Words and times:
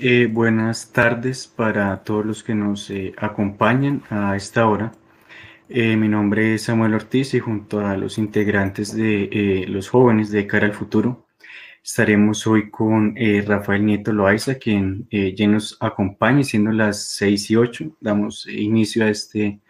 Eh, 0.00 0.28
buenas 0.30 0.92
tardes 0.92 1.48
para 1.48 2.04
todos 2.04 2.24
los 2.24 2.44
que 2.44 2.54
nos 2.54 2.88
eh, 2.90 3.14
acompañan 3.16 4.02
a 4.10 4.36
esta 4.36 4.68
hora. 4.68 4.92
Eh, 5.68 5.96
mi 5.96 6.08
nombre 6.08 6.54
es 6.54 6.62
Samuel 6.64 6.94
Ortiz 6.94 7.34
y 7.34 7.40
junto 7.40 7.80
a 7.80 7.96
los 7.96 8.18
integrantes 8.18 8.94
de 8.94 9.64
los 9.68 9.88
jóvenes 9.88 10.30
de 10.30 10.46
Cara 10.46 10.66
al 10.66 10.74
Futuro 10.74 11.26
estaremos 11.82 12.46
hoy 12.46 12.70
con 12.70 13.16
Rafael 13.46 13.84
Nieto 13.86 14.12
Loaiza, 14.12 14.56
quien 14.56 15.08
ya 15.10 15.48
nos 15.48 15.76
acompaña, 15.80 16.44
siendo 16.44 16.70
las 16.72 17.02
6 17.16 17.50
y 17.50 17.56
8. 17.56 17.96
Damos 18.00 18.46
inicio 18.46 19.04
a 19.04 19.10
este 19.10 19.60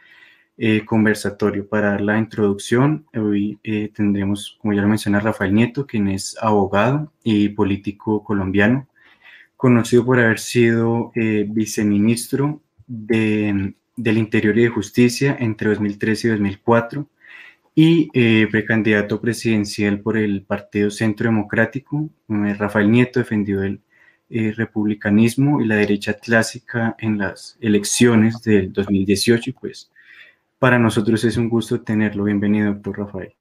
conversatorio 0.86 1.68
para 1.68 1.92
dar 1.92 2.00
la 2.00 2.18
introducción. 2.18 3.06
Hoy 3.14 3.58
tendremos, 3.94 4.58
como 4.60 4.74
ya 4.74 4.82
lo 4.82 4.88
menciona, 4.88 5.20
Rafael 5.20 5.54
Nieto, 5.54 5.86
quien 5.86 6.08
es 6.08 6.36
abogado 6.40 7.12
y 7.22 7.50
político 7.50 8.24
colombiano 8.24 8.87
conocido 9.58 10.04
por 10.06 10.20
haber 10.20 10.38
sido 10.38 11.10
eh, 11.16 11.44
viceministro 11.48 12.62
de, 12.86 13.74
del 13.96 14.18
Interior 14.18 14.56
y 14.56 14.62
de 14.62 14.68
Justicia 14.68 15.36
entre 15.40 15.70
2013 15.70 16.28
y 16.28 16.30
2004 16.30 17.08
y 17.74 18.08
eh, 18.14 18.46
precandidato 18.52 19.20
presidencial 19.20 19.98
por 20.00 20.16
el 20.16 20.42
Partido 20.44 20.92
Centro 20.92 21.28
Democrático. 21.28 22.08
Eh, 22.28 22.54
Rafael 22.54 22.88
Nieto 22.88 23.18
defendió 23.18 23.62
el 23.64 23.82
republicanismo 24.30 25.60
y 25.60 25.66
la 25.66 25.74
derecha 25.74 26.14
clásica 26.14 26.94
en 27.00 27.18
las 27.18 27.58
elecciones 27.60 28.40
del 28.42 28.72
2018 28.72 29.50
y 29.50 29.52
pues 29.54 29.90
para 30.60 30.78
nosotros 30.78 31.24
es 31.24 31.36
un 31.36 31.48
gusto 31.48 31.80
tenerlo. 31.80 32.24
Bienvenido, 32.24 32.74
doctor 32.74 32.98
Rafael. 32.98 33.37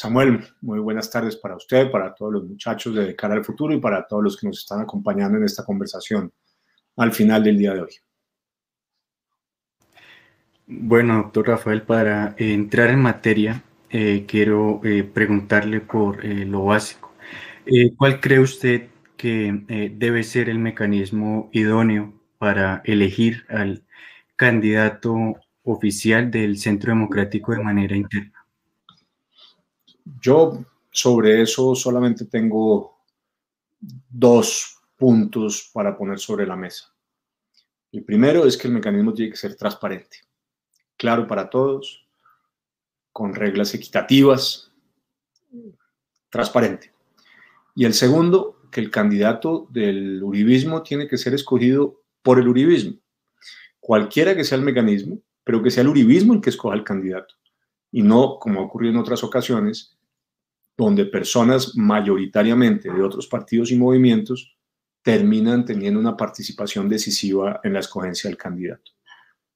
Samuel, 0.00 0.44
muy 0.60 0.78
buenas 0.78 1.10
tardes 1.10 1.34
para 1.34 1.56
usted, 1.56 1.90
para 1.90 2.14
todos 2.14 2.32
los 2.32 2.44
muchachos 2.44 2.94
de 2.94 3.16
Cara 3.16 3.34
al 3.34 3.44
Futuro 3.44 3.74
y 3.74 3.80
para 3.80 4.06
todos 4.06 4.22
los 4.22 4.36
que 4.36 4.46
nos 4.46 4.60
están 4.60 4.80
acompañando 4.80 5.38
en 5.38 5.42
esta 5.42 5.64
conversación 5.64 6.32
al 6.98 7.10
final 7.10 7.42
del 7.42 7.58
día 7.58 7.74
de 7.74 7.80
hoy. 7.80 7.90
Bueno, 10.68 11.16
doctor 11.16 11.48
Rafael, 11.48 11.82
para 11.82 12.36
entrar 12.38 12.90
en 12.90 13.00
materia, 13.00 13.64
eh, 13.90 14.24
quiero 14.28 14.80
eh, 14.84 15.02
preguntarle 15.02 15.80
por 15.80 16.24
eh, 16.24 16.44
lo 16.44 16.66
básico. 16.66 17.12
¿Cuál 17.96 18.20
cree 18.20 18.38
usted 18.38 18.90
que 19.16 19.90
debe 19.96 20.22
ser 20.22 20.48
el 20.48 20.60
mecanismo 20.60 21.50
idóneo 21.52 22.14
para 22.38 22.82
elegir 22.84 23.46
al 23.48 23.82
candidato 24.36 25.34
oficial 25.64 26.30
del 26.30 26.56
Centro 26.56 26.92
Democrático 26.92 27.50
de 27.50 27.64
manera 27.64 27.96
interna? 27.96 28.37
Yo 30.20 30.64
sobre 30.90 31.42
eso 31.42 31.74
solamente 31.74 32.24
tengo 32.24 32.98
dos 34.08 34.78
puntos 34.96 35.70
para 35.72 35.96
poner 35.96 36.18
sobre 36.18 36.46
la 36.46 36.56
mesa. 36.56 36.92
El 37.92 38.04
primero 38.04 38.44
es 38.44 38.56
que 38.56 38.68
el 38.68 38.74
mecanismo 38.74 39.14
tiene 39.14 39.30
que 39.30 39.36
ser 39.36 39.54
transparente, 39.56 40.18
claro 40.96 41.26
para 41.26 41.48
todos, 41.48 42.06
con 43.12 43.34
reglas 43.34 43.74
equitativas, 43.74 44.70
transparente. 46.30 46.92
Y 47.74 47.84
el 47.84 47.94
segundo, 47.94 48.60
que 48.70 48.80
el 48.80 48.90
candidato 48.90 49.66
del 49.70 50.22
uribismo 50.22 50.82
tiene 50.82 51.08
que 51.08 51.16
ser 51.16 51.34
escogido 51.34 52.02
por 52.22 52.38
el 52.38 52.48
uribismo. 52.48 52.98
Cualquiera 53.80 54.34
que 54.34 54.44
sea 54.44 54.58
el 54.58 54.64
mecanismo, 54.64 55.20
pero 55.44 55.62
que 55.62 55.70
sea 55.70 55.82
el 55.82 55.88
uribismo 55.88 56.34
el 56.34 56.40
que 56.40 56.50
escoja 56.50 56.76
el 56.76 56.84
candidato. 56.84 57.34
Y 57.90 58.02
no, 58.02 58.38
como 58.38 58.60
ha 58.60 58.64
ocurrido 58.64 58.92
en 58.92 59.00
otras 59.00 59.24
ocasiones, 59.24 59.97
donde 60.78 61.06
personas 61.06 61.76
mayoritariamente 61.76 62.90
de 62.90 63.02
otros 63.02 63.26
partidos 63.26 63.72
y 63.72 63.76
movimientos 63.76 64.56
terminan 65.02 65.64
teniendo 65.64 65.98
una 65.98 66.16
participación 66.16 66.88
decisiva 66.88 67.60
en 67.64 67.72
la 67.72 67.80
escogencia 67.80 68.30
del 68.30 68.38
candidato. 68.38 68.92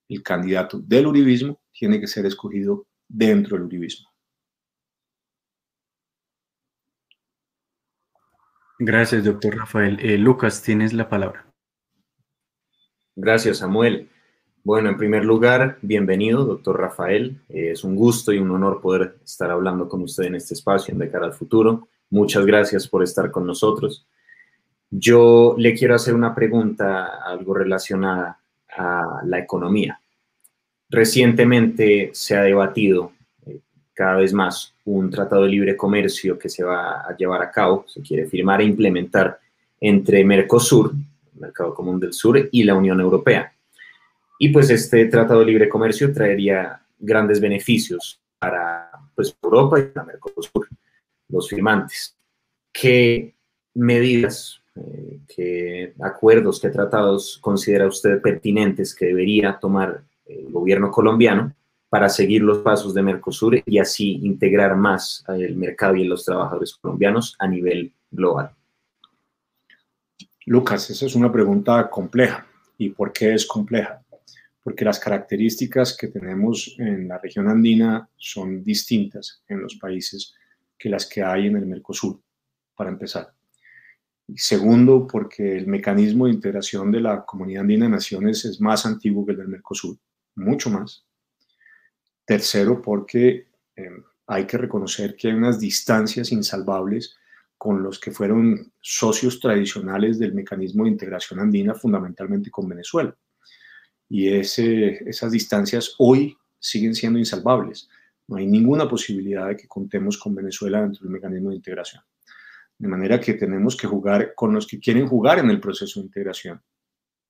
El 0.08 0.22
candidato 0.22 0.80
del 0.80 1.06
uribismo 1.06 1.60
tiene 1.72 2.00
que 2.00 2.08
ser 2.08 2.26
escogido 2.26 2.86
dentro 3.08 3.56
del 3.56 3.66
uribismo. 3.66 4.10
Gracias, 8.80 9.22
doctor 9.22 9.56
Rafael. 9.56 9.98
Eh, 10.00 10.18
Lucas, 10.18 10.60
tienes 10.60 10.92
la 10.92 11.08
palabra. 11.08 11.46
Gracias, 13.14 13.58
Samuel. 13.58 14.10
Bueno, 14.64 14.90
en 14.90 14.96
primer 14.96 15.24
lugar, 15.24 15.78
bienvenido, 15.82 16.44
doctor 16.44 16.78
Rafael. 16.78 17.36
Eh, 17.48 17.72
es 17.72 17.82
un 17.82 17.96
gusto 17.96 18.32
y 18.32 18.38
un 18.38 18.52
honor 18.52 18.80
poder 18.80 19.16
estar 19.24 19.50
hablando 19.50 19.88
con 19.88 20.02
usted 20.02 20.24
en 20.24 20.36
este 20.36 20.54
espacio 20.54 20.92
en 20.92 21.00
De 21.00 21.10
cara 21.10 21.26
al 21.26 21.32
futuro. 21.32 21.88
Muchas 22.10 22.46
gracias 22.46 22.86
por 22.86 23.02
estar 23.02 23.32
con 23.32 23.44
nosotros. 23.44 24.06
Yo 24.88 25.56
le 25.58 25.74
quiero 25.74 25.96
hacer 25.96 26.14
una 26.14 26.32
pregunta 26.32 27.24
algo 27.24 27.54
relacionada 27.54 28.38
a 28.68 29.22
la 29.24 29.40
economía. 29.40 30.00
Recientemente 30.88 32.10
se 32.12 32.36
ha 32.36 32.42
debatido 32.42 33.10
eh, 33.44 33.58
cada 33.92 34.18
vez 34.18 34.32
más 34.32 34.76
un 34.84 35.10
tratado 35.10 35.42
de 35.42 35.48
libre 35.48 35.76
comercio 35.76 36.38
que 36.38 36.48
se 36.48 36.62
va 36.62 37.00
a 37.00 37.16
llevar 37.16 37.42
a 37.42 37.50
cabo, 37.50 37.84
se 37.88 38.00
quiere 38.00 38.26
firmar 38.26 38.60
e 38.60 38.66
implementar 38.66 39.40
entre 39.80 40.24
Mercosur, 40.24 40.92
Mercado 41.34 41.74
Común 41.74 41.98
del 41.98 42.12
Sur, 42.12 42.48
y 42.52 42.62
la 42.62 42.76
Unión 42.76 43.00
Europea. 43.00 43.51
Y 44.38 44.48
pues 44.48 44.70
este 44.70 45.04
tratado 45.06 45.40
de 45.40 45.46
libre 45.46 45.68
comercio 45.68 46.12
traería 46.12 46.84
grandes 46.98 47.40
beneficios 47.40 48.20
para 48.38 48.90
pues, 49.14 49.36
Europa 49.42 49.78
y 49.78 49.82
para 49.84 50.06
Mercosur, 50.06 50.68
los 51.28 51.48
firmantes. 51.48 52.16
¿Qué 52.72 53.34
medidas, 53.74 54.60
eh, 54.74 55.20
qué 55.28 55.94
acuerdos, 56.00 56.60
qué 56.60 56.70
tratados 56.70 57.38
considera 57.40 57.86
usted 57.86 58.20
pertinentes 58.20 58.94
que 58.94 59.06
debería 59.06 59.58
tomar 59.60 60.04
el 60.26 60.50
gobierno 60.50 60.90
colombiano 60.90 61.54
para 61.88 62.08
seguir 62.08 62.42
los 62.42 62.58
pasos 62.58 62.94
de 62.94 63.02
Mercosur 63.02 63.62
y 63.66 63.78
así 63.78 64.18
integrar 64.22 64.76
más 64.76 65.24
el 65.28 65.56
mercado 65.56 65.94
y 65.96 66.04
los 66.04 66.24
trabajadores 66.24 66.74
colombianos 66.74 67.36
a 67.38 67.46
nivel 67.46 67.92
global? 68.10 68.52
Lucas, 70.46 70.90
esa 70.90 71.06
es 71.06 71.14
una 71.14 71.30
pregunta 71.30 71.88
compleja. 71.88 72.46
¿Y 72.78 72.90
por 72.90 73.12
qué 73.12 73.34
es 73.34 73.46
compleja? 73.46 74.01
Porque 74.62 74.84
las 74.84 75.00
características 75.00 75.96
que 75.96 76.08
tenemos 76.08 76.76
en 76.78 77.08
la 77.08 77.18
región 77.18 77.48
andina 77.48 78.08
son 78.16 78.62
distintas 78.62 79.42
en 79.48 79.60
los 79.60 79.76
países 79.76 80.34
que 80.78 80.88
las 80.88 81.06
que 81.06 81.22
hay 81.22 81.48
en 81.48 81.56
el 81.56 81.66
Mercosur, 81.66 82.20
para 82.74 82.90
empezar. 82.90 83.34
Segundo, 84.34 85.06
porque 85.06 85.56
el 85.56 85.66
mecanismo 85.66 86.26
de 86.26 86.32
integración 86.32 86.92
de 86.92 87.00
la 87.00 87.24
Comunidad 87.24 87.62
Andina 87.62 87.86
de 87.86 87.90
Naciones 87.90 88.44
es 88.44 88.60
más 88.60 88.86
antiguo 88.86 89.26
que 89.26 89.32
el 89.32 89.38
del 89.38 89.48
Mercosur, 89.48 89.98
mucho 90.36 90.70
más. 90.70 91.04
Tercero, 92.24 92.80
porque 92.80 93.48
em, 93.74 94.02
hay 94.28 94.46
que 94.46 94.58
reconocer 94.58 95.16
que 95.16 95.28
hay 95.28 95.34
unas 95.34 95.58
distancias 95.58 96.30
insalvables 96.30 97.16
con 97.58 97.82
los 97.82 97.98
que 97.98 98.12
fueron 98.12 98.72
socios 98.80 99.40
tradicionales 99.40 100.18
del 100.18 100.34
mecanismo 100.34 100.84
de 100.84 100.90
integración 100.90 101.40
andina, 101.40 101.74
fundamentalmente 101.74 102.50
con 102.50 102.68
Venezuela 102.68 103.14
y 104.12 104.28
ese, 104.28 105.08
esas 105.08 105.32
distancias 105.32 105.94
hoy 105.96 106.36
siguen 106.58 106.94
siendo 106.94 107.18
insalvables. 107.18 107.88
No 108.28 108.36
hay 108.36 108.46
ninguna 108.46 108.86
posibilidad 108.86 109.48
de 109.48 109.56
que 109.56 109.66
contemos 109.66 110.18
con 110.18 110.34
Venezuela 110.34 110.82
dentro 110.82 111.04
del 111.04 111.12
mecanismo 111.14 111.48
de 111.48 111.56
integración. 111.56 112.02
De 112.76 112.88
manera 112.88 113.18
que 113.18 113.32
tenemos 113.32 113.74
que 113.74 113.86
jugar 113.86 114.34
con 114.34 114.52
los 114.52 114.66
que 114.66 114.78
quieren 114.78 115.08
jugar 115.08 115.38
en 115.38 115.48
el 115.48 115.60
proceso 115.60 115.98
de 115.98 116.04
integración 116.04 116.60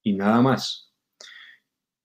y 0.02 0.14
nada 0.14 0.42
más. 0.42 0.92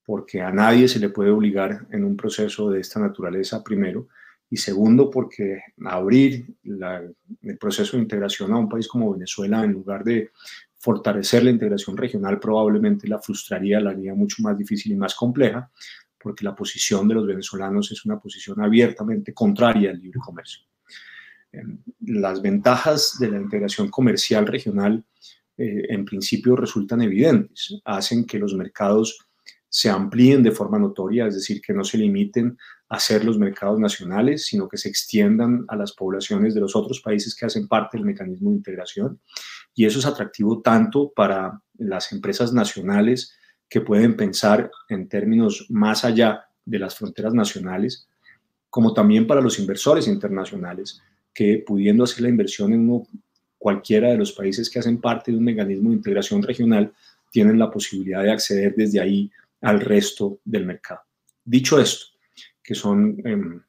Porque 0.06 0.42
a 0.42 0.52
nadie 0.52 0.88
se 0.88 1.00
le 1.00 1.10
puede 1.10 1.32
obligar 1.32 1.88
en 1.90 2.04
un 2.04 2.16
proceso 2.16 2.70
de 2.70 2.80
esta 2.80 3.00
naturaleza, 3.00 3.64
primero, 3.64 4.10
y 4.48 4.58
segundo, 4.58 5.10
porque 5.10 5.60
abrir 5.86 6.54
el 7.42 7.58
proceso 7.58 7.98
de 7.98 8.04
integración 8.04 8.54
a 8.54 8.60
un 8.60 8.70
país 8.70 8.88
como 8.88 9.12
Venezuela 9.12 9.64
en 9.64 9.72
lugar 9.72 10.04
de 10.04 10.30
fortalecer 10.80 11.44
la 11.44 11.52
integración 11.52 11.98
regional 11.98 12.40
probablemente 12.40 13.08
la 13.08 13.20
frustraría, 13.20 13.80
la 13.80 13.92
haría 13.92 14.14
mucho 14.14 14.42
más 14.44 14.58
difícil 14.58 14.92
y 14.92 14.96
más 14.96 15.16
compleja, 15.16 15.72
porque 16.20 16.44
la 16.44 16.56
posición 16.56 17.08
de 17.08 17.16
los 17.16 17.28
venezolanos 17.28 17.92
es 17.92 18.06
una 18.06 18.20
posición 18.20 18.62
abiertamente 18.62 19.34
contraria 19.34 19.92
al 19.92 20.00
libre 20.00 20.20
comercio. 20.20 20.64
Em, 21.52 21.80
las 22.06 22.42
ventajas 22.42 23.18
de 23.20 23.32
la 23.32 23.38
integración 23.38 23.90
comercial 23.90 24.46
regional 24.46 25.04
eh, 25.58 25.86
en 25.90 26.06
principio 26.06 26.56
resultan 26.56 27.02
evidentes, 27.02 27.80
hacen 27.86 28.26
que 28.26 28.38
los 28.38 28.54
mercados 28.54 29.18
se 29.70 29.90
amplíen 29.90 30.44
de 30.44 30.52
forma 30.52 30.80
notoria, 30.80 31.28
es 31.28 31.36
decir, 31.36 31.62
que 31.62 31.74
no 31.74 31.84
se 31.84 31.98
limiten 31.98 32.58
a 32.90 33.00
ser 33.00 33.26
los 33.26 33.38
mercados 33.38 33.80
nacionales, 33.80 34.46
sino 34.46 34.68
que 34.68 34.78
se 34.78 34.88
extiendan 34.88 35.66
a 35.68 35.76
las 35.76 35.94
poblaciones 35.94 36.54
de 36.54 36.62
los 36.62 36.76
otros 36.76 37.02
países 37.02 37.36
que 37.36 37.46
hacen 37.46 37.68
parte 37.68 37.98
del 37.98 38.06
mecanismo 38.06 38.50
de 38.50 38.58
integración. 38.58 39.20
Y 39.78 39.86
eso 39.86 40.00
es 40.00 40.08
atractivo 40.08 40.60
tanto 40.64 41.14
para 41.16 41.62
las 41.78 42.12
empresas 42.12 42.52
nacionales 42.52 43.38
que 43.70 43.80
pueden 43.80 44.18
pensar 44.18 44.72
en 44.90 45.08
términos 45.08 45.68
más 45.70 46.04
allá 46.04 46.48
de 46.66 46.80
las 46.80 46.96
fronteras 46.96 47.36
nacionales, 47.36 48.08
como 48.72 48.92
también 48.92 49.28
para 49.28 49.40
los 49.40 49.60
inversores 49.60 50.08
internacionales 50.08 51.00
que 51.32 51.64
pudiendo 51.64 52.06
hacer 52.06 52.24
la 52.24 52.30
inversión 52.30 52.74
en 52.74 53.08
cualquiera 53.60 54.10
de 54.10 54.18
los 54.18 54.32
países 54.32 54.68
que 54.68 54.80
hacen 54.80 55.00
parte 55.00 55.32
de 55.32 55.38
un 55.38 55.44
mecanismo 55.44 55.92
de 55.92 55.98
integración 55.98 56.42
regional 56.42 56.92
tienen 57.32 57.60
la 57.60 57.70
posibilidad 57.70 58.24
de 58.24 58.32
acceder 58.32 58.74
desde 58.76 59.00
ahí 59.00 59.30
al 59.62 59.80
resto 59.80 60.40
del 60.44 60.66
mercado. 60.66 61.02
Dicho 61.46 61.80
esto, 61.80 62.08
que 62.64 62.74
son 62.74 63.22
em, 63.24 63.62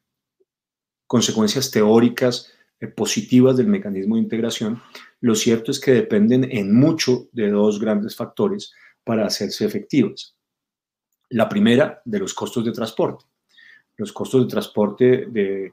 consecuencias 1.05 1.69
teóricas 1.69 2.51
eh, 2.79 2.87
positivas 2.87 3.57
del 3.57 3.67
mecanismo 3.67 4.15
de 4.15 4.23
integración, 4.23 4.81
lo 5.21 5.35
cierto 5.35 5.71
es 5.71 5.79
que 5.79 5.91
dependen 5.91 6.47
en 6.49 6.73
mucho 6.73 7.27
de 7.31 7.49
dos 7.49 7.79
grandes 7.79 8.15
factores 8.15 8.73
para 9.03 9.25
hacerse 9.25 9.65
efectivas. 9.65 10.35
La 11.29 11.49
primera, 11.49 12.01
de 12.05 12.19
los 12.19 12.33
costos 12.33 12.63
de 12.65 12.71
transporte. 12.71 13.25
Los 13.97 14.13
costos 14.13 14.43
de 14.43 14.49
transporte 14.49 15.25
de 15.27 15.71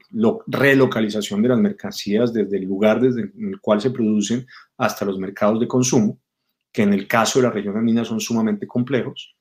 relocalización 0.48 1.43
de 1.43 1.48
las 1.48 1.58
mercancías 1.58 2.32
desde 2.32 2.56
el 2.56 2.64
lugar 2.64 3.00
desde 3.00 3.22
el 3.22 3.60
cual 3.60 3.81
se 3.81 3.90
producen 3.90 4.46
hasta 4.76 5.04
los 5.04 5.19
mercados 5.19 5.60
de 5.60 5.69
consumo, 5.69 6.19
que 6.72 6.82
en 6.82 6.93
el 6.93 7.06
caso 7.06 7.38
de 7.38 7.44
la 7.44 7.52
región 7.52 7.76
andina 7.76 8.04
son 8.04 8.20
sumamente 8.20 8.66
complejos, 8.66 9.37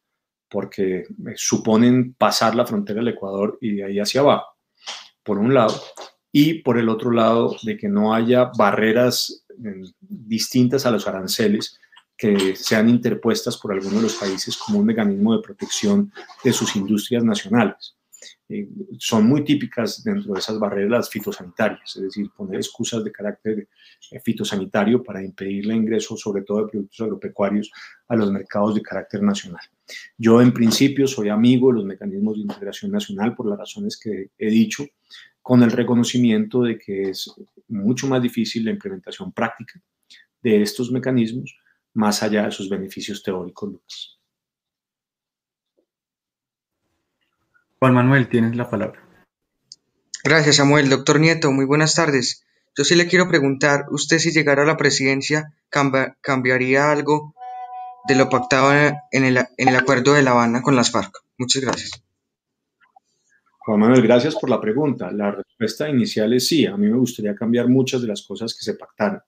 porque 0.48 1.00
eh, 1.00 1.06
suponen 1.36 2.14
pasar 2.14 2.56
la 2.56 2.66
frontera 2.66 3.00
del 3.00 3.10
Ecuador 3.10 3.58
y 3.60 3.76
de 3.76 3.86
ahí 3.86 4.00
hacia 4.00 4.22
abajo, 4.22 4.46
por 5.24 5.40
un 5.40 5.54
lado, 5.54 5.74
y 6.32 6.62
por 6.62 6.78
el 6.78 6.88
otro 6.88 7.12
lado, 7.12 7.56
de 7.64 7.78
que 7.78 7.90
no 7.90 8.14
haya 8.14 8.52
barreras 8.56 9.45
distintas 10.00 10.86
a 10.86 10.92
los 10.92 11.08
aranceles 11.08 11.80
que 12.18 12.56
sean 12.56 12.90
interpuestas 12.90 13.58
por 13.58 13.74
algunos 13.74 13.96
de 13.96 14.04
los 14.04 14.16
países 14.16 14.56
como 14.58 14.80
un 14.80 14.86
mecanismo 14.86 15.36
de 15.36 15.44
protección 15.44 16.12
de 16.44 16.54
sus 16.54 16.76
industrias 16.76 17.24
nacionales. 17.24 17.96
Eh, 18.48 18.68
son 19.00 19.28
muy 19.28 19.44
típicas 19.44 20.04
dentro 20.04 20.34
de 20.34 20.40
esas 20.40 20.60
barreras 20.60 21.10
fitosanitarias, 21.10 21.96
es 21.96 22.02
decir, 22.04 22.30
poner 22.36 22.58
excusas 22.58 23.04
de 23.04 23.12
carácter 23.12 23.68
eh, 24.12 24.20
fitosanitario 24.20 25.04
para 25.04 25.24
impedir 25.24 25.66
el 25.66 25.76
ingreso, 25.76 26.16
sobre 26.16 26.44
todo 26.44 26.64
de 26.64 26.72
productos 26.72 27.02
agropecuarios, 27.02 27.72
a 28.08 28.16
los 28.16 28.32
mercados 28.32 28.76
de 28.76 28.84
carácter 28.84 29.24
nacional. 29.24 29.64
Yo, 30.18 30.42
en 30.42 30.54
principio, 30.54 31.08
soy 31.08 31.30
amigo 31.30 31.70
de 31.70 31.76
los 31.76 31.86
mecanismos 31.86 32.36
de 32.36 32.42
integración 32.42 32.92
nacional 32.92 33.36
por 33.36 33.48
las 33.48 33.58
razones 33.58 33.98
que 33.98 34.30
he 34.38 34.50
dicho, 34.50 34.86
con 35.42 35.64
el 35.64 35.72
reconocimiento 35.72 36.64
de 36.64 36.78
que 36.78 37.10
es 37.10 37.32
mucho 37.68 38.08
más 38.08 38.22
difícil 38.22 38.66
la 38.66 38.72
implementación 38.72 39.32
práctica 39.32 39.82
de 40.42 40.62
estos 40.62 40.92
mecanismos, 40.92 41.58
más 41.94 42.22
allá 42.22 42.46
de 42.46 42.52
sus 42.52 42.70
beneficios 42.70 43.24
teóricos, 43.24 43.72
Lucas. 43.72 44.20
Juan 47.80 47.94
Manuel, 47.94 48.30
tienes 48.30 48.56
la 48.56 48.70
palabra. 48.70 49.02
Gracias, 50.24 50.56
Samuel. 50.56 50.90
Doctor 50.90 51.20
Nieto, 51.20 51.52
muy 51.52 51.66
buenas 51.66 51.96
tardes. 51.96 52.46
Yo 52.78 52.84
sí 52.84 52.96
le 52.96 53.08
quiero 53.08 53.28
preguntar, 53.28 53.86
usted 53.92 54.18
si 54.18 54.32
llegara 54.32 54.64
a 54.64 54.66
la 54.66 54.78
presidencia, 54.78 55.54
¿cambiaría 55.70 56.92
algo 56.92 57.34
de 58.08 58.16
lo 58.16 58.30
pactado 58.30 58.74
en 58.74 59.24
el, 59.24 59.38
en 59.58 59.68
el 59.70 59.76
acuerdo 59.76 60.14
de 60.14 60.24
La 60.24 60.32
Habana 60.32 60.62
con 60.62 60.76
las 60.76 60.92
FARC? 60.92 61.24
Muchas 61.38 61.62
gracias. 61.62 62.05
Juan 63.66 63.80
Manuel, 63.80 64.04
gracias 64.04 64.36
por 64.36 64.48
la 64.48 64.62
pregunta. 64.62 65.12
La 65.12 65.32
respuesta 65.32 65.90
inicial 65.90 66.32
es 66.34 66.48
sí. 66.48 66.68
A 66.68 66.78
mí 66.78 66.86
me 66.88 67.00
gustaría 67.00 67.34
cambiar 67.34 67.68
muchas 67.68 68.00
de 68.00 68.08
las 68.08 68.22
cosas 68.22 68.54
que 68.54 68.64
se 68.64 68.76
pactaron, 68.76 69.20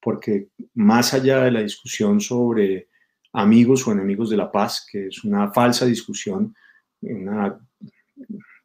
porque 0.00 0.50
más 0.74 1.14
allá 1.14 1.42
de 1.42 1.50
la 1.50 1.60
discusión 1.60 2.20
sobre 2.20 2.90
amigos 3.32 3.84
o 3.88 3.90
enemigos 3.90 4.30
de 4.30 4.36
la 4.36 4.52
paz, 4.52 4.86
que 4.88 5.08
es 5.08 5.24
una 5.24 5.50
falsa 5.50 5.84
discusión, 5.84 6.54
una 7.00 7.58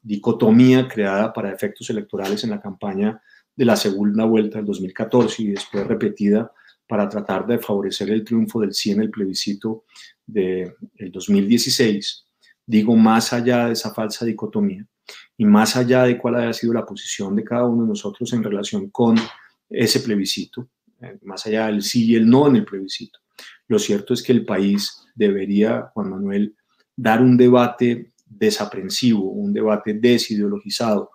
dicotomía 0.04 0.88
creada 0.88 1.34
para 1.34 1.52
efectos 1.52 1.90
electorales 1.90 2.44
en 2.44 2.52
la 2.52 2.62
campaña 2.62 3.20
de 3.56 3.66
la 3.66 3.76
segunda 3.76 4.26
vuelta 4.26 4.60
del 4.60 4.68
2014 4.68 5.42
y 5.42 5.48
después 5.48 5.88
repetida 5.88 6.52
para 6.88 7.10
tratar 7.10 7.48
de 7.48 7.58
favorecer 7.58 8.12
el 8.12 8.24
triunfo 8.24 8.62
del 8.62 8.76
sí 8.76 8.92
en 8.92 9.02
el 9.02 9.10
plebiscito 9.10 9.86
del 10.28 10.76
2016 11.12 12.26
digo, 12.66 12.96
más 12.96 13.34
allá 13.34 13.68
de 13.68 13.74
esa 13.74 13.94
falsa 13.94 14.26
dicotomía 14.26 14.86
y 15.38 15.46
más 15.46 15.76
allá 15.76 16.04
de 16.04 16.18
cuál 16.18 16.36
haya 16.36 16.54
sido 16.54 16.74
la 16.74 16.86
posición 16.86 17.36
de 17.36 17.44
cada 17.44 17.66
uno 17.66 17.84
de 17.84 17.90
nosotros 17.90 18.32
en 18.34 18.44
relación 18.44 18.90
con 18.90 19.16
ese 19.70 20.00
plebiscito, 20.00 20.70
eh, 21.02 21.18
más 21.24 21.46
allá 21.46 21.68
del 21.68 21.82
sí 21.82 22.06
y 22.06 22.16
el 22.16 22.28
no 22.28 22.48
en 22.48 22.58
el 22.58 22.66
plebiscito. 22.66 23.20
Lo 23.68 23.80
cierto 23.80 24.14
es 24.14 24.24
que 24.24 24.32
el 24.32 24.46
país 24.46 25.04
debería, 25.14 25.92
Juan 25.94 26.12
Manuel, 26.12 26.56
dar 26.96 27.22
un 27.22 27.38
debate 27.38 28.14
desaprensivo, 28.26 29.30
un 29.30 29.54
debate 29.54 29.94
desideologizado, 29.94 31.12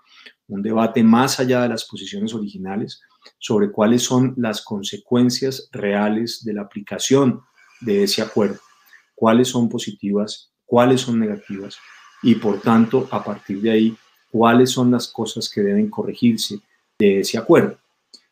un 0.49 0.63
debate 0.63 1.03
más 1.03 1.41
allá 1.41 1.63
de 1.63 1.69
las 1.69 1.85
posiciones 1.85 2.35
originales 2.35 3.01
sobre 3.39 3.71
cuáles 3.71 4.03
son 4.03 4.35
las 4.37 4.63
consecuencias 4.63 5.69
reales 5.73 6.45
de 6.45 6.55
la 6.55 6.63
aplicación 6.63 7.41
de 7.81 8.05
ese 8.05 8.23
acuerdo, 8.23 8.59
cuáles 9.15 9.49
son 9.49 9.69
positivas 9.69 10.53
cuáles 10.71 11.01
son 11.01 11.19
negativas 11.19 11.79
y 12.23 12.37
por 12.37 12.61
tanto, 12.61 13.09
a 13.11 13.25
partir 13.25 13.61
de 13.61 13.73
ahí, 13.73 13.97
cuáles 14.31 14.71
son 14.71 14.93
las 14.93 15.09
cosas 15.09 15.49
que 15.49 15.63
deben 15.63 15.91
corregirse 15.91 16.61
de 16.97 17.21
ese 17.21 17.37
acuerdo. 17.37 17.77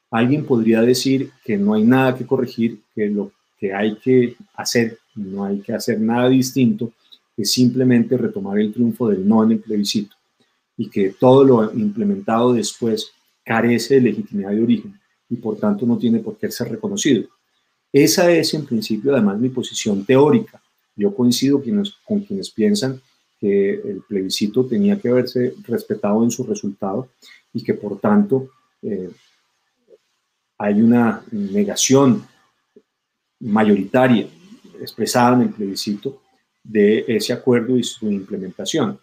Alguien 0.08 0.46
podría 0.46 0.80
decir 0.82 1.32
que 1.44 1.56
no 1.56 1.74
hay 1.74 1.82
nada 1.82 2.16
que 2.16 2.24
corregir, 2.24 2.80
que 2.94 3.08
lo 3.08 3.32
que 3.58 3.74
hay 3.74 3.96
que 3.96 4.36
hacer, 4.54 4.98
no 5.16 5.44
hay 5.44 5.60
que 5.62 5.72
hacer 5.72 6.00
nada 6.00 6.28
distinto, 6.28 6.92
que 7.36 7.44
simplemente 7.44 8.16
retomar 8.16 8.60
el 8.60 8.72
triunfo 8.72 9.08
del 9.08 9.26
no 9.26 9.42
en 9.42 9.52
el 9.52 9.58
plebiscito 9.58 10.14
y 10.76 10.88
que 10.88 11.10
todo 11.18 11.42
lo 11.42 11.72
implementado 11.74 12.52
después 12.52 13.10
carece 13.44 13.96
de 13.96 14.02
legitimidad 14.02 14.50
de 14.50 14.62
origen 14.62 15.00
y 15.28 15.34
por 15.36 15.58
tanto 15.58 15.86
no 15.86 15.98
tiene 15.98 16.20
por 16.20 16.38
qué 16.38 16.52
ser 16.52 16.70
reconocido. 16.70 17.28
Esa 17.92 18.30
es 18.30 18.54
en 18.54 18.64
principio 18.64 19.12
además 19.12 19.40
mi 19.40 19.48
posición 19.48 20.04
teórica. 20.04 20.62
Yo 20.98 21.14
coincido 21.14 21.62
con 22.04 22.20
quienes 22.20 22.50
piensan 22.50 23.00
que 23.40 23.74
el 23.74 24.02
plebiscito 24.08 24.66
tenía 24.66 24.98
que 24.98 25.08
haberse 25.08 25.54
respetado 25.62 26.24
en 26.24 26.30
su 26.32 26.42
resultado 26.42 27.08
y 27.52 27.62
que 27.62 27.72
por 27.74 28.00
tanto 28.00 28.50
eh, 28.82 29.08
hay 30.58 30.82
una 30.82 31.22
negación 31.30 32.26
mayoritaria 33.38 34.26
expresada 34.80 35.36
en 35.36 35.42
el 35.42 35.50
plebiscito 35.50 36.20
de 36.64 37.04
ese 37.06 37.32
acuerdo 37.32 37.78
y 37.78 37.84
su 37.84 38.10
implementación. 38.10 38.98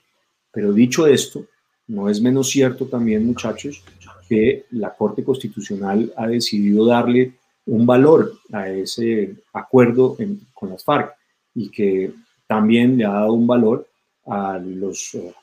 Pero 0.52 0.74
dicho 0.74 1.08
esto, 1.08 1.46
no 1.88 2.10
es 2.10 2.20
menos 2.20 2.50
cierto 2.50 2.88
también, 2.88 3.26
muchachos, 3.26 3.84
que 4.28 4.66
la 4.72 4.94
Corte 4.94 5.24
Constitucional 5.24 6.12
ha 6.18 6.28
decidido 6.28 6.86
darle 6.86 7.36
un 7.68 7.86
valor 7.86 8.38
a 8.52 8.70
ese 8.70 9.36
acuerdo 9.54 10.18
con 10.54 10.70
las 10.70 10.84
FARC 10.84 11.15
y 11.56 11.70
que 11.70 12.14
también 12.46 12.98
le 12.98 13.06
ha 13.06 13.12
dado 13.12 13.34
un 13.34 13.48
valor 13.48 13.88
a 14.28 14.60
los 14.60 15.16
eh, 15.16 15.34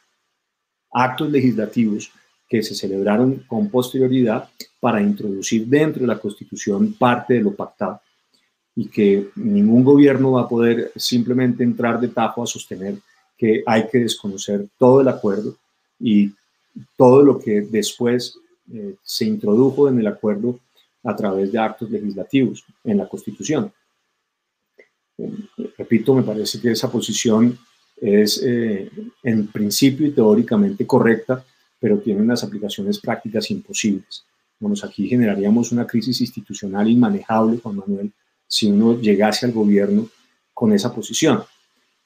actos 0.93 1.31
legislativos 1.31 2.13
que 2.49 2.63
se 2.63 2.75
celebraron 2.75 3.45
con 3.47 3.71
posterioridad 3.71 4.49
para 4.79 5.01
introducir 5.01 5.67
dentro 5.67 6.03
de 6.03 6.07
la 6.07 6.19
Constitución 6.19 6.93
parte 6.99 7.35
de 7.35 7.41
lo 7.41 7.55
pactado 7.55 8.01
y 8.77 8.89
que 8.89 9.31
ningún 9.37 9.85
gobierno 9.85 10.33
va 10.33 10.43
a 10.43 10.49
poder 10.49 10.93
simplemente 10.97 11.65
entrar 11.65 11.99
de 12.01 12.09
tajo 12.09 12.43
a 12.43 12.47
sostener 12.47 12.97
que 13.37 13.63
hay 13.67 13.89
que 13.89 13.99
desconocer 13.99 14.67
todo 14.79 15.01
el 15.01 15.09
acuerdo 15.09 15.57
y 15.99 16.33
todo 16.97 17.23
lo 17.23 17.39
que 17.39 17.63
después 17.63 18.39
eh, 18.73 18.97
se 19.03 19.25
introdujo 19.25 19.89
en 19.89 19.99
el 19.99 20.07
acuerdo 20.07 20.59
a 21.05 21.17
través 21.17 21.51
de 21.51 21.59
actos 21.59 21.91
legislativos 21.91 22.65
en 22.85 22.99
la 22.99 23.09
Constitución 23.09 23.73
repito, 25.77 26.15
me 26.15 26.23
parece 26.23 26.61
que 26.61 26.71
esa 26.71 26.91
posición 26.91 27.59
es 27.97 28.43
eh, 28.43 28.91
en 29.23 29.47
principio 29.47 30.07
y 30.07 30.13
teóricamente 30.13 30.87
correcta, 30.87 31.45
pero 31.79 31.99
tiene 31.99 32.23
unas 32.23 32.43
aplicaciones 32.45 32.99
prácticas 32.99 33.51
imposibles. 33.51 34.25
Bueno, 34.59 34.77
aquí 34.85 35.09
generaríamos 35.09 35.73
una 35.73 35.87
crisis 35.87 36.21
institucional 36.21 36.89
inmanejable, 36.89 37.59
Juan 37.59 37.77
Manuel, 37.77 38.13
si 38.47 38.71
uno 38.71 39.01
llegase 39.01 39.47
al 39.47 39.53
gobierno 39.53 40.09
con 40.55 40.73
esa 40.73 40.95
posición. 40.95 41.43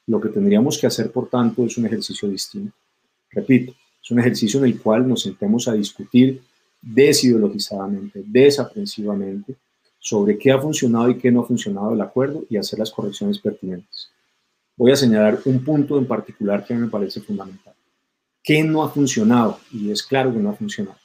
Lo 0.07 0.19
que 0.19 0.29
tendríamos 0.29 0.77
que 0.77 0.87
hacer, 0.87 1.11
por 1.11 1.29
tanto, 1.29 1.65
es 1.65 1.77
un 1.77 1.85
ejercicio 1.85 2.27
distinto. 2.29 2.73
Repito, 3.29 3.73
es 4.01 4.11
un 4.11 4.19
ejercicio 4.19 4.59
en 4.59 4.65
el 4.65 4.79
cual 4.79 5.07
nos 5.07 5.23
sentemos 5.23 5.67
a 5.67 5.73
discutir 5.73 6.41
desideologizadamente, 6.81 8.23
desaprensivamente, 8.25 9.55
sobre 10.07 10.37
qué 10.37 10.53
ha 10.53 10.57
funcionado 10.57 11.09
y 11.09 11.17
qué 11.17 11.29
no 11.29 11.41
ha 11.41 11.45
funcionado 11.45 11.93
el 11.93 11.99
acuerdo 11.99 12.45
y 12.49 12.55
hacer 12.55 12.79
las 12.79 12.91
correcciones 12.91 13.39
pertinentes. 13.39 14.09
Voy 14.77 14.93
a 14.93 14.95
señalar 14.95 15.39
un 15.43 15.61
punto 15.61 15.97
en 15.97 16.07
particular 16.07 16.63
que 16.63 16.75
me 16.75 16.87
parece 16.87 17.19
fundamental. 17.19 17.73
¿Qué 18.41 18.63
no 18.63 18.83
ha 18.83 18.89
funcionado? 18.89 19.59
Y 19.69 19.91
es 19.91 20.01
claro 20.01 20.31
que 20.31 20.39
no 20.39 20.51
ha 20.51 20.53
funcionado. 20.53 20.95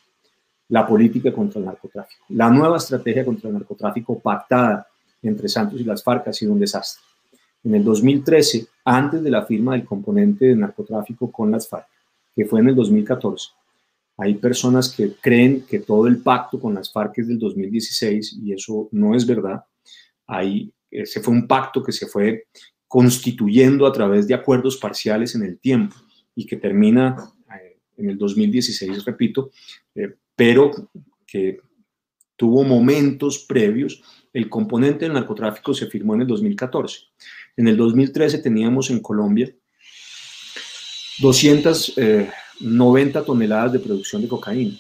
La 0.69 0.87
política 0.87 1.33
contra 1.33 1.59
el 1.59 1.67
narcotráfico. 1.67 2.25
La 2.29 2.49
nueva 2.49 2.77
estrategia 2.77 3.25
contra 3.25 3.49
el 3.49 3.55
narcotráfico 3.55 4.21
pactada 4.21 4.87
entre 5.21 5.49
Santos 5.49 5.81
y 5.81 5.85
las 5.85 6.05
FARC 6.05 6.29
ha 6.29 6.33
sido 6.33 6.53
un 6.53 6.61
desastre. 6.61 7.03
En 7.65 7.75
el 7.75 7.83
2013, 7.83 8.69
antes 8.85 9.21
de 9.21 9.31
la 9.33 9.45
firma 9.45 9.73
del 9.73 9.85
componente 9.85 10.45
de 10.45 10.55
narcotráfico 10.55 11.33
con 11.33 11.51
las 11.51 11.69
FARC, 11.69 11.89
que 12.37 12.45
fue 12.45 12.61
en 12.61 12.69
el 12.69 12.77
2014, 12.77 13.49
Hay 14.23 14.35
personas 14.35 14.95
que 14.95 15.15
creen 15.21 15.63
que 15.63 15.81
todo 15.81 16.07
el 16.07 16.19
pacto 16.19 16.61
con 16.61 16.75
las 16.75 16.93
FARC 16.93 17.19
es 17.19 17.29
del 17.29 17.41
2016 17.41 18.39
y 18.41 18.53
eso 18.53 18.89
no 18.93 19.17
es 19.17 19.27
verdad. 19.27 19.65
Hay, 20.29 20.73
ese 20.89 21.21
fue 21.21 21.35
un 21.35 21.49
pacto 21.49 21.83
que 21.83 21.91
se 21.91 22.07
fue 22.07 22.45
constituyendo 22.87 23.85
a 23.85 23.93
través 23.93 24.29
de 24.29 24.35
acuerdos 24.35 24.77
parciales 24.77 25.35
en 25.35 25.43
el 25.43 25.59
tiempo 25.59 25.97
y 26.37 26.47
que 26.47 26.57
termina 26.57 27.17
eh, 27.53 27.79
en 27.97 28.11
el 28.11 28.17
2016, 28.17 29.05
repito, 29.05 29.51
eh, 29.97 30.15
pero 30.37 30.71
que 31.27 31.59
tuvo 32.37 32.63
momentos 32.63 33.45
previos. 33.49 34.03
El 34.33 34.49
componente 34.49 35.05
del 35.05 35.15
narcotráfico 35.15 35.75
se 35.75 35.89
firmó 35.89 36.15
en 36.15 36.21
el 36.21 36.29
2014. 36.29 37.01
En 37.57 37.67
el 37.67 37.77
2013 37.77 38.39
teníamos 38.39 38.89
en 38.91 39.01
Colombia 39.01 39.53
290 41.19 42.01
eh, 42.01 42.31
toneladas 43.25 43.73
de 43.73 43.79
producción 43.79 44.23
de 44.23 44.29
cocaína. 44.29 44.79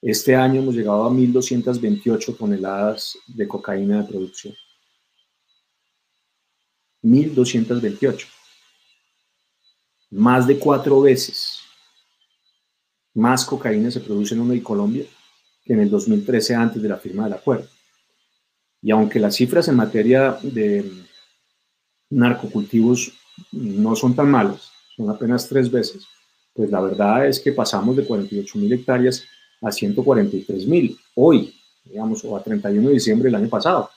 Este 0.00 0.34
año 0.34 0.60
hemos 0.60 0.74
llegado 0.74 1.04
a 1.04 1.10
1.228 1.10 2.36
toneladas 2.36 3.18
de 3.26 3.48
cocaína 3.48 4.02
de 4.02 4.08
producción. 4.08 4.54
1.228. 7.02 8.26
Más 10.10 10.46
de 10.46 10.58
cuatro 10.58 11.00
veces 11.00 11.60
más 13.14 13.44
cocaína 13.44 13.90
se 13.90 14.00
produce 14.00 14.34
en 14.34 14.60
Colombia 14.60 15.04
que 15.64 15.72
en 15.72 15.80
el 15.80 15.90
2013 15.90 16.54
antes 16.54 16.80
de 16.80 16.88
la 16.88 16.96
firma 16.96 17.24
del 17.24 17.34
acuerdo. 17.34 17.68
Y 18.80 18.90
aunque 18.92 19.18
las 19.18 19.34
cifras 19.34 19.68
en 19.68 19.76
materia 19.76 20.38
de 20.42 20.88
narcocultivos 22.10 23.12
no 23.52 23.96
son 23.96 24.14
tan 24.14 24.30
malas, 24.30 24.70
son 24.96 25.10
apenas 25.10 25.48
tres 25.48 25.70
veces, 25.70 26.06
pues 26.58 26.72
la 26.72 26.80
verdad 26.80 27.24
es 27.24 27.38
que 27.38 27.52
pasamos 27.52 27.94
de 27.94 28.04
48 28.04 28.58
mil 28.58 28.72
hectáreas 28.72 29.22
a 29.62 29.70
143 29.70 30.66
mil 30.66 30.98
hoy, 31.14 31.54
digamos, 31.84 32.24
o 32.24 32.36
a 32.36 32.42
31 32.42 32.88
de 32.88 32.94
diciembre 32.94 33.26
del 33.26 33.36
año 33.36 33.48
pasado. 33.48 33.88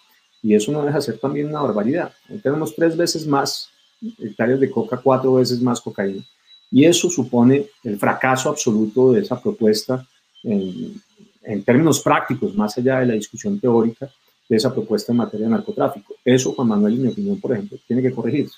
Y 0.44 0.54
eso 0.54 0.72
no 0.72 0.86
deja 0.86 0.98
de 0.98 1.02
ser 1.02 1.18
también 1.18 1.48
una 1.48 1.64
barbaridad. 1.64 2.14
Hoy 2.30 2.38
tenemos 2.38 2.76
tres 2.76 2.96
veces 2.96 3.26
más 3.26 3.72
hectáreas 4.20 4.60
de 4.60 4.70
coca, 4.70 4.98
cuatro 4.98 5.34
veces 5.34 5.60
más 5.60 5.82
cocaína. 5.82 6.24
Y 6.70 6.86
eso 6.86 7.10
supone 7.10 7.66
el 7.84 7.98
fracaso 7.98 8.50
absoluto 8.50 9.12
de 9.14 9.22
esa 9.22 9.42
propuesta 9.42 10.08
en, 10.44 11.02
en 11.42 11.64
términos 11.64 12.00
prácticos, 12.02 12.54
más 12.54 12.78
allá 12.78 13.00
de 13.00 13.08
la 13.08 13.14
discusión 13.14 13.60
teórica 13.60 14.08
de 14.48 14.56
esa 14.56 14.72
propuesta 14.72 15.12
en 15.12 15.18
materia 15.18 15.48
de 15.48 15.52
narcotráfico. 15.54 16.14
Eso, 16.24 16.54
Juan 16.54 16.68
Manuel, 16.68 16.94
en 16.94 17.02
mi 17.02 17.08
opinión, 17.08 17.40
por 17.40 17.54
ejemplo, 17.54 17.80
tiene 17.88 18.04
que 18.04 18.12
corregirse. 18.12 18.58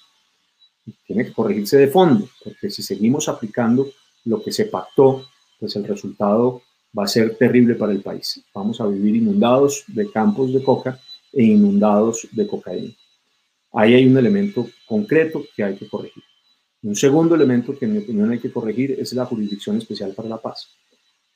Tiene 1.06 1.26
que 1.26 1.34
corregirse 1.34 1.78
de 1.78 1.88
fondo, 1.88 2.28
porque 2.44 2.70
si 2.70 2.84
seguimos 2.84 3.30
aplicando 3.30 3.90
lo 4.26 4.42
que 4.42 4.52
se 4.52 4.66
pactó, 4.66 5.26
pues 5.60 5.76
el 5.76 5.86
resultado 5.86 6.62
va 6.98 7.06
a 7.06 7.08
ser 7.08 7.36
terrible 7.38 7.76
para 7.76 7.92
el 7.92 8.02
país. 8.02 8.44
Vamos 8.54 8.80
a 8.82 8.88
vivir 8.88 9.16
inundados 9.16 9.84
de 9.88 10.12
campos 10.12 10.54
de 10.54 10.64
coca 10.64 11.00
e 11.32 11.44
inundados 11.44 12.28
de 12.32 12.48
cocaína. 12.48 12.94
Ahí 13.74 13.96
hay 13.96 14.06
un 14.06 14.18
elemento 14.18 14.70
concreto 14.86 15.44
que 15.56 15.64
hay 15.64 15.76
que 15.76 15.88
corregir. 15.88 16.24
Un 16.84 16.96
segundo 16.96 17.34
elemento 17.34 17.78
que 17.78 17.86
en 17.86 17.94
mi 17.94 18.00
opinión 18.00 18.30
hay 18.30 18.40
que 18.40 18.52
corregir 18.52 18.92
es 19.00 19.14
la 19.14 19.26
Jurisdicción 19.26 19.78
Especial 19.78 20.14
para 20.14 20.30
la 20.30 20.38
Paz. 20.38 20.68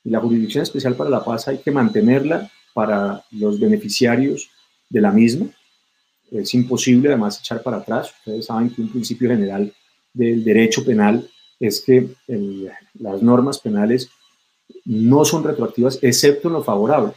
Y 0.04 0.10
la 0.10 0.20
Jurisdicción 0.20 0.62
Especial 0.62 0.94
para 0.94 1.10
la 1.10 1.24
Paz 1.24 1.48
hay 1.48 1.58
que 1.58 1.70
mantenerla 1.70 2.50
para 2.74 3.24
los 3.32 3.58
beneficiarios 3.58 4.50
de 4.88 5.00
la 5.00 5.10
misma. 5.10 5.46
Es 6.30 6.54
imposible 6.54 7.08
además 7.08 7.38
echar 7.40 7.62
para 7.62 7.78
atrás. 7.78 8.12
Ustedes 8.18 8.46
saben 8.46 8.70
que 8.70 8.82
un 8.82 8.90
principio 8.90 9.28
general 9.28 9.72
del 10.12 10.44
derecho 10.44 10.84
penal 10.84 11.28
es 11.60 11.80
que 11.80 12.08
las 12.94 13.22
normas 13.22 13.58
penales 13.58 14.10
no 14.84 15.24
son 15.24 15.44
retroactivas 15.44 15.98
excepto 16.02 16.48
en 16.48 16.54
lo 16.54 16.62
favorable. 16.62 17.12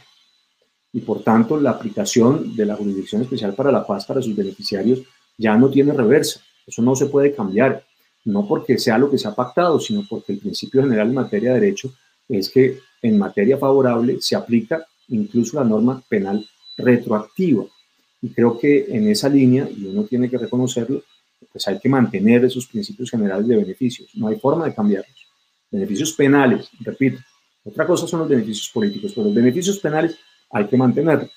Y 0.92 1.00
por 1.00 1.22
tanto, 1.22 1.58
la 1.58 1.70
aplicación 1.70 2.54
de 2.54 2.66
la 2.66 2.76
Jurisdicción 2.76 3.22
Especial 3.22 3.54
para 3.54 3.72
la 3.72 3.86
Paz 3.86 4.04
para 4.04 4.20
sus 4.20 4.36
beneficiarios 4.36 5.00
ya 5.38 5.56
no 5.56 5.70
tiene 5.70 5.92
reversa. 5.92 6.40
Eso 6.66 6.82
no 6.82 6.94
se 6.94 7.06
puede 7.06 7.34
cambiar, 7.34 7.84
no 8.24 8.46
porque 8.46 8.78
sea 8.78 8.98
lo 8.98 9.10
que 9.10 9.18
se 9.18 9.26
ha 9.26 9.34
pactado, 9.34 9.80
sino 9.80 10.04
porque 10.08 10.32
el 10.32 10.38
principio 10.38 10.82
general 10.82 11.08
en 11.08 11.14
materia 11.14 11.54
de 11.54 11.60
derecho 11.60 11.92
es 12.28 12.50
que 12.50 12.78
en 13.00 13.18
materia 13.18 13.58
favorable 13.58 14.18
se 14.20 14.36
aplica 14.36 14.86
incluso 15.08 15.56
la 15.58 15.64
norma 15.64 16.02
penal 16.08 16.46
retroactiva. 16.76 17.64
Y 18.22 18.30
creo 18.30 18.58
que 18.58 18.86
en 18.88 19.08
esa 19.08 19.28
línea, 19.28 19.68
y 19.68 19.84
uno 19.86 20.04
tiene 20.04 20.30
que 20.30 20.38
reconocerlo, 20.38 21.02
pues 21.50 21.66
hay 21.66 21.78
que 21.78 21.88
mantener 21.88 22.44
esos 22.44 22.66
principios 22.66 23.10
generales 23.10 23.46
de 23.46 23.56
beneficios. 23.56 24.10
No 24.14 24.28
hay 24.28 24.36
forma 24.36 24.64
de 24.64 24.74
cambiarlos. 24.74 25.26
Beneficios 25.70 26.12
penales, 26.12 26.68
repito. 26.80 27.20
Otra 27.64 27.86
cosa 27.86 28.06
son 28.06 28.20
los 28.20 28.28
beneficios 28.28 28.70
políticos, 28.72 29.12
pero 29.14 29.26
los 29.26 29.34
beneficios 29.34 29.78
penales 29.78 30.16
hay 30.50 30.66
que 30.66 30.76
mantenerlos. 30.76 31.30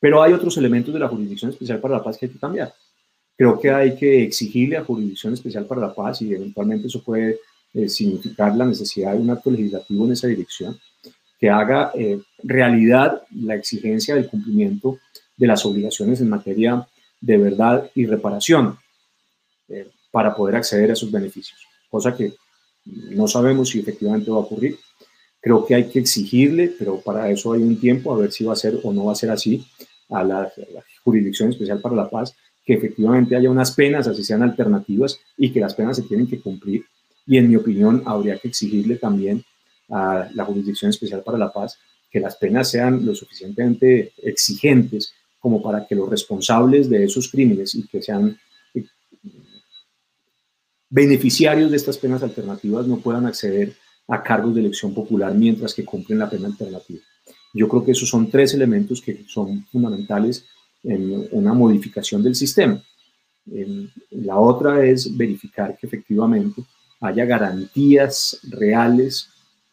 Pero 0.00 0.22
hay 0.22 0.32
otros 0.32 0.56
elementos 0.56 0.92
de 0.92 1.00
la 1.00 1.08
Jurisdicción 1.08 1.50
Especial 1.52 1.78
para 1.78 1.98
la 1.98 2.04
Paz 2.04 2.18
que 2.18 2.26
hay 2.26 2.32
que 2.32 2.38
cambiar. 2.38 2.72
Creo 3.36 3.58
que 3.58 3.70
hay 3.70 3.96
que 3.96 4.24
exigirle 4.24 4.76
a 4.76 4.84
Jurisdicción 4.84 5.34
Especial 5.34 5.66
para 5.66 5.80
la 5.80 5.94
Paz, 5.94 6.22
y 6.22 6.34
eventualmente 6.34 6.88
eso 6.88 7.02
puede 7.02 7.38
eh, 7.72 7.88
significar 7.88 8.56
la 8.56 8.66
necesidad 8.66 9.12
de 9.12 9.18
un 9.18 9.30
acto 9.30 9.50
legislativo 9.50 10.04
en 10.06 10.12
esa 10.12 10.26
dirección, 10.26 10.78
que 11.38 11.48
haga 11.48 11.92
eh, 11.94 12.20
realidad 12.42 13.22
la 13.34 13.54
exigencia 13.54 14.14
del 14.14 14.28
cumplimiento 14.28 14.98
de 15.40 15.46
las 15.46 15.64
obligaciones 15.64 16.20
en 16.20 16.28
materia 16.28 16.86
de 17.18 17.38
verdad 17.38 17.90
y 17.94 18.04
reparación 18.04 18.78
eh, 19.68 19.88
para 20.10 20.34
poder 20.34 20.56
acceder 20.56 20.90
a 20.90 20.92
esos 20.92 21.10
beneficios, 21.10 21.58
cosa 21.88 22.14
que 22.14 22.34
no 22.84 23.26
sabemos 23.26 23.70
si 23.70 23.80
efectivamente 23.80 24.30
va 24.30 24.36
a 24.36 24.40
ocurrir. 24.40 24.78
Creo 25.40 25.64
que 25.64 25.74
hay 25.74 25.88
que 25.88 26.00
exigirle, 26.00 26.74
pero 26.78 27.00
para 27.00 27.30
eso 27.30 27.54
hay 27.54 27.62
un 27.62 27.80
tiempo, 27.80 28.12
a 28.12 28.18
ver 28.18 28.30
si 28.30 28.44
va 28.44 28.52
a 28.52 28.56
ser 28.56 28.78
o 28.82 28.92
no 28.92 29.06
va 29.06 29.12
a 29.12 29.22
ser 29.22 29.30
así, 29.30 29.66
a 30.10 30.22
la, 30.22 30.42
a 30.42 30.72
la 30.74 30.84
Jurisdicción 31.02 31.48
Especial 31.48 31.80
para 31.80 31.96
la 31.96 32.10
Paz, 32.10 32.34
que 32.64 32.74
efectivamente 32.74 33.34
haya 33.34 33.48
unas 33.48 33.72
penas, 33.72 34.06
así 34.06 34.22
sean 34.22 34.42
alternativas, 34.42 35.18
y 35.38 35.50
que 35.50 35.60
las 35.60 35.74
penas 35.74 35.96
se 35.96 36.02
tienen 36.02 36.26
que 36.26 36.40
cumplir 36.40 36.84
y 37.26 37.38
en 37.38 37.48
mi 37.48 37.56
opinión 37.56 38.02
habría 38.04 38.36
que 38.38 38.48
exigirle 38.48 38.96
también 38.96 39.42
a 39.88 40.28
la 40.34 40.44
Jurisdicción 40.44 40.90
Especial 40.90 41.22
para 41.22 41.38
la 41.38 41.52
Paz 41.52 41.78
que 42.10 42.20
las 42.20 42.36
penas 42.36 42.68
sean 42.68 43.06
lo 43.06 43.14
suficientemente 43.14 44.12
exigentes 44.22 45.14
como 45.40 45.62
para 45.62 45.86
que 45.86 45.94
los 45.94 46.08
responsables 46.08 46.88
de 46.88 47.04
esos 47.04 47.28
crímenes 47.28 47.74
y 47.74 47.86
que 47.86 48.02
sean 48.02 48.38
eh, 48.74 48.84
beneficiarios 50.88 51.70
de 51.70 51.76
estas 51.76 51.98
penas 51.98 52.22
alternativas 52.22 52.86
no 52.86 52.98
puedan 52.98 53.26
acceder 53.26 53.74
a 54.06 54.22
cargos 54.22 54.54
de 54.54 54.60
elección 54.60 54.92
popular 54.94 55.34
mientras 55.34 55.74
que 55.74 55.84
cumplen 55.84 56.18
la 56.18 56.28
pena 56.28 56.48
alternativa. 56.48 57.00
Yo 57.54 57.68
creo 57.68 57.84
que 57.84 57.92
esos 57.92 58.08
son 58.08 58.30
tres 58.30 58.54
elementos 58.54 59.00
que 59.00 59.24
son 59.26 59.64
fundamentales 59.66 60.44
en 60.82 61.28
una 61.32 61.52
modificación 61.52 62.22
del 62.22 62.34
sistema. 62.34 62.82
La 64.10 64.38
otra 64.38 64.84
es 64.84 65.16
verificar 65.16 65.76
que 65.76 65.86
efectivamente 65.86 66.62
haya 67.00 67.24
garantías 67.24 68.38
reales 68.44 69.28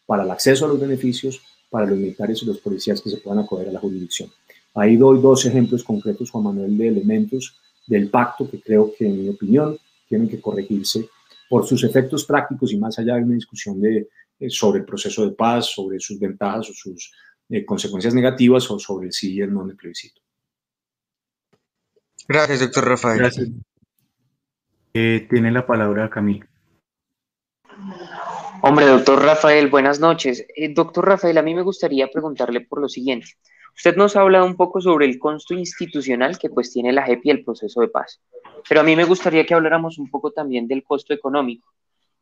para 0.05 0.23
el 0.23 0.31
acceso 0.31 0.65
a 0.65 0.69
los 0.69 0.79
beneficios 0.79 1.41
para 1.69 1.85
los 1.85 1.97
militares 1.97 2.41
y 2.41 2.45
los 2.45 2.59
policías 2.59 3.01
que 3.01 3.09
se 3.09 3.17
puedan 3.17 3.43
acoger 3.43 3.67
a 3.67 3.71
la 3.73 3.79
jurisdicción. 3.79 4.29
Ahí 4.77 4.95
doy 4.95 5.19
dos 5.19 5.45
ejemplos 5.45 5.83
concretos, 5.83 6.29
Juan 6.29 6.43
Manuel, 6.43 6.77
de 6.77 6.87
elementos 6.87 7.59
del 7.87 8.09
pacto 8.09 8.49
que 8.49 8.61
creo 8.61 8.93
que, 8.95 9.05
en 9.07 9.23
mi 9.23 9.29
opinión, 9.29 9.77
tienen 10.07 10.29
que 10.29 10.39
corregirse 10.39 11.09
por 11.49 11.65
sus 11.65 11.83
efectos 11.83 12.25
prácticos 12.25 12.71
y 12.71 12.77
más 12.77 12.99
allá 12.99 13.15
de 13.15 13.23
una 13.23 13.35
discusión 13.35 13.81
de, 13.81 14.09
eh, 14.39 14.49
sobre 14.49 14.79
el 14.79 14.85
proceso 14.85 15.25
de 15.25 15.31
paz, 15.31 15.65
sobre 15.73 15.99
sus 15.99 16.19
ventajas 16.19 16.69
o 16.69 16.73
sus 16.73 17.11
eh, 17.49 17.65
consecuencias 17.65 18.13
negativas 18.13 18.69
o 18.69 18.77
sobre 18.77 19.07
el 19.07 19.13
sí 19.13 19.33
y 19.33 19.41
el 19.41 19.53
no 19.53 19.65
del 19.65 19.75
plebiscito. 19.75 20.21
Gracias, 22.27 22.59
doctor 22.59 22.87
Rafael. 22.87 23.19
Gracias. 23.19 23.49
Eh, 24.93 25.27
tiene 25.29 25.51
la 25.51 25.65
palabra 25.65 26.09
Camilo. 26.09 26.45
Hombre, 28.61 28.85
doctor 28.85 29.23
Rafael, 29.23 29.69
buenas 29.69 29.99
noches. 29.99 30.45
Eh, 30.55 30.73
doctor 30.73 31.07
Rafael, 31.07 31.37
a 31.37 31.43
mí 31.43 31.55
me 31.55 31.61
gustaría 31.61 32.09
preguntarle 32.09 32.61
por 32.61 32.81
lo 32.81 32.89
siguiente. 32.89 33.27
Usted 33.77 33.95
nos 33.95 34.15
ha 34.15 34.21
hablado 34.21 34.45
un 34.45 34.55
poco 34.55 34.81
sobre 34.81 35.05
el 35.05 35.19
costo 35.19 35.53
institucional 35.53 36.39
que 36.39 36.49
pues 36.49 36.73
tiene 36.73 36.91
la 36.91 37.03
JEP 37.03 37.25
y 37.25 37.29
el 37.29 37.43
proceso 37.43 37.81
de 37.81 37.87
paz, 37.89 38.19
pero 38.67 38.81
a 38.81 38.83
mí 38.83 38.95
me 38.95 39.03
gustaría 39.03 39.45
que 39.45 39.53
habláramos 39.53 39.99
un 39.99 40.09
poco 40.09 40.31
también 40.31 40.67
del 40.67 40.83
costo 40.83 41.13
económico 41.13 41.69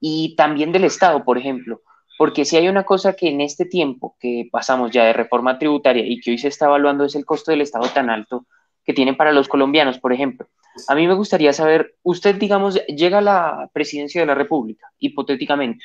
y 0.01 0.35
también 0.35 0.73
del 0.73 0.83
Estado, 0.83 1.23
por 1.23 1.37
ejemplo, 1.37 1.81
porque 2.17 2.43
si 2.43 2.57
hay 2.57 2.67
una 2.67 2.83
cosa 2.83 3.13
que 3.13 3.29
en 3.29 3.39
este 3.39 3.65
tiempo 3.65 4.17
que 4.19 4.49
pasamos 4.51 4.91
ya 4.91 5.05
de 5.05 5.13
reforma 5.13 5.57
tributaria 5.57 6.05
y 6.05 6.19
que 6.19 6.31
hoy 6.31 6.37
se 6.37 6.49
está 6.49 6.65
evaluando 6.65 7.05
es 7.05 7.15
el 7.15 7.25
costo 7.25 7.51
del 7.51 7.61
Estado 7.61 7.87
tan 7.87 8.09
alto 8.09 8.45
que 8.83 8.93
tienen 8.93 9.15
para 9.15 9.31
los 9.31 9.47
colombianos, 9.47 9.97
por 9.97 10.11
ejemplo. 10.11 10.47
A 10.89 10.95
mí 10.95 11.07
me 11.07 11.13
gustaría 11.13 11.53
saber, 11.53 11.95
usted, 12.03 12.35
digamos, 12.35 12.75
llega 12.87 13.19
a 13.19 13.21
la 13.21 13.69
presidencia 13.73 14.19
de 14.19 14.27
la 14.27 14.35
República, 14.35 14.91
hipotéticamente, 14.99 15.83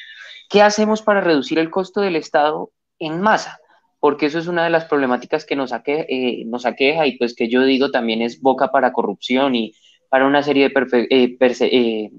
¿qué 0.49 0.63
hacemos 0.63 1.01
para 1.01 1.21
reducir 1.21 1.61
el 1.61 1.71
costo 1.71 2.01
del 2.01 2.17
Estado 2.17 2.73
en 2.99 3.21
masa? 3.21 3.61
Porque 4.01 4.27
eso 4.27 4.39
es 4.39 4.47
una 4.47 4.65
de 4.65 4.71
las 4.71 4.87
problemáticas 4.87 5.45
que 5.45 5.55
nos, 5.55 5.73
eh, 5.85 6.45
nos 6.47 6.65
aqueja 6.65 7.07
y 7.07 7.19
pues 7.19 7.35
que 7.35 7.49
yo 7.49 7.63
digo 7.63 7.91
también 7.91 8.23
es 8.23 8.41
boca 8.41 8.73
para 8.73 8.93
corrupción 8.93 9.55
y 9.55 9.75
para 10.09 10.27
una 10.27 10.43
serie 10.43 10.69
de 10.69 11.07
eh, 11.11 11.37
eh, 11.39 12.11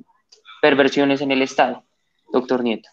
perversiones 0.62 1.22
en 1.22 1.32
el 1.32 1.42
Estado. 1.42 1.84
Doctor 2.32 2.64
Nieto. 2.64 2.88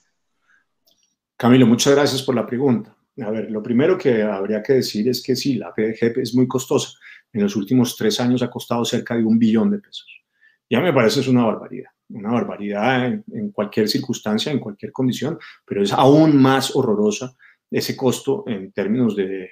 Camilo, 1.36 1.66
muchas 1.66 1.94
gracias 1.94 2.22
por 2.22 2.34
la 2.34 2.46
pregunta. 2.46 2.96
A 3.22 3.30
ver, 3.30 3.50
lo 3.50 3.62
primero 3.62 3.98
que 3.98 4.22
habría 4.22 4.62
que 4.62 4.74
decir 4.74 5.08
es 5.08 5.22
que 5.22 5.36
sí, 5.36 5.56
la 5.56 5.72
PDGP 5.72 6.18
es 6.18 6.34
muy 6.34 6.48
costosa. 6.48 6.90
En 7.32 7.42
los 7.42 7.54
últimos 7.56 7.94
tres 7.94 8.18
años 8.20 8.42
ha 8.42 8.50
costado 8.50 8.84
cerca 8.84 9.14
de 9.14 9.24
un 9.24 9.38
billón 9.38 9.70
de 9.70 9.78
pesos. 9.78 10.08
Ya 10.70 10.80
me 10.80 10.92
parece 10.92 11.20
es 11.20 11.28
una 11.28 11.44
barbaridad, 11.44 11.90
una 12.08 12.32
barbaridad 12.32 13.06
en 13.06 13.50
cualquier 13.52 13.88
circunstancia, 13.88 14.50
en 14.50 14.58
cualquier 14.58 14.92
condición, 14.92 15.38
pero 15.64 15.82
es 15.82 15.92
aún 15.92 16.36
más 16.40 16.74
horrorosa 16.74 17.36
ese 17.70 17.96
costo 17.96 18.44
en 18.46 18.72
términos 18.72 19.14
de 19.16 19.50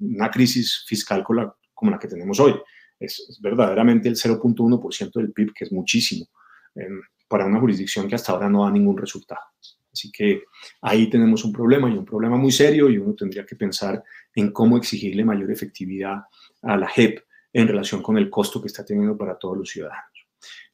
una 0.00 0.30
crisis 0.30 0.84
fiscal 0.86 1.22
como 1.22 1.42
la, 1.42 1.54
como 1.74 1.90
la 1.90 1.98
que 1.98 2.08
tenemos 2.08 2.40
hoy. 2.40 2.54
Es, 2.98 3.26
es 3.28 3.40
verdaderamente 3.40 4.08
el 4.08 4.16
0.1% 4.16 5.12
del 5.12 5.32
PIB, 5.32 5.52
que 5.54 5.64
es 5.64 5.72
muchísimo 5.72 6.26
eh, 6.74 6.88
para 7.28 7.46
una 7.46 7.60
jurisdicción 7.60 8.08
que 8.08 8.14
hasta 8.14 8.32
ahora 8.32 8.48
no 8.48 8.64
da 8.64 8.70
ningún 8.70 8.96
resultado. 8.96 9.40
Así 9.92 10.10
que 10.12 10.44
ahí 10.82 11.10
tenemos 11.10 11.44
un 11.44 11.52
problema 11.52 11.88
y 11.90 11.94
un 11.94 12.04
problema 12.04 12.36
muy 12.36 12.52
serio 12.52 12.88
y 12.88 12.98
uno 12.98 13.14
tendría 13.14 13.44
que 13.44 13.56
pensar 13.56 14.02
en 14.34 14.52
cómo 14.52 14.76
exigirle 14.76 15.24
mayor 15.24 15.50
efectividad 15.50 16.22
a 16.62 16.76
la 16.76 16.88
JEP 16.88 17.20
en 17.52 17.68
relación 17.68 18.02
con 18.02 18.16
el 18.16 18.30
costo 18.30 18.60
que 18.60 18.68
está 18.68 18.84
teniendo 18.84 19.16
para 19.16 19.36
todos 19.36 19.58
los 19.58 19.68
ciudadanos. 19.68 20.26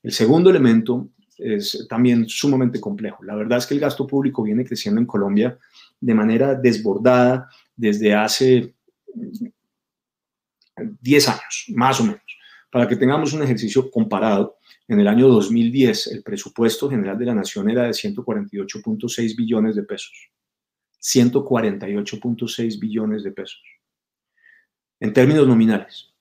El 0.02 0.12
segundo 0.12 0.50
elemento 0.50 1.08
es 1.38 1.86
también 1.88 2.28
sumamente 2.28 2.80
complejo. 2.80 3.22
La 3.24 3.34
verdad 3.34 3.58
es 3.58 3.66
que 3.66 3.74
el 3.74 3.80
gasto 3.80 4.06
público 4.06 4.42
viene 4.42 4.64
creciendo 4.64 5.00
en 5.00 5.06
Colombia 5.06 5.58
de 6.00 6.14
manera 6.14 6.54
desbordada 6.54 7.48
desde 7.76 8.14
hace 8.14 8.74
10 10.76 11.28
años, 11.28 11.64
más 11.68 12.00
o 12.00 12.04
menos. 12.04 12.22
Para 12.70 12.88
que 12.88 12.96
tengamos 12.96 13.32
un 13.32 13.42
ejercicio 13.42 13.90
comparado, 13.90 14.58
en 14.86 15.00
el 15.00 15.08
año 15.08 15.28
2010 15.28 16.08
el 16.08 16.22
presupuesto 16.22 16.90
general 16.90 17.18
de 17.18 17.26
la 17.26 17.34
nación 17.34 17.70
era 17.70 17.84
de 17.84 17.90
148.6 17.90 19.36
billones 19.36 19.76
de 19.76 19.82
pesos. 19.82 20.30
148.6 21.00 22.78
billones 22.78 23.22
de 23.22 23.32
pesos. 23.32 23.62
En 25.00 25.12
términos 25.12 25.46
nominales. 25.46 26.13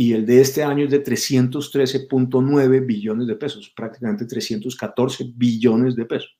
Y 0.00 0.14
el 0.14 0.24
de 0.24 0.40
este 0.40 0.62
año 0.62 0.86
es 0.86 0.90
de 0.90 1.04
313.9 1.04 2.86
billones 2.86 3.26
de 3.26 3.36
pesos, 3.36 3.70
prácticamente 3.76 4.24
314 4.24 5.32
billones 5.34 5.94
de 5.94 6.06
pesos. 6.06 6.34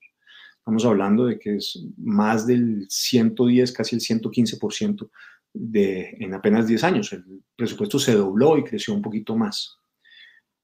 Estamos 0.56 0.86
hablando 0.86 1.26
de 1.26 1.38
que 1.38 1.56
es 1.56 1.78
más 1.98 2.46
del 2.46 2.86
110, 2.88 3.70
casi 3.72 3.96
el 3.96 4.00
115% 4.00 5.10
de, 5.52 6.16
en 6.20 6.32
apenas 6.32 6.68
10 6.68 6.84
años. 6.84 7.12
El 7.12 7.22
presupuesto 7.54 7.98
se 7.98 8.14
dobló 8.14 8.56
y 8.56 8.64
creció 8.64 8.94
un 8.94 9.02
poquito 9.02 9.36
más. 9.36 9.76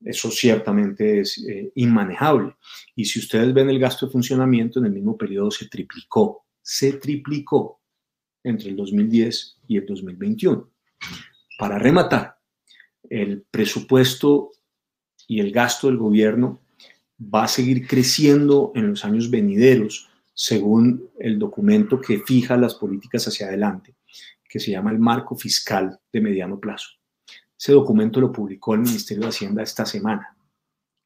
Eso 0.00 0.30
ciertamente 0.30 1.20
es 1.20 1.36
eh, 1.46 1.70
inmanejable. 1.74 2.56
Y 2.94 3.04
si 3.04 3.18
ustedes 3.18 3.52
ven 3.52 3.68
el 3.68 3.78
gasto 3.78 4.06
de 4.06 4.12
funcionamiento, 4.12 4.78
en 4.78 4.86
el 4.86 4.92
mismo 4.92 5.18
periodo 5.18 5.50
se 5.50 5.68
triplicó, 5.68 6.46
se 6.62 6.94
triplicó 6.94 7.78
entre 8.42 8.70
el 8.70 8.76
2010 8.76 9.60
y 9.68 9.76
el 9.76 9.84
2021. 9.84 10.70
Para 11.58 11.78
rematar, 11.78 12.35
el 13.10 13.44
presupuesto 13.50 14.52
y 15.26 15.40
el 15.40 15.52
gasto 15.52 15.88
del 15.88 15.96
gobierno 15.96 16.60
va 17.20 17.44
a 17.44 17.48
seguir 17.48 17.86
creciendo 17.86 18.72
en 18.74 18.90
los 18.90 19.04
años 19.04 19.30
venideros 19.30 20.08
según 20.34 21.10
el 21.18 21.38
documento 21.38 22.00
que 22.00 22.18
fija 22.20 22.56
las 22.56 22.74
políticas 22.74 23.26
hacia 23.26 23.46
adelante, 23.46 23.96
que 24.48 24.60
se 24.60 24.70
llama 24.70 24.90
el 24.90 24.98
marco 24.98 25.34
fiscal 25.34 25.98
de 26.12 26.20
mediano 26.20 26.60
plazo. 26.60 26.90
Ese 27.58 27.72
documento 27.72 28.20
lo 28.20 28.30
publicó 28.30 28.74
el 28.74 28.80
Ministerio 28.80 29.22
de 29.22 29.30
Hacienda 29.30 29.62
esta 29.62 29.86
semana, 29.86 30.36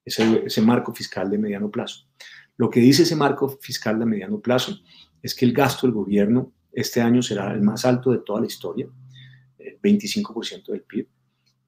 ese, 0.04 0.60
marco 0.62 0.92
fiscal 0.92 1.30
de 1.30 1.38
mediano 1.38 1.70
plazo. 1.70 2.08
Lo 2.56 2.68
que 2.68 2.80
dice 2.80 3.04
ese 3.04 3.14
marco 3.14 3.48
fiscal 3.60 4.00
de 4.00 4.06
mediano 4.06 4.40
plazo 4.40 4.76
es 5.22 5.34
que 5.34 5.44
el 5.44 5.52
gasto 5.52 5.86
del 5.86 5.94
gobierno 5.94 6.52
este 6.72 7.00
año 7.00 7.22
será 7.22 7.52
el 7.52 7.62
más 7.62 7.84
alto 7.84 8.10
de 8.10 8.18
toda 8.18 8.40
la 8.40 8.46
historia, 8.46 8.88
el 9.58 9.80
25% 9.80 10.66
del 10.66 10.82
PIB, 10.82 11.06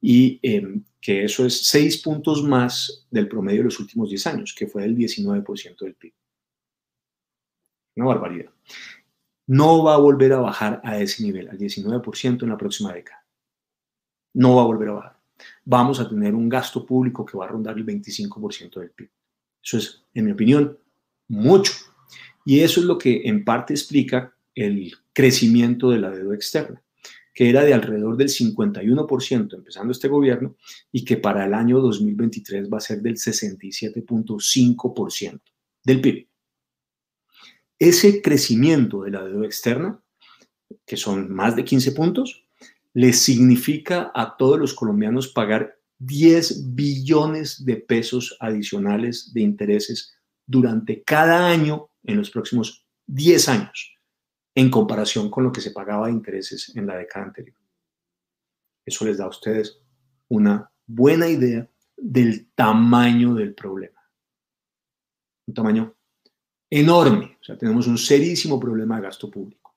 y 0.04 0.40
eh, 0.42 0.80
que 1.00 1.24
eso 1.24 1.46
es 1.46 1.64
seis 1.64 2.02
puntos 2.02 2.42
más 2.42 3.06
del 3.10 3.28
promedio 3.28 3.60
de 3.60 3.64
los 3.66 3.78
últimos 3.78 4.10
10 4.10 4.26
años, 4.26 4.54
que 4.56 4.66
fue 4.66 4.82
del 4.82 4.96
19% 4.96 5.78
del 5.78 5.94
PIB. 5.94 6.12
Una 7.96 8.06
barbaridad. 8.06 8.50
No 9.46 9.84
va 9.84 9.94
a 9.94 9.98
volver 9.98 10.32
a 10.32 10.40
bajar 10.40 10.80
a 10.84 10.98
ese 10.98 11.22
nivel, 11.22 11.48
al 11.48 11.56
19% 11.56 12.42
en 12.42 12.48
la 12.48 12.58
próxima 12.58 12.92
década. 12.92 13.24
No 14.34 14.56
va 14.56 14.62
a 14.62 14.66
volver 14.66 14.88
a 14.88 14.92
bajar. 14.92 15.20
Vamos 15.64 16.00
a 16.00 16.08
tener 16.08 16.34
un 16.34 16.48
gasto 16.48 16.84
público 16.84 17.24
que 17.24 17.38
va 17.38 17.44
a 17.44 17.48
rondar 17.48 17.76
el 17.76 17.86
25% 17.86 18.80
del 18.80 18.90
PIB. 18.90 19.10
Eso 19.62 19.78
es, 19.78 20.04
en 20.14 20.24
mi 20.24 20.32
opinión, 20.32 20.78
mucho. 21.28 21.72
Y 22.44 22.60
eso 22.60 22.80
es 22.80 22.86
lo 22.86 22.98
que 22.98 23.22
en 23.24 23.44
parte 23.44 23.72
explica 23.72 24.34
el 24.54 24.92
crecimiento 25.12 25.90
de 25.90 25.98
la 25.98 26.10
deuda 26.10 26.34
externa 26.34 26.82
que 27.34 27.48
era 27.48 27.64
de 27.64 27.72
alrededor 27.74 28.16
del 28.16 28.28
51% 28.28 29.54
empezando 29.54 29.92
este 29.92 30.08
gobierno 30.08 30.56
y 30.90 31.04
que 31.04 31.16
para 31.16 31.46
el 31.46 31.54
año 31.54 31.78
2023 31.80 32.68
va 32.70 32.78
a 32.78 32.80
ser 32.80 33.00
del 33.00 33.14
67.5% 33.14 35.40
del 35.84 36.00
PIB. 36.00 36.26
Ese 37.78 38.20
crecimiento 38.22 39.02
de 39.02 39.10
la 39.10 39.24
deuda 39.24 39.46
externa, 39.46 40.00
que 40.86 40.96
son 40.96 41.30
más 41.32 41.56
de 41.56 41.64
15 41.64 41.92
puntos, 41.92 42.44
le 42.94 43.12
significa 43.12 44.10
a 44.14 44.36
todos 44.36 44.58
los 44.58 44.74
colombianos 44.74 45.28
pagar 45.28 45.78
10 45.98 46.74
billones 46.74 47.64
de 47.64 47.76
pesos 47.76 48.36
adicionales 48.40 49.32
de 49.32 49.40
intereses 49.40 50.12
durante 50.46 51.02
cada 51.02 51.48
año 51.48 51.88
en 52.04 52.18
los 52.18 52.30
próximos 52.30 52.84
10 53.06 53.48
años 53.48 53.92
en 54.54 54.70
comparación 54.70 55.30
con 55.30 55.44
lo 55.44 55.52
que 55.52 55.60
se 55.60 55.70
pagaba 55.70 56.06
de 56.06 56.12
intereses 56.12 56.74
en 56.76 56.86
la 56.86 56.96
década 56.96 57.26
anterior. 57.26 57.56
Eso 58.84 59.04
les 59.04 59.18
da 59.18 59.24
a 59.24 59.28
ustedes 59.28 59.80
una 60.28 60.70
buena 60.86 61.28
idea 61.28 61.68
del 61.96 62.50
tamaño 62.54 63.34
del 63.34 63.54
problema. 63.54 64.00
Un 65.46 65.54
tamaño 65.54 65.94
enorme. 66.68 67.38
O 67.40 67.44
sea, 67.44 67.56
tenemos 67.56 67.86
un 67.86 67.98
serísimo 67.98 68.58
problema 68.58 68.96
de 68.96 69.02
gasto 69.02 69.30
público. 69.30 69.74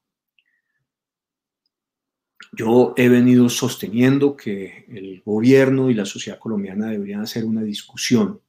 Yo 2.57 2.93
he 2.95 3.09
venido 3.09 3.49
sosteniendo 3.49 4.35
que 4.35 4.85
el 4.88 5.21
gobierno 5.25 5.89
y 5.89 5.93
la 5.93 6.05
sociedad 6.05 6.39
colombiana 6.39 6.89
deberían 6.89 7.21
hacer 7.21 7.43
una 7.43 7.61
discusión 7.61 8.41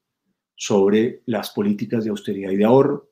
sobre 0.54 1.22
las 1.26 1.50
políticas 1.50 2.04
de 2.04 2.10
austeridad 2.10 2.50
y 2.50 2.56
de 2.56 2.64
ahorro, 2.64 3.10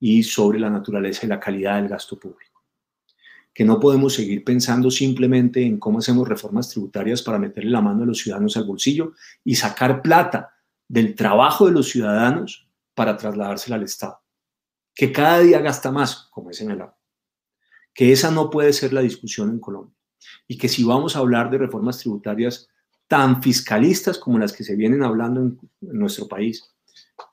y 0.00 0.22
sobre 0.22 0.58
la 0.58 0.70
naturaleza 0.70 1.26
y 1.26 1.28
la 1.28 1.38
calidad 1.38 1.76
del 1.76 1.88
gasto 1.88 2.18
público. 2.18 2.64
Que 3.52 3.64
no 3.64 3.78
podemos 3.78 4.14
seguir 4.14 4.42
pensando 4.42 4.90
simplemente 4.90 5.62
en 5.62 5.78
cómo 5.78 5.98
hacemos 5.98 6.26
reformas 6.26 6.70
tributarias 6.70 7.20
para 7.22 7.38
meterle 7.38 7.70
la 7.70 7.82
mano 7.82 8.02
a 8.02 8.06
los 8.06 8.18
ciudadanos 8.18 8.56
al 8.56 8.64
bolsillo 8.64 9.12
y 9.44 9.54
sacar 9.54 10.00
plata 10.00 10.54
del 10.88 11.14
trabajo 11.14 11.66
de 11.66 11.72
los 11.72 11.90
ciudadanos 11.90 12.66
para 12.94 13.16
trasladársela 13.16 13.76
al 13.76 13.82
Estado. 13.82 14.20
Que 14.94 15.12
cada 15.12 15.40
día 15.40 15.60
gasta 15.60 15.92
más, 15.92 16.28
como 16.30 16.50
es 16.50 16.60
en 16.62 16.70
el 16.70 16.80
agua. 16.80 16.98
Que 17.92 18.12
esa 18.12 18.30
no 18.30 18.50
puede 18.50 18.72
ser 18.72 18.92
la 18.92 19.02
discusión 19.02 19.50
en 19.50 19.60
Colombia. 19.60 19.94
Y 20.48 20.56
que 20.56 20.68
si 20.68 20.82
vamos 20.84 21.14
a 21.14 21.18
hablar 21.18 21.50
de 21.50 21.58
reformas 21.58 21.98
tributarias 21.98 22.68
tan 23.06 23.42
fiscalistas 23.42 24.18
como 24.18 24.38
las 24.38 24.52
que 24.52 24.64
se 24.64 24.76
vienen 24.76 25.02
hablando 25.02 25.40
en, 25.40 25.58
en 25.82 25.98
nuestro 25.98 26.28
país, 26.28 26.72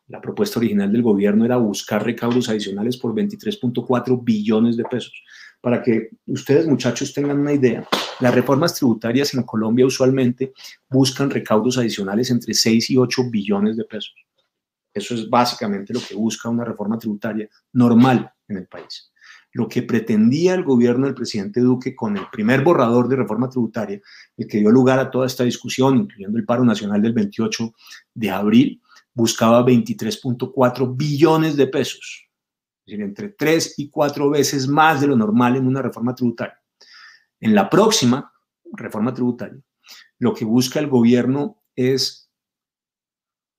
la 0.08 0.22
propuesta 0.22 0.60
original 0.60 0.91
del 0.91 1.02
gobierno 1.02 1.46
era 1.46 1.58
buscar 1.58 2.04
recaudos 2.04 2.50
adicionales 2.50 2.98
por 2.98 3.13
23.4 3.13 4.24
billones 4.24 4.78
de 4.78 4.84
pesos. 4.86 5.24
Para 5.60 5.84
que 5.84 6.10
ustedes, 6.28 6.67
muchachos, 6.67 7.13
tengan 7.13 7.39
una 7.39 7.54
idea, 7.54 7.88
las 8.20 8.34
reformas 8.34 8.74
tributarias 8.74 9.34
en 9.34 9.43
Colombia 9.43 9.86
usualmente 9.86 10.54
buscan 10.89 11.30
recaudos 11.30 11.78
adicionales 11.78 12.32
entre 12.32 12.54
6 12.54 12.89
y 12.91 12.98
8 12.98 13.24
billones 13.30 13.76
de 13.76 13.84
pesos. 13.84 14.15
Eso 14.93 15.13
es 15.13 15.30
básicamente 15.30 15.93
lo 15.93 16.00
que 16.00 16.15
busca 16.15 16.50
una 16.50 16.63
reforma 16.63 16.98
tributaria 16.98 17.50
normal 17.74 18.32
en 18.48 18.58
el 18.58 18.67
país. 18.67 19.12
Lo 19.52 19.67
que 19.67 19.84
pretendía 19.84 20.54
el 20.54 20.63
gobierno 20.63 21.06
del 21.06 21.15
presidente 21.15 21.60
Duque 21.60 21.96
con 21.96 22.17
el 22.17 22.26
primer 22.32 22.63
borrador 22.63 23.08
de 23.08 23.15
reforma 23.15 23.50
tributaria, 23.50 24.00
el 24.38 24.48
que 24.48 24.60
dio 24.60 24.72
lugar 24.72 25.00
a 25.00 25.10
toda 25.10 25.28
esta 25.28 25.43
discusión, 25.43 25.98
incluyendo 25.98 26.38
el 26.38 26.46
paro 26.46 26.63
nacional 26.63 27.02
del 27.02 27.13
28 27.13 27.74
de 28.13 28.32
abril, 28.32 28.82
buscaba 29.17 29.65
23.4 29.65 30.95
billones 30.95 31.58
de 31.58 31.65
pesos, 31.65 32.30
es 32.86 32.86
decir, 32.86 33.03
entre 33.03 33.30
tres 33.30 33.73
y 33.77 33.89
cuatro 33.89 34.30
veces 34.30 34.67
más 34.67 35.01
de 35.01 35.08
lo 35.08 35.15
normal 35.15 35.56
en 35.56 35.65
una 35.65 35.82
reforma 35.82 36.13
tributaria. 36.13 36.62
En 37.39 37.56
la 37.56 37.67
próxima 37.67 38.32
reforma 38.73 39.12
tributaria, 39.15 39.60
lo 40.19 40.36
que 40.36 40.45
busca 40.45 40.80
el 40.80 40.86
gobierno 40.86 41.63
es 41.75 42.30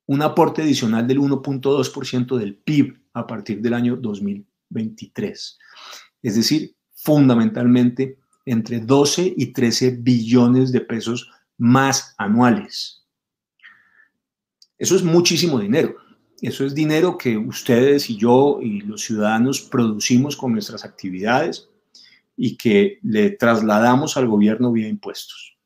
un 0.06 0.22
aporte 0.22 0.62
adicional 0.62 1.08
del 1.08 1.18
1.2% 1.18 2.36
del 2.36 2.56
PIB 2.58 3.02
a 3.14 3.26
partir 3.26 3.60
del 3.60 3.74
año 3.74 3.96
2023. 3.96 5.58
Es 6.22 6.36
decir, 6.36 6.76
fundamentalmente 6.94 8.20
entre 8.44 8.78
12 8.78 9.34
y 9.36 9.52
13 9.52 9.98
billones 10.02 10.70
de 10.70 10.82
pesos 10.82 11.28
más 11.56 12.14
anuales. 12.16 12.97
Eso 14.78 14.96
es 14.96 15.02
muchísimo 15.02 15.58
dinero. 15.58 15.96
eso 16.40 16.64
es 16.64 16.72
dinero 16.72 17.18
que 17.18 17.36
ustedes 17.36 18.08
y 18.10 18.16
yo 18.16 18.60
y 18.62 18.82
los 18.82 19.02
ciudadanos 19.02 19.60
producimos 19.60 20.36
con 20.36 20.52
nuestras 20.52 20.84
actividades 20.84 21.68
y 22.36 22.56
que 22.56 23.00
le 23.02 23.30
trasladamos 23.30 24.16
al 24.16 24.28
gobierno 24.28 24.70
vía 24.70 24.86
impuestos. 24.86 25.56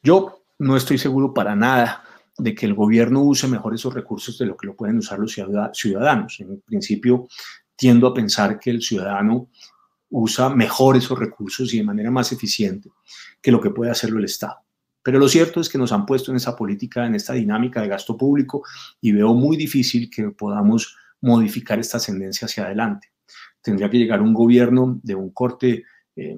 Yo 0.00 0.44
no 0.60 0.76
estoy 0.76 0.98
seguro 0.98 1.34
para 1.34 1.56
nada 1.56 2.04
de 2.38 2.54
que 2.54 2.66
el 2.66 2.74
gobierno 2.74 3.22
use 3.22 3.48
mejor 3.48 3.74
esos 3.74 3.92
recursos 3.92 4.38
de 4.38 4.46
lo 4.46 4.56
que 4.56 4.68
lo 4.68 4.76
pueden 4.76 4.98
usar 4.98 5.18
los 5.18 5.36
ciudadanos. 5.72 6.38
En 6.38 6.60
principio, 6.60 7.26
tiendo 7.74 8.06
a 8.06 8.14
pensar 8.14 8.58
que 8.60 8.70
el 8.70 8.80
ciudadano 8.80 9.48
usa 10.10 10.50
mejor 10.50 10.96
esos 10.96 11.18
recursos 11.18 11.72
y 11.74 11.78
de 11.78 11.84
manera 11.84 12.10
más 12.10 12.30
eficiente 12.32 12.90
que 13.40 13.50
lo 13.50 13.60
que 13.60 13.70
puede 13.70 13.90
hacerlo 13.90 14.18
el 14.18 14.24
Estado. 14.26 14.58
Pero 15.02 15.18
lo 15.18 15.28
cierto 15.28 15.60
es 15.60 15.68
que 15.68 15.78
nos 15.78 15.92
han 15.92 16.06
puesto 16.06 16.30
en 16.30 16.36
esa 16.36 16.56
política, 16.56 17.06
en 17.06 17.14
esta 17.14 17.32
dinámica 17.32 17.80
de 17.80 17.88
gasto 17.88 18.16
público 18.16 18.62
y 19.00 19.12
veo 19.12 19.34
muy 19.34 19.56
difícil 19.56 20.10
que 20.10 20.30
podamos 20.30 20.96
modificar 21.20 21.78
esta 21.78 21.98
tendencia 21.98 22.46
hacia 22.46 22.64
adelante. 22.64 23.12
Tendría 23.62 23.90
que 23.90 23.98
llegar 23.98 24.22
un 24.22 24.34
gobierno 24.34 25.00
de 25.02 25.14
un 25.14 25.30
corte 25.30 25.84
eh, 26.16 26.36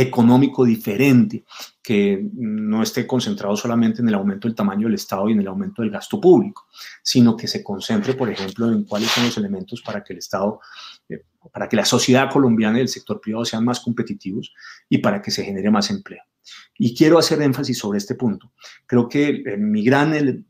económico 0.00 0.64
diferente, 0.64 1.44
que 1.82 2.24
no 2.34 2.84
esté 2.84 3.04
concentrado 3.04 3.56
solamente 3.56 4.00
en 4.00 4.08
el 4.08 4.14
aumento 4.14 4.46
del 4.46 4.54
tamaño 4.54 4.86
del 4.86 4.94
Estado 4.94 5.28
y 5.28 5.32
en 5.32 5.40
el 5.40 5.48
aumento 5.48 5.82
del 5.82 5.90
gasto 5.90 6.20
público, 6.20 6.68
sino 7.02 7.36
que 7.36 7.48
se 7.48 7.64
concentre, 7.64 8.14
por 8.14 8.30
ejemplo, 8.30 8.70
en 8.70 8.84
cuáles 8.84 9.10
son 9.10 9.24
los 9.24 9.36
elementos 9.36 9.82
para 9.82 10.04
que 10.04 10.12
el 10.12 10.20
Estado, 10.20 10.60
eh, 11.08 11.24
para 11.52 11.68
que 11.68 11.74
la 11.74 11.84
sociedad 11.84 12.30
colombiana 12.30 12.78
y 12.78 12.82
el 12.82 12.88
sector 12.88 13.20
privado 13.20 13.44
sean 13.44 13.64
más 13.64 13.80
competitivos 13.80 14.52
y 14.88 14.98
para 14.98 15.20
que 15.20 15.32
se 15.32 15.44
genere 15.44 15.68
más 15.68 15.90
empleo. 15.90 16.22
Y 16.78 16.94
quiero 16.94 17.18
hacer 17.18 17.42
énfasis 17.42 17.76
sobre 17.76 17.98
este 17.98 18.14
punto. 18.14 18.52
Creo 18.86 19.08
que 19.08 19.42
eh, 19.44 19.56
mi 19.56 19.82
gran 19.82 20.44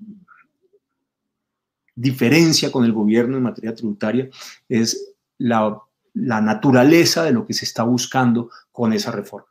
diferencia 1.95 2.71
con 2.71 2.85
el 2.85 2.93
gobierno 2.93 3.39
en 3.39 3.45
materia 3.45 3.75
tributaria 3.75 4.29
es 4.69 5.15
la, 5.39 5.79
la 6.21 6.41
naturaleza 6.41 7.25
de 7.25 7.33
lo 7.33 7.47
que 7.47 7.55
se 7.55 7.65
está 7.65 7.83
buscando 7.83 8.51
con 8.73 8.93
esa 8.93 9.11
reforma. 9.11 9.49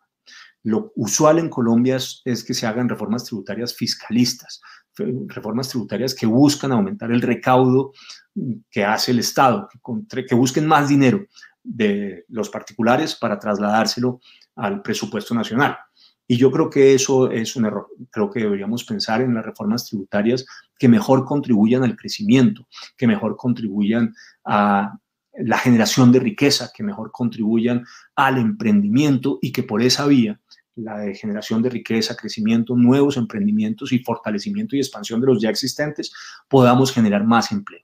Lo 0.63 0.91
usual 0.95 1.39
en 1.39 1.49
Colombia 1.49 1.95
es, 1.95 2.43
que 2.43 2.53
se 2.53 2.67
hagan 2.67 2.89
reformas 2.89 3.23
tributarias 3.23 3.73
fiscalistas, 3.73 4.62
reformas 5.27 5.69
tributarias 5.69 6.13
que 6.13 6.25
buscan 6.25 6.71
aumentar 6.71 7.12
el 7.12 7.21
recaudo 7.21 7.93
que 8.69 8.84
hace 8.84 9.12
el 9.12 9.19
Estado, 9.19 9.69
que, 10.10 10.25
que 10.25 10.36
busquen 10.36 10.67
más 10.67 10.89
dinero 10.89 11.25
de 11.63 12.25
los 12.30 12.49
particulares 12.49 13.15
para 13.15 13.39
trasladárselo 13.39 14.19
al 14.56 14.82
presupuesto 14.82 15.34
nacional. 15.34 15.77
Y 16.27 16.36
yo 16.36 16.51
creo 16.51 16.69
que 16.69 16.93
eso 16.93 17.32
es 17.32 17.56
un 17.56 17.65
error. 17.65 17.88
Creo 18.12 18.30
que 18.30 18.41
deberíamos 18.41 18.84
pensar 18.84 19.21
en 19.21 19.34
las 19.34 19.45
reformas 19.45 19.86
tributarias 19.86 20.45
que 20.77 20.89
mejor 20.89 21.23
contribuyan 21.23 21.84
al 21.84 21.95
crecimiento, 21.95 22.67
que 22.97 23.08
mejor 23.08 23.38
contribuyan 23.38 24.13
a 24.43 24.99
la 25.39 25.58
generación 25.58 26.12
de 26.12 26.19
riqueza, 26.19 26.71
que 26.73 26.84
mejor 26.84 27.12
contribuyan 27.12 27.86
al 28.15 28.38
emprendimiento 28.38 29.39
y 29.41 29.52
que 29.52 29.63
por 29.63 29.82
esa 29.82 30.08
vía, 30.08 30.39
la 30.76 31.00
de 31.00 31.15
generación 31.15 31.62
de 31.62 31.69
riqueza, 31.69 32.15
crecimiento, 32.15 32.76
nuevos 32.76 33.17
emprendimientos 33.17 33.91
y 33.91 34.00
fortalecimiento 34.00 34.76
y 34.76 34.80
expansión 34.80 35.21
de 35.21 35.28
los 35.28 35.41
ya 35.41 35.50
existentes, 35.50 36.12
podamos 36.47 36.93
generar 36.93 37.23
más 37.23 37.52
empleo. 37.52 37.82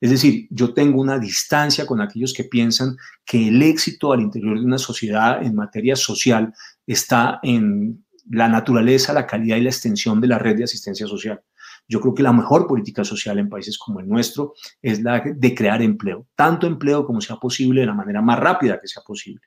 Es 0.00 0.10
decir, 0.10 0.46
yo 0.50 0.74
tengo 0.74 1.00
una 1.00 1.18
distancia 1.18 1.86
con 1.86 2.02
aquellos 2.02 2.34
que 2.34 2.44
piensan 2.44 2.96
que 3.24 3.48
el 3.48 3.62
éxito 3.62 4.12
al 4.12 4.20
interior 4.20 4.58
de 4.58 4.66
una 4.66 4.78
sociedad 4.78 5.42
en 5.42 5.54
materia 5.54 5.96
social 5.96 6.52
está 6.86 7.40
en 7.42 8.04
la 8.30 8.48
naturaleza, 8.48 9.14
la 9.14 9.26
calidad 9.26 9.56
y 9.56 9.62
la 9.62 9.70
extensión 9.70 10.20
de 10.20 10.28
la 10.28 10.38
red 10.38 10.56
de 10.56 10.64
asistencia 10.64 11.06
social. 11.06 11.40
Yo 11.88 12.00
creo 12.00 12.14
que 12.14 12.22
la 12.22 12.32
mejor 12.32 12.66
política 12.66 13.04
social 13.04 13.38
en 13.38 13.48
países 13.48 13.78
como 13.78 14.00
el 14.00 14.08
nuestro 14.08 14.54
es 14.82 15.02
la 15.02 15.20
de 15.20 15.54
crear 15.54 15.82
empleo, 15.82 16.26
tanto 16.34 16.66
empleo 16.66 17.06
como 17.06 17.20
sea 17.20 17.36
posible 17.36 17.82
de 17.82 17.86
la 17.86 17.94
manera 17.94 18.20
más 18.20 18.38
rápida 18.38 18.80
que 18.80 18.88
sea 18.88 19.02
posible. 19.02 19.42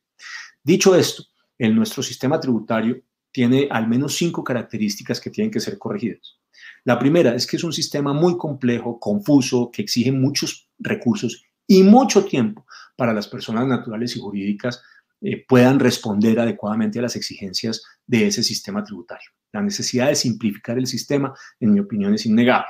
Dicho 0.63 0.95
esto, 0.95 1.23
en 1.57 1.75
nuestro 1.75 2.01
sistema 2.01 2.39
tributario 2.39 3.01
tiene 3.31 3.67
al 3.69 3.87
menos 3.87 4.15
cinco 4.15 4.43
características 4.43 5.19
que 5.19 5.29
tienen 5.29 5.51
que 5.51 5.59
ser 5.59 5.77
corregidas. 5.77 6.39
La 6.85 6.97
primera 6.97 7.35
es 7.35 7.45
que 7.45 7.57
es 7.57 7.63
un 7.63 7.73
sistema 7.73 8.13
muy 8.13 8.37
complejo, 8.37 8.99
confuso, 8.99 9.69
que 9.71 9.81
exige 9.81 10.11
muchos 10.11 10.69
recursos 10.79 11.43
y 11.67 11.83
mucho 11.83 12.25
tiempo 12.25 12.65
para 12.95 13.13
las 13.13 13.27
personas 13.27 13.67
naturales 13.67 14.15
y 14.15 14.19
jurídicas 14.19 14.81
eh, 15.21 15.45
puedan 15.47 15.79
responder 15.79 16.39
adecuadamente 16.39 16.99
a 16.99 17.03
las 17.03 17.15
exigencias 17.15 17.83
de 18.07 18.27
ese 18.27 18.41
sistema 18.41 18.83
tributario. 18.83 19.29
La 19.51 19.61
necesidad 19.61 20.07
de 20.07 20.15
simplificar 20.15 20.77
el 20.77 20.87
sistema, 20.87 21.33
en 21.59 21.73
mi 21.73 21.79
opinión, 21.79 22.13
es 22.13 22.25
innegable. 22.25 22.69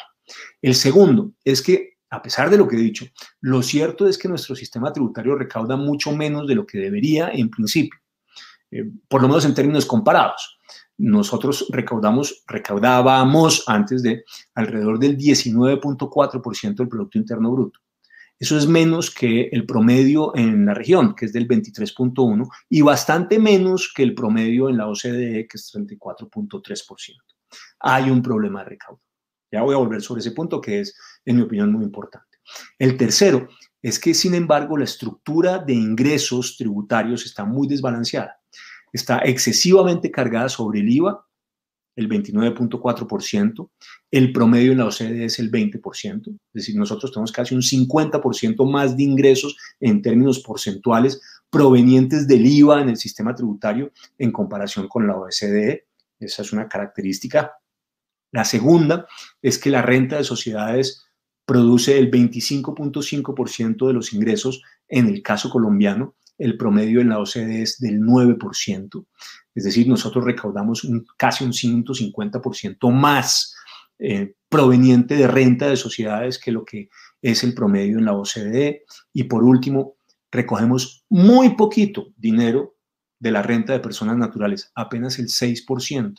El 0.61 0.75
segundo 0.75 1.33
es 1.43 1.61
que, 1.61 1.97
a 2.09 2.21
pesar 2.21 2.49
de 2.49 2.57
lo 2.57 2.67
que 2.67 2.75
he 2.75 2.79
dicho, 2.79 3.05
lo 3.41 3.61
cierto 3.61 4.07
es 4.07 4.17
que 4.17 4.27
nuestro 4.27 4.55
sistema 4.55 4.91
tributario 4.93 5.35
recauda 5.35 5.75
mucho 5.75 6.11
menos 6.11 6.47
de 6.47 6.55
lo 6.55 6.65
que 6.65 6.77
debería 6.77 7.29
en 7.29 7.49
principio, 7.49 7.99
eh, 8.71 8.89
por 9.07 9.21
lo 9.21 9.27
menos 9.27 9.45
en 9.45 9.53
términos 9.53 9.85
comparados. 9.85 10.57
Nosotros 10.97 11.67
recaudamos, 11.69 12.43
recaudábamos 12.47 13.63
antes 13.67 14.03
de 14.03 14.23
alrededor 14.55 14.99
del 14.99 15.17
19.4% 15.17 16.75
del 16.75 16.89
Producto 16.89 17.17
Interno 17.17 17.51
Bruto. 17.51 17.79
Eso 18.39 18.57
es 18.57 18.67
menos 18.67 19.11
que 19.13 19.49
el 19.51 19.65
promedio 19.65 20.33
en 20.35 20.65
la 20.65 20.73
región, 20.73 21.13
que 21.13 21.25
es 21.25 21.33
del 21.33 21.47
23.1, 21.47 22.47
y 22.69 22.81
bastante 22.81 23.37
menos 23.37 23.91
que 23.93 24.01
el 24.01 24.15
promedio 24.15 24.69
en 24.69 24.77
la 24.77 24.87
OCDE, 24.87 25.45
que 25.47 25.57
es 25.57 25.73
34.3%. 25.75 27.15
Hay 27.81 28.09
un 28.09 28.21
problema 28.21 28.63
de 28.63 28.69
recaudo. 28.69 29.01
Ya 29.51 29.61
voy 29.61 29.75
a 29.75 29.79
volver 29.79 30.01
sobre 30.01 30.19
ese 30.19 30.31
punto 30.31 30.61
que 30.61 30.79
es, 30.79 30.95
en 31.25 31.35
mi 31.35 31.41
opinión, 31.41 31.71
muy 31.71 31.83
importante. 31.83 32.37
El 32.77 32.95
tercero 32.95 33.49
es 33.81 33.99
que, 33.99 34.13
sin 34.13 34.33
embargo, 34.35 34.77
la 34.77 34.85
estructura 34.85 35.59
de 35.59 35.73
ingresos 35.73 36.55
tributarios 36.57 37.25
está 37.25 37.43
muy 37.43 37.67
desbalanceada. 37.67 38.39
Está 38.93 39.19
excesivamente 39.19 40.11
cargada 40.11 40.49
sobre 40.49 40.79
el 40.79 40.89
IVA 40.89 41.28
el 41.95 42.07
29.4%, 42.07 43.69
el 44.11 44.31
promedio 44.31 44.71
en 44.71 44.77
la 44.77 44.85
OCDE 44.85 45.25
es 45.25 45.39
el 45.39 45.51
20%, 45.51 46.27
es 46.27 46.37
decir, 46.53 46.75
nosotros 46.75 47.11
tenemos 47.11 47.31
casi 47.31 47.55
un 47.55 47.61
50% 47.61 48.69
más 48.69 48.95
de 48.95 49.03
ingresos 49.03 49.57
en 49.79 50.01
términos 50.01 50.39
porcentuales 50.39 51.21
provenientes 51.49 52.27
del 52.27 52.45
IVA 52.45 52.81
en 52.81 52.89
el 52.89 52.97
sistema 52.97 53.35
tributario 53.35 53.91
en 54.17 54.31
comparación 54.31 54.87
con 54.87 55.07
la 55.07 55.17
OCDE. 55.17 55.87
Esa 56.19 56.41
es 56.41 56.53
una 56.53 56.67
característica. 56.67 57.53
La 58.31 58.45
segunda 58.45 59.07
es 59.41 59.57
que 59.57 59.69
la 59.69 59.81
renta 59.81 60.17
de 60.17 60.23
sociedades 60.23 61.05
produce 61.45 61.97
el 61.97 62.11
25.5% 62.11 63.87
de 63.87 63.93
los 63.93 64.13
ingresos 64.13 64.61
en 64.87 65.07
el 65.07 65.23
caso 65.23 65.49
colombiano, 65.49 66.15
el 66.37 66.57
promedio 66.57 67.01
en 67.01 67.09
la 67.09 67.19
OCDE 67.19 67.61
es 67.61 67.79
del 67.79 67.99
9%. 67.99 69.05
Es 69.59 69.65
decir, 69.65 69.89
nosotros 69.89 70.23
recaudamos 70.23 70.87
casi 71.17 71.43
un 71.43 71.51
150% 71.51 72.89
más 72.93 73.53
eh, 73.99 74.33
proveniente 74.47 75.17
de 75.17 75.27
renta 75.27 75.67
de 75.67 75.75
sociedades 75.75 76.39
que 76.39 76.53
lo 76.53 76.63
que 76.63 76.87
es 77.21 77.43
el 77.43 77.53
promedio 77.53 77.97
en 77.97 78.05
la 78.05 78.13
OCDE. 78.13 78.85
Y 79.11 79.25
por 79.25 79.43
último, 79.43 79.97
recogemos 80.31 81.03
muy 81.09 81.57
poquito 81.57 82.07
dinero 82.15 82.77
de 83.19 83.31
la 83.31 83.41
renta 83.41 83.73
de 83.73 83.81
personas 83.81 84.15
naturales, 84.15 84.71
apenas 84.75 85.19
el 85.19 85.27
6%. 85.27 86.15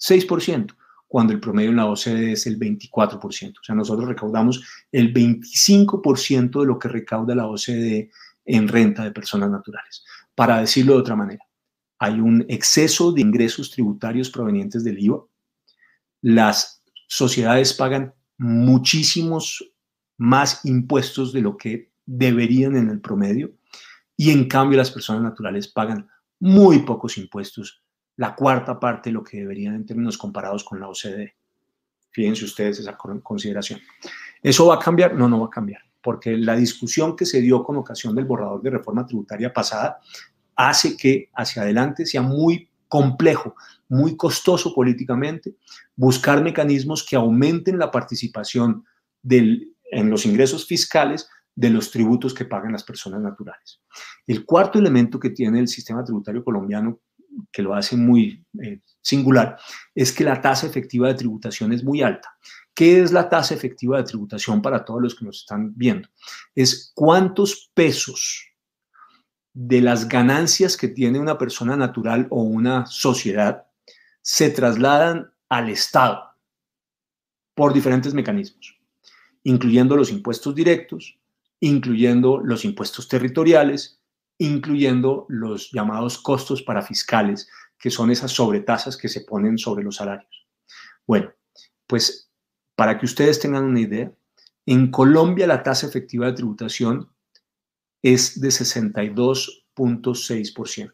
6%, 0.00 0.76
cuando 1.06 1.34
el 1.34 1.40
promedio 1.40 1.68
en 1.68 1.76
la 1.76 1.90
OCDE 1.90 2.32
es 2.32 2.46
el 2.46 2.58
24%. 2.58 3.20
O 3.20 3.62
sea, 3.62 3.74
nosotros 3.74 4.08
recaudamos 4.08 4.64
el 4.90 5.12
25% 5.12 6.58
de 6.58 6.66
lo 6.66 6.78
que 6.78 6.88
recauda 6.88 7.34
la 7.34 7.48
OCDE 7.48 8.10
en 8.46 8.66
renta 8.66 9.04
de 9.04 9.10
personas 9.10 9.50
naturales. 9.50 10.02
Para 10.34 10.60
decirlo 10.60 10.94
de 10.94 11.00
otra 11.00 11.16
manera, 11.16 11.44
hay 12.04 12.20
un 12.20 12.44
exceso 12.48 13.12
de 13.12 13.22
ingresos 13.22 13.70
tributarios 13.70 14.28
provenientes 14.28 14.84
del 14.84 14.98
IVA. 14.98 15.24
Las 16.20 16.82
sociedades 17.06 17.72
pagan 17.72 18.12
muchísimos 18.36 19.72
más 20.18 20.64
impuestos 20.66 21.32
de 21.32 21.40
lo 21.40 21.56
que 21.56 21.92
deberían 22.04 22.76
en 22.76 22.90
el 22.90 23.00
promedio 23.00 23.54
y 24.18 24.32
en 24.32 24.48
cambio 24.48 24.76
las 24.76 24.90
personas 24.90 25.22
naturales 25.22 25.68
pagan 25.68 26.06
muy 26.40 26.80
pocos 26.80 27.16
impuestos, 27.16 27.82
la 28.16 28.34
cuarta 28.34 28.78
parte 28.78 29.08
de 29.08 29.14
lo 29.14 29.24
que 29.24 29.38
deberían 29.38 29.74
en 29.74 29.86
términos 29.86 30.18
comparados 30.18 30.62
con 30.62 30.78
la 30.78 30.88
OCDE. 30.88 31.34
Fíjense 32.10 32.44
ustedes 32.44 32.80
esa 32.80 32.98
consideración. 33.22 33.80
¿Eso 34.42 34.66
va 34.66 34.74
a 34.74 34.78
cambiar? 34.78 35.14
No, 35.14 35.26
no 35.26 35.40
va 35.40 35.46
a 35.46 35.50
cambiar, 35.50 35.80
porque 36.02 36.36
la 36.36 36.54
discusión 36.54 37.16
que 37.16 37.24
se 37.24 37.40
dio 37.40 37.64
con 37.64 37.76
ocasión 37.76 38.14
del 38.14 38.26
borrador 38.26 38.60
de 38.60 38.70
reforma 38.70 39.06
tributaria 39.06 39.50
pasada 39.54 40.00
hace 40.56 40.96
que 40.96 41.30
hacia 41.34 41.62
adelante 41.62 42.06
sea 42.06 42.22
muy 42.22 42.68
complejo, 42.88 43.54
muy 43.88 44.16
costoso 44.16 44.74
políticamente, 44.74 45.56
buscar 45.96 46.42
mecanismos 46.42 47.04
que 47.04 47.16
aumenten 47.16 47.78
la 47.78 47.90
participación 47.90 48.84
en 49.22 50.10
los 50.10 50.26
ingresos 50.26 50.66
fiscales 50.66 51.28
de 51.54 51.70
los 51.70 51.90
tributos 51.90 52.34
que 52.34 52.44
pagan 52.44 52.72
las 52.72 52.84
personas 52.84 53.20
naturales. 53.20 53.80
El 54.26 54.44
cuarto 54.44 54.78
elemento 54.78 55.18
que 55.18 55.30
tiene 55.30 55.60
el 55.60 55.68
sistema 55.68 56.04
tributario 56.04 56.44
colombiano, 56.44 57.00
que 57.50 57.62
lo 57.62 57.74
hace 57.74 57.96
muy 57.96 58.44
eh, 58.62 58.80
singular, 59.00 59.56
es 59.94 60.12
que 60.12 60.24
la 60.24 60.40
tasa 60.40 60.66
efectiva 60.66 61.08
de 61.08 61.14
tributación 61.14 61.72
es 61.72 61.82
muy 61.82 62.02
alta, 62.02 62.36
¿Qué 62.74 63.00
es 63.00 63.12
la 63.12 63.28
tasa 63.28 63.54
efectiva 63.54 63.98
de 63.98 64.02
tributación 64.02 64.60
para 64.60 64.84
todos 64.84 65.00
los 65.00 65.14
que 65.14 65.24
nos 65.24 65.38
están 65.38 65.72
viendo? 65.76 66.08
Es 66.54 66.90
cuántos 66.94 67.70
pesos 67.72 68.48
de 69.54 69.80
las 69.80 70.08
ganancias 70.08 70.76
que 70.76 70.88
tiene 70.88 71.20
una 71.20 71.38
persona 71.38 71.76
natural 71.76 72.26
o 72.30 72.42
una 72.42 72.86
sociedad 72.86 73.66
se 74.20 74.50
trasladan 74.50 75.32
al 75.48 75.68
Estado 75.68 76.34
por 77.54 77.72
diferentes 77.72 78.14
mecanismos, 78.14 78.76
incluyendo 79.44 79.96
los 79.96 80.10
impuestos 80.10 80.54
directos, 80.56 81.18
incluyendo 81.60 82.38
los 82.38 82.64
impuestos 82.64 83.08
territoriales, 83.08 84.00
incluyendo 84.38 85.24
los 85.28 85.70
llamados 85.70 86.18
costos 86.18 86.62
parafiscales, 86.62 87.48
que 87.78 87.90
son 87.90 88.10
esas 88.10 88.32
sobretasas 88.32 88.96
que 88.96 89.08
se 89.08 89.20
ponen 89.20 89.56
sobre 89.56 89.84
los 89.84 89.96
salarios. 89.96 90.48
Bueno, 91.06 91.32
pues 91.86 92.28
para 92.74 92.98
que 92.98 93.06
ustedes 93.06 93.38
tengan 93.38 93.64
una 93.64 93.80
idea, 93.80 94.12
en 94.66 94.90
Colombia 94.90 95.46
la 95.46 95.62
tasa 95.62 95.86
efectiva 95.86 96.26
de 96.26 96.32
tributación 96.32 97.13
es 98.04 98.40
de 98.40 98.48
62.6%. 98.48 100.92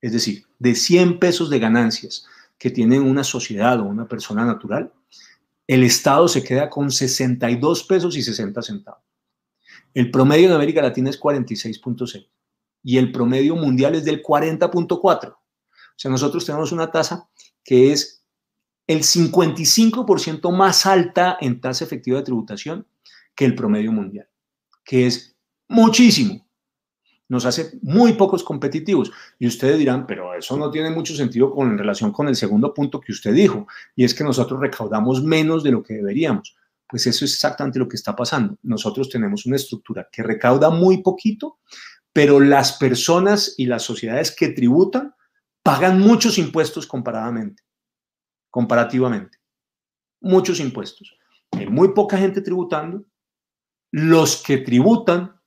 Es 0.00 0.12
decir, 0.12 0.46
de 0.58 0.74
100 0.74 1.18
pesos 1.20 1.48
de 1.48 1.60
ganancias 1.60 2.26
que 2.58 2.70
tiene 2.70 2.98
una 2.98 3.22
sociedad 3.22 3.78
o 3.78 3.84
una 3.84 4.08
persona 4.08 4.44
natural, 4.44 4.92
el 5.68 5.84
Estado 5.84 6.26
se 6.26 6.42
queda 6.42 6.68
con 6.68 6.90
62 6.90 7.84
pesos 7.84 8.16
y 8.16 8.22
60 8.22 8.62
centavos. 8.62 9.04
El 9.94 10.10
promedio 10.10 10.48
en 10.48 10.54
América 10.54 10.82
Latina 10.82 11.10
es 11.10 11.20
46.6 11.20 12.26
y 12.82 12.98
el 12.98 13.12
promedio 13.12 13.54
mundial 13.54 13.94
es 13.94 14.04
del 14.04 14.20
40.4. 14.20 15.30
O 15.30 15.36
sea, 15.94 16.10
nosotros 16.10 16.44
tenemos 16.44 16.72
una 16.72 16.90
tasa 16.90 17.28
que 17.62 17.92
es 17.92 18.24
el 18.88 19.04
55% 19.04 20.50
más 20.50 20.84
alta 20.84 21.38
en 21.40 21.60
tasa 21.60 21.84
efectiva 21.84 22.18
de 22.18 22.24
tributación 22.24 22.88
que 23.36 23.44
el 23.44 23.54
promedio 23.54 23.92
mundial, 23.92 24.28
que 24.82 25.06
es 25.06 25.36
muchísimo. 25.70 26.46
Nos 27.28 27.46
hace 27.46 27.78
muy 27.82 28.14
pocos 28.14 28.42
competitivos. 28.42 29.12
Y 29.38 29.46
ustedes 29.46 29.78
dirán, 29.78 30.06
pero 30.06 30.34
eso 30.34 30.56
no 30.56 30.70
tiene 30.70 30.90
mucho 30.90 31.14
sentido 31.14 31.54
con, 31.54 31.70
en 31.70 31.78
relación 31.78 32.12
con 32.12 32.28
el 32.28 32.34
segundo 32.34 32.74
punto 32.74 33.00
que 33.00 33.12
usted 33.12 33.32
dijo, 33.32 33.66
y 33.94 34.04
es 34.04 34.14
que 34.14 34.24
nosotros 34.24 34.60
recaudamos 34.60 35.22
menos 35.22 35.62
de 35.62 35.70
lo 35.70 35.82
que 35.82 35.94
deberíamos. 35.94 36.56
Pues 36.88 37.06
eso 37.06 37.24
es 37.24 37.34
exactamente 37.34 37.78
lo 37.78 37.88
que 37.88 37.94
está 37.94 38.16
pasando. 38.16 38.58
Nosotros 38.64 39.08
tenemos 39.08 39.46
una 39.46 39.56
estructura 39.56 40.08
que 40.10 40.24
recauda 40.24 40.70
muy 40.70 41.02
poquito, 41.02 41.60
pero 42.12 42.40
las 42.40 42.72
personas 42.72 43.54
y 43.56 43.66
las 43.66 43.84
sociedades 43.84 44.34
que 44.34 44.48
tributan 44.48 45.14
pagan 45.62 46.00
muchos 46.00 46.36
impuestos 46.36 46.84
comparadamente, 46.84 47.62
comparativamente. 48.50 49.38
Muchos 50.20 50.58
impuestos. 50.58 51.16
Hay 51.52 51.68
muy 51.68 51.94
poca 51.94 52.18
gente 52.18 52.40
tributando. 52.40 53.04
Los 53.92 54.42
que 54.42 54.58
tributan 54.58 55.39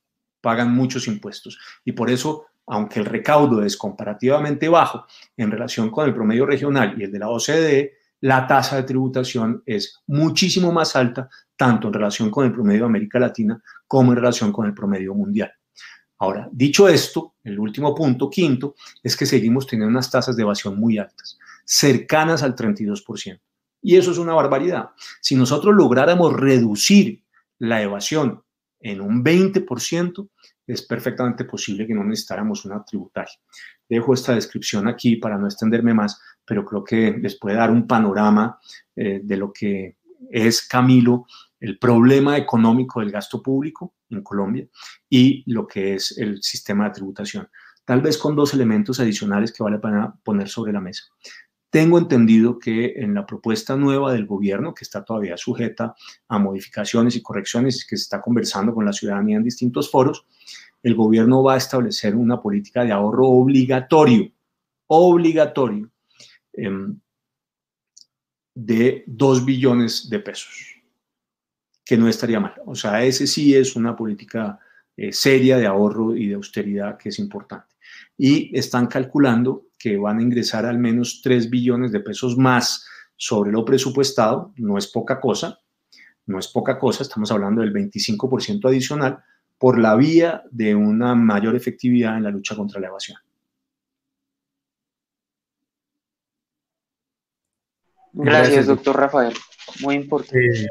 pagan 0.44 0.74
muchos 0.74 1.08
impuestos. 1.08 1.58
Y 1.86 1.92
por 1.92 2.10
eso, 2.10 2.48
aunque 2.66 3.00
el 3.00 3.06
recaudo 3.06 3.62
es 3.62 3.78
comparativamente 3.78 4.68
bajo 4.68 5.06
en 5.38 5.50
relación 5.50 5.90
con 5.90 6.06
el 6.06 6.14
promedio 6.14 6.44
regional 6.44 6.94
y 6.98 7.04
el 7.04 7.10
de 7.10 7.18
la 7.18 7.30
OCDE, 7.30 7.92
la 8.20 8.46
tasa 8.46 8.76
de 8.76 8.82
tributación 8.82 9.62
es 9.64 10.02
muchísimo 10.06 10.70
más 10.70 10.94
alta, 10.96 11.30
tanto 11.56 11.88
en 11.88 11.94
relación 11.94 12.30
con 12.30 12.44
el 12.44 12.52
promedio 12.52 12.80
de 12.80 12.86
América 12.86 13.18
Latina 13.18 13.62
como 13.86 14.12
en 14.12 14.16
relación 14.16 14.52
con 14.52 14.66
el 14.66 14.74
promedio 14.74 15.14
mundial. 15.14 15.50
Ahora, 16.18 16.48
dicho 16.52 16.88
esto, 16.88 17.36
el 17.42 17.58
último 17.58 17.94
punto, 17.94 18.28
quinto, 18.28 18.74
es 19.02 19.16
que 19.16 19.26
seguimos 19.26 19.66
teniendo 19.66 19.90
unas 19.90 20.10
tasas 20.10 20.36
de 20.36 20.42
evasión 20.42 20.78
muy 20.78 20.98
altas, 20.98 21.38
cercanas 21.64 22.42
al 22.42 22.54
32%. 22.54 23.40
Y 23.82 23.96
eso 23.96 24.10
es 24.10 24.18
una 24.18 24.34
barbaridad. 24.34 24.90
Si 25.20 25.36
nosotros 25.36 25.74
lográramos 25.74 26.32
reducir 26.34 27.22
la 27.58 27.82
evasión 27.82 28.42
en 28.84 29.00
un 29.00 29.24
20%, 29.24 30.28
es 30.66 30.82
perfectamente 30.82 31.44
posible 31.44 31.86
que 31.86 31.94
no 31.94 32.04
necesitáramos 32.04 32.64
una 32.66 32.84
tributaria. 32.84 33.34
Dejo 33.88 34.12
esta 34.12 34.34
descripción 34.34 34.86
aquí 34.86 35.16
para 35.16 35.38
no 35.38 35.46
extenderme 35.46 35.94
más, 35.94 36.20
pero 36.44 36.64
creo 36.64 36.84
que 36.84 37.12
les 37.12 37.38
puede 37.38 37.56
dar 37.56 37.70
un 37.70 37.86
panorama 37.86 38.58
eh, 38.94 39.20
de 39.22 39.36
lo 39.38 39.52
que 39.52 39.96
es 40.30 40.66
Camilo, 40.68 41.26
el 41.60 41.78
problema 41.78 42.36
económico 42.36 43.00
del 43.00 43.10
gasto 43.10 43.42
público 43.42 43.94
en 44.10 44.22
Colombia 44.22 44.66
y 45.08 45.42
lo 45.50 45.66
que 45.66 45.94
es 45.94 46.16
el 46.18 46.42
sistema 46.42 46.84
de 46.84 46.94
tributación. 46.94 47.48
Tal 47.86 48.02
vez 48.02 48.18
con 48.18 48.36
dos 48.36 48.52
elementos 48.52 49.00
adicionales 49.00 49.50
que 49.52 49.62
vale 49.62 49.76
la 49.76 49.82
pena 49.82 50.14
poner 50.22 50.48
sobre 50.48 50.72
la 50.72 50.80
mesa. 50.80 51.04
Tengo 51.74 51.98
entendido 51.98 52.56
que 52.60 52.92
en 52.98 53.14
la 53.14 53.26
propuesta 53.26 53.74
nueva 53.74 54.12
del 54.12 54.26
gobierno, 54.26 54.72
que 54.72 54.84
está 54.84 55.04
todavía 55.04 55.36
sujeta 55.36 55.96
a 56.28 56.38
modificaciones 56.38 57.16
y 57.16 57.20
correcciones, 57.20 57.84
que 57.84 57.96
se 57.96 58.04
está 58.04 58.20
conversando 58.20 58.72
con 58.72 58.84
la 58.84 58.92
ciudadanía 58.92 59.38
en 59.38 59.42
distintos 59.42 59.90
foros, 59.90 60.24
el 60.84 60.94
gobierno 60.94 61.42
va 61.42 61.54
a 61.54 61.56
establecer 61.56 62.14
una 62.14 62.40
política 62.40 62.84
de 62.84 62.92
ahorro 62.92 63.26
obligatorio, 63.26 64.30
obligatorio, 64.86 65.90
em, 66.52 66.96
de 68.54 69.02
2 69.08 69.44
billones 69.44 70.08
de 70.08 70.20
pesos, 70.20 70.76
que 71.84 71.96
no 71.96 72.06
estaría 72.06 72.38
mal. 72.38 72.54
O 72.66 72.76
sea, 72.76 73.02
ese 73.02 73.26
sí 73.26 73.52
es 73.52 73.74
una 73.74 73.96
política 73.96 74.60
eh, 74.96 75.12
seria 75.12 75.56
de 75.56 75.66
ahorro 75.66 76.14
y 76.14 76.28
de 76.28 76.36
austeridad 76.36 76.96
que 76.96 77.08
es 77.08 77.18
importante. 77.18 77.74
Y 78.16 78.56
están 78.56 78.86
calculando 78.86 79.66
que 79.84 79.98
van 79.98 80.18
a 80.18 80.22
ingresar 80.22 80.64
al 80.64 80.78
menos 80.78 81.20
3 81.22 81.50
billones 81.50 81.92
de 81.92 82.00
pesos 82.00 82.38
más 82.38 82.86
sobre 83.16 83.52
lo 83.52 83.66
presupuestado, 83.66 84.54
no 84.56 84.78
es 84.78 84.86
poca 84.86 85.20
cosa, 85.20 85.58
no 86.24 86.38
es 86.38 86.48
poca 86.48 86.78
cosa, 86.78 87.02
estamos 87.02 87.30
hablando 87.30 87.60
del 87.60 87.70
25% 87.70 88.66
adicional 88.66 89.22
por 89.58 89.78
la 89.78 89.94
vía 89.94 90.42
de 90.50 90.74
una 90.74 91.14
mayor 91.14 91.54
efectividad 91.54 92.16
en 92.16 92.22
la 92.22 92.30
lucha 92.30 92.56
contra 92.56 92.80
la 92.80 92.86
evasión. 92.86 93.18
Gracias, 98.14 98.66
doctor 98.66 98.96
Rafael. 98.96 99.34
Muy 99.82 99.96
importante. 99.96 100.62
Eh, 100.62 100.66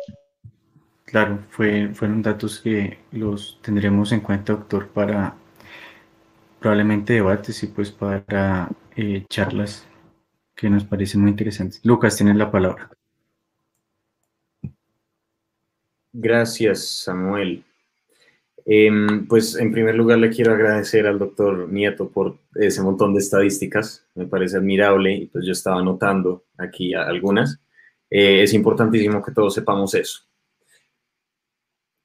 claro, 1.06 1.38
fue, 1.52 1.90
fueron 1.94 2.24
datos 2.24 2.60
que 2.60 2.98
los 3.12 3.60
tendremos 3.62 4.12
en 4.12 4.22
cuenta, 4.22 4.54
doctor, 4.54 4.88
para 4.88 5.36
probablemente 6.60 7.14
debates 7.14 7.62
y 7.62 7.68
pues 7.68 7.92
para 7.92 8.70
eh, 8.96 9.26
charlas 9.30 9.88
que 10.56 10.70
nos 10.70 10.84
parecen 10.86 11.22
muy 11.22 11.32
interesantes. 11.32 11.82
Lucas, 11.84 12.16
tienes 12.16 12.36
la 12.36 12.52
palabra. 12.52 12.90
Gracias, 16.12 17.04
Samuel. 17.04 17.64
Em, 18.66 19.28
pues 19.28 19.56
en 19.56 19.72
primer 19.72 19.96
lugar 19.96 20.20
le 20.20 20.30
quiero 20.30 20.54
agradecer 20.54 21.06
al 21.06 21.20
doctor 21.20 21.68
Nieto 21.70 22.10
por 22.10 22.38
ese 22.56 22.82
montón 22.82 23.14
de 23.14 23.20
estadísticas, 23.20 24.06
me 24.16 24.26
parece 24.26 24.56
admirable 24.58 25.14
y 25.14 25.26
pues 25.26 25.46
yo 25.46 25.52
estaba 25.52 25.80
anotando 25.80 26.46
aquí 26.58 26.94
algunas. 26.94 27.60
Eh, 28.10 28.44
es 28.44 28.54
importantísimo 28.54 29.22
que 29.22 29.32
todos 29.34 29.54
sepamos 29.54 29.94
eso. 29.96 30.22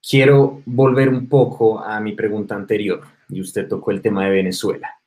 Quiero 0.02 0.62
volver 0.64 1.10
un 1.10 1.28
poco 1.28 1.80
a 1.80 2.00
mi 2.00 2.12
pregunta 2.12 2.56
anterior 2.56 3.02
y 3.28 3.40
usted 3.40 3.68
tocó 3.68 3.90
el 3.90 4.00
tema 4.00 4.24
de 4.24 4.30
Venezuela. 4.30 4.97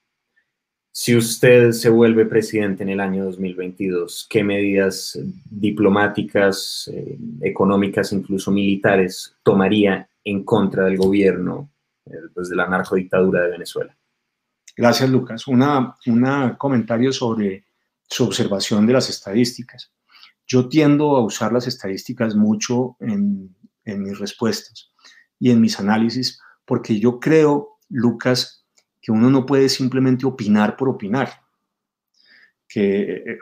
Si 0.93 1.15
usted 1.15 1.71
se 1.71 1.89
vuelve 1.89 2.25
presidente 2.25 2.83
en 2.83 2.89
el 2.89 2.99
año 2.99 3.25
2022, 3.25 4.27
¿qué 4.29 4.43
medidas 4.43 5.17
diplomáticas, 5.49 6.89
eh, 6.93 7.17
económicas, 7.41 8.11
incluso 8.11 8.51
militares 8.51 9.35
tomaría 9.43 10.09
en 10.23 10.43
contra 10.43 10.85
del 10.85 10.97
gobierno 10.97 11.69
eh, 12.05 12.13
pues, 12.33 12.49
de 12.49 12.55
la 12.55 12.67
narcodictadura 12.67 13.43
de 13.43 13.51
Venezuela. 13.51 13.95
Gracias, 14.75 15.09
Lucas. 15.09 15.47
Un 15.47 15.63
comentario 16.57 17.11
sobre 17.11 17.65
su 18.07 18.23
observación 18.23 18.87
de 18.87 18.93
las 18.93 19.09
estadísticas. 19.09 19.91
Yo 20.47 20.67
tiendo 20.67 21.15
a 21.15 21.23
usar 21.23 21.53
las 21.53 21.67
estadísticas 21.67 22.35
mucho 22.35 22.95
en, 22.99 23.55
en 23.85 24.03
mis 24.03 24.17
respuestas 24.17 24.91
y 25.39 25.51
en 25.51 25.61
mis 25.61 25.79
análisis, 25.79 26.39
porque 26.65 26.99
yo 26.99 27.19
creo, 27.19 27.79
Lucas, 27.89 28.60
que 29.01 29.11
uno 29.11 29.29
no 29.29 29.45
puede 29.45 29.67
simplemente 29.67 30.25
opinar 30.25 30.77
por 30.77 30.89
opinar, 30.89 31.29
que 32.67 33.01
eh, 33.01 33.39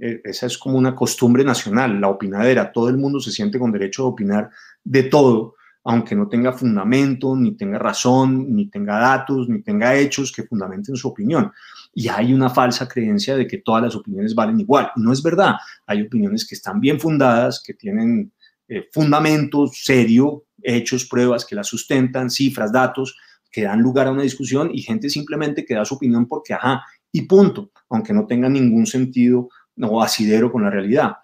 eh, 0.00 0.20
esa 0.24 0.46
es 0.46 0.58
como 0.58 0.78
una 0.78 0.94
costumbre 0.94 1.44
nacional, 1.44 2.00
la 2.00 2.08
opinadera, 2.08 2.72
todo 2.72 2.88
el 2.88 2.96
mundo 2.96 3.20
se 3.20 3.30
siente 3.30 3.58
con 3.58 3.70
derecho 3.70 4.04
a 4.04 4.08
opinar 4.08 4.50
de 4.82 5.04
todo, 5.04 5.54
aunque 5.84 6.16
no 6.16 6.28
tenga 6.28 6.52
fundamento, 6.52 7.36
ni 7.36 7.56
tenga 7.56 7.78
razón, 7.78 8.52
ni 8.54 8.68
tenga 8.68 8.98
datos, 8.98 9.48
ni 9.48 9.62
tenga 9.62 9.94
hechos 9.94 10.32
que 10.32 10.42
fundamenten 10.42 10.96
su 10.96 11.06
opinión. 11.06 11.52
Y 11.94 12.08
hay 12.08 12.34
una 12.34 12.50
falsa 12.50 12.88
creencia 12.88 13.36
de 13.36 13.46
que 13.46 13.58
todas 13.58 13.84
las 13.84 13.94
opiniones 13.94 14.34
valen 14.34 14.58
igual. 14.58 14.90
no 14.96 15.12
es 15.12 15.22
verdad. 15.22 15.54
Hay 15.86 16.02
opiniones 16.02 16.44
que 16.44 16.56
están 16.56 16.80
bien 16.80 16.98
fundadas, 16.98 17.62
que 17.64 17.74
tienen 17.74 18.32
eh, 18.66 18.88
fundamento 18.92 19.68
serio, 19.68 20.46
hechos, 20.60 21.04
pruebas 21.04 21.44
que 21.44 21.54
las 21.54 21.68
sustentan, 21.68 22.30
cifras, 22.30 22.72
datos, 22.72 23.16
que 23.56 23.62
dan 23.62 23.80
lugar 23.80 24.06
a 24.06 24.10
una 24.10 24.22
discusión 24.22 24.68
y 24.70 24.82
gente 24.82 25.08
simplemente 25.08 25.64
que 25.64 25.72
da 25.72 25.82
su 25.86 25.94
opinión 25.94 26.28
porque, 26.28 26.52
ajá, 26.52 26.84
y 27.10 27.22
punto, 27.22 27.70
aunque 27.88 28.12
no 28.12 28.26
tenga 28.26 28.50
ningún 28.50 28.84
sentido 28.84 29.48
o 29.80 30.02
asidero 30.02 30.52
con 30.52 30.62
la 30.62 30.68
realidad. 30.68 31.14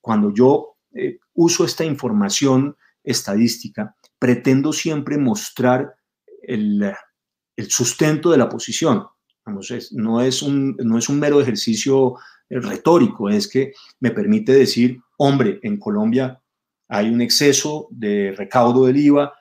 Cuando 0.00 0.32
yo 0.32 0.78
eh, 0.94 1.18
uso 1.34 1.66
esta 1.66 1.84
información 1.84 2.74
estadística, 3.04 3.94
pretendo 4.18 4.72
siempre 4.72 5.18
mostrar 5.18 5.94
el, 6.42 6.94
sustento 7.68 8.30
de 8.30 8.38
la 8.38 8.48
posición. 8.48 9.06
no, 9.90 10.22
es 10.22 10.40
un, 10.40 10.74
no 10.78 10.96
es 10.96 11.10
un 11.10 11.20
mero 11.20 11.42
ejercicio 11.42 12.14
retórico, 12.48 13.28
es 13.28 13.48
que 13.48 13.74
me 14.00 14.12
permite 14.12 14.54
decir, 14.54 14.98
hombre, 15.18 15.60
en 15.62 15.76
Colombia 15.76 16.40
hay 16.88 17.10
un 17.10 17.20
exceso 17.20 17.88
de 17.90 18.34
recaudo 18.34 18.86
del 18.86 18.96
IVA 18.96 19.34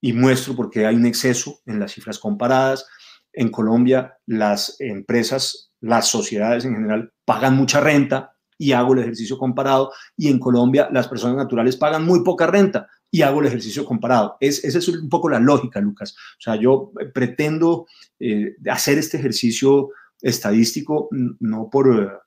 y 0.00 0.12
muestro 0.12 0.54
por 0.54 0.70
qué 0.70 0.86
hay 0.86 0.96
un 0.96 1.06
exceso 1.06 1.60
en 1.66 1.78
las 1.78 1.92
cifras 1.92 2.18
comparadas. 2.18 2.86
En 3.32 3.50
Colombia 3.50 4.18
las 4.26 4.76
empresas, 4.80 5.72
las 5.80 6.08
sociedades 6.08 6.64
en 6.64 6.74
general 6.74 7.12
pagan 7.24 7.56
mucha 7.56 7.80
renta 7.80 8.36
y 8.58 8.72
hago 8.72 8.92
el 8.92 9.00
ejercicio 9.00 9.38
comparado 9.38 9.92
y 10.16 10.28
en 10.28 10.38
Colombia 10.38 10.88
las 10.92 11.08
personas 11.08 11.36
naturales 11.36 11.76
pagan 11.76 12.04
muy 12.04 12.22
poca 12.22 12.46
renta 12.46 12.88
y 13.10 13.22
hago 13.22 13.40
el 13.40 13.46
ejercicio 13.46 13.84
comparado. 13.84 14.36
Es, 14.40 14.64
esa 14.64 14.78
es 14.78 14.88
un 14.88 15.08
poco 15.08 15.28
la 15.28 15.40
lógica, 15.40 15.80
Lucas. 15.80 16.14
O 16.38 16.40
sea, 16.40 16.56
yo 16.56 16.92
pretendo 17.12 17.86
eh, 18.18 18.54
hacer 18.70 18.98
este 18.98 19.16
ejercicio 19.16 19.90
estadístico 20.20 21.08
no 21.10 21.68
por, 21.70 22.22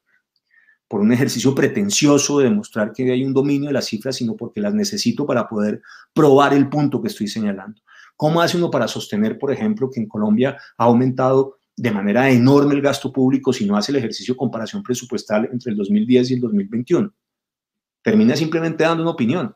por 0.93 1.01
un 1.01 1.11
ejercicio 1.11 1.55
pretencioso 1.55 2.37
de 2.37 2.45
demostrar 2.45 2.93
que 2.93 3.11
hay 3.11 3.25
un 3.25 3.33
dominio 3.33 3.69
de 3.69 3.73
las 3.73 3.85
cifras, 3.85 4.17
sino 4.17 4.35
porque 4.35 4.61
las 4.61 4.75
necesito 4.75 5.25
para 5.25 5.47
poder 5.47 5.81
probar 6.13 6.53
el 6.53 6.69
punto 6.69 7.01
que 7.01 7.07
estoy 7.07 7.27
señalando. 7.27 7.81
¿Cómo 8.15 8.39
hace 8.39 8.57
uno 8.57 8.69
para 8.69 8.87
sostener, 8.87 9.39
por 9.39 9.51
ejemplo, 9.51 9.89
que 9.89 9.99
en 9.99 10.07
Colombia 10.07 10.55
ha 10.77 10.83
aumentado 10.83 11.57
de 11.75 11.89
manera 11.89 12.29
enorme 12.29 12.75
el 12.75 12.81
gasto 12.83 13.11
público 13.11 13.51
si 13.51 13.65
no 13.65 13.75
hace 13.75 13.91
el 13.91 13.95
ejercicio 13.95 14.35
de 14.35 14.37
comparación 14.37 14.83
presupuestal 14.83 15.49
entre 15.51 15.71
el 15.71 15.77
2010 15.77 16.29
y 16.29 16.33
el 16.35 16.41
2021? 16.41 17.11
Termina 18.03 18.35
simplemente 18.35 18.83
dando 18.83 19.01
una 19.01 19.13
opinión 19.13 19.55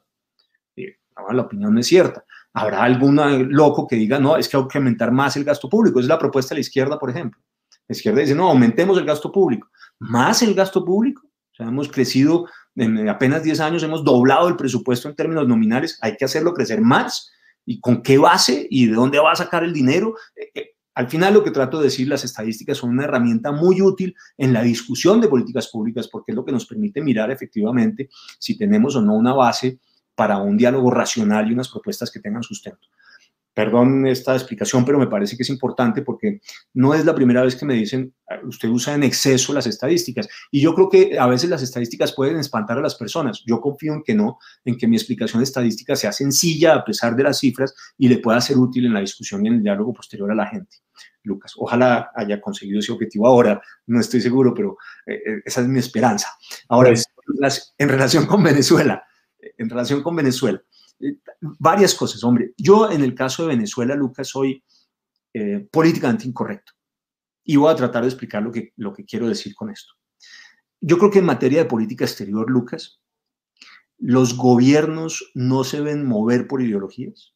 la 1.33 1.43
opinión 1.43 1.73
no 1.73 1.79
es 1.79 1.87
cierta. 1.87 2.23
Habrá 2.53 2.83
algún 2.83 3.19
loco 3.49 3.85
que 3.87 3.95
diga, 3.95 4.19
no, 4.19 4.37
es 4.37 4.49
que 4.49 4.57
hay 4.57 4.67
que 4.67 4.77
aumentar 4.77 5.11
más 5.11 5.35
el 5.37 5.43
gasto 5.43 5.69
público. 5.69 5.99
es 5.99 6.07
la 6.07 6.17
propuesta 6.17 6.55
de 6.55 6.57
la 6.57 6.61
izquierda, 6.61 6.97
por 6.97 7.09
ejemplo. 7.09 7.39
La 7.87 7.95
izquierda 7.95 8.21
dice, 8.21 8.35
no, 8.35 8.49
aumentemos 8.49 8.97
el 8.97 9.05
gasto 9.05 9.31
público. 9.31 9.69
¿Más 9.99 10.41
el 10.41 10.53
gasto 10.53 10.83
público? 10.83 11.26
Sea, 11.57 11.67
hemos 11.67 11.89
crecido 11.89 12.45
en 12.75 13.09
apenas 13.09 13.41
10 13.41 13.59
años, 13.61 13.83
hemos 13.83 14.03
doblado 14.03 14.47
el 14.47 14.55
presupuesto 14.55 15.09
en 15.09 15.15
términos 15.15 15.47
nominales. 15.47 15.97
Hay 16.01 16.15
que 16.15 16.25
hacerlo 16.25 16.53
crecer 16.53 16.81
más. 16.81 17.31
¿Y 17.65 17.79
con 17.79 18.03
qué 18.03 18.17
base? 18.17 18.67
¿Y 18.69 18.85
de 18.85 18.93
dónde 18.93 19.19
va 19.19 19.31
a 19.31 19.35
sacar 19.35 19.63
el 19.63 19.73
dinero? 19.73 20.15
Eh, 20.35 20.51
eh, 20.53 20.75
al 20.93 21.09
final 21.09 21.33
lo 21.33 21.43
que 21.43 21.51
trato 21.51 21.79
de 21.79 21.85
decir, 21.85 22.07
las 22.07 22.23
estadísticas 22.23 22.77
son 22.77 22.91
una 22.91 23.03
herramienta 23.03 23.51
muy 23.51 23.81
útil 23.81 24.15
en 24.37 24.53
la 24.53 24.61
discusión 24.61 25.19
de 25.19 25.27
políticas 25.27 25.67
públicas 25.67 26.07
porque 26.07 26.31
es 26.31 26.35
lo 26.35 26.45
que 26.45 26.51
nos 26.51 26.65
permite 26.65 27.01
mirar 27.01 27.31
efectivamente 27.31 28.09
si 28.39 28.57
tenemos 28.57 28.95
o 28.95 29.01
no 29.01 29.15
una 29.15 29.33
base 29.33 29.79
para 30.15 30.37
un 30.37 30.57
diálogo 30.57 30.89
racional 30.91 31.49
y 31.49 31.53
unas 31.53 31.69
propuestas 31.69 32.11
que 32.11 32.19
tengan 32.19 32.43
sustento. 32.43 32.87
Perdón 33.57 34.05
esta 34.05 34.35
explicación, 34.35 34.85
pero 34.85 34.99
me 34.99 35.07
parece 35.07 35.35
que 35.35 35.41
es 35.41 35.49
importante 35.49 36.03
porque 36.03 36.41
no 36.75 36.93
es 36.93 37.03
la 37.05 37.15
primera 37.15 37.41
vez 37.41 37.55
que 37.55 37.65
me 37.65 37.73
dicen, 37.73 38.13
usted 38.43 38.69
usa 38.69 38.93
en 38.93 39.01
exceso 39.01 39.51
las 39.51 39.65
estadísticas. 39.65 40.29
Y 40.51 40.61
yo 40.61 40.75
creo 40.75 40.89
que 40.89 41.17
a 41.17 41.25
veces 41.25 41.49
las 41.49 41.63
estadísticas 41.63 42.13
pueden 42.13 42.37
espantar 42.37 42.77
a 42.77 42.81
las 42.81 42.93
personas. 42.93 43.41
Yo 43.47 43.59
confío 43.59 43.95
en 43.95 44.03
que 44.03 44.13
no, 44.13 44.37
en 44.63 44.77
que 44.77 44.87
mi 44.87 44.95
explicación 44.95 45.41
estadística 45.41 45.95
sea 45.95 46.11
sencilla 46.11 46.75
a 46.75 46.85
pesar 46.85 47.15
de 47.15 47.23
las 47.23 47.39
cifras 47.39 47.73
y 47.97 48.07
le 48.07 48.19
pueda 48.19 48.39
ser 48.41 48.57
útil 48.59 48.85
en 48.85 48.93
la 48.93 48.99
discusión 48.99 49.43
y 49.43 49.47
en 49.47 49.55
el 49.55 49.63
diálogo 49.63 49.91
posterior 49.91 50.31
a 50.31 50.35
la 50.35 50.45
gente. 50.45 50.77
Lucas. 51.23 51.53
Ojalá 51.57 52.11
haya 52.13 52.39
conseguido 52.39 52.77
ese 52.77 52.91
objetivo 52.91 53.25
ahora, 53.25 53.59
no 53.87 53.99
estoy 53.99 54.21
seguro, 54.21 54.53
pero 54.53 54.77
eh, 55.07 55.15
eh, 55.15 55.41
esa 55.43 55.61
es 55.61 55.67
mi 55.67 55.79
esperanza. 55.79 56.27
Ahora, 56.69 56.91
pues 56.91 57.73
en 57.79 57.89
relación 57.89 58.27
con 58.27 58.43
Venezuela, 58.43 59.03
en 59.57 59.67
relación 59.67 60.03
con 60.03 60.15
Venezuela. 60.15 60.61
Eh, 60.99 61.17
varias 61.41 61.93
cosas, 61.95 62.23
hombre. 62.23 62.53
Yo 62.57 62.89
en 62.91 63.03
el 63.03 63.13
caso 63.13 63.43
de 63.43 63.49
Venezuela, 63.49 63.95
Lucas, 63.95 64.27
soy 64.27 64.63
eh, 65.33 65.67
políticamente 65.71 66.27
incorrecto. 66.27 66.73
Y 67.43 67.55
voy 67.55 67.71
a 67.71 67.75
tratar 67.75 68.01
de 68.03 68.09
explicar 68.09 68.43
lo 68.43 68.51
que, 68.51 68.73
lo 68.75 68.93
que 68.93 69.05
quiero 69.05 69.27
decir 69.27 69.55
con 69.55 69.69
esto. 69.69 69.93
Yo 70.81 70.97
creo 70.97 71.11
que 71.11 71.19
en 71.19 71.25
materia 71.25 71.59
de 71.59 71.69
política 71.69 72.05
exterior, 72.05 72.49
Lucas, 72.49 73.01
los 73.97 74.35
gobiernos 74.35 75.31
no 75.33 75.63
se 75.63 75.81
ven 75.81 76.05
mover 76.05 76.47
por 76.47 76.61
ideologías, 76.61 77.33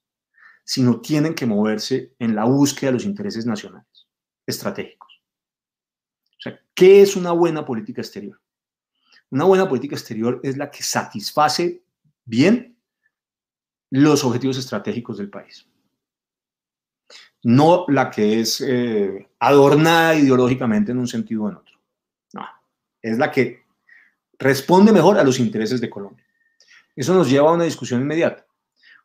sino 0.64 1.02
tienen 1.02 1.34
que 1.34 1.46
moverse 1.46 2.14
en 2.20 2.36
la 2.36 2.46
búsqueda 2.46 2.90
de 2.90 2.94
los 2.94 3.06
intereses 3.06 3.46
nacionales, 3.46 4.08
estratégicos. 4.46 5.22
O 6.38 6.42
sea, 6.42 6.60
¿qué 6.74 7.02
es 7.02 7.16
una 7.16 7.32
buena 7.32 7.66
política 7.66 8.02
exterior? 8.02 8.40
Una 9.30 9.46
buena 9.46 9.68
política 9.68 9.96
exterior 9.96 10.40
es 10.44 10.58
la 10.58 10.70
que 10.70 10.84
satisface 10.84 11.84
bien 12.26 12.71
los 13.92 14.24
objetivos 14.24 14.58
estratégicos 14.58 15.18
del 15.18 15.30
país. 15.30 15.68
No 17.44 17.86
la 17.88 18.10
que 18.10 18.40
es 18.40 18.62
eh, 18.62 19.30
adornada 19.40 20.16
ideológicamente 20.16 20.92
en 20.92 21.00
un 21.00 21.08
sentido 21.08 21.44
o 21.44 21.50
en 21.50 21.58
otro. 21.58 21.76
No, 22.34 22.46
es 23.02 23.18
la 23.18 23.32
que 23.32 23.64
responde 24.40 24.92
mejor 24.92 25.18
a 25.18 25.24
los 25.24 25.40
intereses 25.40 25.80
de 25.82 25.90
Colombia. 25.90 26.26
Eso 26.96 27.14
nos 27.14 27.30
lleva 27.30 27.50
a 27.50 27.54
una 27.54 27.64
discusión 27.64 28.02
inmediata. 28.02 28.46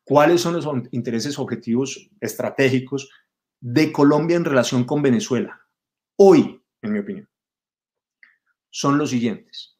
¿Cuáles 0.05 0.41
son 0.41 0.55
los 0.55 0.67
intereses 0.93 1.39
objetivos 1.39 2.09
estratégicos 2.21 3.11
de 3.61 3.93
Colombia 3.93 4.37
en 4.37 4.45
relación 4.45 4.85
con 4.85 5.03
Venezuela? 5.03 5.61
Hoy, 6.17 6.63
en 6.83 6.93
mi 6.93 7.01
opinión, 7.01 7.29
son 8.71 8.99
los 8.99 9.11
siguientes 9.11 9.77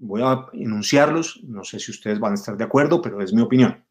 voy 0.00 0.22
a 0.22 0.46
enunciarlos, 0.54 1.40
no 1.44 1.62
sé 1.62 1.78
si 1.78 1.90
ustedes 1.90 2.18
van 2.18 2.32
a 2.32 2.34
estar 2.34 2.56
de 2.56 2.64
acuerdo, 2.64 3.00
pero 3.02 3.20
es 3.20 3.32
mi 3.32 3.42
opinión. 3.42 3.84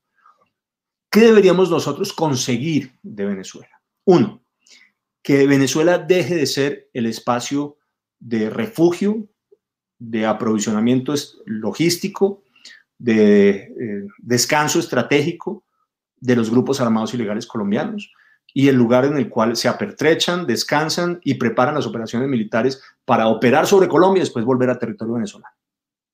¿Qué 1.12 1.22
deberíamos 1.22 1.72
nosotros 1.72 2.14
conseguir 2.14 2.94
de 3.02 3.26
Venezuela? 3.26 3.82
Uno, 4.06 4.44
que 5.24 5.48
Venezuela 5.48 5.98
deje 5.98 6.36
de 6.36 6.46
ser 6.46 6.90
el 6.94 7.08
espacio 7.08 7.78
de 8.20 8.50
refugio, 8.50 9.28
de 9.98 10.26
aprovisionamiento 10.26 11.14
logístico, 11.46 12.44
de 12.98 13.50
eh, 13.50 14.08
descanso 14.20 14.80
estratégico 14.80 15.64
de 16.18 16.36
los 16.36 16.52
grupos 16.52 16.82
armados 16.82 17.14
ilegales 17.14 17.48
colombianos 17.48 18.12
y 18.54 18.68
el 18.68 18.76
lugar 18.76 19.06
en 19.06 19.18
el 19.18 19.30
cual 19.30 19.56
se 19.56 19.68
apertrechan, 19.68 20.46
descansan 20.46 21.20
y 21.24 21.36
preparan 21.36 21.76
las 21.76 21.86
operaciones 21.86 22.28
militares 22.28 22.82
para 23.06 23.28
operar 23.28 23.68
sobre 23.68 23.88
Colombia 23.88 24.22
y 24.22 24.26
después 24.26 24.46
volver 24.46 24.70
a 24.70 24.78
territorio 24.78 25.16
venezolano. 25.16 25.56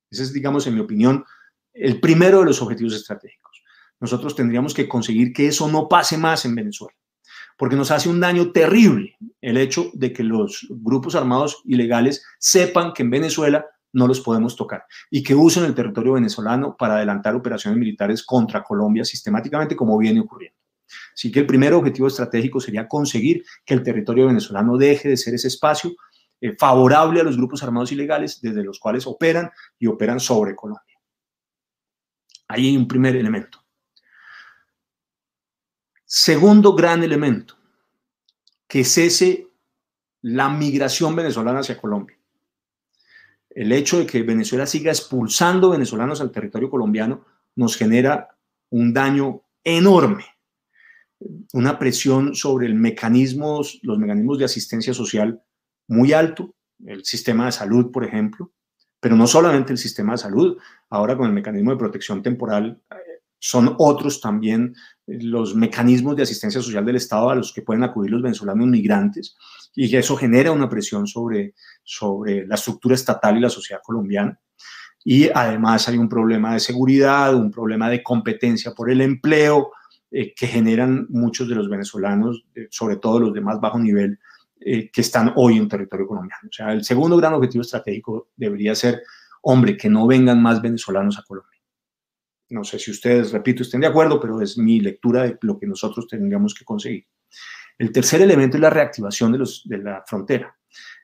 Ese 0.10 0.23
es, 0.23 0.34
digamos, 0.34 0.67
en 0.67 0.75
mi 0.75 0.81
opinión, 0.81 1.25
el 1.73 1.99
primero 1.99 2.39
de 2.39 2.45
los 2.45 2.62
objetivos 2.62 2.93
estratégicos. 2.93 3.54
Nosotros 3.99 4.36
tendríamos 4.36 4.73
que 4.73 4.88
conseguir 4.88 5.34
que 5.34 5.47
eso 5.47 5.67
no 5.69 5.88
pase 5.88 6.17
más 6.17 6.45
en 6.45 6.55
Venezuela, 6.55 6.95
porque 7.58 7.75
nos 7.75 7.91
hace 7.91 8.10
un 8.10 8.19
daño 8.19 8.51
terrible 8.51 9.17
el 9.41 9.58
hecho 9.58 9.89
de 9.93 10.12
que 10.12 10.23
los 10.23 10.67
grupos 10.69 11.15
armados 11.15 11.62
ilegales 11.65 12.25
sepan 12.39 12.93
que 12.93 13.03
en 13.03 13.10
Venezuela 13.10 13.65
no 13.93 14.08
los 14.08 14.19
podemos 14.19 14.55
tocar 14.55 14.84
y 15.10 15.23
que 15.23 15.34
usen 15.34 15.63
el 15.63 15.73
territorio 15.73 16.13
venezolano 16.13 16.75
para 16.77 16.95
adelantar 16.97 17.34
operaciones 17.34 17.79
militares 17.79 18.23
contra 18.23 18.62
Colombia 18.62 19.05
sistemáticamente 19.05 19.75
como 19.75 19.97
viene 19.97 20.19
ocurriendo. 20.19 20.60
Así 21.13 21.31
que 21.31 21.39
el 21.39 21.47
primer 21.47 21.73
objetivo 21.73 22.08
estratégico 22.08 22.60
sería 22.60 22.88
conseguir 22.88 23.43
que 23.65 23.73
el 23.73 23.84
territorio 23.84 24.27
venezolano 24.27 24.77
deje 24.77 25.10
de 25.10 25.17
ser 25.17 25.34
ese 25.34 25.47
espacio 25.47 25.95
eh, 26.41 26.55
favorable 26.58 27.21
a 27.21 27.23
los 27.23 27.38
grupos 27.38 27.63
armados 27.63 27.91
ilegales 27.91 28.41
desde 28.41 28.63
los 28.63 28.79
cuales 28.79 29.08
operan 29.08 29.49
y 29.79 29.88
operan 29.88 30.19
sobre 30.19 30.55
Colombia. 30.55 30.99
Ahí 32.47 32.67
hay 32.67 32.77
un 32.77 32.88
primer 32.88 33.15
elemento. 33.15 33.64
Segundo 36.08 36.76
gran 36.76 37.03
elemento, 37.03 37.58
que 38.68 38.84
cese 38.84 39.47
la 40.22 40.49
migración 40.49 41.16
venezolana 41.16 41.60
hacia 41.60 41.80
Colombia. 41.80 42.16
El 43.49 43.72
hecho 43.72 43.97
de 43.97 44.06
que 44.06 44.22
Venezuela 44.22 44.68
siga 44.68 44.91
expulsando 44.91 45.72
venezolanos 45.72 46.22
al 46.22 46.32
territorio 46.32 46.70
colombiano 46.70 47.26
nos 47.56 47.76
genera 47.76 48.38
un 48.70 48.93
daño 48.93 49.41
enorme, 49.64 50.26
una 51.53 51.80
presión 51.80 52.36
sobre 52.36 52.68
el 52.68 52.76
mecanismos, 52.76 53.80
los 53.82 53.97
mecanismos 53.97 54.38
de 54.38 54.45
asistencia 54.45 54.93
social 54.93 55.41
muy 55.88 56.14
alto, 56.14 56.53
el 56.86 57.03
sistema 57.03 57.47
de 57.47 57.51
salud, 57.51 57.91
por 57.91 58.06
ejemplo, 58.06 58.51
pero 58.99 59.16
no 59.16 59.26
solamente 59.26 59.72
el 59.72 59.80
sistema 59.80 60.12
de 60.12 60.18
salud, 60.20 60.58
ahora 60.89 61.18
con 61.18 61.26
el 61.26 61.34
mecanismo 61.34 61.72
de 61.72 61.78
protección 61.78 62.22
temporal 62.22 62.80
son 63.47 63.75
otros 63.77 64.19
también 64.19 64.75
eh, 65.05 65.19
los 65.21 65.53
mecanismos 65.53 66.15
de 66.15 66.23
asistencia 66.23 66.61
social 66.61 66.83
del 66.83 66.95
Estado 66.95 67.29
a 67.29 67.35
los 67.35 67.53
que 67.53 67.61
pueden 67.61 67.83
acudir 67.83 68.09
los 68.09 68.23
venezolanos 68.23 68.67
migrantes 68.67 69.37
y 69.75 69.95
eso 69.95 70.17
genera 70.17 70.51
una 70.51 70.67
presión 70.67 71.05
sobre, 71.05 71.53
sobre 71.83 72.47
la 72.47 72.55
estructura 72.55 72.95
estatal 72.95 73.37
y 73.37 73.41
la 73.41 73.49
sociedad 73.49 73.81
colombiana. 73.83 74.39
Y 75.03 75.29
además 75.29 75.87
hay 75.87 75.97
un 75.97 76.09
problema 76.09 76.53
de 76.53 76.59
seguridad, 76.59 77.35
un 77.35 77.51
problema 77.51 77.87
de 77.87 78.01
competencia 78.01 78.71
por 78.71 78.89
el 78.89 79.01
empleo 79.01 79.73
eh, 80.09 80.33
que 80.33 80.47
generan 80.47 81.05
muchos 81.09 81.47
de 81.47 81.53
los 81.53 81.69
venezolanos, 81.69 82.45
sobre 82.71 82.95
todo 82.95 83.19
los 83.19 83.33
de 83.33 83.41
más 83.41 83.59
bajo 83.59 83.77
nivel, 83.77 84.17
eh, 84.59 84.89
que 84.89 85.01
están 85.01 85.33
hoy 85.35 85.57
en 85.57 85.67
territorio 85.67 86.07
colombiano. 86.07 86.49
O 86.49 86.51
sea, 86.51 86.71
el 86.71 86.83
segundo 86.83 87.17
gran 87.17 87.33
objetivo 87.33 87.61
estratégico 87.61 88.29
debería 88.35 88.73
ser, 88.73 89.03
hombre, 89.43 89.77
que 89.77 89.89
no 89.89 90.07
vengan 90.07 90.41
más 90.41 90.63
venezolanos 90.63 91.19
a 91.19 91.23
Colombia. 91.23 91.55
No 92.49 92.63
sé 92.63 92.79
si 92.79 92.91
ustedes, 92.91 93.31
repito, 93.31 93.63
estén 93.63 93.81
de 93.81 93.87
acuerdo, 93.87 94.19
pero 94.19 94.41
es 94.41 94.57
mi 94.57 94.79
lectura 94.79 95.23
de 95.23 95.37
lo 95.41 95.59
que 95.59 95.65
nosotros 95.65 96.07
tendríamos 96.07 96.53
que 96.53 96.65
conseguir. 96.65 97.07
El 97.77 97.91
tercer 97.91 98.21
elemento 98.21 98.57
es 98.57 98.61
la 98.61 98.69
reactivación 98.69 99.31
de, 99.31 99.39
los, 99.39 99.63
de 99.65 99.79
la 99.79 100.03
frontera. 100.05 100.55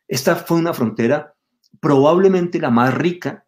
Esta 0.07 0.35
fue 0.35 0.57
una 0.57 0.73
frontera 0.73 1.33
probablemente 1.79 2.59
la 2.59 2.69
más 2.69 2.93
rica 2.93 3.45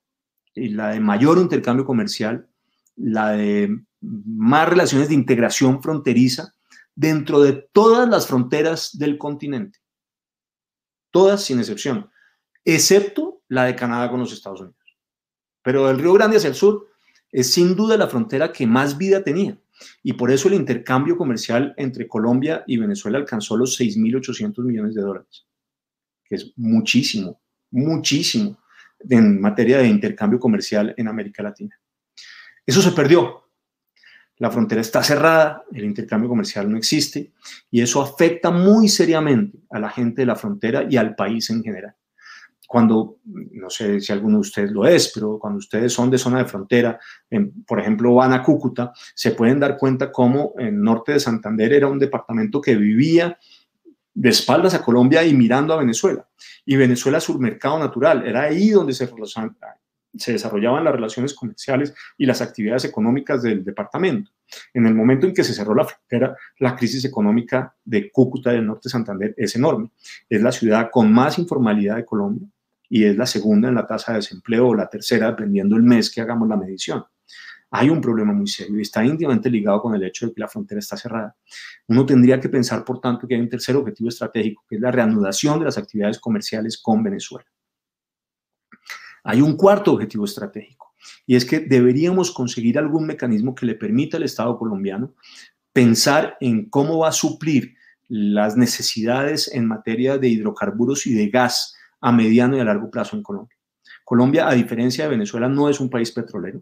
y 0.53 0.69
la 0.69 0.89
de 0.89 0.99
mayor 0.99 1.37
intercambio 1.37 1.85
comercial, 1.85 2.47
la 2.95 3.31
de 3.31 3.83
más 4.01 4.69
relaciones 4.69 5.09
de 5.09 5.15
integración 5.15 5.81
fronteriza 5.81 6.53
dentro 6.95 7.41
de 7.41 7.53
todas 7.71 8.07
las 8.07 8.27
fronteras 8.27 8.97
del 8.97 9.17
continente. 9.17 9.79
Todas 11.11 11.43
sin 11.43 11.59
excepción, 11.59 12.09
excepto 12.65 13.41
la 13.47 13.65
de 13.65 13.75
Canadá 13.75 14.09
con 14.09 14.19
los 14.19 14.33
Estados 14.33 14.61
Unidos. 14.61 14.97
Pero 15.61 15.89
el 15.89 15.99
Río 15.99 16.13
Grande 16.13 16.37
hacia 16.37 16.49
el 16.49 16.55
sur 16.55 16.87
es 17.33 17.51
sin 17.51 17.75
duda 17.75 17.97
la 17.97 18.07
frontera 18.07 18.53
que 18.53 18.67
más 18.67 18.97
vida 18.97 19.23
tenía. 19.23 19.57
Y 20.03 20.13
por 20.13 20.31
eso 20.31 20.47
el 20.47 20.53
intercambio 20.53 21.17
comercial 21.17 21.73
entre 21.77 22.07
Colombia 22.07 22.63
y 22.67 22.77
Venezuela 22.77 23.17
alcanzó 23.17 23.57
los 23.57 23.77
6.800 23.77 24.63
millones 24.63 24.93
de 24.93 25.01
dólares, 25.01 25.45
que 26.23 26.35
es 26.35 26.53
muchísimo, 26.55 27.41
muchísimo 27.71 28.59
en 29.09 29.41
materia 29.41 29.79
de 29.79 29.87
intercambio 29.87 30.39
comercial 30.39 30.93
en 30.95 31.07
América 31.07 31.43
Latina. 31.43 31.77
Eso 32.65 32.81
se 32.81 32.91
perdió. 32.91 33.41
La 34.37 34.49
frontera 34.49 34.81
está 34.81 35.03
cerrada, 35.03 35.63
el 35.73 35.85
intercambio 35.85 36.29
comercial 36.29 36.71
no 36.71 36.77
existe 36.77 37.33
y 37.69 37.81
eso 37.81 38.01
afecta 38.01 38.51
muy 38.51 38.87
seriamente 38.87 39.59
a 39.69 39.79
la 39.79 39.89
gente 39.89 40.21
de 40.21 40.25
la 40.27 40.35
frontera 40.35 40.85
y 40.89 40.97
al 40.97 41.15
país 41.15 41.49
en 41.49 41.63
general 41.63 41.95
cuando, 42.67 43.17
no 43.25 43.69
sé 43.69 43.99
si 43.99 44.11
alguno 44.11 44.37
de 44.37 44.41
ustedes 44.41 44.71
lo 44.71 44.85
es, 44.85 45.11
pero 45.13 45.37
cuando 45.37 45.59
ustedes 45.59 45.93
son 45.93 46.09
de 46.09 46.17
zona 46.17 46.39
de 46.39 46.45
frontera, 46.45 46.99
por 47.67 47.79
ejemplo, 47.79 48.15
van 48.15 48.33
a 48.33 48.43
Cúcuta, 48.43 48.91
se 49.13 49.31
pueden 49.31 49.59
dar 49.59 49.77
cuenta 49.77 50.11
cómo 50.11 50.53
en 50.57 50.81
norte 50.81 51.13
de 51.13 51.19
Santander 51.19 51.73
era 51.73 51.87
un 51.87 51.99
departamento 51.99 52.61
que 52.61 52.75
vivía 52.75 53.37
de 54.13 54.29
espaldas 54.29 54.73
a 54.73 54.83
Colombia 54.83 55.23
y 55.23 55.33
mirando 55.33 55.73
a 55.73 55.77
Venezuela. 55.77 56.27
Y 56.65 56.75
Venezuela 56.75 57.19
su 57.19 57.37
mercado 57.39 57.79
natural, 57.79 58.25
era 58.25 58.43
ahí 58.43 58.69
donde 58.69 58.93
se, 58.93 59.07
se 60.15 60.33
desarrollaban 60.33 60.83
las 60.83 60.93
relaciones 60.93 61.33
comerciales 61.33 61.93
y 62.17 62.25
las 62.25 62.41
actividades 62.41 62.85
económicas 62.85 63.41
del 63.41 63.63
departamento. 63.63 64.31
En 64.73 64.85
el 64.85 64.93
momento 64.93 65.25
en 65.25 65.33
que 65.33 65.43
se 65.43 65.53
cerró 65.53 65.73
la 65.73 65.85
frontera, 65.85 66.35
la 66.59 66.75
crisis 66.75 67.03
económica 67.05 67.75
de 67.83 68.11
Cúcuta 68.11 68.51
del 68.51 68.65
norte 68.65 68.81
de 68.85 68.91
Santander 68.91 69.33
es 69.37 69.55
enorme. 69.55 69.89
Es 70.29 70.41
la 70.41 70.51
ciudad 70.51 70.89
con 70.91 71.11
más 71.11 71.39
informalidad 71.39 71.95
de 71.95 72.05
Colombia 72.05 72.47
y 72.89 73.05
es 73.05 73.17
la 73.17 73.25
segunda 73.25 73.69
en 73.69 73.75
la 73.75 73.87
tasa 73.87 74.11
de 74.11 74.19
desempleo 74.19 74.67
o 74.67 74.75
la 74.75 74.89
tercera, 74.89 75.27
dependiendo 75.27 75.75
el 75.75 75.83
mes 75.83 76.11
que 76.11 76.21
hagamos 76.21 76.47
la 76.47 76.57
medición. 76.57 77.03
Hay 77.71 77.89
un 77.89 77.99
problema 77.99 78.33
muy 78.33 78.45
serio 78.45 78.77
y 78.77 78.83
está 78.83 79.03
íntimamente 79.03 79.49
ligado 79.49 79.81
con 79.81 79.95
el 79.95 80.03
hecho 80.03 80.27
de 80.27 80.33
que 80.33 80.39
la 80.39 80.47
frontera 80.47 80.77
está 80.77 80.95
cerrada. 80.95 81.35
Uno 81.87 82.05
tendría 82.05 82.39
que 82.39 82.47
pensar, 82.47 82.85
por 82.85 83.01
tanto, 83.01 83.27
que 83.27 83.33
hay 83.33 83.41
un 83.41 83.49
tercer 83.49 83.75
objetivo 83.75 84.09
estratégico, 84.09 84.63
que 84.69 84.75
es 84.75 84.81
la 84.81 84.91
reanudación 84.91 85.57
de 85.57 85.65
las 85.65 85.79
actividades 85.79 86.19
comerciales 86.19 86.77
con 86.77 87.01
Venezuela. 87.01 87.47
Hay 89.23 89.41
un 89.41 89.55
cuarto 89.55 89.93
objetivo 89.93 90.25
estratégico 90.25 90.93
y 91.25 91.35
es 91.35 91.45
que 91.45 91.59
deberíamos 91.59 92.31
conseguir 92.31 92.77
algún 92.77 93.05
mecanismo 93.05 93.55
que 93.55 93.65
le 93.65 93.75
permita 93.75 94.17
al 94.17 94.23
Estado 94.23 94.57
colombiano 94.57 95.13
pensar 95.71 96.37
en 96.39 96.69
cómo 96.69 96.99
va 96.99 97.09
a 97.09 97.13
suplir 97.13 97.75
las 98.07 98.55
necesidades 98.55 99.51
en 99.53 99.65
materia 99.65 100.17
de 100.17 100.27
hidrocarburos 100.27 101.07
y 101.07 101.13
de 101.13 101.29
gas 101.29 101.75
a 101.99 102.11
mediano 102.11 102.57
y 102.57 102.59
a 102.59 102.65
largo 102.65 102.91
plazo 102.91 103.15
en 103.15 103.23
Colombia. 103.23 103.57
Colombia, 104.03 104.47
a 104.47 104.53
diferencia 104.53 105.05
de 105.05 105.11
Venezuela, 105.11 105.47
no 105.47 105.69
es 105.69 105.79
un 105.79 105.89
país 105.89 106.11
petrolero, 106.11 106.61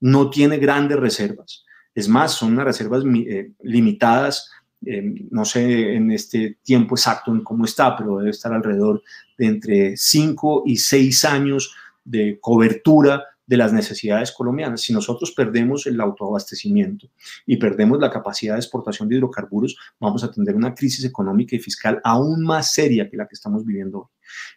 no 0.00 0.30
tiene 0.30 0.58
grandes 0.58 1.00
reservas. 1.00 1.64
Es 1.94 2.08
más, 2.08 2.32
son 2.32 2.52
unas 2.52 2.66
reservas 2.66 3.02
eh, 3.04 3.52
limitadas, 3.62 4.50
eh, 4.84 5.14
no 5.30 5.44
sé 5.44 5.94
en 5.94 6.10
este 6.10 6.58
tiempo 6.62 6.94
exacto 6.94 7.32
en 7.32 7.42
cómo 7.42 7.64
está, 7.64 7.96
pero 7.96 8.18
debe 8.18 8.30
estar 8.30 8.52
alrededor 8.52 9.02
de 9.38 9.46
entre 9.46 9.96
5 9.96 10.64
y 10.66 10.76
6 10.76 11.24
años 11.24 11.74
de 12.04 12.38
cobertura 12.40 13.24
de 13.46 13.56
las 13.56 13.72
necesidades 13.72 14.32
colombianas. 14.32 14.80
Si 14.80 14.92
nosotros 14.92 15.32
perdemos 15.32 15.86
el 15.86 16.00
autoabastecimiento 16.00 17.08
y 17.46 17.56
perdemos 17.56 18.00
la 18.00 18.10
capacidad 18.10 18.54
de 18.54 18.60
exportación 18.60 19.08
de 19.08 19.16
hidrocarburos, 19.16 19.76
vamos 20.00 20.24
a 20.24 20.30
tener 20.30 20.54
una 20.54 20.74
crisis 20.74 21.04
económica 21.04 21.54
y 21.54 21.58
fiscal 21.58 22.00
aún 22.04 22.42
más 22.42 22.72
seria 22.72 23.08
que 23.08 23.16
la 23.16 23.26
que 23.26 23.34
estamos 23.34 23.64
viviendo 23.64 23.98
hoy. 23.98 24.06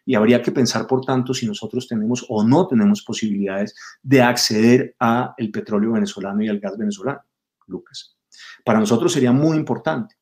Y 0.06 0.16
habría 0.16 0.42
que 0.42 0.52
pensar, 0.52 0.88
por 0.88 1.04
tanto, 1.04 1.34
si 1.34 1.46
nosotros 1.46 1.88
tenemos 1.88 2.26
o 2.30 2.44
no 2.44 2.68
tenemos 2.68 3.04
posibilidades 3.04 3.76
de 4.02 4.22
acceder 4.22 4.96
a 5.00 5.34
el 5.38 5.52
petróleo 5.52 5.92
venezolano 5.92 6.42
y 6.42 6.48
al 6.48 6.60
gas 6.60 6.78
venezolano. 6.78 7.22
Lucas. 7.68 8.16
Para 8.64 8.80
nosotros 8.80 9.12
sería 9.12 9.34
muy 9.34 9.58
importante. 9.58 10.16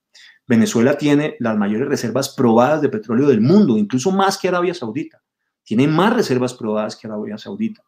Venezuela 0.47 0.97
tiene 0.97 1.35
las 1.39 1.57
mayores 1.57 1.87
reservas 1.87 2.29
probadas 2.29 2.81
de 2.81 2.89
petróleo 2.89 3.27
del 3.27 3.41
mundo, 3.41 3.77
incluso 3.77 4.11
más 4.11 4.37
que 4.37 4.47
Arabia 4.47 4.73
Saudita. 4.73 5.21
Tiene 5.65 5.87
más 5.87 6.13
reservas 6.13 6.53
probadas 6.53 6.95
que 6.95 7.07
Arabia 7.07 7.37
Saudita. 7.37 7.83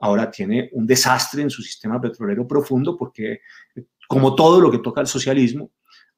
Ahora 0.00 0.28
tiene 0.30 0.70
un 0.72 0.86
desastre 0.86 1.42
en 1.42 1.50
su 1.50 1.62
sistema 1.62 2.00
petrolero 2.00 2.48
profundo 2.48 2.96
porque, 2.96 3.42
como 4.08 4.34
todo 4.34 4.60
lo 4.60 4.70
que 4.72 4.78
toca 4.78 5.00
al 5.00 5.06
socialismo, 5.06 5.70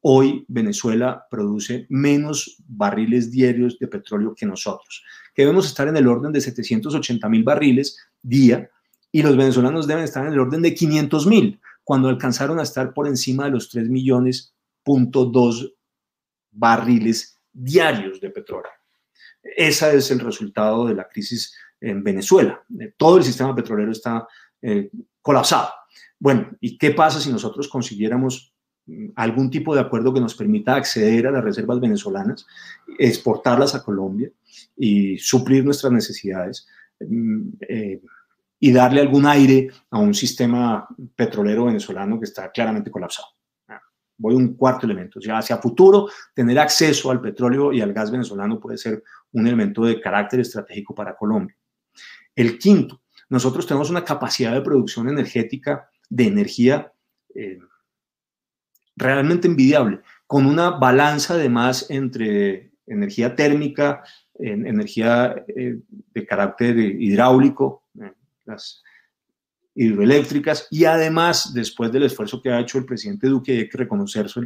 Hoy 0.08 0.44
Venezuela 0.46 1.26
produce 1.28 1.86
menos 1.88 2.62
barriles 2.68 3.30
diarios 3.32 3.76
de 3.76 3.88
petróleo 3.88 4.36
que 4.36 4.46
nosotros, 4.46 5.02
que 5.34 5.42
debemos 5.42 5.66
estar 5.66 5.88
en 5.88 5.96
el 5.96 6.06
orden 6.06 6.30
de 6.30 6.40
780 6.40 7.28
mil 7.28 7.42
barriles 7.42 7.98
día 8.22 8.70
y 9.10 9.22
los 9.22 9.36
venezolanos 9.36 9.88
deben 9.88 10.04
estar 10.04 10.24
en 10.24 10.32
el 10.32 10.38
orden 10.38 10.62
de 10.62 10.74
500 10.74 11.26
mil, 11.26 11.60
cuando 11.82 12.08
alcanzaron 12.08 12.60
a 12.60 12.62
estar 12.62 12.94
por 12.94 13.08
encima 13.08 13.46
de 13.46 13.50
los 13.50 13.68
3 13.68 13.88
millones, 13.88 14.54
punto 14.84 15.32
barriles 16.52 17.38
diarios 17.52 18.20
de 18.20 18.30
petróleo. 18.30 18.70
Ese 19.56 19.96
es 19.96 20.10
el 20.10 20.20
resultado 20.20 20.86
de 20.86 20.94
la 20.94 21.08
crisis 21.08 21.54
en 21.80 22.02
Venezuela. 22.02 22.62
Todo 22.96 23.18
el 23.18 23.24
sistema 23.24 23.54
petrolero 23.54 23.92
está 23.92 24.26
eh, 24.62 24.90
colapsado. 25.20 25.70
Bueno, 26.18 26.50
¿y 26.60 26.78
qué 26.78 26.92
pasa 26.92 27.20
si 27.20 27.30
nosotros 27.30 27.68
consiguiéramos 27.68 28.54
algún 29.16 29.50
tipo 29.50 29.74
de 29.74 29.80
acuerdo 29.80 30.14
que 30.14 30.20
nos 30.20 30.34
permita 30.34 30.76
acceder 30.76 31.26
a 31.26 31.30
las 31.30 31.44
reservas 31.44 31.80
venezolanas, 31.80 32.46
exportarlas 32.98 33.74
a 33.74 33.82
Colombia 33.82 34.30
y 34.76 35.18
suplir 35.18 35.64
nuestras 35.64 35.92
necesidades 35.92 36.66
mm, 37.00 37.48
eh, 37.68 38.00
y 38.60 38.72
darle 38.72 39.00
algún 39.00 39.26
aire 39.26 39.68
a 39.90 39.98
un 39.98 40.14
sistema 40.14 40.88
petrolero 41.14 41.66
venezolano 41.66 42.18
que 42.18 42.24
está 42.24 42.50
claramente 42.50 42.90
colapsado. 42.90 43.28
Voy 44.18 44.34
a 44.34 44.38
un 44.38 44.54
cuarto 44.54 44.86
elemento. 44.86 45.20
Ya 45.20 45.38
hacia 45.38 45.58
futuro, 45.58 46.08
tener 46.34 46.58
acceso 46.58 47.10
al 47.10 47.20
petróleo 47.20 47.72
y 47.72 47.80
al 47.80 47.92
gas 47.92 48.10
venezolano 48.10 48.58
puede 48.58 48.78
ser 48.78 49.02
un 49.32 49.46
elemento 49.46 49.84
de 49.84 50.00
carácter 50.00 50.40
estratégico 50.40 50.94
para 50.94 51.16
Colombia. 51.16 51.56
El 52.34 52.58
quinto, 52.58 53.02
nosotros 53.28 53.66
tenemos 53.66 53.90
una 53.90 54.04
capacidad 54.04 54.52
de 54.52 54.60
producción 54.60 55.08
energética 55.08 55.88
de 56.08 56.26
energía 56.26 56.92
eh, 57.34 57.58
realmente 58.96 59.48
envidiable, 59.48 60.00
con 60.26 60.46
una 60.46 60.70
balanza 60.70 61.34
además 61.34 61.86
entre 61.90 62.72
energía 62.86 63.34
térmica, 63.34 64.02
energía 64.38 65.44
eh, 65.48 65.78
de 65.88 66.26
carácter 66.26 66.78
hidráulico, 66.78 67.84
eh, 68.00 68.12
las 68.44 68.82
hidroeléctricas, 69.76 70.66
y 70.70 70.86
además, 70.86 71.52
después 71.54 71.92
del 71.92 72.04
esfuerzo 72.04 72.42
que 72.42 72.50
ha 72.50 72.60
hecho 72.60 72.78
el 72.78 72.86
presidente 72.86 73.28
Duque, 73.28 73.52
hay 73.52 73.68
que 73.68 73.78
reconocerse, 73.78 74.40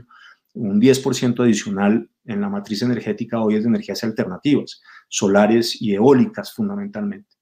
un 0.52 0.80
10% 0.80 1.44
adicional 1.44 2.10
en 2.24 2.40
la 2.40 2.48
matriz 2.48 2.82
energética 2.82 3.40
hoy 3.40 3.54
es 3.54 3.62
de 3.62 3.68
energías 3.68 4.02
alternativas, 4.02 4.82
solares 5.08 5.80
y 5.80 5.94
eólicas 5.94 6.52
fundamentalmente. 6.52 7.36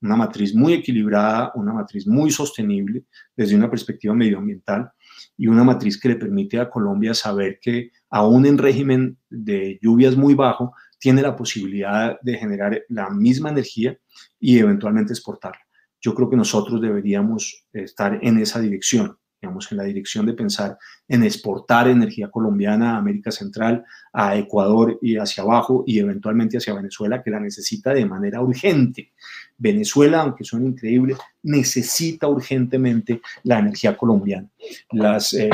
Una 0.00 0.16
matriz 0.16 0.54
muy 0.54 0.74
equilibrada, 0.74 1.52
una 1.54 1.72
matriz 1.72 2.06
muy 2.06 2.30
sostenible 2.30 3.04
desde 3.36 3.56
una 3.56 3.70
perspectiva 3.70 4.14
medioambiental 4.14 4.90
y 5.36 5.46
una 5.46 5.64
matriz 5.64 6.00
que 6.00 6.08
le 6.08 6.16
permite 6.16 6.58
a 6.58 6.68
Colombia 6.68 7.14
saber 7.14 7.58
que 7.60 7.90
aún 8.10 8.46
en 8.46 8.58
régimen 8.58 9.18
de 9.28 9.78
lluvias 9.80 10.16
muy 10.16 10.34
bajo, 10.34 10.72
tiene 10.98 11.22
la 11.22 11.36
posibilidad 11.36 12.18
de 12.20 12.36
generar 12.36 12.82
la 12.88 13.08
misma 13.10 13.50
energía 13.50 13.96
y 14.40 14.58
eventualmente 14.58 15.12
exportarla. 15.12 15.67
Yo 16.00 16.14
creo 16.14 16.30
que 16.30 16.36
nosotros 16.36 16.80
deberíamos 16.80 17.66
estar 17.72 18.18
en 18.22 18.38
esa 18.38 18.60
dirección 18.60 19.16
digamos, 19.40 19.70
en 19.70 19.78
la 19.78 19.84
dirección 19.84 20.26
de 20.26 20.34
pensar 20.34 20.78
en 21.06 21.22
exportar 21.22 21.88
energía 21.88 22.28
colombiana 22.28 22.94
a 22.94 22.98
América 22.98 23.30
Central, 23.30 23.84
a 24.12 24.36
Ecuador 24.36 24.98
y 25.00 25.16
hacia 25.16 25.44
abajo 25.44 25.84
y 25.86 26.00
eventualmente 26.00 26.58
hacia 26.58 26.74
Venezuela, 26.74 27.22
que 27.22 27.30
la 27.30 27.40
necesita 27.40 27.94
de 27.94 28.04
manera 28.04 28.42
urgente. 28.42 29.12
Venezuela, 29.56 30.22
aunque 30.22 30.44
suene 30.44 30.66
increíble, 30.66 31.16
necesita 31.42 32.26
urgentemente 32.26 33.20
la 33.44 33.60
energía 33.60 33.96
colombiana. 33.96 34.48
Las, 34.90 35.32
eh, 35.34 35.50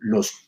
los 0.00 0.45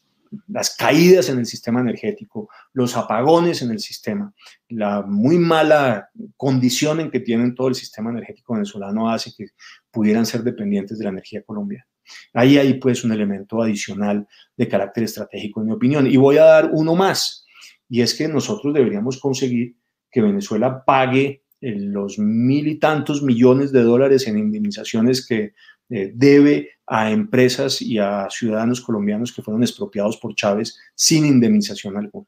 las 0.48 0.76
caídas 0.76 1.28
en 1.28 1.38
el 1.38 1.46
sistema 1.46 1.80
energético, 1.80 2.48
los 2.72 2.96
apagones 2.96 3.62
en 3.62 3.70
el 3.70 3.78
sistema, 3.78 4.32
la 4.68 5.02
muy 5.02 5.38
mala 5.38 6.10
condición 6.36 7.00
en 7.00 7.10
que 7.10 7.20
tienen 7.20 7.54
todo 7.54 7.68
el 7.68 7.74
sistema 7.74 8.10
energético 8.10 8.54
venezolano 8.54 9.10
hace 9.10 9.32
que 9.36 9.46
pudieran 9.90 10.26
ser 10.26 10.42
dependientes 10.42 10.98
de 10.98 11.04
la 11.04 11.10
energía 11.10 11.42
colombiana. 11.42 11.86
Ahí 12.32 12.58
hay 12.58 12.74
pues 12.74 13.04
un 13.04 13.12
elemento 13.12 13.62
adicional 13.62 14.26
de 14.56 14.68
carácter 14.68 15.04
estratégico, 15.04 15.60
en 15.60 15.66
mi 15.66 15.72
opinión. 15.72 16.06
Y 16.06 16.16
voy 16.16 16.38
a 16.38 16.44
dar 16.44 16.70
uno 16.72 16.94
más, 16.94 17.46
y 17.88 18.02
es 18.02 18.14
que 18.14 18.28
nosotros 18.28 18.74
deberíamos 18.74 19.18
conseguir 19.18 19.76
que 20.10 20.22
Venezuela 20.22 20.84
pague 20.84 21.44
eh, 21.60 21.74
los 21.76 22.18
mil 22.18 22.68
y 22.68 22.78
tantos 22.78 23.22
millones 23.22 23.72
de 23.72 23.82
dólares 23.82 24.26
en 24.26 24.38
indemnizaciones 24.38 25.26
que 25.26 25.54
eh, 25.90 26.12
debe 26.14 26.70
a 26.86 27.10
empresas 27.10 27.80
y 27.82 27.98
a 27.98 28.28
ciudadanos 28.30 28.80
colombianos 28.80 29.32
que 29.32 29.42
fueron 29.42 29.62
expropiados 29.62 30.16
por 30.16 30.34
Chávez 30.34 30.78
sin 30.94 31.26
indemnización 31.26 31.96
alguna. 31.96 32.26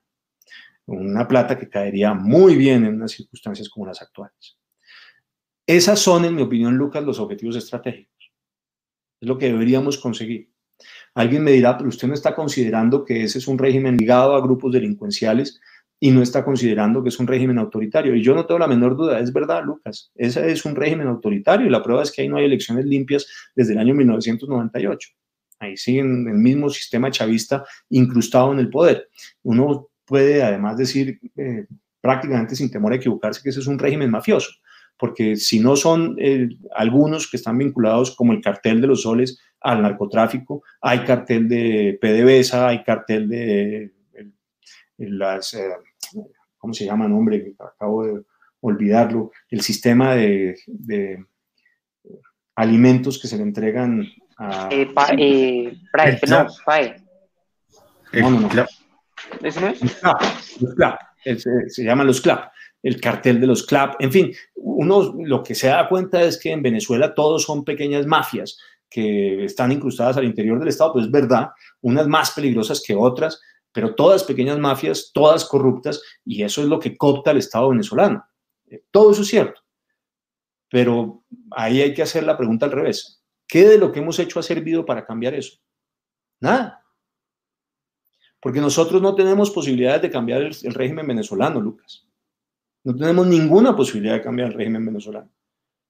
Una 0.86 1.28
plata 1.28 1.58
que 1.58 1.68
caería 1.68 2.14
muy 2.14 2.56
bien 2.56 2.84
en 2.84 2.94
unas 2.94 3.12
circunstancias 3.12 3.68
como 3.68 3.86
las 3.86 4.02
actuales. 4.02 4.58
Esas 5.66 6.00
son, 6.00 6.24
en 6.24 6.34
mi 6.34 6.42
opinión, 6.42 6.76
Lucas, 6.76 7.04
los 7.04 7.20
objetivos 7.20 7.56
estratégicos. 7.56 8.32
Es 9.20 9.28
lo 9.28 9.38
que 9.38 9.46
deberíamos 9.46 9.98
conseguir. 9.98 10.50
Alguien 11.14 11.44
me 11.44 11.52
dirá, 11.52 11.76
pero 11.76 11.88
usted 11.88 12.08
no 12.08 12.14
está 12.14 12.34
considerando 12.34 13.04
que 13.04 13.24
ese 13.24 13.38
es 13.38 13.46
un 13.46 13.58
régimen 13.58 13.96
ligado 13.96 14.34
a 14.34 14.40
grupos 14.40 14.72
delincuenciales 14.72 15.60
y 16.02 16.10
no 16.10 16.22
está 16.22 16.42
considerando 16.42 17.02
que 17.02 17.10
es 17.10 17.20
un 17.20 17.26
régimen 17.26 17.58
autoritario. 17.58 18.16
Y 18.16 18.22
yo 18.22 18.34
no 18.34 18.46
tengo 18.46 18.58
la 18.58 18.66
menor 18.66 18.96
duda, 18.96 19.20
es 19.20 19.32
verdad, 19.32 19.62
Lucas, 19.62 20.10
ese 20.14 20.50
es 20.50 20.64
un 20.64 20.74
régimen 20.74 21.06
autoritario 21.06 21.66
y 21.66 21.70
la 21.70 21.82
prueba 21.82 22.02
es 22.02 22.10
que 22.10 22.22
ahí 22.22 22.28
no 22.28 22.38
hay 22.38 22.46
elecciones 22.46 22.86
limpias 22.86 23.26
desde 23.54 23.74
el 23.74 23.78
año 23.78 23.94
1998. 23.94 25.10
Ahí 25.58 25.76
siguen 25.76 26.26
el 26.26 26.38
mismo 26.38 26.70
sistema 26.70 27.10
chavista 27.10 27.64
incrustado 27.90 28.50
en 28.52 28.60
el 28.60 28.70
poder. 28.70 29.08
Uno 29.42 29.90
puede 30.06 30.42
además 30.42 30.78
decir 30.78 31.20
eh, 31.36 31.66
prácticamente 32.00 32.56
sin 32.56 32.70
temor 32.70 32.94
a 32.94 32.96
equivocarse 32.96 33.42
que 33.42 33.50
ese 33.50 33.60
es 33.60 33.66
un 33.66 33.78
régimen 33.78 34.10
mafioso, 34.10 34.52
porque 34.96 35.36
si 35.36 35.60
no 35.60 35.76
son 35.76 36.16
eh, 36.18 36.48
algunos 36.74 37.30
que 37.30 37.36
están 37.36 37.58
vinculados 37.58 38.16
como 38.16 38.32
el 38.32 38.40
cartel 38.40 38.80
de 38.80 38.86
los 38.86 39.02
soles 39.02 39.38
al 39.60 39.82
narcotráfico, 39.82 40.62
hay 40.80 41.00
cartel 41.00 41.46
de 41.46 41.98
PDVSA, 42.00 42.68
hay 42.68 42.82
cartel 42.82 43.28
de 43.28 43.92
las, 44.96 45.54
eh, 45.54 45.68
¿cómo 46.60 46.74
se 46.74 46.84
llama? 46.84 47.08
Nombre, 47.08 47.54
acabo 47.58 48.04
de 48.04 48.22
olvidarlo, 48.60 49.32
el 49.48 49.62
sistema 49.62 50.14
de, 50.14 50.54
alimentos 52.54 53.18
que 53.18 53.26
se 53.26 53.36
le 53.38 53.42
entregan 53.42 54.06
a... 54.36 54.68
Eh, 54.70 54.92
eh, 55.16 55.78
no, 56.28 56.46
PAE. 56.64 57.02
No, 58.12 58.30
no, 58.30 58.40
no. 58.40 58.66
¿Eso 59.42 59.60
no 59.60 59.68
es? 59.68 59.80
Los 60.60 60.74
CLAP, 60.74 61.00
se, 61.68 61.84
llaman 61.84 62.06
los 62.06 62.20
CLAP, 62.20 62.52
el 62.82 63.00
cartel 63.00 63.40
de 63.40 63.46
los 63.46 63.64
CLAP, 63.66 64.00
en 64.00 64.12
fin, 64.12 64.32
uno 64.54 65.14
lo 65.24 65.42
que 65.42 65.54
se 65.54 65.68
da 65.68 65.88
cuenta 65.88 66.22
es 66.22 66.38
que 66.38 66.52
en 66.52 66.62
Venezuela 66.62 67.14
todos 67.14 67.44
son 67.44 67.64
pequeñas 67.64 68.06
mafias 68.06 68.58
que 68.88 69.44
están 69.44 69.72
incrustadas 69.72 70.16
al 70.16 70.24
interior 70.24 70.58
del 70.58 70.68
Estado, 70.68 70.94
pues 70.94 71.06
es 71.06 71.10
verdad, 71.10 71.50
unas 71.80 72.08
más 72.08 72.32
peligrosas 72.32 72.82
que 72.84 72.94
otras, 72.94 73.40
pero 73.72 73.94
todas 73.94 74.24
pequeñas 74.24 74.58
mafias, 74.58 75.10
todas 75.12 75.44
corruptas, 75.44 76.02
y 76.24 76.42
eso 76.42 76.62
es 76.62 76.68
lo 76.68 76.78
que 76.78 76.96
copta 76.96 77.30
el 77.30 77.38
Estado 77.38 77.70
venezolano. 77.70 78.24
Eh, 78.68 78.84
todo 78.90 79.12
eso 79.12 79.22
es 79.22 79.28
cierto. 79.28 79.60
Pero 80.68 81.24
ahí 81.50 81.80
hay 81.80 81.94
que 81.94 82.02
hacer 82.02 82.24
la 82.24 82.36
pregunta 82.36 82.66
al 82.66 82.72
revés. 82.72 83.22
¿Qué 83.46 83.66
de 83.66 83.78
lo 83.78 83.90
que 83.90 84.00
hemos 84.00 84.18
hecho 84.18 84.38
ha 84.38 84.42
servido 84.42 84.84
para 84.84 85.04
cambiar 85.04 85.34
eso? 85.34 85.58
Nada. 86.40 86.84
Porque 88.40 88.60
nosotros 88.60 89.02
no 89.02 89.14
tenemos 89.14 89.50
posibilidades 89.50 90.02
de 90.02 90.10
cambiar 90.10 90.42
el, 90.42 90.56
el 90.62 90.74
régimen 90.74 91.06
venezolano, 91.06 91.60
Lucas. 91.60 92.06
No 92.84 92.96
tenemos 92.96 93.26
ninguna 93.26 93.76
posibilidad 93.76 94.14
de 94.14 94.22
cambiar 94.22 94.48
el 94.48 94.54
régimen 94.54 94.86
venezolano. 94.86 95.30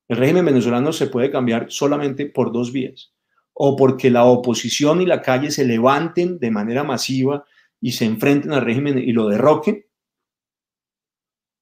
El 0.08 0.16
régimen 0.16 0.44
venezolano 0.44 0.92
se 0.92 1.06
puede 1.06 1.30
cambiar 1.30 1.66
solamente 1.70 2.26
por 2.26 2.50
dos 2.50 2.72
vías. 2.72 3.14
O 3.52 3.76
porque 3.76 4.10
la 4.10 4.24
oposición 4.24 5.00
y 5.00 5.06
la 5.06 5.22
calle 5.22 5.50
se 5.50 5.64
levanten 5.64 6.38
de 6.38 6.50
manera 6.50 6.82
masiva 6.82 7.44
y 7.80 7.92
se 7.92 8.04
enfrenten 8.04 8.52
al 8.52 8.62
régimen 8.62 8.98
y 8.98 9.12
lo 9.12 9.28
derroquen, 9.28 9.86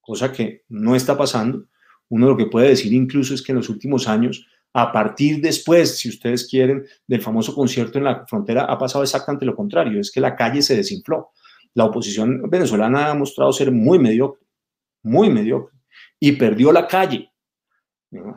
cosa 0.00 0.32
que 0.32 0.64
no 0.68 0.96
está 0.96 1.16
pasando. 1.16 1.66
Uno 2.08 2.28
lo 2.28 2.36
que 2.36 2.46
puede 2.46 2.68
decir 2.68 2.92
incluso 2.92 3.34
es 3.34 3.42
que 3.42 3.52
en 3.52 3.58
los 3.58 3.68
últimos 3.68 4.08
años, 4.08 4.46
a 4.72 4.92
partir 4.92 5.40
después, 5.40 5.98
si 5.98 6.08
ustedes 6.08 6.48
quieren, 6.48 6.84
del 7.06 7.22
famoso 7.22 7.54
concierto 7.54 7.98
en 7.98 8.04
la 8.04 8.26
frontera, 8.26 8.64
ha 8.64 8.78
pasado 8.78 9.04
exactamente 9.04 9.44
lo 9.44 9.54
contrario, 9.54 10.00
es 10.00 10.10
que 10.10 10.20
la 10.20 10.34
calle 10.34 10.62
se 10.62 10.76
desinfló. 10.76 11.30
La 11.74 11.84
oposición 11.84 12.48
venezolana 12.48 13.10
ha 13.10 13.14
mostrado 13.14 13.52
ser 13.52 13.70
muy 13.70 13.98
mediocre, 13.98 14.44
muy 15.02 15.30
mediocre, 15.30 15.76
y 16.18 16.32
perdió 16.32 16.72
la 16.72 16.86
calle. 16.86 17.30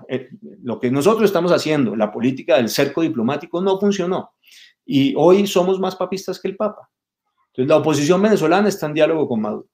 Eh, 0.09 0.29
lo 0.63 0.79
que 0.79 0.91
nosotros 0.91 1.25
estamos 1.25 1.51
haciendo, 1.51 1.95
la 1.95 2.11
política 2.11 2.57
del 2.57 2.69
cerco 2.69 3.01
diplomático, 3.01 3.61
no 3.61 3.79
funcionó. 3.79 4.31
Y 4.85 5.13
hoy 5.15 5.47
somos 5.47 5.79
más 5.79 5.95
papistas 5.95 6.39
que 6.39 6.49
el 6.49 6.57
Papa. 6.57 6.89
Entonces, 7.51 7.69
la 7.69 7.77
oposición 7.77 8.21
venezolana 8.21 8.69
está 8.69 8.85
en 8.85 8.93
diálogo 8.93 9.27
con 9.27 9.41
Maduro. 9.41 9.67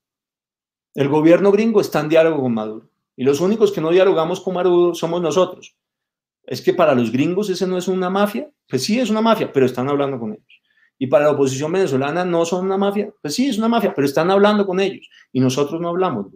El 0.96 1.10
gobierno 1.10 1.52
gringo 1.52 1.80
está 1.80 2.00
en 2.00 2.10
diálogo 2.10 2.42
con 2.42 2.54
Maduro. 2.54 2.90
Y 3.16 3.24
los 3.24 3.40
únicos 3.40 3.72
que 3.72 3.82
no 3.82 3.92
dialogamos 3.92 4.42
con 4.42 4.56
Maduro 4.56 4.96
somos 4.96 5.22
nosotros. 5.22 5.76
Es 6.44 6.62
que 6.62 6.74
para 6.74 6.96
los 6.96 7.12
gringos 7.12 7.50
ese 7.50 7.68
no 7.68 7.78
es 7.78 7.88
una 7.88 8.10
mafia. 8.10 8.50
Pues 8.68 8.84
sí, 8.84 9.00
es 9.00 9.10
una 9.10 9.22
mafia, 9.22 9.52
pero 9.54 9.66
están 9.66 9.90
hablando 9.90 10.20
con 10.20 10.32
ellos. 10.32 10.62
Y 10.98 11.08
para 11.08 11.26
la 11.26 11.32
oposición 11.32 11.72
venezolana 11.72 12.26
no 12.26 12.46
son 12.46 12.66
una 12.66 12.78
mafia. 12.78 13.14
Pues 13.22 13.36
sí, 13.36 13.48
es 13.48 13.60
una 13.60 13.68
mafia, 13.68 13.94
pero 13.94 14.08
están 14.08 14.32
hablando 14.32 14.66
con 14.66 14.80
ellos. 14.80 15.08
Y 15.32 15.40
nosotros 15.40 15.80
no 15.80 15.90
hablamos. 15.90 16.28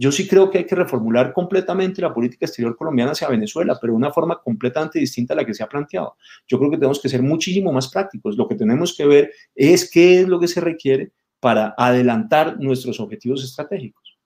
Yo 0.00 0.10
sí 0.10 0.26
creo 0.26 0.50
que 0.50 0.56
hay 0.56 0.64
que 0.64 0.74
reformular 0.74 1.34
completamente 1.34 2.00
la 2.00 2.14
política 2.14 2.46
exterior 2.46 2.74
colombiana 2.74 3.12
hacia 3.12 3.28
Venezuela, 3.28 3.76
pero 3.78 3.92
de 3.92 3.98
una 3.98 4.10
forma 4.10 4.40
completamente 4.40 4.98
distinta 4.98 5.34
a 5.34 5.36
la 5.36 5.44
que 5.44 5.52
se 5.52 5.62
ha 5.62 5.68
planteado. 5.68 6.16
Yo 6.48 6.58
creo 6.58 6.70
que 6.70 6.78
tenemos 6.78 7.02
que 7.02 7.10
ser 7.10 7.22
muchísimo 7.22 7.70
más 7.70 7.88
prácticos. 7.88 8.34
Lo 8.34 8.48
que 8.48 8.54
tenemos 8.54 8.96
que 8.96 9.04
ver 9.04 9.30
es 9.54 9.90
qué 9.90 10.20
es 10.20 10.26
lo 10.26 10.40
que 10.40 10.48
se 10.48 10.62
requiere 10.62 11.12
para 11.38 11.74
adelantar 11.76 12.58
nuestros 12.58 12.98
objetivos 12.98 13.44
estratégicos. 13.44 14.16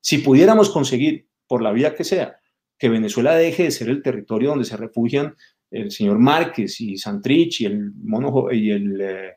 Si 0.00 0.18
pudiéramos 0.18 0.68
conseguir, 0.68 1.28
por 1.46 1.62
la 1.62 1.70
vía 1.70 1.94
que 1.94 2.02
sea, 2.02 2.40
que 2.76 2.88
Venezuela 2.88 3.36
deje 3.36 3.62
de 3.62 3.70
ser 3.70 3.90
el 3.90 4.02
territorio 4.02 4.48
donde 4.48 4.64
se 4.64 4.76
refugian 4.76 5.36
el 5.70 5.92
señor 5.92 6.18
Márquez 6.18 6.80
y 6.80 6.96
Santrich 6.96 7.60
y 7.60 7.66
el 7.66 7.92
mono 8.02 8.50
y 8.50 8.68
el, 8.72 9.00
eh, 9.00 9.32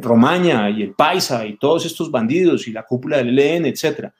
Romaña 0.00 0.70
y 0.70 0.84
el 0.84 0.94
Paisa 0.94 1.44
y 1.44 1.58
todos 1.58 1.86
estos 1.86 2.08
bandidos 2.08 2.68
y 2.68 2.72
la 2.72 2.84
cúpula 2.84 3.16
del 3.16 3.36
ELN, 3.36 3.66
etcétera, 3.66 4.14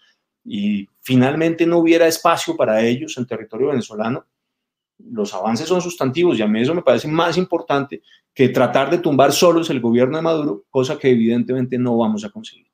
y 0.48 0.88
finalmente 1.00 1.66
no 1.66 1.78
hubiera 1.78 2.06
espacio 2.06 2.56
para 2.56 2.82
ellos 2.82 3.16
en 3.18 3.26
territorio 3.26 3.68
venezolano, 3.68 4.24
los 4.98 5.34
avances 5.34 5.68
son 5.68 5.82
sustantivos 5.82 6.38
y 6.38 6.42
a 6.42 6.46
mí 6.46 6.60
eso 6.60 6.74
me 6.74 6.82
parece 6.82 7.06
más 7.06 7.36
importante 7.36 8.02
que 8.34 8.48
tratar 8.48 8.90
de 8.90 8.98
tumbar 8.98 9.32
solos 9.32 9.68
el 9.68 9.80
gobierno 9.80 10.16
de 10.16 10.22
Maduro, 10.22 10.64
cosa 10.70 10.98
que 10.98 11.10
evidentemente 11.10 11.76
no 11.78 11.98
vamos 11.98 12.24
a 12.24 12.30
conseguir. 12.30 12.66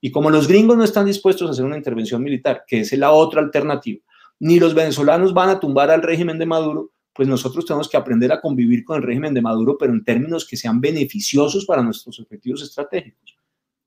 Y 0.00 0.10
como 0.10 0.30
los 0.30 0.48
gringos 0.48 0.76
no 0.76 0.84
están 0.84 1.06
dispuestos 1.06 1.48
a 1.48 1.52
hacer 1.52 1.64
una 1.64 1.76
intervención 1.76 2.22
militar, 2.22 2.64
que 2.66 2.80
es 2.80 2.92
la 2.94 3.12
otra 3.12 3.40
alternativa, 3.40 4.00
ni 4.40 4.58
los 4.58 4.74
venezolanos 4.74 5.32
van 5.32 5.50
a 5.50 5.60
tumbar 5.60 5.90
al 5.90 6.02
régimen 6.02 6.38
de 6.38 6.46
Maduro, 6.46 6.92
pues 7.14 7.28
nosotros 7.28 7.64
tenemos 7.64 7.88
que 7.88 7.96
aprender 7.96 8.32
a 8.32 8.40
convivir 8.40 8.84
con 8.84 8.96
el 8.96 9.02
régimen 9.02 9.34
de 9.34 9.42
Maduro, 9.42 9.76
pero 9.78 9.92
en 9.92 10.02
términos 10.02 10.46
que 10.46 10.56
sean 10.56 10.80
beneficiosos 10.80 11.64
para 11.64 11.82
nuestros 11.82 12.18
objetivos 12.18 12.62
estratégicos. 12.62 13.36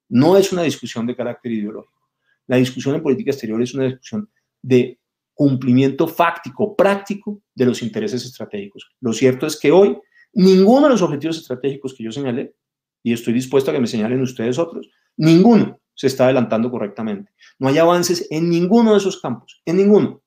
No 0.08 0.38
es 0.38 0.54
una 0.54 0.64
discusión 0.64 1.06
de 1.08 1.16
carácter 1.16 1.52
ideológico. 1.52 2.03
La 2.48 2.58
discusión 2.58 2.96
en 2.96 3.04
política 3.04 3.32
exterior 3.32 3.62
es 3.62 3.74
una 3.74 3.86
discusión 3.86 4.30
de 4.62 5.00
cumplimiento 5.34 6.08
fáctico, 6.08 6.76
práctico 6.76 7.42
de 7.56 7.66
los 7.66 7.82
intereses 7.82 8.24
estratégicos. 8.26 8.90
Lo 9.00 9.14
cierto 9.14 9.48
es 9.48 9.60
que 9.60 9.72
hoy 9.72 9.98
ninguno 10.34 10.84
de 10.84 10.94
los 10.94 11.02
objetivos 11.02 11.38
estratégicos 11.38 11.94
que 11.94 12.04
yo 12.04 12.12
señalé, 12.12 12.56
y 13.04 13.14
estoy 13.14 13.34
dispuesto 13.34 13.70
a 13.70 13.74
que 13.74 13.80
me 13.80 13.88
señalen 13.88 14.22
ustedes 14.22 14.58
otros, 14.58 14.90
ninguno 15.18 15.80
se 15.94 16.08
está 16.08 16.26
adelantando 16.26 16.72
correctamente. 16.72 17.32
No 17.60 17.68
hay 17.68 17.78
avances 17.78 18.28
en 18.32 18.50
ninguno 18.50 18.92
de 18.92 18.98
esos 18.98 19.20
campos, 19.20 19.62
en 19.66 19.78
ninguno. 19.78 20.24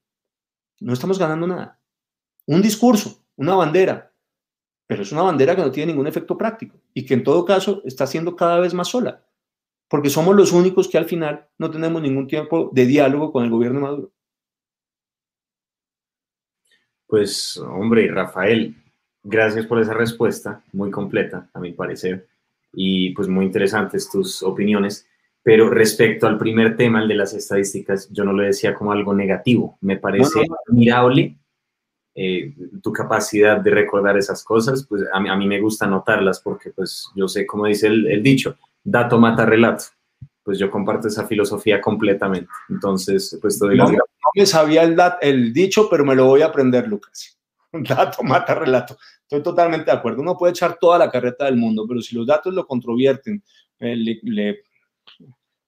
No 0.80 0.92
estamos 0.92 1.18
ganando 1.18 1.46
nada. 1.46 1.80
Un 2.46 2.62
discurso, 2.62 3.24
una 3.36 3.54
bandera, 3.54 4.12
pero 4.86 5.02
es 5.02 5.10
una 5.10 5.22
bandera 5.22 5.56
que 5.56 5.62
no 5.62 5.70
tiene 5.70 5.92
ningún 5.92 6.06
efecto 6.06 6.36
práctico 6.38 6.78
y 6.94 7.04
que 7.04 7.14
en 7.14 7.24
todo 7.24 7.44
caso 7.44 7.82
está 7.84 8.06
siendo 8.06 8.36
cada 8.36 8.60
vez 8.60 8.74
más 8.74 8.88
sola 8.88 9.26
porque 9.89 10.11
somos 10.11 10.34
los 10.34 10.53
únicos 10.53 10.89
que 10.89 10.99
al 10.99 11.05
final 11.07 11.49
no 11.59 11.70
tenemos 11.70 12.03
ningún 12.03 12.26
tiempo 12.26 12.70
de 12.72 12.87
diálogo 12.87 13.32
con 13.32 13.45
el 13.45 13.51
gobierno 13.51 13.78
de 13.78 13.84
Maduro. 13.84 14.12
Pues, 17.07 17.57
hombre, 17.59 18.11
Rafael, 18.11 18.74
gracias 19.22 19.66
por 19.66 19.80
esa 19.80 19.95
respuesta, 19.95 20.64
muy 20.72 20.91
completa, 20.91 21.49
a 21.55 21.61
mi 21.61 21.72
parecer, 21.72 22.26
y 22.72 23.11
pues 23.11 23.28
muy 23.28 23.45
interesantes 23.45 24.11
tus 24.11 24.43
opiniones. 24.43 25.07
Pero 25.43 25.70
respecto 25.70 26.26
al 26.26 26.39
primer 26.39 26.76
tema, 26.76 27.01
el 27.01 27.07
de 27.07 27.14
las 27.14 27.32
estadísticas, 27.32 28.11
yo 28.12 28.24
no 28.24 28.32
lo 28.32 28.43
decía 28.43 28.74
como 28.74 28.91
algo 28.91 29.14
negativo. 29.14 29.78
Me 29.80 29.97
parece 29.97 30.41
admirable 30.66 31.39
eh, 32.16 32.53
tu 32.82 32.93
capacidad 32.93 33.61
de 33.61 33.70
recordar 33.70 34.18
esas 34.18 34.43
cosas. 34.43 34.84
Pues 34.84 35.05
a 35.12 35.20
mí, 35.20 35.28
a 35.28 35.37
mí, 35.37 35.47
me 35.47 35.61
gusta 35.61 35.87
notarlas 35.87 36.41
porque, 36.41 36.70
pues, 36.70 37.09
yo 37.14 37.28
sé, 37.28 37.47
como 37.47 37.66
dice 37.66 37.87
el, 37.87 38.09
el 38.09 38.24
dicho, 38.24 38.57
dato 38.87 39.18
mata 39.18 39.45
relato. 39.45 39.84
Pues 40.43 40.59
yo 40.59 40.70
comparto 40.70 41.09
esa 41.09 41.26
filosofía 41.26 41.80
completamente. 41.80 42.49
Entonces, 42.68 43.37
pues 43.43 43.59
todo 43.59 43.72
no, 43.72 43.91
no, 43.91 43.99
me 44.34 44.47
sabía 44.47 44.84
el, 44.84 44.97
el 45.20 45.53
dicho, 45.53 45.89
pero 45.91 46.05
me 46.05 46.14
lo 46.14 46.26
voy 46.26 46.43
a 46.43 46.47
aprender, 46.47 46.87
Lucas. 46.87 47.37
Dato 47.72 48.22
mata 48.22 48.55
relato. 48.55 48.97
Estoy 49.22 49.43
totalmente 49.43 49.87
de 49.91 49.97
acuerdo. 49.97 50.22
Uno 50.22 50.39
puede 50.39 50.53
echar 50.53 50.78
toda 50.80 50.99
la 50.99 51.11
carreta 51.11 51.47
del 51.47 51.57
mundo, 51.57 51.84
pero 51.89 52.01
si 52.01 52.14
los 52.14 52.26
datos 52.26 52.55
lo 52.55 52.64
controvierten, 52.64 53.43
eh, 53.80 53.97
le, 53.97 54.20
le, 54.22 54.62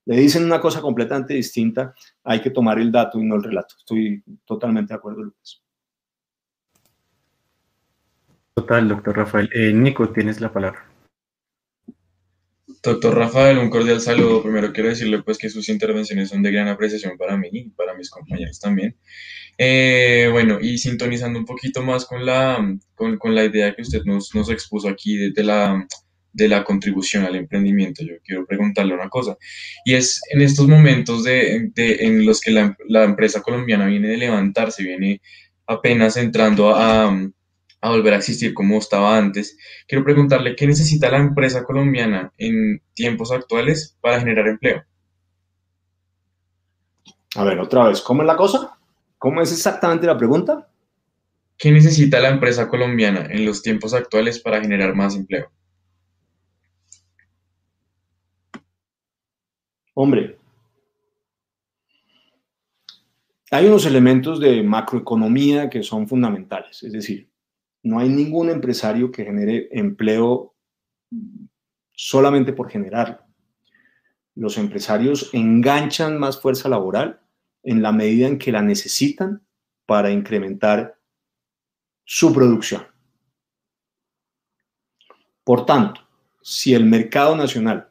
le 0.04 0.16
dicen 0.16 0.44
una 0.44 0.60
cosa 0.60 0.80
completamente 0.80 1.34
distinta, 1.34 1.92
hay 2.22 2.40
que 2.40 2.50
tomar 2.50 2.78
el 2.78 2.92
dato 2.92 3.18
y 3.18 3.24
no 3.24 3.34
el 3.34 3.42
relato. 3.42 3.74
Estoy 3.78 4.22
totalmente 4.44 4.94
de 4.94 4.98
acuerdo, 4.98 5.24
Lucas. 5.24 5.60
Total, 8.54 8.88
doctor 8.88 9.16
Rafael. 9.16 9.50
Eh, 9.52 9.72
Nico, 9.72 10.08
tienes 10.10 10.40
la 10.40 10.52
palabra. 10.52 10.84
Doctor 12.82 13.16
Rafael, 13.16 13.58
un 13.58 13.70
cordial 13.70 14.00
saludo. 14.00 14.42
Primero 14.42 14.72
quiero 14.72 14.88
decirle 14.88 15.22
pues 15.22 15.38
que 15.38 15.50
sus 15.50 15.68
intervenciones 15.68 16.28
son 16.28 16.42
de 16.42 16.52
gran 16.52 16.68
apreciación 16.68 17.16
para 17.18 17.36
mí 17.36 17.48
y 17.52 17.70
para 17.70 17.94
mis 17.94 18.10
compañeros 18.10 18.60
también. 18.60 18.96
Eh, 19.56 20.28
bueno, 20.30 20.58
y 20.60 20.78
sintonizando 20.78 21.38
un 21.38 21.44
poquito 21.44 21.82
más 21.82 22.04
con 22.06 22.24
la, 22.24 22.64
con, 22.94 23.18
con 23.18 23.34
la 23.34 23.44
idea 23.44 23.74
que 23.74 23.82
usted 23.82 24.02
nos, 24.04 24.32
nos 24.34 24.48
expuso 24.50 24.88
aquí 24.88 25.16
de, 25.32 25.42
la, 25.42 25.84
de 26.32 26.48
la 26.48 26.62
contribución 26.62 27.24
al 27.24 27.34
emprendimiento, 27.34 28.04
yo 28.04 28.14
quiero 28.24 28.46
preguntarle 28.46 28.94
una 28.94 29.08
cosa. 29.08 29.36
Y 29.84 29.94
es 29.94 30.20
en 30.30 30.42
estos 30.42 30.68
momentos 30.68 31.24
de, 31.24 31.70
de 31.74 31.96
en 32.04 32.24
los 32.24 32.40
que 32.40 32.52
la, 32.52 32.76
la, 32.86 33.02
empresa 33.02 33.42
colombiana 33.42 33.86
viene 33.86 34.08
de 34.08 34.16
levantarse, 34.18 34.84
viene 34.84 35.20
apenas 35.66 36.16
entrando 36.16 36.74
a 36.76 37.12
volver 37.82 38.14
a 38.14 38.16
existir 38.16 38.54
como 38.54 38.78
estaba 38.78 39.16
antes. 39.16 39.56
Quiero 39.86 40.04
preguntarle, 40.04 40.56
¿qué 40.56 40.66
necesita 40.66 41.10
la 41.10 41.18
empresa 41.18 41.64
colombiana 41.64 42.32
en 42.36 42.82
tiempos 42.94 43.30
actuales 43.32 43.96
para 44.00 44.18
generar 44.20 44.48
empleo? 44.48 44.84
A 47.36 47.44
ver, 47.44 47.60
otra 47.60 47.88
vez, 47.88 48.00
¿cómo 48.00 48.22
es 48.22 48.26
la 48.26 48.36
cosa? 48.36 48.78
¿Cómo 49.18 49.40
es 49.40 49.52
exactamente 49.52 50.06
la 50.06 50.18
pregunta? 50.18 50.68
¿Qué 51.56 51.70
necesita 51.70 52.20
la 52.20 52.30
empresa 52.30 52.68
colombiana 52.68 53.26
en 53.30 53.44
los 53.44 53.62
tiempos 53.62 53.94
actuales 53.94 54.40
para 54.40 54.60
generar 54.60 54.94
más 54.94 55.14
empleo? 55.16 55.50
Hombre, 59.94 60.38
hay 63.50 63.66
unos 63.66 63.86
elementos 63.86 64.38
de 64.38 64.62
macroeconomía 64.62 65.68
que 65.70 65.82
son 65.82 66.06
fundamentales, 66.06 66.82
es 66.82 66.92
decir, 66.92 67.28
no 67.88 68.00
hay 68.00 68.10
ningún 68.10 68.50
empresario 68.50 69.10
que 69.10 69.24
genere 69.24 69.68
empleo 69.72 70.54
solamente 71.92 72.52
por 72.52 72.68
generarlo. 72.68 73.20
Los 74.34 74.58
empresarios 74.58 75.30
enganchan 75.32 76.18
más 76.18 76.38
fuerza 76.38 76.68
laboral 76.68 77.20
en 77.62 77.80
la 77.80 77.92
medida 77.92 78.26
en 78.26 78.38
que 78.38 78.52
la 78.52 78.60
necesitan 78.60 79.42
para 79.86 80.10
incrementar 80.10 80.98
su 82.04 82.32
producción. 82.32 82.86
Por 85.42 85.64
tanto, 85.64 86.02
si 86.42 86.74
el 86.74 86.84
mercado 86.84 87.36
nacional 87.36 87.88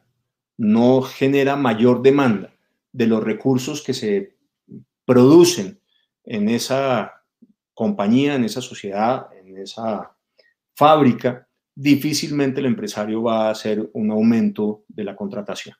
no 0.56 1.02
genera 1.02 1.56
mayor 1.56 2.02
demanda 2.02 2.54
de 2.92 3.08
los 3.08 3.22
recursos 3.22 3.82
que 3.82 3.94
se 3.94 4.36
producen 5.04 5.80
en 6.22 6.48
esa 6.48 7.17
compañía, 7.78 8.34
en 8.34 8.42
esa 8.42 8.60
sociedad, 8.60 9.28
esa 9.56 10.12
fábrica, 10.74 11.46
difícilmente 11.76 12.58
el 12.58 12.66
empresario 12.66 13.22
va 13.22 13.46
a 13.46 13.50
hacer 13.52 13.88
un 13.92 14.10
aumento 14.10 14.82
de 14.88 15.04
la 15.04 15.14
contratación 15.14 15.76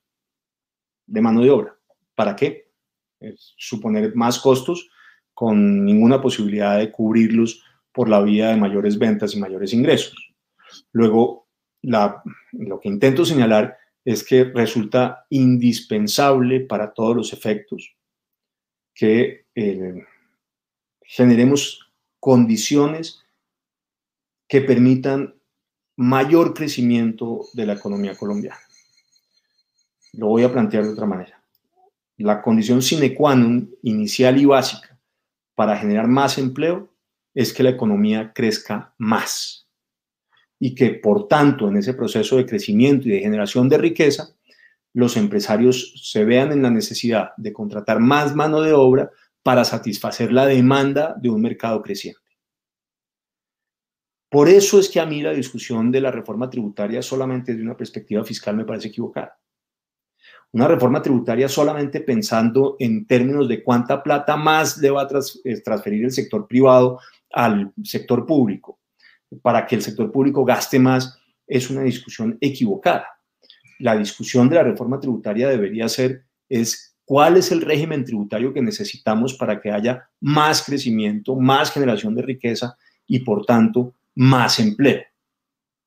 de 1.06 1.20
mano 1.20 1.42
de 1.42 1.50
obra. 1.50 1.76
¿Para 2.14 2.36
qué? 2.36 2.70
Suponer 3.56 4.14
más 4.14 4.38
costos 4.38 4.88
con 5.34 5.84
ninguna 5.84 6.20
posibilidad 6.20 6.78
de 6.78 6.92
cubrirlos 6.92 7.64
por 7.90 8.08
la 8.08 8.22
vía 8.22 8.50
de 8.50 8.56
mayores 8.56 8.96
ventas 8.96 9.34
y 9.34 9.40
mayores 9.40 9.72
ingresos. 9.72 10.32
Luego, 10.92 11.48
lo 11.82 12.78
que 12.80 12.88
intento 12.88 13.24
señalar 13.24 13.76
es 14.04 14.22
que 14.22 14.44
resulta 14.44 15.26
indispensable 15.30 16.60
para 16.60 16.92
todos 16.92 17.16
los 17.16 17.32
efectos 17.32 17.96
que 18.94 19.46
eh, 19.56 20.06
generemos 21.02 21.87
condiciones 22.28 23.24
que 24.46 24.60
permitan 24.60 25.34
mayor 25.96 26.52
crecimiento 26.52 27.46
de 27.54 27.64
la 27.64 27.72
economía 27.72 28.18
colombiana. 28.18 28.60
Lo 30.12 30.26
voy 30.26 30.42
a 30.42 30.52
plantear 30.52 30.84
de 30.84 30.90
otra 30.90 31.06
manera. 31.06 31.42
La 32.18 32.42
condición 32.42 32.82
sine 32.82 33.14
qua 33.14 33.34
non 33.34 33.72
inicial 33.80 34.36
y 34.36 34.44
básica 34.44 35.00
para 35.54 35.78
generar 35.78 36.06
más 36.06 36.36
empleo 36.36 36.92
es 37.32 37.54
que 37.54 37.62
la 37.62 37.70
economía 37.70 38.30
crezca 38.34 38.92
más 38.98 39.66
y 40.60 40.74
que, 40.74 40.90
por 41.00 41.28
tanto, 41.28 41.68
en 41.68 41.78
ese 41.78 41.94
proceso 41.94 42.36
de 42.36 42.44
crecimiento 42.44 43.08
y 43.08 43.12
de 43.12 43.20
generación 43.20 43.70
de 43.70 43.78
riqueza, 43.78 44.36
los 44.92 45.16
empresarios 45.16 45.94
se 45.96 46.26
vean 46.26 46.52
en 46.52 46.60
la 46.60 46.70
necesidad 46.70 47.30
de 47.38 47.54
contratar 47.54 48.00
más 48.00 48.36
mano 48.36 48.60
de 48.60 48.74
obra 48.74 49.10
para 49.48 49.64
satisfacer 49.64 50.30
la 50.30 50.44
demanda 50.44 51.16
de 51.18 51.30
un 51.30 51.40
mercado 51.40 51.80
creciente. 51.80 52.20
Por 54.28 54.46
eso 54.46 54.78
es 54.78 54.90
que 54.90 55.00
a 55.00 55.06
mí 55.06 55.22
la 55.22 55.32
discusión 55.32 55.90
de 55.90 56.02
la 56.02 56.10
reforma 56.10 56.50
tributaria 56.50 57.00
solamente 57.00 57.52
desde 57.52 57.64
una 57.64 57.74
perspectiva 57.74 58.22
fiscal 58.24 58.54
me 58.54 58.66
parece 58.66 58.88
equivocada. 58.88 59.40
Una 60.52 60.68
reforma 60.68 61.00
tributaria 61.00 61.48
solamente 61.48 62.02
pensando 62.02 62.76
en 62.78 63.06
términos 63.06 63.48
de 63.48 63.64
cuánta 63.64 64.02
plata 64.02 64.36
más 64.36 64.76
le 64.76 64.90
va 64.90 65.04
a 65.04 65.08
eh, 65.44 65.62
transferir 65.62 66.04
el 66.04 66.12
sector 66.12 66.46
privado 66.46 67.00
al 67.32 67.72
sector 67.82 68.26
público 68.26 68.80
para 69.40 69.64
que 69.64 69.76
el 69.76 69.80
sector 69.80 70.12
público 70.12 70.44
gaste 70.44 70.78
más 70.78 71.18
es 71.46 71.70
una 71.70 71.84
discusión 71.84 72.36
equivocada. 72.38 73.08
La 73.78 73.96
discusión 73.96 74.50
de 74.50 74.56
la 74.56 74.64
reforma 74.64 75.00
tributaria 75.00 75.48
debería 75.48 75.88
ser 75.88 76.26
es 76.50 76.87
cuál 77.08 77.38
es 77.38 77.50
el 77.52 77.62
régimen 77.62 78.04
tributario 78.04 78.52
que 78.52 78.60
necesitamos 78.60 79.32
para 79.32 79.62
que 79.62 79.70
haya 79.70 80.10
más 80.20 80.62
crecimiento, 80.62 81.36
más 81.36 81.72
generación 81.72 82.14
de 82.14 82.20
riqueza 82.20 82.76
y 83.06 83.20
por 83.20 83.46
tanto 83.46 83.94
más 84.14 84.60
empleo. 84.60 85.00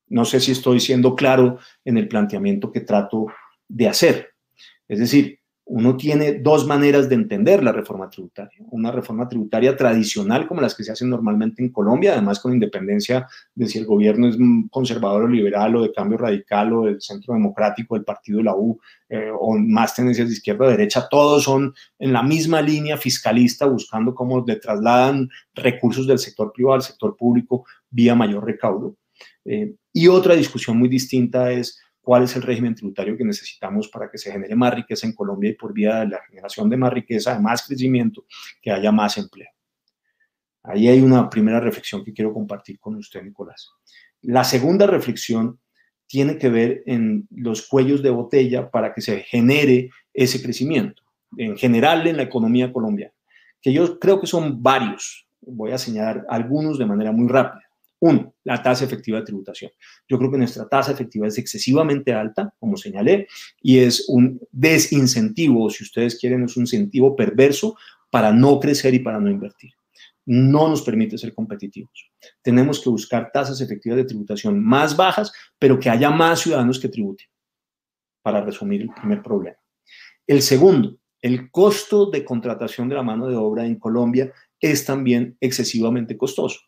No 0.08 0.24
sé 0.24 0.40
si 0.40 0.50
estoy 0.50 0.80
siendo 0.80 1.14
claro 1.14 1.60
en 1.84 1.96
el 1.96 2.08
planteamiento 2.08 2.72
que 2.72 2.80
trato 2.80 3.26
de 3.68 3.86
hacer. 3.86 4.30
Es 4.88 4.98
decir, 4.98 5.38
uno 5.64 5.96
tiene 5.96 6.40
dos 6.40 6.66
maneras 6.66 7.08
de 7.08 7.14
entender 7.14 7.62
la 7.62 7.72
reforma 7.72 8.10
tributaria. 8.10 8.58
Una 8.70 8.90
reforma 8.90 9.28
tributaria 9.28 9.76
tradicional, 9.76 10.46
como 10.46 10.60
las 10.60 10.74
que 10.74 10.82
se 10.82 10.92
hacen 10.92 11.08
normalmente 11.08 11.62
en 11.62 11.70
Colombia, 11.70 12.12
además 12.12 12.40
con 12.40 12.52
independencia 12.52 13.26
de 13.54 13.66
si 13.68 13.78
el 13.78 13.86
gobierno 13.86 14.28
es 14.28 14.36
conservador 14.70 15.24
o 15.24 15.28
liberal 15.28 15.76
o 15.76 15.82
de 15.82 15.92
cambio 15.92 16.18
radical 16.18 16.72
o 16.72 16.84
del 16.84 17.00
centro 17.00 17.34
democrático, 17.34 17.94
del 17.94 18.04
partido 18.04 18.38
de 18.38 18.44
la 18.44 18.56
U 18.56 18.78
eh, 19.08 19.30
o 19.38 19.56
más 19.56 19.94
tendencias 19.94 20.28
de 20.28 20.34
izquierda 20.34 20.66
o 20.66 20.70
derecha, 20.70 21.08
todos 21.08 21.44
son 21.44 21.72
en 21.98 22.12
la 22.12 22.22
misma 22.22 22.60
línea 22.60 22.96
fiscalista 22.96 23.66
buscando 23.66 24.14
cómo 24.14 24.44
le 24.46 24.56
trasladan 24.56 25.28
recursos 25.54 26.06
del 26.06 26.18
sector 26.18 26.52
privado 26.52 26.74
al 26.74 26.82
sector 26.82 27.16
público 27.16 27.64
vía 27.88 28.14
mayor 28.14 28.44
recaudo. 28.44 28.96
Eh, 29.44 29.74
y 29.92 30.08
otra 30.08 30.34
discusión 30.34 30.76
muy 30.76 30.88
distinta 30.88 31.50
es 31.52 31.81
cuál 32.02 32.24
es 32.24 32.36
el 32.36 32.42
régimen 32.42 32.74
tributario 32.74 33.16
que 33.16 33.24
necesitamos 33.24 33.88
para 33.88 34.10
que 34.10 34.18
se 34.18 34.30
genere 34.30 34.54
más 34.56 34.74
riqueza 34.74 35.06
en 35.06 35.14
Colombia 35.14 35.50
y 35.50 35.54
por 35.54 35.72
vía 35.72 36.00
de 36.00 36.08
la 36.08 36.20
generación 36.28 36.68
de 36.68 36.76
más 36.76 36.92
riqueza, 36.92 37.34
de 37.34 37.40
más 37.40 37.66
crecimiento, 37.66 38.26
que 38.60 38.72
haya 38.72 38.90
más 38.90 39.16
empleo. 39.16 39.48
Ahí 40.64 40.88
hay 40.88 41.00
una 41.00 41.30
primera 41.30 41.60
reflexión 41.60 42.04
que 42.04 42.12
quiero 42.12 42.32
compartir 42.32 42.78
con 42.78 42.96
usted, 42.96 43.22
Nicolás. 43.22 43.70
La 44.20 44.44
segunda 44.44 44.86
reflexión 44.86 45.58
tiene 46.06 46.38
que 46.38 46.50
ver 46.50 46.82
en 46.86 47.26
los 47.30 47.66
cuellos 47.66 48.02
de 48.02 48.10
botella 48.10 48.70
para 48.70 48.92
que 48.92 49.00
se 49.00 49.20
genere 49.20 49.90
ese 50.12 50.42
crecimiento, 50.42 51.02
en 51.36 51.56
general 51.56 52.06
en 52.06 52.16
la 52.16 52.24
economía 52.24 52.72
colombiana, 52.72 53.14
que 53.60 53.72
yo 53.72 53.98
creo 53.98 54.20
que 54.20 54.26
son 54.26 54.62
varios. 54.62 55.26
Voy 55.40 55.72
a 55.72 55.78
señalar 55.78 56.24
algunos 56.28 56.78
de 56.78 56.86
manera 56.86 57.12
muy 57.12 57.28
rápida. 57.28 57.64
Uno, 58.04 58.34
la 58.42 58.60
tasa 58.60 58.84
efectiva 58.84 59.20
de 59.20 59.26
tributación. 59.26 59.70
Yo 60.08 60.18
creo 60.18 60.28
que 60.28 60.36
nuestra 60.36 60.68
tasa 60.68 60.90
efectiva 60.90 61.28
es 61.28 61.38
excesivamente 61.38 62.12
alta, 62.12 62.52
como 62.58 62.76
señalé, 62.76 63.28
y 63.60 63.78
es 63.78 64.08
un 64.08 64.40
desincentivo, 64.50 65.70
si 65.70 65.84
ustedes 65.84 66.18
quieren, 66.18 66.42
es 66.42 66.56
un 66.56 66.64
incentivo 66.64 67.14
perverso 67.14 67.76
para 68.10 68.32
no 68.32 68.58
crecer 68.58 68.92
y 68.92 68.98
para 68.98 69.20
no 69.20 69.30
invertir. 69.30 69.70
No 70.26 70.68
nos 70.68 70.82
permite 70.82 71.16
ser 71.16 71.32
competitivos. 71.32 72.10
Tenemos 72.42 72.80
que 72.80 72.90
buscar 72.90 73.30
tasas 73.32 73.60
efectivas 73.60 73.98
de 73.98 74.04
tributación 74.04 74.60
más 74.60 74.96
bajas, 74.96 75.32
pero 75.56 75.78
que 75.78 75.88
haya 75.88 76.10
más 76.10 76.40
ciudadanos 76.40 76.80
que 76.80 76.88
tributen, 76.88 77.28
para 78.20 78.40
resumir 78.40 78.82
el 78.82 78.90
primer 78.90 79.22
problema. 79.22 79.58
El 80.26 80.42
segundo, 80.42 80.98
el 81.20 81.52
costo 81.52 82.06
de 82.06 82.24
contratación 82.24 82.88
de 82.88 82.96
la 82.96 83.04
mano 83.04 83.28
de 83.28 83.36
obra 83.36 83.64
en 83.64 83.76
Colombia 83.76 84.32
es 84.58 84.84
también 84.84 85.36
excesivamente 85.40 86.16
costoso. 86.16 86.58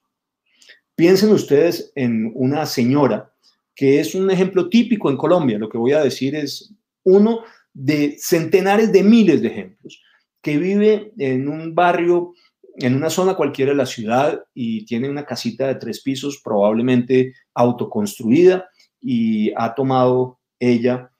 Piensen 0.96 1.30
ustedes 1.30 1.92
en 1.94 2.30
una 2.34 2.66
señora 2.66 3.32
que 3.74 3.98
es 3.98 4.14
un 4.14 4.30
ejemplo 4.30 4.68
típico 4.68 5.10
en 5.10 5.16
Colombia. 5.16 5.58
Lo 5.58 5.68
que 5.68 5.78
voy 5.78 5.92
a 5.92 6.02
decir 6.02 6.36
es 6.36 6.72
uno 7.02 7.40
de 7.72 8.16
centenares 8.18 8.92
de 8.92 9.02
miles 9.02 9.42
de 9.42 9.48
ejemplos, 9.48 10.00
que 10.40 10.58
vive 10.58 11.12
en 11.18 11.48
un 11.48 11.74
barrio, 11.74 12.34
en 12.76 12.94
una 12.94 13.10
zona 13.10 13.34
cualquiera 13.34 13.72
de 13.72 13.76
la 13.76 13.86
ciudad 13.86 14.44
y 14.54 14.84
tiene 14.84 15.10
una 15.10 15.26
casita 15.26 15.66
de 15.66 15.74
tres 15.74 16.00
pisos, 16.02 16.40
probablemente 16.42 17.34
autoconstruida, 17.54 18.68
y 19.00 19.52
ha 19.56 19.74
tomado 19.74 20.38
ella 20.60 21.10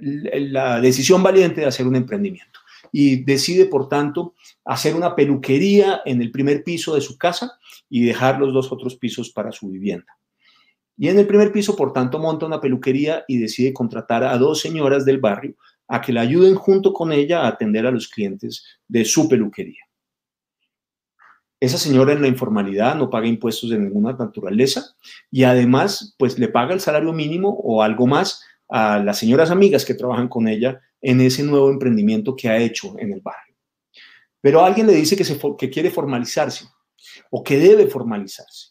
la 0.00 0.80
decisión 0.80 1.22
valiente 1.22 1.60
de 1.60 1.66
hacer 1.66 1.86
un 1.86 1.96
emprendimiento. 1.96 2.53
Y 2.96 3.24
decide, 3.24 3.66
por 3.66 3.88
tanto, 3.88 4.34
hacer 4.64 4.94
una 4.94 5.16
peluquería 5.16 6.02
en 6.04 6.22
el 6.22 6.30
primer 6.30 6.62
piso 6.62 6.94
de 6.94 7.00
su 7.00 7.18
casa 7.18 7.58
y 7.90 8.04
dejar 8.04 8.38
los 8.38 8.54
dos 8.54 8.70
otros 8.70 8.94
pisos 8.94 9.30
para 9.30 9.50
su 9.50 9.68
vivienda. 9.68 10.16
Y 10.96 11.08
en 11.08 11.18
el 11.18 11.26
primer 11.26 11.50
piso, 11.50 11.74
por 11.74 11.92
tanto, 11.92 12.20
monta 12.20 12.46
una 12.46 12.60
peluquería 12.60 13.24
y 13.26 13.38
decide 13.38 13.72
contratar 13.72 14.22
a 14.22 14.38
dos 14.38 14.60
señoras 14.60 15.04
del 15.04 15.18
barrio 15.18 15.56
a 15.88 16.00
que 16.00 16.12
le 16.12 16.20
ayuden 16.20 16.54
junto 16.54 16.92
con 16.92 17.12
ella 17.12 17.42
a 17.42 17.48
atender 17.48 17.84
a 17.84 17.90
los 17.90 18.06
clientes 18.06 18.64
de 18.86 19.04
su 19.04 19.28
peluquería. 19.28 19.82
Esa 21.58 21.78
señora 21.78 22.12
en 22.12 22.22
la 22.22 22.28
informalidad 22.28 22.94
no 22.94 23.10
paga 23.10 23.26
impuestos 23.26 23.70
de 23.70 23.78
ninguna 23.78 24.12
naturaleza 24.12 24.94
y 25.32 25.42
además 25.42 26.14
pues 26.16 26.38
le 26.38 26.46
paga 26.46 26.74
el 26.74 26.80
salario 26.80 27.12
mínimo 27.12 27.48
o 27.48 27.82
algo 27.82 28.06
más 28.06 28.40
a 28.68 29.00
las 29.00 29.18
señoras 29.18 29.50
amigas 29.50 29.84
que 29.84 29.94
trabajan 29.94 30.28
con 30.28 30.46
ella 30.46 30.80
en 31.04 31.20
ese 31.20 31.42
nuevo 31.42 31.70
emprendimiento 31.70 32.34
que 32.34 32.48
ha 32.48 32.56
hecho 32.56 32.98
en 32.98 33.12
el 33.12 33.20
barrio. 33.20 33.54
Pero 34.40 34.64
alguien 34.64 34.86
le 34.86 34.94
dice 34.94 35.16
que, 35.16 35.70
quiere 35.70 35.90
formalizarse 35.90 36.64
o 37.30 37.44
que 37.44 37.58
debe 37.58 37.86
formalizarse. 37.88 38.70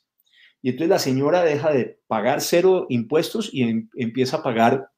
Y 0.59 0.69
entonces 0.69 0.89
la 0.89 0.99
señora 0.99 1.43
deja 1.43 1.71
de 1.71 1.99
pagar 2.07 2.41
cero 2.41 2.87
impuestos 2.89 3.51
y 3.53 3.63
em, 3.63 3.89
empieza 3.95 4.37
a 4.37 4.43
pagar 4.43 4.89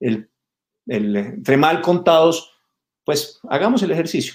el, 0.00 0.28
entre 0.86 1.56
mal 1.56 1.80
contados, 1.82 2.52
pues 3.04 3.38
hagamos 3.48 3.84
el 3.84 3.92
ejercicio. 3.92 4.34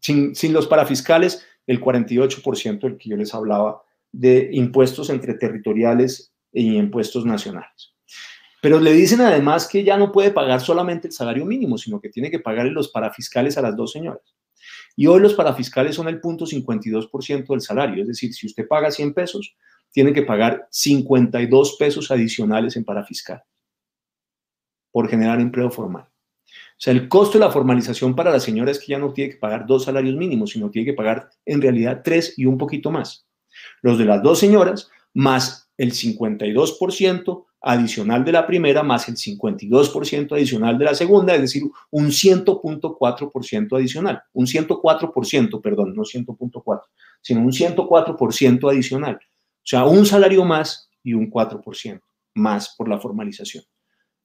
Sin, 0.00 0.34
sin 0.34 0.54
los 0.54 0.66
parafiscales, 0.66 1.44
el 1.66 1.82
48% 1.82 2.80
del 2.80 2.96
que 2.96 3.10
yo 3.10 3.16
les 3.18 3.34
hablaba 3.34 3.82
de 4.10 4.48
impuestos 4.52 5.10
entre 5.10 5.34
territoriales 5.34 6.32
e 6.54 6.62
impuestos 6.62 7.26
nacionales. 7.26 7.95
Pero 8.62 8.80
le 8.80 8.92
dicen 8.92 9.20
además 9.20 9.68
que 9.68 9.84
ya 9.84 9.96
no 9.96 10.12
puede 10.12 10.30
pagar 10.30 10.60
solamente 10.60 11.08
el 11.08 11.12
salario 11.12 11.44
mínimo, 11.44 11.78
sino 11.78 12.00
que 12.00 12.08
tiene 12.08 12.30
que 12.30 12.40
pagarle 12.40 12.72
los 12.72 12.88
parafiscales 12.88 13.58
a 13.58 13.62
las 13.62 13.76
dos 13.76 13.92
señoras. 13.92 14.34
Y 14.96 15.06
hoy 15.06 15.20
los 15.20 15.34
parafiscales 15.34 15.94
son 15.94 16.08
el 16.08 16.20
punto 16.20 16.46
52% 16.46 17.46
del 17.46 17.60
salario, 17.60 18.02
es 18.02 18.08
decir, 18.08 18.32
si 18.32 18.46
usted 18.46 18.66
paga 18.66 18.90
100 18.90 19.14
pesos, 19.14 19.54
tiene 19.92 20.12
que 20.12 20.22
pagar 20.22 20.66
52 20.70 21.76
pesos 21.78 22.10
adicionales 22.10 22.76
en 22.76 22.84
parafiscal 22.84 23.42
por 24.90 25.08
generar 25.08 25.40
empleo 25.40 25.70
formal. 25.70 26.04
O 26.04 26.78
sea, 26.78 26.92
el 26.92 27.08
costo 27.08 27.38
de 27.38 27.44
la 27.44 27.50
formalización 27.50 28.14
para 28.14 28.30
la 28.30 28.40
señora 28.40 28.70
es 28.70 28.78
que 28.78 28.88
ya 28.88 28.98
no 28.98 29.12
tiene 29.12 29.32
que 29.32 29.38
pagar 29.38 29.66
dos 29.66 29.84
salarios 29.84 30.14
mínimos, 30.16 30.50
sino 30.50 30.70
tiene 30.70 30.86
que 30.86 30.92
pagar 30.92 31.30
en 31.44 31.62
realidad 31.62 32.02
tres 32.04 32.34
y 32.36 32.46
un 32.46 32.58
poquito 32.58 32.90
más. 32.90 33.26
Los 33.82 33.98
de 33.98 34.04
las 34.04 34.22
dos 34.22 34.38
señoras, 34.38 34.90
más 35.14 35.70
el 35.78 35.92
52% 35.92 37.45
adicional 37.66 38.24
de 38.24 38.30
la 38.30 38.46
primera, 38.46 38.84
más 38.84 39.08
el 39.08 39.16
52% 39.16 40.32
adicional 40.32 40.78
de 40.78 40.84
la 40.84 40.94
segunda, 40.94 41.34
es 41.34 41.40
decir, 41.40 41.64
un 41.90 42.06
100.4% 42.06 43.76
adicional. 43.76 44.22
Un 44.32 44.46
104%, 44.46 45.60
perdón, 45.60 45.94
no 45.96 46.02
100.4, 46.02 46.80
sino 47.20 47.40
un 47.40 47.50
104% 47.50 48.70
adicional. 48.70 49.16
O 49.16 49.68
sea, 49.68 49.84
un 49.84 50.06
salario 50.06 50.44
más 50.44 50.88
y 51.02 51.14
un 51.14 51.28
4% 51.28 52.00
más 52.34 52.74
por 52.78 52.88
la 52.88 53.00
formalización. 53.00 53.64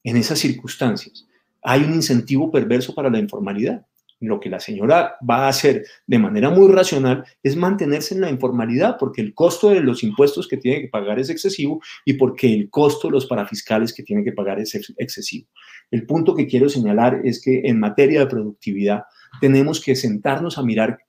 En 0.04 0.16
esas 0.16 0.38
circunstancias, 0.38 1.26
hay 1.62 1.82
un 1.82 1.94
incentivo 1.94 2.50
perverso 2.50 2.94
para 2.94 3.10
la 3.10 3.18
informalidad. 3.18 3.84
Lo 4.22 4.38
que 4.38 4.48
la 4.48 4.60
señora 4.60 5.16
va 5.28 5.46
a 5.46 5.48
hacer 5.48 5.84
de 6.06 6.18
manera 6.20 6.48
muy 6.48 6.70
racional 6.70 7.24
es 7.42 7.56
mantenerse 7.56 8.14
en 8.14 8.20
la 8.20 8.30
informalidad 8.30 8.96
porque 8.96 9.20
el 9.20 9.34
costo 9.34 9.70
de 9.70 9.80
los 9.80 10.04
impuestos 10.04 10.46
que 10.46 10.56
tiene 10.56 10.80
que 10.80 10.88
pagar 10.88 11.18
es 11.18 11.28
excesivo 11.28 11.80
y 12.04 12.12
porque 12.12 12.54
el 12.54 12.70
costo 12.70 13.08
de 13.08 13.14
los 13.14 13.26
parafiscales 13.26 13.92
que 13.92 14.04
tiene 14.04 14.22
que 14.22 14.30
pagar 14.30 14.60
es 14.60 14.76
excesivo. 14.96 15.48
El 15.90 16.06
punto 16.06 16.36
que 16.36 16.46
quiero 16.46 16.68
señalar 16.68 17.20
es 17.24 17.42
que 17.42 17.62
en 17.64 17.80
materia 17.80 18.20
de 18.20 18.28
productividad 18.28 19.02
tenemos 19.40 19.82
que 19.82 19.96
sentarnos 19.96 20.56
a 20.56 20.62
mirar 20.62 21.00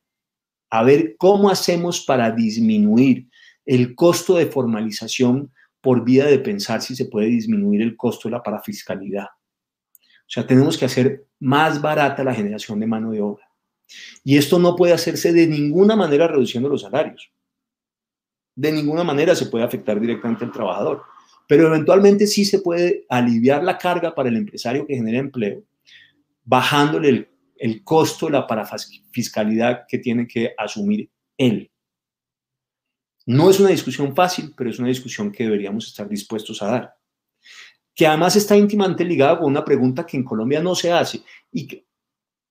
a 0.71 0.81
ver 0.81 1.15
cómo 1.19 1.51
hacemos 1.51 2.03
para 2.03 2.31
disminuir 2.31 3.27
el 3.63 3.93
costo 3.93 4.37
de 4.37 4.47
formalización 4.47 5.51
por 5.81 6.03
vía 6.03 6.25
de 6.25 6.39
pensar 6.39 6.81
si 6.81 6.95
se 6.95 7.05
puede 7.05 7.27
disminuir 7.27 7.83
el 7.83 7.95
costo 7.95 8.27
de 8.27 8.31
la 8.31 8.41
parafiscalidad. 8.41 9.27
O 10.33 10.41
sea, 10.41 10.47
tenemos 10.47 10.79
que 10.79 10.85
hacer 10.85 11.27
más 11.39 11.79
barata 11.79 12.23
la 12.23 12.33
generación 12.33 12.79
de 12.79 12.87
mano 12.87 13.11
de 13.11 13.21
obra. 13.21 13.47
Y 14.23 14.35
esto 14.35 14.57
no 14.57 14.75
puede 14.75 14.91
hacerse 14.91 15.31
de 15.31 15.45
ninguna 15.45 15.95
manera 15.95 16.27
reduciendo 16.27 16.67
los 16.67 16.81
salarios. 16.81 17.31
De 18.55 18.71
ninguna 18.71 19.03
manera 19.03 19.35
se 19.35 19.45
puede 19.45 19.63
afectar 19.63 19.99
directamente 19.99 20.43
al 20.43 20.51
trabajador. 20.51 21.03
Pero 21.47 21.67
eventualmente 21.67 22.25
sí 22.25 22.45
se 22.45 22.57
puede 22.57 23.05
aliviar 23.09 23.63
la 23.63 23.77
carga 23.77 24.15
para 24.15 24.29
el 24.29 24.37
empresario 24.37 24.87
que 24.87 24.95
genera 24.95 25.19
empleo, 25.19 25.61
bajándole 26.43 27.09
el, 27.09 27.29
el 27.57 27.83
costo 27.83 28.25
de 28.25 28.31
la 28.31 28.47
parafiscalidad 28.47 29.85
que 29.87 29.99
tiene 29.99 30.27
que 30.27 30.55
asumir 30.57 31.11
él. 31.37 31.69
No 33.27 33.51
es 33.51 33.59
una 33.59 33.69
discusión 33.69 34.15
fácil, 34.15 34.51
pero 34.57 34.71
es 34.71 34.79
una 34.79 34.87
discusión 34.87 35.31
que 35.31 35.43
deberíamos 35.43 35.85
estar 35.85 36.09
dispuestos 36.09 36.59
a 36.63 36.71
dar 36.71 37.02
que 37.95 38.07
además 38.07 38.35
está 38.35 38.57
íntimamente 38.57 39.05
ligada 39.05 39.39
con 39.39 39.47
una 39.47 39.63
pregunta 39.63 40.05
que 40.05 40.17
en 40.17 40.23
Colombia 40.23 40.61
no 40.61 40.75
se 40.75 40.91
hace 40.91 41.21
y 41.51 41.85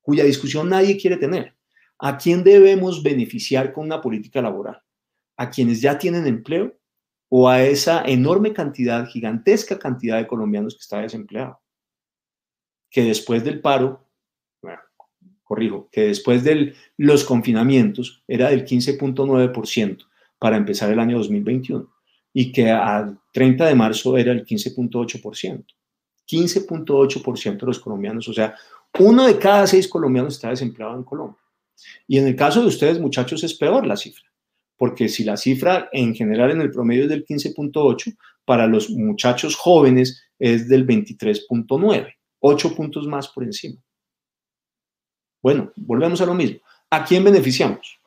cuya 0.00 0.24
discusión 0.24 0.68
nadie 0.68 0.96
quiere 0.96 1.16
tener. 1.16 1.54
¿A 1.98 2.16
quién 2.16 2.42
debemos 2.42 3.02
beneficiar 3.02 3.72
con 3.72 3.86
una 3.86 4.00
política 4.00 4.42
laboral? 4.42 4.82
¿A 5.36 5.50
quienes 5.50 5.80
ya 5.80 5.98
tienen 5.98 6.26
empleo 6.26 6.76
o 7.28 7.48
a 7.48 7.62
esa 7.62 8.02
enorme 8.04 8.52
cantidad, 8.52 9.06
gigantesca 9.06 9.78
cantidad 9.78 10.18
de 10.18 10.26
colombianos 10.26 10.74
que 10.74 10.80
está 10.80 11.00
desempleado? 11.00 11.60
Que 12.90 13.04
después 13.04 13.44
del 13.44 13.60
paro, 13.60 14.08
bueno, 14.60 14.80
corrijo, 15.42 15.88
que 15.90 16.02
después 16.08 16.44
de 16.44 16.74
los 16.96 17.24
confinamientos 17.24 18.22
era 18.26 18.50
del 18.50 18.64
15.9% 18.64 20.06
para 20.38 20.56
empezar 20.56 20.90
el 20.90 20.98
año 20.98 21.18
2021 21.18 21.91
y 22.32 22.52
que 22.52 22.70
a 22.70 23.12
30 23.32 23.66
de 23.66 23.74
marzo 23.74 24.16
era 24.16 24.32
el 24.32 24.44
15.8%. 24.44 25.64
15.8% 26.28 27.60
de 27.60 27.66
los 27.66 27.78
colombianos, 27.78 28.28
o 28.28 28.32
sea, 28.32 28.54
uno 28.98 29.26
de 29.26 29.38
cada 29.38 29.66
seis 29.66 29.88
colombianos 29.88 30.34
está 30.34 30.50
desempleado 30.50 30.94
en 30.94 31.04
Colombia. 31.04 31.40
Y 32.06 32.18
en 32.18 32.26
el 32.26 32.36
caso 32.36 32.60
de 32.60 32.68
ustedes, 32.68 33.00
muchachos, 33.00 33.42
es 33.42 33.54
peor 33.54 33.86
la 33.86 33.96
cifra, 33.96 34.24
porque 34.76 35.08
si 35.08 35.24
la 35.24 35.36
cifra 35.36 35.88
en 35.92 36.14
general 36.14 36.50
en 36.50 36.60
el 36.60 36.70
promedio 36.70 37.04
es 37.04 37.08
del 37.08 37.24
15.8, 37.24 38.16
para 38.44 38.66
los 38.66 38.90
muchachos 38.90 39.56
jóvenes 39.56 40.22
es 40.38 40.68
del 40.68 40.86
23.9, 40.86 42.14
8 42.40 42.74
puntos 42.74 43.06
más 43.06 43.28
por 43.28 43.44
encima. 43.44 43.80
Bueno, 45.42 45.72
volvemos 45.76 46.20
a 46.20 46.26
lo 46.26 46.34
mismo. 46.34 46.60
¿A 46.90 47.04
quién 47.04 47.24
beneficiamos? 47.24 47.98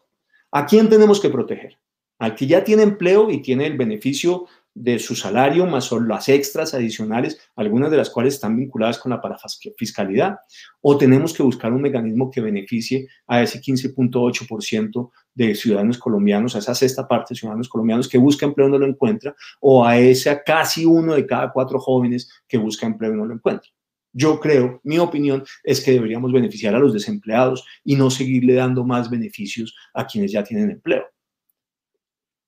¿A 0.52 0.66
quién 0.66 0.90
tenemos 0.90 1.20
que 1.20 1.30
proteger? 1.30 1.78
Al 2.20 2.36
que 2.36 2.48
ya 2.48 2.64
tiene 2.64 2.84
empleo 2.84 3.30
y 3.30 3.42
tiene 3.42 3.68
el 3.68 3.78
beneficio 3.78 4.46
de 4.76 5.00
su 5.00 5.16
salario 5.16 5.66
más 5.66 5.90
las 6.06 6.28
extras 6.28 6.74
adicionales, 6.74 7.40
algunas 7.56 7.90
de 7.90 7.98
las 7.98 8.10
cuales 8.10 8.34
están 8.34 8.58
vinculadas 8.58 9.00
con 9.00 9.10
la 9.10 9.22
parafiscalidad, 9.22 10.36
o 10.82 10.98
tenemos 10.98 11.34
que 11.34 11.44
buscar 11.44 11.72
un 11.72 11.82
mecanismo 11.82 12.30
que 12.30 12.42
beneficie 12.42 13.08
a 13.26 13.42
ese 13.42 13.62
15.8% 13.62 15.12
de 15.34 15.56
ciudadanos 15.56 15.98
colombianos, 15.98 16.56
a 16.56 16.60
esa 16.60 16.76
sexta 16.76 17.08
parte 17.08 17.34
de 17.34 17.40
ciudadanos 17.40 17.70
colombianos 17.70 18.10
que 18.10 18.18
busca 18.18 18.46
empleo 18.46 18.68
y 18.68 18.72
no 18.72 18.78
lo 18.78 18.86
encuentra, 18.86 19.34
o 19.62 19.86
a 19.86 19.98
ese 19.98 20.42
casi 20.46 20.86
uno 20.86 21.16
de 21.16 21.26
cada 21.26 21.54
cuatro 21.54 21.80
jóvenes 21.80 22.30
que 22.46 22.58
busca 22.58 22.86
empleo 22.86 23.14
y 23.14 23.18
no 23.18 23.26
lo 23.26 23.34
encuentra. 23.34 23.72
Yo 24.12 24.40
creo, 24.40 24.82
mi 24.84 24.98
opinión 25.00 25.44
es 25.64 25.82
que 25.82 25.92
deberíamos 25.92 26.32
beneficiar 26.32 26.76
a 26.76 26.80
los 26.80 26.94
desempleados 26.94 27.66
y 27.84 27.96
no 27.96 28.10
seguirle 28.10 28.54
dando 28.54 28.86
más 28.86 29.10
beneficios 29.10 29.76
a 29.94 30.06
quienes 30.06 30.32
ya 30.32 30.44
tienen 30.44 30.72
empleo. 30.72 31.15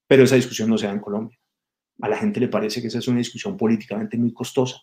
Pero 0.07 0.23
esa 0.23 0.35
discusión 0.35 0.69
no 0.69 0.77
se 0.77 0.87
da 0.87 0.93
en 0.93 0.99
Colombia. 0.99 1.37
A 2.01 2.09
la 2.09 2.17
gente 2.17 2.39
le 2.39 2.47
parece 2.47 2.81
que 2.81 2.87
esa 2.87 2.99
es 2.99 3.07
una 3.07 3.17
discusión 3.17 3.57
políticamente 3.57 4.17
muy 4.17 4.33
costosa. 4.33 4.77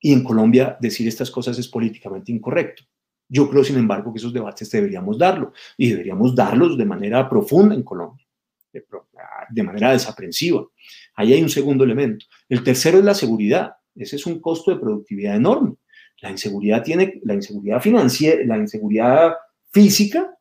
Y 0.00 0.12
en 0.12 0.22
Colombia 0.22 0.76
decir 0.80 1.06
estas 1.08 1.30
cosas 1.30 1.58
es 1.58 1.68
políticamente 1.68 2.32
incorrecto. 2.32 2.84
Yo 3.28 3.48
creo, 3.48 3.64
sin 3.64 3.78
embargo, 3.78 4.12
que 4.12 4.18
esos 4.18 4.32
debates 4.32 4.70
deberíamos 4.70 5.18
darlo 5.18 5.52
y 5.76 5.90
deberíamos 5.90 6.34
darlos 6.34 6.76
de 6.76 6.84
manera 6.84 7.28
profunda 7.28 7.74
en 7.74 7.82
Colombia, 7.82 8.26
de, 8.72 9.62
manera 9.62 9.92
desaprensiva. 9.92 10.66
Ahí 11.14 11.32
hay 11.32 11.42
un 11.42 11.48
segundo 11.48 11.84
elemento. 11.84 12.26
El 12.48 12.62
tercero 12.62 12.98
es 12.98 13.04
la 13.04 13.14
seguridad. 13.14 13.76
Ese 13.94 14.16
es 14.16 14.26
un 14.26 14.40
costo 14.40 14.70
de 14.70 14.80
productividad 14.80 15.36
enorme. 15.36 15.76
La 16.20 16.30
inseguridad 16.30 16.82
tiene, 16.82 17.20
la 17.24 17.34
inseguridad 17.34 17.80
financiera, 17.80 18.44
la 18.44 18.58
inseguridad 18.58 19.34
física 19.72 20.36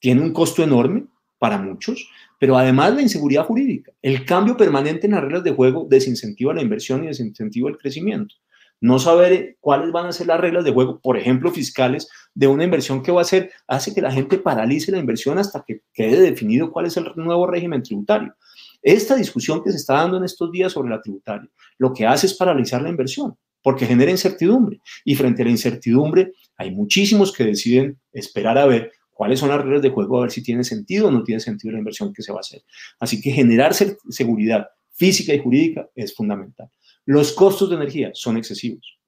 tiene 0.00 0.22
un 0.22 0.32
costo 0.32 0.62
enorme 0.62 1.06
para 1.38 1.58
muchos, 1.58 2.08
pero 2.44 2.58
además 2.58 2.94
la 2.94 3.00
inseguridad 3.00 3.46
jurídica. 3.46 3.90
El 4.02 4.26
cambio 4.26 4.54
permanente 4.54 5.06
en 5.06 5.12
las 5.12 5.22
reglas 5.22 5.44
de 5.44 5.52
juego 5.52 5.86
desincentiva 5.88 6.52
la 6.52 6.60
inversión 6.60 7.02
y 7.02 7.06
desincentiva 7.06 7.70
el 7.70 7.78
crecimiento. 7.78 8.34
No 8.82 8.98
saber 8.98 9.56
cuáles 9.60 9.90
van 9.92 10.08
a 10.08 10.12
ser 10.12 10.26
las 10.26 10.38
reglas 10.38 10.62
de 10.62 10.70
juego, 10.70 11.00
por 11.00 11.16
ejemplo, 11.16 11.50
fiscales, 11.50 12.06
de 12.34 12.46
una 12.46 12.64
inversión 12.64 13.02
que 13.02 13.12
va 13.12 13.20
a 13.20 13.22
hacer, 13.22 13.50
hace 13.66 13.94
que 13.94 14.02
la 14.02 14.12
gente 14.12 14.36
paralice 14.36 14.92
la 14.92 14.98
inversión 14.98 15.38
hasta 15.38 15.64
que 15.66 15.80
quede 15.94 16.20
definido 16.20 16.70
cuál 16.70 16.84
es 16.84 16.98
el 16.98 17.10
nuevo 17.16 17.46
régimen 17.46 17.82
tributario. 17.82 18.34
Esta 18.82 19.16
discusión 19.16 19.64
que 19.64 19.70
se 19.70 19.78
está 19.78 19.94
dando 19.94 20.18
en 20.18 20.24
estos 20.24 20.52
días 20.52 20.70
sobre 20.70 20.90
la 20.90 21.00
tributaria, 21.00 21.48
lo 21.78 21.94
que 21.94 22.04
hace 22.06 22.26
es 22.26 22.34
paralizar 22.34 22.82
la 22.82 22.90
inversión, 22.90 23.38
porque 23.62 23.86
genera 23.86 24.10
incertidumbre. 24.10 24.82
Y 25.02 25.14
frente 25.14 25.40
a 25.40 25.46
la 25.46 25.50
incertidumbre, 25.50 26.32
hay 26.58 26.72
muchísimos 26.72 27.32
que 27.32 27.44
deciden 27.44 27.98
esperar 28.12 28.58
a 28.58 28.66
ver 28.66 28.92
cuáles 29.14 29.38
son 29.40 29.48
las 29.48 29.62
reglas 29.62 29.82
de 29.82 29.90
juego, 29.90 30.18
a 30.18 30.22
ver 30.22 30.30
si 30.30 30.42
tiene 30.42 30.64
sentido 30.64 31.08
o 31.08 31.10
no 31.10 31.22
tiene 31.22 31.40
sentido 31.40 31.72
la 31.72 31.78
inversión 31.78 32.12
que 32.12 32.22
se 32.22 32.32
va 32.32 32.38
a 32.38 32.40
hacer. 32.40 32.62
Así 32.98 33.20
que 33.20 33.30
generar 33.30 33.72
seguridad 33.74 34.66
física 34.90 35.32
y 35.32 35.38
jurídica 35.38 35.88
es 35.94 36.14
fundamental. 36.14 36.70
Los 37.06 37.32
costos 37.32 37.70
de 37.70 37.76
energía 37.76 38.10
son 38.14 38.36
excesivos. 38.36 38.98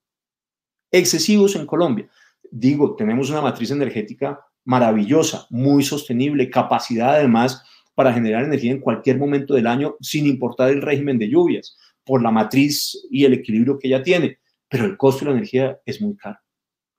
Excesivos 0.91 1.55
en 1.55 1.65
Colombia. 1.65 2.09
Digo, 2.49 2.95
tenemos 2.95 3.29
una 3.29 3.41
matriz 3.41 3.71
energética 3.71 4.39
maravillosa, 4.63 5.47
muy 5.49 5.83
sostenible, 5.83 6.49
capacidad 6.49 7.15
además 7.15 7.63
para 7.93 8.13
generar 8.13 8.43
energía 8.43 8.71
en 8.71 8.79
cualquier 8.79 9.17
momento 9.17 9.53
del 9.53 9.67
año 9.67 9.95
sin 10.01 10.27
importar 10.27 10.69
el 10.69 10.81
régimen 10.81 11.17
de 11.17 11.29
lluvias, 11.29 11.77
por 12.05 12.21
la 12.21 12.31
matriz 12.31 13.05
y 13.11 13.25
el 13.25 13.33
equilibrio 13.33 13.77
que 13.77 13.87
ella 13.87 14.01
tiene. 14.01 14.39
Pero 14.69 14.85
el 14.85 14.97
costo 14.97 15.25
de 15.25 15.31
la 15.31 15.37
energía 15.37 15.79
es 15.85 16.01
muy 16.01 16.15
caro 16.15 16.39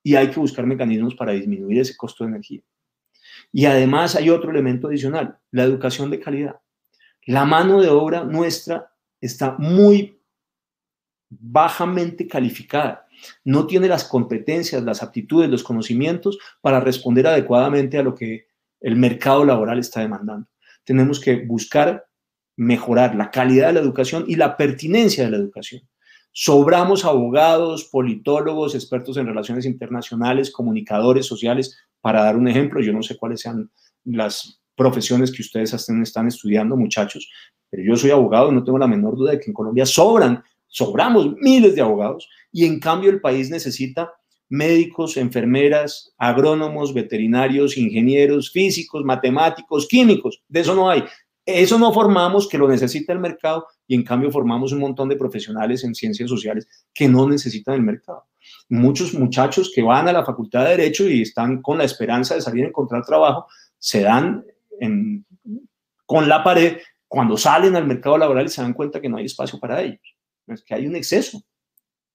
y 0.03 0.15
hay 0.15 0.29
que 0.29 0.39
buscar 0.39 0.65
mecanismos 0.65 1.15
para 1.15 1.33
disminuir 1.33 1.79
ese 1.79 1.95
costo 1.95 2.23
de 2.23 2.31
energía. 2.31 2.61
Y 3.51 3.65
además 3.65 4.15
hay 4.15 4.29
otro 4.29 4.51
elemento 4.51 4.87
adicional, 4.87 5.37
la 5.51 5.63
educación 5.63 6.09
de 6.11 6.19
calidad. 6.19 6.59
La 7.25 7.45
mano 7.45 7.81
de 7.81 7.89
obra 7.89 8.23
nuestra 8.23 8.91
está 9.21 9.55
muy 9.57 10.19
bajamente 11.29 12.27
calificada. 12.27 13.05
No 13.43 13.67
tiene 13.67 13.87
las 13.87 14.03
competencias, 14.05 14.83
las 14.83 15.03
aptitudes, 15.03 15.49
los 15.49 15.63
conocimientos 15.63 16.37
para 16.61 16.79
responder 16.79 17.27
adecuadamente 17.27 17.97
a 17.97 18.03
lo 18.03 18.15
que 18.15 18.47
el 18.79 18.95
mercado 18.95 19.45
laboral 19.45 19.79
está 19.79 20.01
demandando. 20.01 20.47
Tenemos 20.83 21.19
que 21.19 21.45
buscar 21.45 22.07
mejorar 22.55 23.15
la 23.15 23.31
calidad 23.31 23.67
de 23.67 23.73
la 23.73 23.79
educación 23.79 24.25
y 24.27 24.35
la 24.35 24.57
pertinencia 24.57 25.25
de 25.25 25.31
la 25.31 25.37
educación. 25.37 25.81
Sobramos 26.31 27.05
abogados, 27.05 27.85
politólogos, 27.85 28.75
expertos 28.75 29.17
en 29.17 29.27
relaciones 29.27 29.65
internacionales, 29.65 30.51
comunicadores 30.51 31.25
sociales, 31.25 31.77
para 32.01 32.23
dar 32.23 32.37
un 32.37 32.47
ejemplo, 32.47 32.81
yo 32.81 32.93
no 32.93 33.03
sé 33.03 33.17
cuáles 33.17 33.41
sean 33.41 33.69
las 34.05 34.61
profesiones 34.75 35.31
que 35.31 35.41
ustedes 35.41 35.73
están 35.73 36.27
estudiando, 36.27 36.77
muchachos, 36.77 37.29
pero 37.69 37.83
yo 37.83 37.95
soy 37.95 38.11
abogado 38.11 38.51
y 38.51 38.55
no 38.55 38.63
tengo 38.63 38.77
la 38.77 38.87
menor 38.87 39.15
duda 39.15 39.31
de 39.31 39.39
que 39.39 39.47
en 39.47 39.53
Colombia 39.53 39.85
sobran, 39.85 40.43
sobramos 40.67 41.35
miles 41.41 41.75
de 41.75 41.81
abogados 41.81 42.29
y 42.51 42.65
en 42.65 42.79
cambio 42.79 43.09
el 43.09 43.21
país 43.21 43.49
necesita 43.49 44.11
médicos, 44.49 45.17
enfermeras, 45.17 46.13
agrónomos, 46.17 46.93
veterinarios, 46.93 47.77
ingenieros, 47.77 48.51
físicos, 48.51 49.03
matemáticos, 49.03 49.87
químicos. 49.87 50.41
De 50.47 50.61
eso 50.61 50.73
no 50.73 50.89
hay. 50.89 51.03
Eso 51.55 51.79
no 51.79 51.91
formamos 51.93 52.47
que 52.47 52.57
lo 52.57 52.67
necesita 52.67 53.13
el 53.13 53.19
mercado 53.19 53.67
y 53.87 53.95
en 53.95 54.03
cambio 54.03 54.31
formamos 54.31 54.71
un 54.71 54.79
montón 54.79 55.09
de 55.09 55.15
profesionales 55.15 55.83
en 55.83 55.95
ciencias 55.95 56.29
sociales 56.29 56.67
que 56.93 57.07
no 57.07 57.27
necesitan 57.27 57.75
el 57.75 57.81
mercado. 57.81 58.27
Muchos 58.69 59.13
muchachos 59.13 59.71
que 59.73 59.81
van 59.81 60.07
a 60.07 60.13
la 60.13 60.25
facultad 60.25 60.63
de 60.63 60.71
Derecho 60.71 61.07
y 61.07 61.21
están 61.21 61.61
con 61.61 61.77
la 61.77 61.83
esperanza 61.83 62.35
de 62.35 62.41
salir 62.41 62.65
a 62.65 62.67
encontrar 62.67 63.03
trabajo, 63.03 63.47
se 63.77 64.01
dan 64.01 64.45
con 66.05 66.29
la 66.29 66.43
pared 66.43 66.77
cuando 67.07 67.37
salen 67.37 67.75
al 67.75 67.87
mercado 67.87 68.17
laboral 68.17 68.45
y 68.45 68.49
se 68.49 68.61
dan 68.61 68.73
cuenta 68.73 69.01
que 69.01 69.09
no 69.09 69.17
hay 69.17 69.25
espacio 69.25 69.59
para 69.59 69.81
ellos. 69.81 70.15
Es 70.47 70.63
que 70.63 70.75
hay 70.75 70.87
un 70.87 70.95
exceso, 70.95 71.41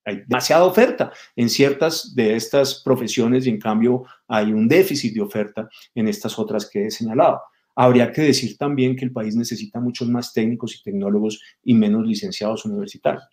hay 0.05 0.22
demasiada 0.26 0.64
oferta 0.64 1.12
en 1.35 1.49
ciertas 1.49 2.14
de 2.14 2.37
estas 2.37 2.82
profesiones 2.82 3.47
y 3.47 3.51
en 3.51 3.61
cambio 3.61 4.05
hay 4.28 4.53
un 4.53 4.68
déficit 4.68 5.14
de 5.14 5.20
oferta 5.20 5.68
en 5.95 6.09
estas 6.09 6.39
otras 6.39 6.68
que 6.68 6.87
he 6.87 6.91
señalado. 6.91 7.41
Habría 7.77 8.12
que 8.12 8.22
decir 8.22 8.57
también 8.57 8.97
que 8.97 9.05
el 9.05 9.12
país 9.12 9.35
necesita 9.37 9.81
muchos 9.81 10.09
más 10.09 10.33
técnicos 10.33 10.77
y 10.77 10.83
tecnólogos 10.83 11.41
y 11.62 11.75
menos 11.75 12.07
licenciados 12.07 12.64
universitarios. 12.64 13.29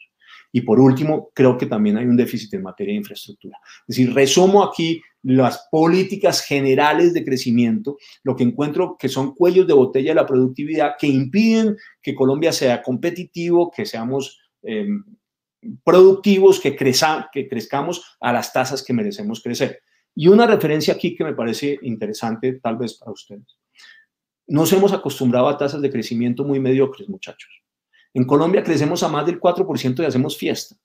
Y 0.51 0.61
por 0.61 0.79
último, 0.79 1.31
creo 1.33 1.57
que 1.57 1.65
también 1.65 1.97
hay 1.97 2.05
un 2.05 2.17
déficit 2.17 2.53
en 2.53 2.63
materia 2.63 2.93
de 2.93 2.99
infraestructura. 2.99 3.57
Es 3.87 3.95
decir, 3.95 4.13
resumo 4.13 4.63
aquí 4.63 5.01
las 5.23 5.67
políticas 5.71 6.41
generales 6.41 7.13
de 7.13 7.23
crecimiento, 7.23 7.97
lo 8.23 8.35
que 8.35 8.43
encuentro 8.43 8.97
que 8.99 9.07
son 9.07 9.33
cuellos 9.33 9.67
de 9.67 9.73
botella 9.73 10.11
de 10.11 10.15
la 10.15 10.25
productividad 10.25 10.95
que 10.99 11.07
impiden 11.07 11.77
que 12.01 12.15
Colombia 12.15 12.51
sea 12.51 12.81
competitivo, 12.81 13.71
que 13.71 13.85
seamos 13.85 14.39
eh, 14.63 14.87
productivos, 15.83 16.59
que, 16.59 16.75
que 16.75 17.47
crezcamos 17.47 18.17
a 18.19 18.33
las 18.33 18.51
tasas 18.51 18.83
que 18.83 18.93
merecemos 18.93 19.41
crecer. 19.41 19.79
Y 20.13 20.27
una 20.27 20.45
referencia 20.45 20.93
aquí 20.93 21.15
que 21.15 21.23
me 21.23 21.33
parece 21.33 21.79
interesante, 21.83 22.59
tal 22.61 22.77
vez 22.77 22.95
para 22.95 23.11
ustedes. 23.11 23.57
Nos 24.51 24.73
hemos 24.73 24.91
acostumbrado 24.91 25.47
a 25.47 25.57
tasas 25.57 25.81
de 25.81 25.89
crecimiento 25.89 26.43
muy 26.43 26.59
mediocres, 26.59 27.07
muchachos. 27.07 27.63
En 28.13 28.25
Colombia 28.25 28.61
crecemos 28.61 29.01
a 29.01 29.07
más 29.07 29.25
del 29.25 29.39
4% 29.39 30.01
y 30.01 30.05
hacemos 30.05 30.37
fiesta. 30.37 30.75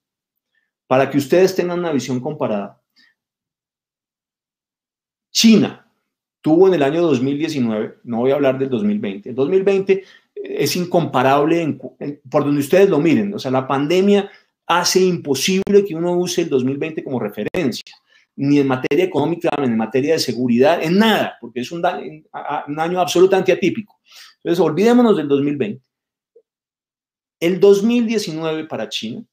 Para 0.86 1.10
que 1.10 1.18
ustedes 1.18 1.56
tengan 1.56 1.80
una 1.80 1.90
visión 1.90 2.20
comparada. 2.20 2.80
China 5.32 5.84
tuvo 6.40 6.68
en 6.68 6.74
el 6.74 6.82
año 6.84 7.02
2019, 7.02 7.98
no 8.04 8.18
voy 8.18 8.30
a 8.30 8.36
hablar 8.36 8.56
del 8.56 8.70
2020, 8.70 9.30
el 9.30 9.34
2020 9.34 10.04
es 10.32 10.76
incomparable 10.76 11.76
por 12.30 12.44
donde 12.44 12.60
ustedes 12.60 12.88
lo 12.88 13.00
miren. 13.00 13.34
O 13.34 13.40
sea, 13.40 13.50
la 13.50 13.66
pandemia 13.66 14.30
hace 14.64 15.00
imposible 15.00 15.84
que 15.84 15.96
uno 15.96 16.12
use 16.12 16.42
el 16.42 16.50
2020 16.50 17.02
como 17.02 17.18
referencia, 17.18 17.96
ni 18.36 18.58
en 18.58 18.66
materia 18.66 19.04
económica, 19.04 19.48
ni 19.58 19.64
en 19.64 19.76
materia 19.76 20.14
de 20.14 20.18
seguridad, 20.18 20.82
en 20.82 20.98
nada, 20.98 21.36
porque 21.40 21.60
es 21.60 21.72
un, 21.72 21.82
un 21.82 22.80
año 22.80 23.00
absolutamente 23.00 23.52
atípico. 23.52 23.98
Entonces, 24.36 24.64
olvidémonos 24.64 25.16
del 25.16 25.28
2020. 25.28 25.82
El 27.40 27.60
2019 27.60 28.64
para 28.66 28.88
China 28.88 29.24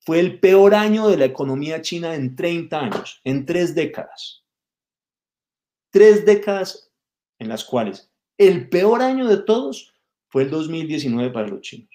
fue 0.00 0.20
el 0.20 0.40
peor 0.40 0.74
año 0.74 1.08
de 1.08 1.16
la 1.16 1.26
economía 1.26 1.82
china 1.82 2.14
en 2.14 2.34
30 2.34 2.80
años, 2.80 3.20
en 3.24 3.44
tres 3.44 3.74
décadas. 3.74 4.44
Tres 5.90 6.24
décadas 6.24 6.90
en 7.38 7.48
las 7.48 7.64
cuales 7.64 8.10
el 8.38 8.68
peor 8.68 9.02
año 9.02 9.26
de 9.26 9.38
todos 9.38 9.92
fue 10.28 10.44
el 10.44 10.50
2019 10.50 11.30
para 11.30 11.48
los 11.48 11.60
chinos. 11.60 11.90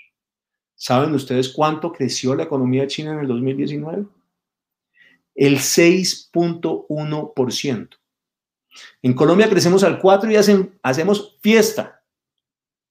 ¿Saben 0.76 1.14
ustedes 1.14 1.50
cuánto 1.50 1.92
creció 1.92 2.36
la 2.36 2.44
economía 2.44 2.86
china 2.88 3.14
en 3.14 3.20
el 3.20 3.28
2019? 3.28 4.06
El 5.36 5.58
6.1%. 5.58 7.90
En 9.02 9.14
Colombia 9.14 9.50
crecemos 9.50 9.84
al 9.84 10.00
4 10.00 10.32
y 10.32 10.36
hacemos 10.36 11.38
fiesta. 11.42 12.04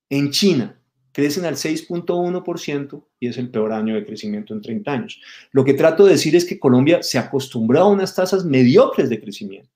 En 0.09 0.31
China 0.31 0.79
crecen 1.13 1.45
al 1.45 1.57
6.1% 1.57 3.05
y 3.21 3.29
es 3.29 3.37
el 3.37 3.51
peor 3.51 3.73
año 3.73 3.95
de 3.95 4.05
crecimiento 4.05 4.55
en 4.55 4.63
30 4.63 4.91
años. 4.91 5.21
Lo 5.53 5.65
que 5.65 5.75
trato 5.75 6.05
de 6.05 6.13
decir 6.13 6.35
es 6.35 6.45
que 6.45 6.59
Colombia 6.59 7.03
se 7.03 7.19
acostumbró 7.19 7.81
a 7.81 7.89
unas 7.89 8.15
tasas 8.15 8.45
mediocres 8.45 9.11
de 9.11 9.21
crecimiento 9.21 9.71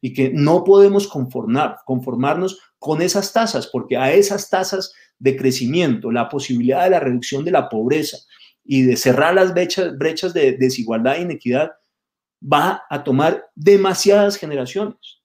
y 0.00 0.12
que 0.12 0.30
no 0.30 0.64
podemos 0.64 1.06
conformar, 1.06 1.78
conformarnos 1.84 2.58
con 2.78 3.02
esas 3.02 3.32
tasas, 3.32 3.66
porque 3.66 3.96
a 3.96 4.12
esas 4.12 4.48
tasas 4.48 4.92
de 5.18 5.36
crecimiento, 5.36 6.10
la 6.10 6.28
posibilidad 6.28 6.84
de 6.84 6.90
la 6.90 7.00
reducción 7.00 7.44
de 7.44 7.50
la 7.50 7.68
pobreza 7.68 8.18
y 8.64 8.82
de 8.82 8.96
cerrar 8.96 9.34
las 9.34 9.52
brechas, 9.52 9.98
brechas 9.98 10.32
de 10.32 10.52
desigualdad 10.52 11.16
e 11.16 11.22
inequidad 11.22 11.72
va 12.40 12.84
a 12.88 13.02
tomar 13.04 13.46
demasiadas 13.54 14.36
generaciones 14.36 15.22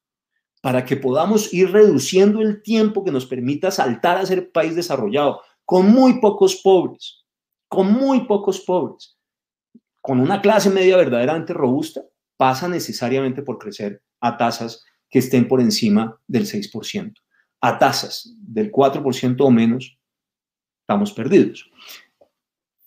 para 0.62 0.86
que 0.86 0.96
podamos 0.96 1.54
ir 1.54 1.72
reduciendo 1.72 2.42
el 2.42 2.62
tiempo 2.62 3.04
que 3.04 3.12
nos 3.12 3.26
permita 3.26 3.70
saltar 3.70 4.18
a 4.18 4.26
ser 4.26 4.52
país 4.52 4.76
desarrollado 4.76 5.42
con 5.66 5.92
muy 5.92 6.20
pocos 6.20 6.56
pobres, 6.56 7.26
con 7.68 7.92
muy 7.92 8.22
pocos 8.26 8.62
pobres, 8.62 9.18
con 10.02 10.20
una 10.20 10.42
clase 10.42 10.70
media 10.70 10.98
verdaderamente 10.98 11.54
robusta, 11.54 12.02
pasa 12.38 12.68
necesariamente 12.68 13.42
por 13.42 13.58
crecer 13.58 14.02
a 14.20 14.38
tasas 14.38 14.84
que 15.10 15.20
estén 15.20 15.48
por 15.48 15.62
encima 15.62 16.20
del 16.28 16.46
6%. 16.46 17.14
A 17.62 17.78
tasas 17.78 18.34
del 18.40 18.72
4% 18.72 19.36
o 19.40 19.52
menos, 19.52 19.98
estamos 20.82 21.14
perdidos. 21.14 21.70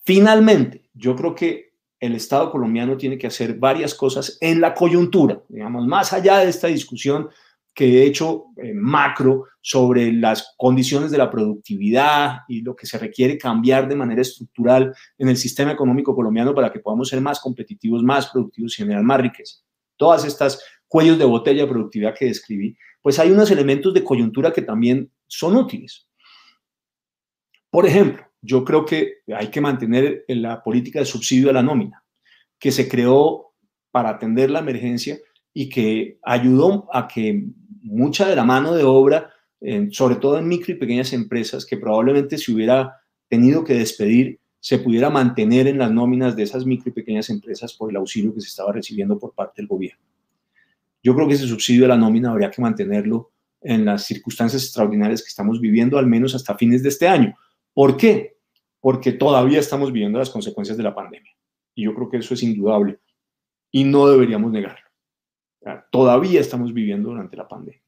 Finalmente, 0.05 0.89
yo 0.93 1.17
creo 1.17 1.35
que 1.35 1.66
el 2.07 2.15
Estado 2.15 2.51
colombiano 2.51 2.97
tiene 2.97 3.19
que 3.19 3.27
hacer 3.27 3.55
varias 3.55 3.95
cosas 3.95 4.39
en 4.41 4.61
la 4.61 4.75
coyuntura, 4.75 5.43
digamos, 5.49 5.87
más 5.87 6.13
allá 6.13 6.39
de 6.39 6.49
esta 6.49 6.69
discusión 6.69 7.29
que 7.77 8.03
he 8.03 8.07
hecho 8.07 8.47
eh, 8.57 8.73
macro 8.73 9.45
sobre 9.61 10.11
las 10.11 10.55
condiciones 10.57 11.11
de 11.11 11.19
la 11.19 11.31
productividad 11.31 12.39
y 12.49 12.63
lo 12.63 12.75
que 12.75 12.87
se 12.87 12.99
requiere 12.99 13.37
cambiar 13.37 13.87
de 13.87 13.95
manera 13.95 14.23
estructural 14.23 14.95
en 15.19 15.29
el 15.29 15.37
sistema 15.37 15.73
económico 15.73 16.15
colombiano 16.15 16.55
para 16.55 16.73
que 16.73 16.81
podamos 16.81 17.09
ser 17.11 17.21
más 17.21 17.39
competitivos, 17.39 18.03
más 18.03 18.29
productivos 18.29 18.73
y 18.73 18.83
generar 18.83 19.03
más 19.03 19.21
riqueza. 19.21 19.57
Todas 19.97 20.25
estas 20.25 20.65
cuellos 20.89 21.19
de 21.19 21.27
botella 21.27 21.63
de 21.65 21.69
productividad 21.69 22.15
que 22.19 22.27
describí, 22.27 22.77
pues 23.03 23.19
hay 23.19 23.31
unos 23.31 23.51
elementos 23.51 23.93
de 23.93 24.03
coyuntura 24.03 24.53
que 24.53 24.63
también 24.63 25.13
son 25.27 25.57
útiles. 25.57 26.09
Por 27.69 27.85
ejemplo, 27.85 28.25
yo 28.47 28.65
creo 28.65 28.85
que 28.85 29.19
hay 29.37 29.49
que 29.49 29.61
mantener 29.61 30.25
la 30.29 30.63
política 30.63 31.01
de 31.01 31.05
subsidio 31.05 31.51
a 31.51 31.53
la 31.53 31.63
nómina. 31.63 32.03
que 32.59 32.73
se 32.73 32.89
creó 32.89 33.53
para 33.91 34.11
atender 34.11 34.51
la 34.51 34.61
emergencia 34.61 35.19
y 35.53 35.69
que 35.69 36.19
ayudó 36.23 36.89
a 36.93 37.07
que 37.07 37.45
mucha 37.83 38.27
de 38.29 38.37
la 38.37 38.45
mano 38.45 38.75
de 38.75 38.83
obra, 38.83 39.31
sobre 39.91 40.17
todo 40.17 40.39
en 40.39 40.49
micro 40.49 40.73
y 40.73 40.79
pequeñas 40.79 41.13
empresas, 41.13 41.67
que 41.67 41.77
probablemente 41.77 42.39
se 42.39 42.53
hubiera 42.53 42.95
tenido 43.29 43.63
que 43.63 43.75
despedir, 43.75 44.39
se 44.59 44.79
pudiera 44.79 45.11
mantener 45.11 45.67
en 45.67 45.79
las 45.79 45.91
nóminas 45.91 46.35
de 46.35 46.45
esas 46.45 46.65
micro 46.65 46.91
y 46.91 46.95
pequeñas 46.95 47.29
empresas 47.31 47.75
por 47.75 47.91
el 47.91 47.97
auxilio 47.97 48.35
que 48.35 48.41
se 48.41 48.49
estaba 48.49 48.73
recibiendo 48.73 49.19
por 49.19 49.35
parte 49.35 49.61
del 49.61 49.69
gobierno. 49.69 50.03
Yo 51.03 51.15
creo 51.15 51.29
que 51.29 51.35
ese 51.35 51.47
subsidio 51.47 51.83
de 51.83 51.89
la 51.89 51.99
nómina 51.99 52.31
habría 52.31 52.51
que 52.51 52.63
mantenerlo 52.63 53.31
en 53.61 53.85
las 53.85 54.05
circunstancias 54.05 54.63
extraordinarias 54.65 55.23
que 55.23 55.29
estamos 55.29 55.61
viviendo, 55.61 55.99
al 55.99 56.07
menos 56.07 56.35
hasta 56.35 56.57
fines 56.57 56.83
de 56.83 56.89
este 56.89 57.07
año. 57.07 57.37
¿Por 57.73 57.97
qué? 57.97 58.36
Porque 58.87 59.11
todavía 59.11 59.59
estamos 59.59 59.91
viviendo 59.91 60.21
las 60.21 60.31
consecuencias 60.31 60.77
de 60.77 60.85
la 60.85 60.95
pandemia. 60.95 61.33
Y 61.75 61.87
yo 61.87 61.95
creo 61.97 62.09
que 62.09 62.19
eso 62.19 62.35
es 62.35 62.43
indudable 62.45 63.01
y 63.73 63.83
no 63.83 64.07
deberíamos 64.07 64.53
negarlo. 64.53 64.89
Todavía 65.91 66.41
estamos 66.41 66.73
viviendo 66.73 67.09
durante 67.09 67.37
la 67.37 67.49
pandemia. 67.49 67.83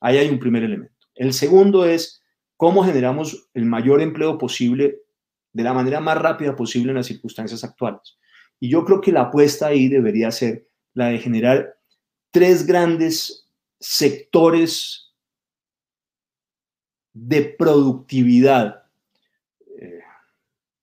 Ahí 0.00 0.18
hay 0.18 0.28
un 0.28 0.38
primer 0.38 0.62
elemento. 0.62 1.06
El 1.14 1.32
segundo 1.32 1.86
es 1.86 2.22
cómo 2.58 2.84
generamos 2.84 3.48
el 3.54 3.64
mayor 3.64 4.02
empleo 4.02 4.36
posible 4.36 4.98
de 5.54 5.62
la 5.62 5.72
manera 5.72 6.00
más 6.00 6.20
rápida 6.20 6.54
posible 6.54 6.90
en 6.90 6.96
las 6.96 7.06
circunstancias 7.06 7.64
actuales. 7.64 8.18
Y 8.60 8.68
yo 8.68 8.84
creo 8.84 9.00
que 9.00 9.12
la 9.12 9.22
apuesta 9.22 9.68
ahí 9.68 9.88
debería 9.88 10.30
ser 10.30 10.68
la 10.92 11.06
de 11.06 11.20
generar 11.20 11.78
tres 12.30 12.66
grandes 12.66 13.48
sectores 13.80 15.10
de 17.14 17.44
productividad 17.44 18.83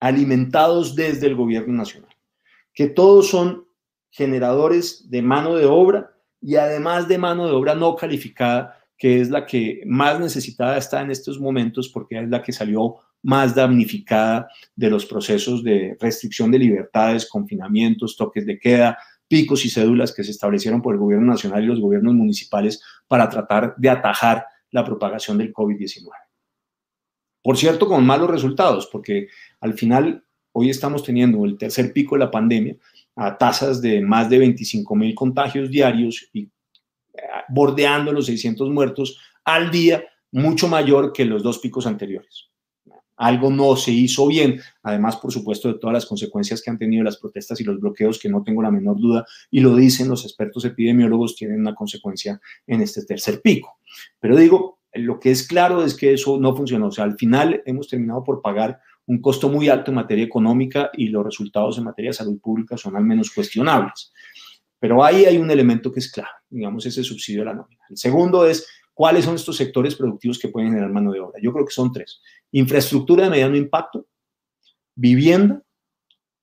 alimentados 0.01 0.95
desde 0.95 1.27
el 1.27 1.35
gobierno 1.35 1.73
nacional, 1.73 2.13
que 2.73 2.87
todos 2.87 3.29
son 3.29 3.65
generadores 4.09 5.09
de 5.09 5.21
mano 5.21 5.55
de 5.55 5.65
obra 5.65 6.11
y 6.41 6.55
además 6.55 7.07
de 7.07 7.19
mano 7.19 7.45
de 7.45 7.53
obra 7.53 7.75
no 7.75 7.95
calificada, 7.95 8.77
que 8.97 9.21
es 9.21 9.29
la 9.29 9.45
que 9.45 9.83
más 9.85 10.19
necesitada 10.19 10.77
está 10.77 11.01
en 11.01 11.11
estos 11.11 11.39
momentos 11.39 11.87
porque 11.87 12.19
es 12.19 12.29
la 12.29 12.41
que 12.41 12.51
salió 12.51 12.95
más 13.21 13.53
damnificada 13.53 14.49
de 14.75 14.89
los 14.89 15.05
procesos 15.05 15.63
de 15.63 15.95
restricción 15.99 16.49
de 16.49 16.59
libertades, 16.59 17.29
confinamientos, 17.29 18.17
toques 18.17 18.45
de 18.45 18.57
queda, 18.57 18.97
picos 19.27 19.63
y 19.65 19.69
cédulas 19.69 20.13
que 20.13 20.23
se 20.23 20.31
establecieron 20.31 20.81
por 20.81 20.95
el 20.95 20.99
gobierno 20.99 21.27
nacional 21.27 21.63
y 21.63 21.67
los 21.67 21.79
gobiernos 21.79 22.15
municipales 22.15 22.81
para 23.07 23.29
tratar 23.29 23.75
de 23.77 23.89
atajar 23.89 24.45
la 24.71 24.83
propagación 24.83 25.37
del 25.37 25.53
COVID-19. 25.53 26.09
Por 27.41 27.57
cierto, 27.57 27.87
con 27.87 28.05
malos 28.05 28.29
resultados, 28.29 28.87
porque 28.91 29.27
al 29.59 29.73
final 29.73 30.23
hoy 30.51 30.69
estamos 30.69 31.03
teniendo 31.03 31.43
el 31.45 31.57
tercer 31.57 31.93
pico 31.93 32.15
de 32.15 32.19
la 32.19 32.31
pandemia 32.31 32.75
a 33.15 33.37
tasas 33.37 33.81
de 33.81 34.01
más 34.01 34.29
de 34.29 34.39
25 34.39 34.95
mil 34.95 35.15
contagios 35.15 35.69
diarios 35.69 36.29
y 36.33 36.43
eh, 36.43 37.21
bordeando 37.49 38.11
los 38.11 38.25
600 38.27 38.69
muertos 38.69 39.19
al 39.43 39.71
día, 39.71 40.03
mucho 40.31 40.67
mayor 40.67 41.11
que 41.13 41.25
los 41.25 41.43
dos 41.43 41.59
picos 41.59 41.85
anteriores 41.85 42.51
algo 43.21 43.51
no 43.51 43.75
se 43.75 43.91
hizo 43.91 44.25
bien, 44.25 44.59
además, 44.81 45.15
por 45.17 45.31
supuesto, 45.31 45.67
de 45.67 45.77
todas 45.77 45.93
las 45.93 46.07
consecuencias 46.07 46.59
que 46.59 46.71
han 46.71 46.79
tenido 46.79 47.03
las 47.03 47.17
protestas 47.17 47.61
y 47.61 47.63
los 47.63 47.79
bloqueos, 47.79 48.17
que 48.17 48.29
no 48.29 48.41
tengo 48.41 48.63
la 48.63 48.71
menor 48.71 48.99
duda, 48.99 49.25
y 49.51 49.59
lo 49.59 49.75
dicen 49.75 50.09
los 50.09 50.25
expertos 50.25 50.65
epidemiólogos, 50.65 51.35
tienen 51.35 51.59
una 51.59 51.75
consecuencia 51.75 52.41
en 52.65 52.81
este 52.81 53.05
tercer 53.05 53.39
pico. 53.39 53.77
Pero 54.19 54.35
digo, 54.35 54.79
lo 54.93 55.19
que 55.19 55.31
es 55.31 55.47
claro 55.47 55.83
es 55.83 55.95
que 55.95 56.13
eso 56.13 56.39
no 56.39 56.55
funcionó. 56.55 56.87
O 56.87 56.91
sea, 56.91 57.05
al 57.05 57.15
final 57.17 57.61
hemos 57.65 57.87
terminado 57.87 58.23
por 58.23 58.41
pagar 58.41 58.79
un 59.05 59.21
costo 59.21 59.49
muy 59.49 59.69
alto 59.69 59.91
en 59.91 59.95
materia 59.95 60.23
económica 60.23 60.89
y 60.93 61.07
los 61.07 61.25
resultados 61.25 61.77
en 61.77 61.85
materia 61.85 62.09
de 62.09 62.17
salud 62.17 62.39
pública 62.39 62.77
son 62.77 62.95
al 62.95 63.03
menos 63.03 63.31
cuestionables. 63.31 64.13
Pero 64.79 65.03
ahí 65.03 65.25
hay 65.25 65.37
un 65.37 65.51
elemento 65.51 65.91
que 65.91 65.99
es 65.99 66.11
claro, 66.11 66.31
digamos, 66.49 66.85
ese 66.85 67.03
subsidio 67.03 67.41
de 67.41 67.45
la 67.45 67.53
nómina. 67.53 67.83
El 67.89 67.97
segundo 67.97 68.45
es 68.45 68.67
¿Cuáles 69.01 69.25
son 69.25 69.33
estos 69.33 69.57
sectores 69.57 69.95
productivos 69.95 70.37
que 70.37 70.49
pueden 70.49 70.69
generar 70.69 70.91
mano 70.91 71.11
de 71.11 71.19
obra? 71.19 71.39
Yo 71.41 71.51
creo 71.53 71.65
que 71.65 71.71
son 71.71 71.91
tres. 71.91 72.21
Infraestructura 72.51 73.23
de 73.23 73.31
mediano 73.31 73.55
impacto, 73.55 74.05
vivienda 74.95 75.63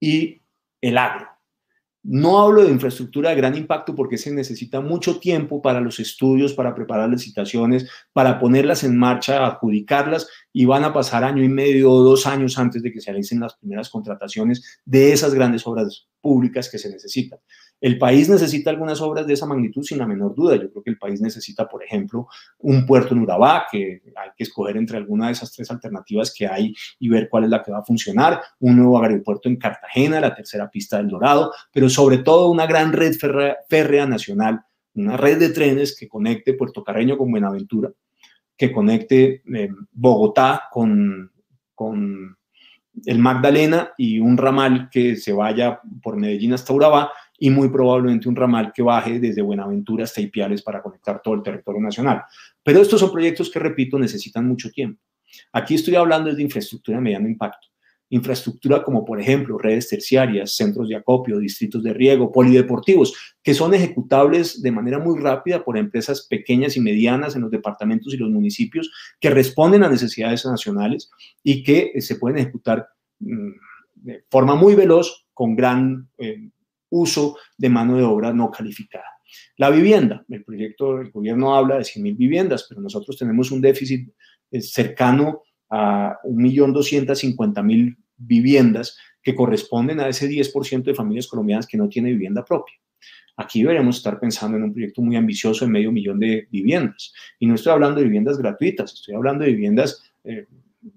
y 0.00 0.42
el 0.80 0.98
agro. 0.98 1.28
No 2.04 2.40
hablo 2.40 2.64
de 2.64 2.70
infraestructura 2.70 3.30
de 3.30 3.36
gran 3.36 3.56
impacto 3.56 3.94
porque 3.94 4.18
se 4.18 4.32
necesita 4.32 4.80
mucho 4.80 5.18
tiempo 5.18 5.60
para 5.60 5.80
los 5.80 5.98
estudios, 5.98 6.54
para 6.54 6.74
preparar 6.74 7.08
las 7.08 7.20
licitaciones, 7.20 7.90
para 8.12 8.38
ponerlas 8.38 8.84
en 8.84 8.96
marcha, 8.96 9.44
adjudicarlas 9.44 10.28
y 10.52 10.64
van 10.64 10.84
a 10.84 10.92
pasar 10.92 11.24
año 11.24 11.42
y 11.42 11.48
medio 11.48 11.90
o 11.90 12.02
dos 12.02 12.26
años 12.26 12.56
antes 12.56 12.82
de 12.82 12.92
que 12.92 13.00
se 13.00 13.10
realicen 13.10 13.40
las 13.40 13.56
primeras 13.56 13.90
contrataciones 13.90 14.80
de 14.84 15.12
esas 15.12 15.34
grandes 15.34 15.66
obras 15.66 16.06
públicas 16.20 16.68
que 16.70 16.78
se 16.78 16.88
necesitan. 16.88 17.40
El 17.80 17.98
país 17.98 18.28
necesita 18.28 18.70
algunas 18.70 19.00
obras 19.00 19.26
de 19.26 19.34
esa 19.34 19.46
magnitud 19.46 19.82
sin 19.82 19.98
la 19.98 20.06
menor 20.06 20.34
duda. 20.34 20.56
Yo 20.56 20.70
creo 20.70 20.82
que 20.82 20.90
el 20.90 20.98
país 20.98 21.20
necesita, 21.20 21.68
por 21.68 21.82
ejemplo, 21.84 22.26
un 22.58 22.84
puerto 22.84 23.14
en 23.14 23.20
Urabá, 23.20 23.66
que 23.70 24.02
hay 24.16 24.30
que 24.36 24.44
escoger 24.44 24.76
entre 24.76 24.96
alguna 24.96 25.26
de 25.26 25.32
esas 25.32 25.52
tres 25.52 25.70
alternativas 25.70 26.34
que 26.36 26.46
hay 26.46 26.74
y 26.98 27.08
ver 27.08 27.28
cuál 27.28 27.44
es 27.44 27.50
la 27.50 27.62
que 27.62 27.70
va 27.70 27.78
a 27.78 27.84
funcionar, 27.84 28.40
un 28.58 28.76
nuevo 28.76 29.00
aeropuerto 29.00 29.48
en 29.48 29.56
Cartagena, 29.56 30.20
la 30.20 30.34
tercera 30.34 30.68
pista 30.68 30.96
del 30.96 31.08
Dorado, 31.08 31.52
pero 31.72 31.88
sobre 31.88 32.18
todo 32.18 32.50
una 32.50 32.66
gran 32.66 32.92
red 32.92 33.14
férrea, 33.68 34.06
nacional, 34.06 34.60
una 34.94 35.16
red 35.16 35.38
de 35.38 35.50
trenes 35.50 35.96
que 35.96 36.08
conecte 36.08 36.54
Puerto 36.54 36.82
Carreño 36.82 37.16
con 37.16 37.30
Buenaventura, 37.30 37.92
que 38.56 38.72
conecte 38.72 39.42
eh, 39.54 39.68
Bogotá 39.92 40.64
con, 40.72 41.30
con 41.74 42.36
el 43.06 43.18
Magdalena 43.18 43.92
y 43.96 44.18
un 44.18 44.36
ramal 44.36 44.88
que 44.90 45.16
se 45.16 45.32
vaya 45.32 45.80
por 46.02 46.16
Medellín 46.16 46.52
hasta 46.52 46.72
Urabá 46.72 47.12
y 47.38 47.50
muy 47.50 47.68
probablemente 47.68 48.28
un 48.28 48.36
ramal 48.36 48.72
que 48.74 48.82
baje 48.82 49.20
desde 49.20 49.42
Buenaventura 49.42 50.04
hasta 50.04 50.20
Ipiales 50.20 50.62
para 50.62 50.82
conectar 50.82 51.22
todo 51.22 51.34
el 51.34 51.42
territorio 51.42 51.80
nacional. 51.80 52.22
Pero 52.62 52.82
estos 52.82 53.00
son 53.00 53.12
proyectos 53.12 53.50
que, 53.50 53.58
repito, 53.58 53.98
necesitan 53.98 54.46
mucho 54.46 54.70
tiempo. 54.70 55.00
Aquí 55.52 55.74
estoy 55.74 55.94
hablando 55.94 56.34
de 56.34 56.42
infraestructura 56.42 56.98
de 56.98 57.02
mediano 57.02 57.28
impacto. 57.28 57.68
Infraestructura 58.10 58.82
como, 58.82 59.04
por 59.04 59.20
ejemplo, 59.20 59.58
redes 59.58 59.88
terciarias, 59.88 60.56
centros 60.56 60.88
de 60.88 60.96
acopio, 60.96 61.38
distritos 61.38 61.82
de 61.82 61.92
riego, 61.92 62.32
polideportivos, 62.32 63.14
que 63.42 63.52
son 63.52 63.74
ejecutables 63.74 64.62
de 64.62 64.72
manera 64.72 64.98
muy 64.98 65.20
rápida 65.20 65.62
por 65.62 65.76
empresas 65.76 66.26
pequeñas 66.26 66.76
y 66.76 66.80
medianas 66.80 67.36
en 67.36 67.42
los 67.42 67.50
departamentos 67.50 68.14
y 68.14 68.16
los 68.16 68.30
municipios 68.30 68.90
que 69.20 69.28
responden 69.28 69.84
a 69.84 69.90
necesidades 69.90 70.46
nacionales 70.46 71.10
y 71.42 71.62
que 71.62 71.92
eh, 71.94 72.00
se 72.00 72.16
pueden 72.16 72.38
ejecutar 72.38 72.88
mm, 73.20 73.50
de 73.96 74.24
forma 74.30 74.54
muy 74.54 74.74
veloz 74.74 75.26
con 75.34 75.54
gran 75.54 76.08
eh, 76.16 76.48
uso 76.90 77.36
de 77.56 77.68
mano 77.68 77.96
de 77.96 78.02
obra 78.02 78.32
no 78.32 78.50
calificada. 78.50 79.18
La 79.56 79.70
vivienda, 79.70 80.24
el 80.28 80.44
proyecto 80.44 80.98
del 80.98 81.10
gobierno 81.10 81.54
habla 81.54 81.76
de 81.76 81.82
100.000 81.82 82.16
viviendas, 82.16 82.66
pero 82.68 82.80
nosotros 82.80 83.16
tenemos 83.16 83.50
un 83.50 83.60
déficit 83.60 84.08
eh, 84.50 84.60
cercano 84.60 85.42
a 85.70 86.18
1.250.000 86.24 87.96
viviendas 88.16 88.96
que 89.22 89.34
corresponden 89.34 90.00
a 90.00 90.08
ese 90.08 90.28
10% 90.28 90.82
de 90.82 90.94
familias 90.94 91.26
colombianas 91.26 91.66
que 91.66 91.76
no 91.76 91.88
tiene 91.88 92.10
vivienda 92.10 92.44
propia. 92.44 92.74
Aquí 93.36 93.62
deberíamos 93.62 93.98
estar 93.98 94.18
pensando 94.18 94.56
en 94.56 94.64
un 94.64 94.72
proyecto 94.72 95.00
muy 95.02 95.14
ambicioso 95.16 95.64
de 95.64 95.70
medio 95.70 95.92
millón 95.92 96.18
de 96.18 96.48
viviendas. 96.50 97.12
Y 97.38 97.46
no 97.46 97.54
estoy 97.54 97.72
hablando 97.72 98.00
de 98.00 98.06
viviendas 98.06 98.38
gratuitas, 98.38 98.94
estoy 98.94 99.14
hablando 99.14 99.44
de 99.44 99.50
viviendas 99.50 100.02
eh, 100.24 100.46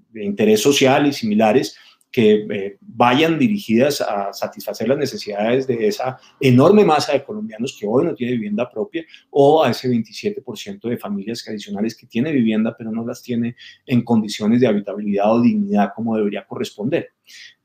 de 0.10 0.26
interés 0.26 0.62
social 0.62 1.06
y 1.06 1.14
similares 1.14 1.78
que 2.12 2.46
eh, 2.50 2.78
vayan 2.82 3.40
dirigidas 3.40 4.02
a 4.02 4.34
satisfacer 4.34 4.88
las 4.88 4.98
necesidades 4.98 5.66
de 5.66 5.88
esa 5.88 6.20
enorme 6.40 6.84
masa 6.84 7.14
de 7.14 7.24
colombianos 7.24 7.78
que 7.80 7.88
hoy 7.88 8.06
no 8.06 8.14
tiene 8.14 8.34
vivienda 8.34 8.70
propia 8.70 9.06
o 9.30 9.64
a 9.64 9.72
ese 9.72 9.90
27% 9.90 10.90
de 10.90 10.98
familias 10.98 11.48
adicionales 11.48 11.96
que 11.96 12.08
tiene 12.08 12.32
vivienda 12.32 12.76
pero 12.78 12.92
no 12.92 13.06
las 13.06 13.22
tiene 13.22 13.56
en 13.86 14.04
condiciones 14.04 14.60
de 14.60 14.68
habitabilidad 14.68 15.34
o 15.34 15.42
dignidad 15.42 15.94
como 15.96 16.18
debería 16.18 16.46
corresponder. 16.46 17.12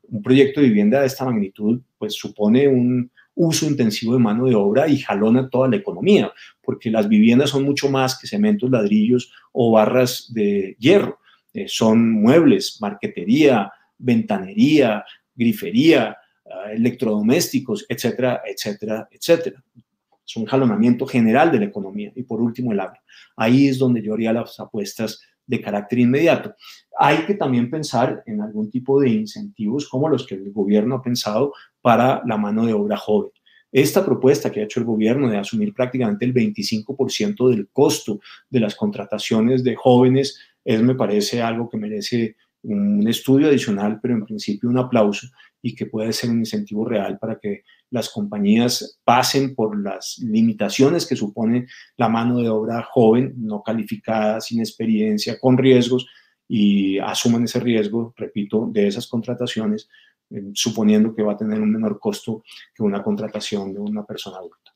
Un 0.09 0.22
proyecto 0.22 0.61
de 0.61 0.68
vivienda 0.68 1.01
de 1.01 1.07
esta 1.07 1.24
magnitud 1.24 1.80
pues 1.99 2.14
supone 2.14 2.68
un 2.68 3.11
uso 3.34 3.66
intensivo 3.66 4.14
de 4.14 4.20
mano 4.20 4.47
de 4.47 4.55
obra 4.55 4.88
y 4.88 4.99
jalona 4.99 5.51
toda 5.51 5.68
la 5.68 5.76
economía, 5.76 6.32
porque 6.62 6.90
las 6.90 7.09
viviendas 7.09 7.51
son 7.51 7.64
mucho 7.64 7.90
más 7.90 8.18
que 8.18 8.26
cementos, 8.26 8.70
ladrillos 8.70 9.32
o 9.53 9.72
barras 9.72 10.32
de 10.32 10.74
hierro. 10.78 11.18
Eh, 11.53 11.66
son 11.68 12.12
muebles, 12.12 12.78
marquetería, 12.80 13.70
ventanería, 13.99 15.05
grifería, 15.34 16.16
ah, 16.44 16.72
electrodomésticos, 16.72 17.86
etcétera, 17.88 18.42
etcétera, 18.47 19.09
etcétera. 19.11 19.62
Es 20.26 20.36
un 20.36 20.47
jalonamiento 20.47 21.07
general 21.07 21.53
de 21.53 21.61
la 21.61 21.66
economía. 21.66 22.12
Y 22.16 22.24
por 22.24 22.40
último, 22.40 22.72
el 22.72 22.80
agro. 22.80 23.01
Ahí 23.36 23.68
es 23.68 23.78
donde 23.78 24.03
yo 24.03 24.14
haría 24.14 24.32
las 24.32 24.59
apuestas 24.59 25.20
de 25.47 25.61
carácter 25.61 26.01
inmediato. 26.01 26.55
Hay 26.99 27.18
que 27.26 27.34
también 27.34 27.70
pensar 27.70 28.22
en 28.26 28.40
algún 28.40 28.70
tipo 28.70 29.01
de 29.01 29.11
incentivos 29.11 29.88
como 29.88 30.09
los 30.09 30.26
que 30.26 30.34
el 30.34 30.53
gobierno 30.53 30.97
ha 30.97 31.03
pensado 31.03 31.53
para 31.80 32.22
la 32.26 32.36
mano 32.36 32.66
de 32.66 32.72
obra 32.72 32.97
joven. 32.97 33.30
Esta 33.70 34.05
propuesta 34.05 34.51
que 34.51 34.61
ha 34.61 34.64
hecho 34.64 34.80
el 34.80 34.86
gobierno 34.86 35.28
de 35.28 35.38
asumir 35.38 35.74
prácticamente 35.74 36.24
el 36.24 36.32
25% 36.32 37.51
del 37.51 37.68
costo 37.68 38.20
de 38.49 38.61
las 38.61 38.74
contrataciones 38.74 39.62
de 39.62 39.76
jóvenes 39.76 40.40
es, 40.64 40.82
me 40.82 40.94
parece, 40.94 41.42
algo 41.42 41.68
que 41.68 41.76
merece 41.76 42.36
un 42.66 43.06
estudio 43.06 43.48
adicional, 43.48 44.00
pero 44.00 44.14
en 44.14 44.24
principio 44.24 44.68
un 44.68 44.78
aplauso 44.78 45.28
y 45.62 45.74
que 45.74 45.86
puede 45.86 46.12
ser 46.12 46.30
un 46.30 46.40
incentivo 46.40 46.84
real 46.84 47.18
para 47.18 47.38
que 47.38 47.62
las 47.90 48.10
compañías 48.10 49.00
pasen 49.04 49.54
por 49.54 49.80
las 49.80 50.18
limitaciones 50.18 51.06
que 51.06 51.16
supone 51.16 51.66
la 51.96 52.08
mano 52.08 52.38
de 52.38 52.48
obra 52.48 52.82
joven, 52.82 53.34
no 53.36 53.62
calificada, 53.62 54.40
sin 54.40 54.60
experiencia, 54.60 55.38
con 55.38 55.56
riesgos 55.56 56.06
y 56.48 56.98
asuman 56.98 57.44
ese 57.44 57.60
riesgo, 57.60 58.12
repito, 58.16 58.68
de 58.72 58.88
esas 58.88 59.06
contrataciones, 59.06 59.88
eh, 60.30 60.50
suponiendo 60.54 61.14
que 61.14 61.22
va 61.22 61.32
a 61.32 61.36
tener 61.36 61.60
un 61.60 61.72
menor 61.72 61.98
costo 62.00 62.42
que 62.74 62.82
una 62.82 63.02
contratación 63.02 63.72
de 63.72 63.80
una 63.80 64.04
persona 64.04 64.38
adulta. 64.38 64.72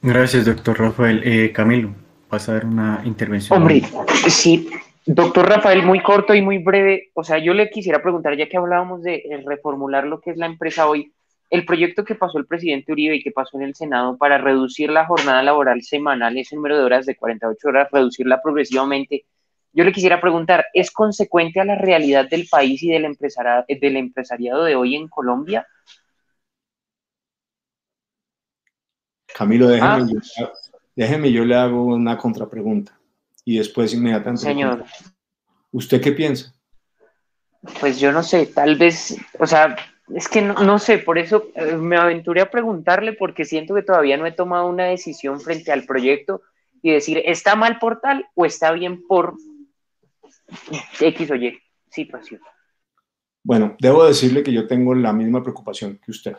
Gracias, 0.00 0.46
doctor 0.46 0.78
Rafael. 0.78 1.22
Eh, 1.24 1.52
Camilo, 1.52 1.94
vas 2.28 2.48
a 2.48 2.54
dar 2.54 2.66
una 2.66 3.02
intervención. 3.04 3.58
Hombre, 3.58 3.82
sí, 4.28 4.68
doctor 5.06 5.48
Rafael, 5.48 5.82
muy 5.82 6.02
corto 6.02 6.34
y 6.34 6.42
muy 6.42 6.58
breve. 6.58 7.10
O 7.14 7.24
sea, 7.24 7.38
yo 7.38 7.54
le 7.54 7.70
quisiera 7.70 8.02
preguntar, 8.02 8.36
ya 8.36 8.48
que 8.48 8.56
hablábamos 8.56 9.02
de 9.02 9.42
reformular 9.46 10.06
lo 10.06 10.20
que 10.20 10.30
es 10.30 10.36
la 10.36 10.46
empresa 10.46 10.88
hoy, 10.88 11.12
el 11.50 11.64
proyecto 11.64 12.04
que 12.04 12.14
pasó 12.14 12.38
el 12.38 12.46
presidente 12.46 12.92
Uribe 12.92 13.16
y 13.16 13.22
que 13.22 13.30
pasó 13.30 13.56
en 13.56 13.64
el 13.64 13.74
Senado 13.74 14.16
para 14.18 14.38
reducir 14.38 14.90
la 14.90 15.06
jornada 15.06 15.42
laboral 15.42 15.82
semanal, 15.82 16.36
ese 16.36 16.56
número 16.56 16.76
de 16.78 16.84
horas 16.84 17.06
de 17.06 17.16
48 17.16 17.68
horas, 17.68 17.88
reducirla 17.90 18.42
progresivamente, 18.42 19.24
yo 19.72 19.84
le 19.84 19.92
quisiera 19.92 20.20
preguntar, 20.20 20.66
¿es 20.74 20.90
consecuente 20.90 21.60
a 21.60 21.64
la 21.64 21.76
realidad 21.76 22.28
del 22.28 22.46
país 22.50 22.82
y 22.82 22.90
del 22.90 23.04
empresariado, 23.04 23.64
del 23.68 23.96
empresariado 23.96 24.64
de 24.64 24.74
hoy 24.74 24.96
en 24.96 25.08
Colombia? 25.08 25.66
Camilo, 29.34 29.68
déjeme, 29.68 29.88
ah. 29.88 30.52
Déjeme, 30.98 31.30
yo 31.30 31.44
le 31.44 31.54
hago 31.54 31.84
una 31.84 32.18
contrapregunta 32.18 32.98
y 33.44 33.58
después 33.58 33.94
inmediatamente. 33.94 34.42
Señor. 34.42 34.84
¿Usted 35.70 36.00
qué 36.00 36.10
piensa? 36.10 36.52
Pues 37.78 38.00
yo 38.00 38.10
no 38.10 38.24
sé, 38.24 38.46
tal 38.46 38.74
vez, 38.74 39.16
o 39.38 39.46
sea, 39.46 39.76
es 40.12 40.28
que 40.28 40.42
no, 40.42 40.78
sé, 40.80 40.98
por 40.98 41.18
eso 41.18 41.50
eh, 41.54 41.76
me 41.76 41.96
aventuré 41.96 42.40
a 42.40 42.50
preguntarle 42.50 43.12
porque 43.12 43.44
siento 43.44 43.76
que 43.76 43.82
todavía 43.82 44.16
no 44.16 44.26
he 44.26 44.32
tomado 44.32 44.66
una 44.66 44.86
decisión 44.86 45.40
frente 45.40 45.70
al 45.70 45.84
proyecto 45.84 46.42
y 46.82 46.90
decir, 46.90 47.22
¿está 47.24 47.54
mal 47.54 47.78
por 47.78 48.00
tal 48.00 48.26
o 48.34 48.44
está 48.44 48.72
bien 48.72 49.06
por 49.06 49.34
X 51.00 51.30
o 51.30 51.34
Y 51.36 51.60
situación? 51.90 52.40
Bueno, 53.44 53.76
debo 53.78 54.04
decirle 54.04 54.42
que 54.42 54.52
yo 54.52 54.66
tengo 54.66 54.96
la 54.96 55.12
misma 55.12 55.42
preocupación 55.42 56.00
que 56.04 56.10
usted. 56.10 56.34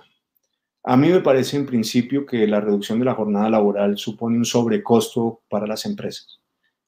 A 0.89 0.97
mí 0.97 1.09
me 1.09 1.19
parece 1.19 1.55
en 1.55 1.67
principio 1.67 2.25
que 2.25 2.47
la 2.47 2.61
reducción 2.61 2.97
de 2.97 3.05
la 3.05 3.13
jornada 3.13 3.47
laboral 3.47 3.95
supone 3.99 4.37
un 4.37 4.43
sobrecosto 4.43 5.43
para 5.47 5.67
las 5.67 5.85
empresas 5.85 6.39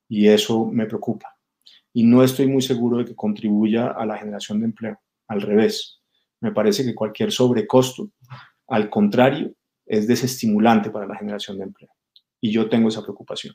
y 0.10 0.28
eso 0.28 0.66
me 0.66 0.88
preocupa. 0.88 1.38
Y 1.94 2.04
no 2.04 2.24
estoy 2.24 2.48
muy 2.48 2.64
seguro 2.64 2.98
de 2.98 3.06
que 3.06 3.16
contribuya 3.16 3.90
a 3.90 4.04
la 4.08 4.18
generación 4.18 4.60
de 4.60 4.66
empleo. 4.66 5.00
Al 5.28 5.44
revés, 5.44 6.02
me 6.40 6.52
parece 6.52 6.84
que 6.84 6.96
cualquier 6.96 7.32
sobrecosto, 7.32 8.10
al 8.70 8.90
contrario, 8.90 9.54
es 9.86 10.08
desestimulante 10.08 10.90
para 10.90 11.06
la 11.06 11.16
generación 11.16 11.60
de 11.60 11.66
empleo. 11.66 11.92
Y 12.40 12.52
yo 12.52 12.68
tengo 12.70 12.90
esa 12.90 13.04
preocupación. 13.04 13.54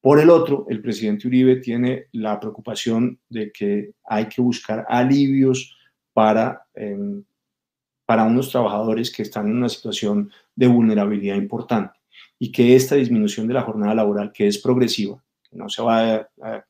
Por 0.00 0.20
el 0.20 0.30
otro, 0.30 0.66
el 0.68 0.80
presidente 0.80 1.26
Uribe 1.26 1.56
tiene 1.56 2.06
la 2.12 2.38
preocupación 2.38 3.18
de 3.28 3.50
que 3.50 3.94
hay 4.04 4.28
que 4.28 4.40
buscar 4.40 4.86
alivios 4.88 5.76
para 6.12 6.62
em, 6.72 7.24
para 8.06 8.24
unos 8.24 8.50
trabajadores 8.50 9.10
que 9.10 9.22
están 9.22 9.48
en 9.48 9.56
una 9.56 9.68
situación 9.68 10.30
de 10.54 10.68
vulnerabilidad 10.68 11.36
importante 11.36 11.98
y 12.38 12.52
que 12.52 12.76
esta 12.76 12.94
disminución 12.94 13.48
de 13.48 13.54
la 13.54 13.62
jornada 13.62 13.94
laboral, 13.94 14.32
que 14.32 14.46
es 14.46 14.58
progresiva, 14.58 15.22
que 15.42 15.56
no 15.56 15.68
se 15.68 15.82
va 15.82 16.28
a, 16.42 16.64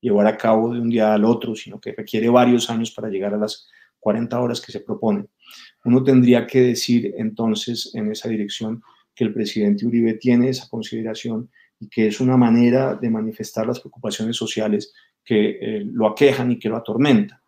llevar 0.00 0.26
a 0.26 0.36
cabo 0.36 0.72
de 0.72 0.80
un 0.80 0.88
día 0.88 1.12
al 1.14 1.24
otro, 1.24 1.54
sino 1.54 1.78
que 1.78 1.92
requiere 1.92 2.28
varios 2.28 2.70
años 2.70 2.90
para 2.90 3.08
llegar 3.08 3.34
a 3.34 3.38
las 3.38 3.68
40 4.00 4.40
horas 4.40 4.60
que 4.60 4.72
se 4.72 4.80
proponen, 4.80 5.28
uno 5.84 6.02
tendría 6.02 6.46
que 6.46 6.60
decir 6.62 7.14
entonces 7.18 7.90
en 7.94 8.10
esa 8.10 8.28
dirección 8.28 8.82
que 9.14 9.24
el 9.24 9.34
presidente 9.34 9.86
Uribe 9.86 10.14
tiene 10.14 10.48
esa 10.48 10.68
consideración 10.68 11.50
y 11.78 11.88
que 11.88 12.06
es 12.06 12.20
una 12.20 12.36
manera 12.36 12.94
de 12.94 13.10
manifestar 13.10 13.66
las 13.66 13.80
preocupaciones 13.80 14.36
sociales 14.36 14.92
que 15.24 15.58
eh, 15.60 15.82
lo 15.84 16.06
aquejan 16.06 16.50
y 16.50 16.58
que 16.58 16.68
lo 16.68 16.76
atormentan. 16.76 17.38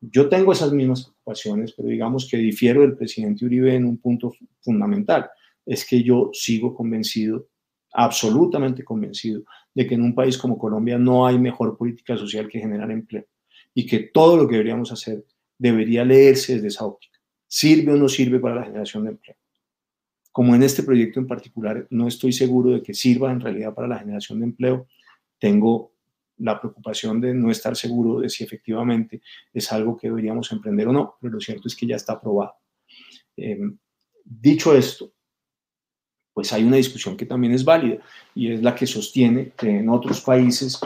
Yo 0.00 0.28
tengo 0.28 0.52
esas 0.52 0.72
mismas 0.72 1.12
preocupaciones, 1.28 1.72
pero 1.72 1.88
digamos 1.88 2.28
que 2.30 2.36
difiero 2.36 2.80
del 2.82 2.96
presidente 2.96 3.44
Uribe 3.44 3.74
en 3.74 3.84
un 3.84 3.98
punto 3.98 4.32
fundamental. 4.60 5.28
Es 5.66 5.84
que 5.84 6.02
yo 6.02 6.30
sigo 6.32 6.74
convencido, 6.74 7.48
absolutamente 7.92 8.84
convencido, 8.84 9.42
de 9.74 9.86
que 9.86 9.94
en 9.94 10.02
un 10.02 10.14
país 10.14 10.38
como 10.38 10.58
Colombia 10.58 10.98
no 10.98 11.26
hay 11.26 11.38
mejor 11.38 11.76
política 11.76 12.16
social 12.16 12.48
que 12.48 12.60
generar 12.60 12.90
empleo 12.90 13.24
y 13.74 13.86
que 13.86 14.10
todo 14.12 14.36
lo 14.36 14.48
que 14.48 14.54
deberíamos 14.54 14.90
hacer 14.92 15.24
debería 15.58 16.04
leerse 16.04 16.54
desde 16.54 16.68
esa 16.68 16.86
óptica. 16.86 17.18
¿Sirve 17.46 17.92
o 17.92 17.96
no 17.96 18.08
sirve 18.08 18.38
para 18.38 18.56
la 18.56 18.64
generación 18.64 19.04
de 19.04 19.10
empleo? 19.10 19.36
Como 20.32 20.54
en 20.54 20.62
este 20.62 20.82
proyecto 20.82 21.20
en 21.20 21.26
particular 21.26 21.86
no 21.90 22.06
estoy 22.06 22.32
seguro 22.32 22.70
de 22.70 22.82
que 22.82 22.94
sirva 22.94 23.30
en 23.30 23.40
realidad 23.40 23.74
para 23.74 23.88
la 23.88 23.98
generación 23.98 24.40
de 24.40 24.46
empleo, 24.46 24.86
tengo 25.38 25.92
la 26.38 26.60
preocupación 26.60 27.20
de 27.20 27.34
no 27.34 27.50
estar 27.50 27.76
seguro 27.76 28.20
de 28.20 28.28
si 28.28 28.44
efectivamente 28.44 29.22
es 29.52 29.72
algo 29.72 29.96
que 29.96 30.08
deberíamos 30.08 30.50
emprender 30.52 30.88
o 30.88 30.92
no, 30.92 31.16
pero 31.20 31.34
lo 31.34 31.40
cierto 31.40 31.68
es 31.68 31.76
que 31.76 31.86
ya 31.86 31.96
está 31.96 32.14
aprobado. 32.14 32.54
Em, 33.36 33.76
dicho 34.24 34.74
esto, 34.74 35.12
pues 36.32 36.52
hay 36.52 36.64
una 36.64 36.76
discusión 36.76 37.16
que 37.16 37.26
también 37.26 37.52
es 37.52 37.64
válida 37.64 37.98
y 38.34 38.52
es 38.52 38.62
la 38.62 38.74
que 38.74 38.86
sostiene 38.86 39.52
que 39.56 39.68
en 39.68 39.88
otros 39.88 40.20
países 40.20 40.78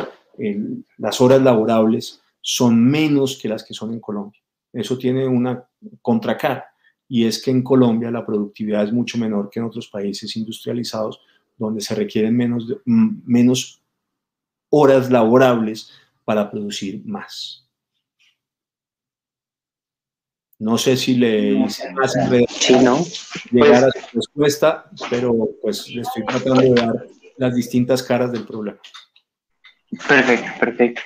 las 0.96 1.20
horas 1.20 1.42
laborables 1.42 2.22
son 2.40 2.82
menos 2.82 3.38
que 3.40 3.48
las 3.48 3.62
que 3.62 3.74
son 3.74 3.92
en 3.92 4.00
Colombia. 4.00 4.40
Eso 4.72 4.96
tiene 4.96 5.26
una 5.26 5.68
contracara 6.00 6.64
y 7.06 7.26
es 7.26 7.42
que 7.42 7.50
en 7.50 7.62
Colombia 7.62 8.10
la 8.10 8.24
productividad 8.24 8.84
es 8.84 8.92
mucho 8.92 9.18
menor 9.18 9.50
que 9.50 9.60
en 9.60 9.66
otros 9.66 9.88
países 9.88 10.34
industrializados 10.36 11.20
donde 11.58 11.82
se 11.82 11.94
requieren 11.94 12.34
menos, 12.34 12.66
menos 12.86 13.81
horas 14.72 15.10
laborables 15.10 15.92
para 16.24 16.50
producir 16.50 17.04
más. 17.04 17.68
No 20.58 20.78
sé 20.78 20.96
si 20.96 21.16
le 21.16 21.54
hice 21.54 21.92
más 21.92 22.14
sí, 22.48 22.78
¿no? 22.78 22.98
llegar 23.50 23.84
a 23.84 23.90
su 23.90 24.16
respuesta, 24.16 24.90
pero 25.10 25.50
pues 25.60 25.88
le 25.88 26.02
estoy 26.02 26.24
tratando 26.24 26.60
de 26.62 26.70
dar 26.70 27.06
las 27.36 27.54
distintas 27.54 28.02
caras 28.02 28.32
del 28.32 28.46
problema. 28.46 28.78
Perfecto, 30.08 30.46
perfecto. 30.58 31.02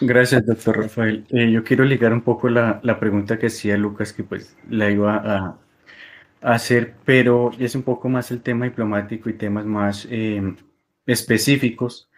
Gracias, 0.00 0.46
doctor 0.46 0.78
Rafael. 0.78 1.26
Eh, 1.28 1.52
yo 1.52 1.62
quiero 1.62 1.84
ligar 1.84 2.14
un 2.14 2.22
poco 2.22 2.48
la, 2.48 2.80
la, 2.82 2.98
pregunta 2.98 3.38
que 3.38 3.48
hacía 3.48 3.76
Lucas, 3.76 4.14
que 4.14 4.24
pues 4.24 4.56
la 4.70 4.90
iba 4.90 5.16
a, 5.16 5.58
hacer, 6.40 6.94
pero 7.04 7.50
es 7.58 7.74
un 7.74 7.82
poco 7.82 8.08
más 8.08 8.30
el 8.30 8.40
tema 8.40 8.64
diplomático 8.64 9.28
y 9.28 9.34
temas 9.34 9.66
más 9.66 10.08
eh, 10.10 10.54
específicos 11.10 12.08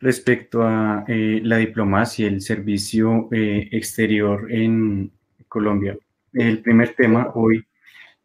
respecto 0.00 0.62
a 0.62 1.04
eh, 1.06 1.40
la 1.44 1.58
diplomacia 1.58 2.24
y 2.24 2.28
el 2.28 2.40
servicio 2.40 3.28
eh, 3.32 3.68
exterior 3.72 4.50
en 4.50 5.10
Colombia. 5.46 5.96
El 6.32 6.60
primer 6.60 6.94
tema, 6.94 7.32
hoy 7.34 7.66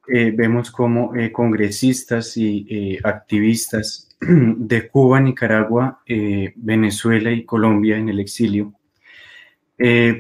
eh, 0.08 0.32
vemos 0.36 0.72
como 0.72 1.12
congresistas 1.32 2.38
y 2.38 3.00
activistas 3.04 4.16
de 4.22 4.88
Cuba, 4.88 5.20
Nicaragua, 5.20 6.02
Venezuela 6.56 7.32
y 7.32 7.44
Colombia 7.44 7.98
en 7.98 8.10
el 8.10 8.20
exilio 8.20 8.74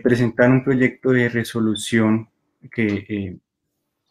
presentaron 0.04 0.58
un 0.58 0.64
proyecto 0.66 1.12
de 1.12 1.30
resolución 1.30 2.28
que 2.70 3.38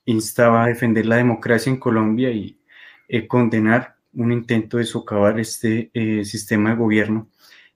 instaba 0.07 0.65
a 0.65 0.69
defender 0.69 1.05
la 1.05 1.17
democracia 1.17 1.71
en 1.71 1.77
Colombia 1.77 2.31
y 2.31 2.57
condenar 3.29 3.95
un 4.17 4.33
intento 4.33 4.79
de 4.79 4.85
socavar 4.85 5.39
este 5.41 5.91
eh, 5.95 6.25
sistema 6.25 6.71
de 6.71 6.77
gobierno 6.77 7.29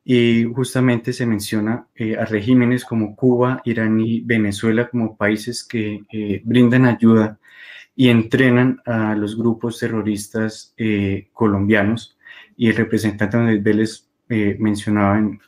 y 0.05 0.45
justamente 0.45 1.13
se 1.13 1.27
menciona 1.27 1.87
eh, 1.95 2.17
a 2.17 2.25
regímenes 2.25 2.85
como 2.85 3.15
Cuba, 3.15 3.61
Irán 3.65 4.01
y 4.01 4.21
Venezuela 4.21 4.89
como 4.89 5.17
países 5.17 5.65
que 5.65 6.03
eh, 6.11 6.41
brindan 6.45 6.87
ayuda 6.87 7.39
y 7.95 8.09
entrenan 8.09 8.81
a 8.87 9.15
los 9.17 9.37
grupos 9.37 9.81
terroristas 9.81 10.73
colombianos 11.33 12.17
y 12.57 12.69
el 12.69 12.77
representante 12.77 13.37
Andrés 13.37 13.61
Vélez 13.61 14.09
mencionaba 14.61 15.19
en 15.19 15.41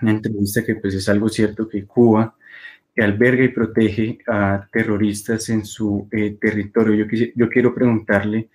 una 0.00 0.10
entrevista 0.12 0.64
que 0.64 0.76
pues 0.76 0.94
es 0.94 1.08
algo 1.08 1.28
cierto 1.28 1.68
que 1.68 1.84
Cuba 1.84 2.36
alberga 2.96 3.42
y 3.42 3.48
protege 3.48 4.18
a 4.28 4.68
terroristas 4.70 5.48
en 5.48 5.64
su 5.64 6.08
territorio. 6.40 7.06
Yo, 7.06 7.26
yo 7.34 7.48
quiero 7.48 7.74
preguntarle 7.74 8.48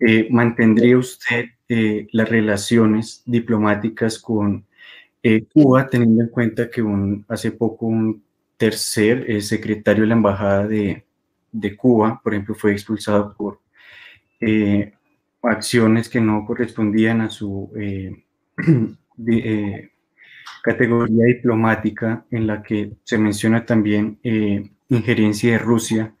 eh, 0.00 0.28
¿mantendría 0.30 0.96
usted 0.96 1.46
eh, 1.68 2.06
las 2.12 2.28
relaciones 2.28 3.22
diplomáticas 3.26 4.18
con 4.18 4.64
eh, 5.22 5.44
Cuba, 5.52 5.88
teniendo 5.88 6.22
en 6.22 6.28
cuenta 6.28 6.70
que 6.70 6.80
un, 6.82 7.24
hace 7.28 7.50
poco 7.50 7.86
un 7.86 8.22
tercer 8.56 9.42
secretario 9.42 10.02
de 10.02 10.08
la 10.08 10.14
Embajada 10.14 10.66
de, 10.68 11.04
de, 11.50 11.76
Cuba, 11.76 12.20
por 12.22 12.32
ejemplo, 12.32 12.54
fue 12.54 12.72
expulsado 12.72 13.34
por 13.36 13.60
acciones 15.42 16.08
que 16.08 16.20
no 16.20 16.44
correspondían 16.46 17.20
a 17.20 17.30
su 17.30 17.70
categoría 20.62 21.24
diplomática, 21.24 22.24
en 22.30 22.46
la 22.46 22.62
que 22.62 22.92
se 23.04 23.18
menciona 23.18 23.66
también 23.66 24.18
injerencia 24.88 25.52
de 25.52 25.58
Rusia 25.58 26.14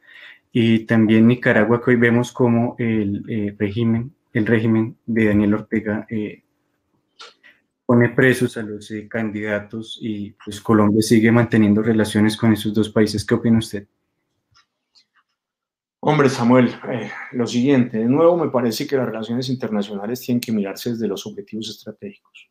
y 0.52 0.80
también 0.80 1.26
Nicaragua, 1.26 1.82
que 1.82 1.90
hoy 1.92 1.96
vemos 1.96 2.32
como 2.32 2.74
el 2.78 3.54
régimen, 3.58 4.14
el 4.32 4.46
régimen 4.46 4.96
de 5.06 5.26
Daniel 5.26 5.54
Ortega 5.54 6.06
pone 7.88 8.10
presos 8.10 8.56
a 8.58 8.62
los 8.62 8.92
candidatos 9.08 9.98
y 10.02 10.32
pues 10.44 10.60
Colombia 10.60 11.00
sigue 11.00 11.32
manteniendo 11.32 11.82
relaciones 11.82 12.36
con 12.36 12.52
esos 12.52 12.74
dos 12.74 12.90
países. 12.90 13.24
¿Qué 13.24 13.34
opina 13.34 13.58
usted? 13.58 13.88
Hombre, 16.00 16.28
Samuel, 16.28 16.68
eh, 16.92 17.10
lo 17.32 17.46
siguiente, 17.46 17.98
de 17.98 18.04
nuevo 18.04 18.36
me 18.36 18.50
parece 18.50 18.86
que 18.86 18.96
las 18.96 19.06
relaciones 19.06 19.48
internacionales 19.48 20.20
tienen 20.20 20.40
que 20.40 20.52
mirarse 20.52 20.90
desde 20.90 21.08
los 21.08 21.26
objetivos 21.26 21.68
estratégicos. 21.70 22.50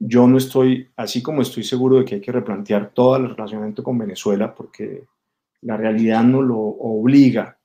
Yo 0.00 0.26
no 0.26 0.38
estoy, 0.38 0.90
así 0.96 1.22
como 1.22 1.42
estoy 1.42 1.62
seguro 1.62 1.98
de 1.98 2.04
que 2.04 2.16
hay 2.16 2.20
que 2.20 2.32
replantear 2.32 2.92
todo 2.92 3.16
el 3.16 3.36
relacionamiento 3.36 3.84
con 3.84 3.96
Venezuela, 3.96 4.52
porque 4.52 5.04
la 5.62 5.76
realidad 5.76 6.22
no 6.24 6.42
lo 6.42 6.58
obliga. 6.58 7.58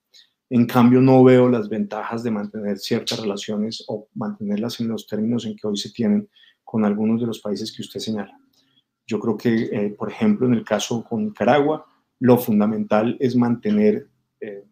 En 0.50 0.66
cambio, 0.66 1.02
no 1.02 1.24
veo 1.24 1.50
las 1.50 1.68
ventajas 1.68 2.24
de 2.24 2.32
mantener 2.32 2.78
ciertas 2.78 3.20
relaciones 3.20 3.84
o 3.88 4.08
mantenerlas 4.14 4.80
en 4.80 4.88
los 4.88 5.06
términos 5.06 5.46
en 5.46 5.56
que 5.56 5.68
hoy 5.68 5.78
se 5.78 5.92
tienen 5.92 6.30
con 6.64 6.86
algunos 6.86 7.20
de 7.20 7.28
los 7.28 7.40
países 7.40 7.72
que 7.76 7.82
usted 7.82 8.00
señala. 8.00 8.40
Yo 9.06 9.20
creo 9.20 9.38
que, 9.38 9.70
eh, 9.72 9.90
por 9.98 10.10
ejemplo, 10.12 10.48
en 10.48 10.54
el 10.54 10.64
caso 10.64 11.04
con 11.04 11.26
Nicaragua, 11.26 11.86
lo 12.20 12.38
fundamental 12.38 13.16
es 13.20 13.36
mantener, 13.36 14.08
eh, 14.40 14.66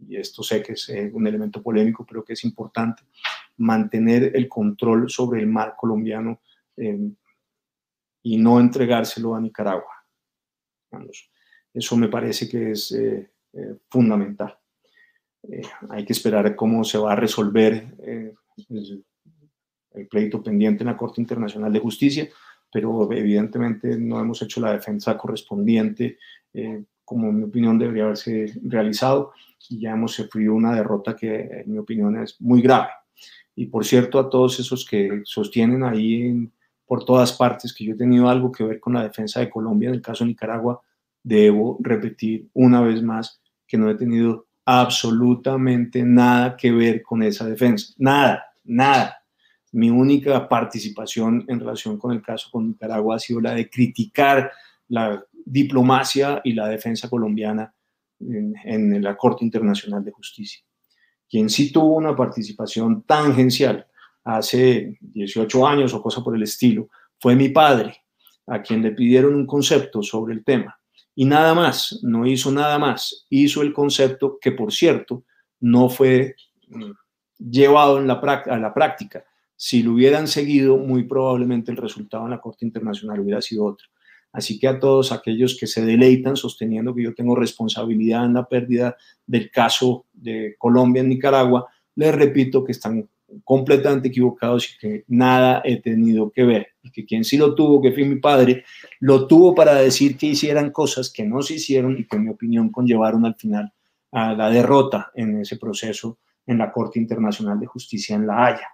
y 0.00 0.16
esto 0.16 0.42
sé 0.42 0.62
que 0.62 0.72
es 0.72 0.88
eh, 0.88 1.10
un 1.12 1.26
elemento 1.26 1.62
polémico, 1.62 2.04
pero 2.04 2.24
que 2.24 2.32
es 2.32 2.44
importante, 2.44 3.04
mantener 3.56 4.32
el 4.34 4.48
control 4.48 5.08
sobre 5.08 5.40
el 5.40 5.46
mar 5.46 5.74
colombiano 5.76 6.40
eh, 6.76 7.10
y 8.22 8.36
no 8.38 8.58
entregárselo 8.58 9.34
a 9.34 9.40
Nicaragua. 9.40 9.92
Eso 11.74 11.96
me 11.96 12.08
parece 12.08 12.48
que 12.48 12.70
es 12.70 12.96
fundamental. 13.90 14.56
hay 15.90 16.04
que 16.04 16.12
esperar 16.12 16.56
cómo 16.56 16.84
se 16.84 16.98
va 16.98 17.12
a 17.12 17.16
resolver 17.16 17.94
el, 18.02 19.04
el 19.94 20.08
pleito 20.08 20.42
pendiente 20.42 20.82
en 20.82 20.88
la 20.88 20.96
Corte 20.96 21.20
Internacional 21.20 21.72
de 21.72 21.80
Justicia, 21.80 22.28
pero 22.72 23.10
evidentemente 23.12 23.96
no 23.98 24.20
hemos 24.20 24.42
hecho 24.42 24.60
la 24.60 24.72
defensa 24.72 25.16
correspondiente 25.16 26.18
eh, 26.52 26.84
como 27.04 27.28
en 27.28 27.38
mi 27.38 27.44
opinión 27.44 27.78
debería 27.78 28.04
haberse 28.04 28.52
realizado 28.62 29.32
y 29.68 29.80
ya 29.80 29.92
hemos 29.92 30.12
sufrido 30.12 30.54
una 30.54 30.74
derrota 30.74 31.14
que 31.14 31.62
en 31.64 31.72
mi 31.72 31.78
opinión 31.78 32.16
es 32.20 32.40
muy 32.40 32.62
grave. 32.62 32.88
Y 33.54 33.66
por 33.66 33.84
cierto, 33.84 34.18
a 34.18 34.30
todos 34.30 34.58
esos 34.58 34.84
que 34.84 35.22
sostienen 35.24 35.84
ahí 35.84 36.50
por 36.86 37.04
todas 37.04 37.32
partes 37.32 37.72
que 37.72 37.84
yo 37.84 37.94
he 37.94 37.96
tenido 37.96 38.28
algo 38.28 38.50
que 38.50 38.64
ver 38.64 38.80
con 38.80 38.94
la 38.94 39.02
defensa 39.02 39.40
de 39.40 39.50
Colombia, 39.50 39.88
en 39.88 39.96
el 39.96 40.02
caso 40.02 40.24
de 40.24 40.28
Nicaragua, 40.28 40.80
debo 41.24 41.78
repetir 41.80 42.48
una 42.52 42.80
vez 42.82 43.02
más 43.02 43.40
que 43.66 43.76
no 43.76 43.90
he 43.90 43.96
tenido 43.96 44.46
absolutamente 44.64 46.02
nada 46.04 46.56
que 46.56 46.70
ver 46.70 47.02
con 47.02 47.22
esa 47.22 47.48
defensa. 47.48 47.92
Nada, 47.98 48.44
nada. 48.62 49.22
Mi 49.72 49.90
única 49.90 50.48
participación 50.48 51.44
en 51.48 51.58
relación 51.58 51.98
con 51.98 52.12
el 52.12 52.22
caso 52.22 52.48
con 52.52 52.68
Nicaragua 52.68 53.16
ha 53.16 53.18
sido 53.18 53.40
la 53.40 53.54
de 53.54 53.68
criticar 53.68 54.52
la 54.88 55.24
diplomacia 55.44 56.40
y 56.44 56.52
la 56.52 56.68
defensa 56.68 57.08
colombiana 57.10 57.74
en, 58.20 59.02
la 59.02 59.16
Corte 59.16 59.44
Internacional 59.44 60.04
de 60.04 60.12
Justicia. 60.12 60.62
Quien 61.28 61.50
sí 61.50 61.72
tuvo 61.72 61.96
una 61.96 62.14
participación 62.14 63.02
tangencial 63.02 63.86
hace 64.22 64.96
18 65.00 65.66
años 65.66 65.92
o 65.92 66.02
cosa 66.02 66.22
por 66.22 66.36
el 66.36 66.42
estilo 66.42 66.88
fue 67.18 67.34
mi 67.34 67.48
padre, 67.48 67.96
a 68.46 68.62
quien 68.62 68.82
le 68.82 68.92
pidieron 68.92 69.34
un 69.34 69.46
concepto 69.46 70.02
sobre 70.02 70.34
el 70.34 70.44
tema. 70.44 70.78
Y 71.14 71.24
nada 71.24 71.54
más, 71.54 72.00
no 72.02 72.26
hizo 72.26 72.50
nada 72.50 72.78
más. 72.78 73.26
Hizo 73.30 73.62
el 73.62 73.72
concepto 73.72 74.38
que, 74.40 74.52
por 74.52 74.72
cierto, 74.72 75.24
no 75.60 75.88
fue 75.88 76.34
mm, 76.68 76.90
llevado 77.38 77.98
a 77.98 78.58
la 78.58 78.74
práctica. 78.74 79.24
Si 79.56 79.82
lo 79.82 79.92
hubieran 79.92 80.26
seguido, 80.26 80.76
muy 80.76 81.04
probablemente 81.04 81.70
el 81.70 81.76
resultado 81.76 82.24
en 82.24 82.30
la 82.30 82.40
Corte 82.40 82.66
Internacional 82.66 83.20
hubiera 83.20 83.40
sido 83.40 83.64
otro. 83.64 83.86
Así 84.32 84.58
que 84.58 84.66
a 84.66 84.80
todos 84.80 85.12
aquellos 85.12 85.56
que 85.58 85.68
se 85.68 85.84
deleitan 85.84 86.36
sosteniendo 86.36 86.92
que 86.92 87.04
yo 87.04 87.14
tengo 87.14 87.36
responsabilidad 87.36 88.24
en 88.24 88.34
la 88.34 88.48
pérdida 88.48 88.96
del 89.24 89.48
caso 89.50 90.06
de 90.12 90.56
Colombia 90.58 91.02
en 91.02 91.08
Nicaragua, 91.08 91.68
les 91.94 92.12
repito 92.12 92.64
que 92.64 92.72
están 92.72 93.08
completamente 93.42 94.08
equivocados 94.08 94.70
y 94.70 94.78
que 94.78 95.04
nada 95.08 95.62
he 95.64 95.80
tenido 95.80 96.30
que 96.30 96.44
ver. 96.44 96.68
Y 96.82 96.90
que 96.90 97.04
quien 97.04 97.24
sí 97.24 97.36
lo 97.36 97.54
tuvo, 97.54 97.80
que 97.80 97.92
fue 97.92 98.04
mi 98.04 98.16
padre, 98.16 98.64
lo 99.00 99.26
tuvo 99.26 99.54
para 99.54 99.74
decir 99.74 100.16
que 100.16 100.26
hicieran 100.26 100.70
cosas 100.70 101.10
que 101.10 101.24
no 101.24 101.42
se 101.42 101.54
hicieron 101.54 101.98
y 101.98 102.04
que 102.04 102.16
en 102.16 102.24
mi 102.24 102.30
opinión 102.30 102.70
conllevaron 102.70 103.24
al 103.24 103.34
final 103.34 103.72
a 104.12 104.34
la 104.34 104.50
derrota 104.50 105.10
en 105.14 105.40
ese 105.40 105.56
proceso 105.56 106.18
en 106.46 106.58
la 106.58 106.70
Corte 106.70 106.98
Internacional 106.98 107.58
de 107.58 107.66
Justicia 107.66 108.14
en 108.14 108.26
La 108.26 108.46
Haya. 108.46 108.68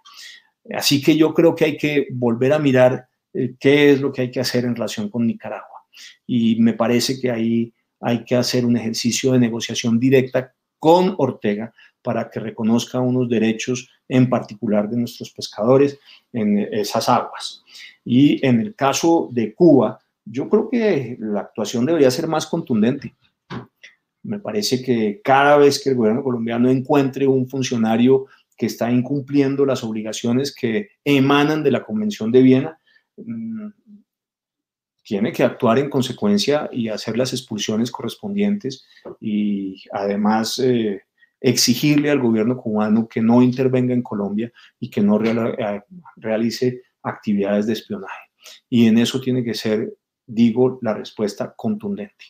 Así 0.75 1.01
que 1.01 1.17
yo 1.17 1.33
creo 1.33 1.55
que 1.55 1.65
hay 1.65 1.77
que 1.77 2.09
volver 2.13 2.53
a 2.53 2.59
mirar 2.59 3.09
eh, 3.33 3.55
qué 3.59 3.93
es 3.93 4.01
lo 4.01 4.13
que 4.13 4.23
hay 4.23 4.31
que 4.31 4.41
hacer 4.41 4.65
en 4.65 4.75
relación 4.75 5.09
con 5.09 5.27
Nicaragua. 5.27 5.85
Y 6.27 6.57
me 6.61 6.75
parece 6.75 7.21
que 7.21 7.31
ahí 7.31 7.73
hay 8.01 8.25
que 8.25 8.37
hacer 8.37 8.65
un 8.65 8.77
ejercicio 8.77 9.33
de 9.33 9.39
negociación 9.39 9.99
directa 9.99 10.53
con 10.79 11.15
Ortega 11.19 11.73
para 12.03 12.31
que 12.31 12.41
reconozca 12.41 13.01
unos 13.01 13.29
derechos 13.29 13.91
en 14.09 14.29
particular 14.29 14.89
de 14.89 14.97
nuestros 14.97 15.31
pescadores 15.31 15.99
en 16.33 16.59
esas 16.59 17.09
aguas. 17.09 17.63
Y 18.05 18.45
en 18.47 18.61
el 18.61 18.75
caso 18.75 19.29
de 19.31 19.55
Cuba, 19.55 19.99
yo 20.25 20.49
creo 20.49 20.69
que 20.69 21.17
la 21.21 21.41
actuación 21.41 21.87
debería 21.87 22.11
ser 22.11 22.27
más 22.27 22.47
contundente. 22.47 23.15
Me 24.23 24.39
parece 24.39 24.83
que 24.83 25.21
cada 25.25 25.57
vez 25.57 25.83
que 25.83 25.91
el 25.91 25.97
gobierno 25.97 26.23
colombiano 26.23 26.71
encuentre 26.71 27.27
un 27.27 27.49
funcionario 27.49 28.27
que 28.57 28.67
está 28.67 28.91
incumpliendo 28.91 29.65
las 29.65 29.83
obligaciones 29.83 30.55
que 30.55 30.91
emanan 31.05 31.63
de 31.63 31.71
la 31.71 31.83
Convención 31.83 32.31
de 32.31 32.43
Viena, 32.43 32.81
Mm, 33.25 33.69
tiene 35.03 35.33
que 35.33 35.43
actuar 35.43 35.79
en 35.79 35.91
consecuencia 35.91 36.69
y 36.71 36.89
hacer 36.89 37.17
las 37.17 37.33
expulsiones 37.33 37.91
correspondientes 37.91 38.87
y 39.21 39.83
además 39.93 40.59
eh, 40.61 41.03
exigirle 41.41 42.11
al 42.11 42.21
gobierno 42.21 42.57
cubano 42.57 43.09
que 43.09 43.23
no 43.23 43.43
intervenga 43.43 43.95
en 43.95 44.03
Colombia 44.03 44.53
y 44.79 44.91
que 44.91 45.01
no 45.01 45.23
eh, 45.25 45.83
realice 46.17 46.83
actividades 47.03 47.67
de 47.67 47.73
espionaje. 47.73 48.21
Y 48.69 48.87
en 48.87 48.99
eso 48.99 49.21
tiene 49.21 49.43
que 49.43 49.55
ser, 49.55 49.95
digo, 50.27 50.79
la 50.83 50.95
respuesta 50.95 51.55
contundente. 51.57 52.27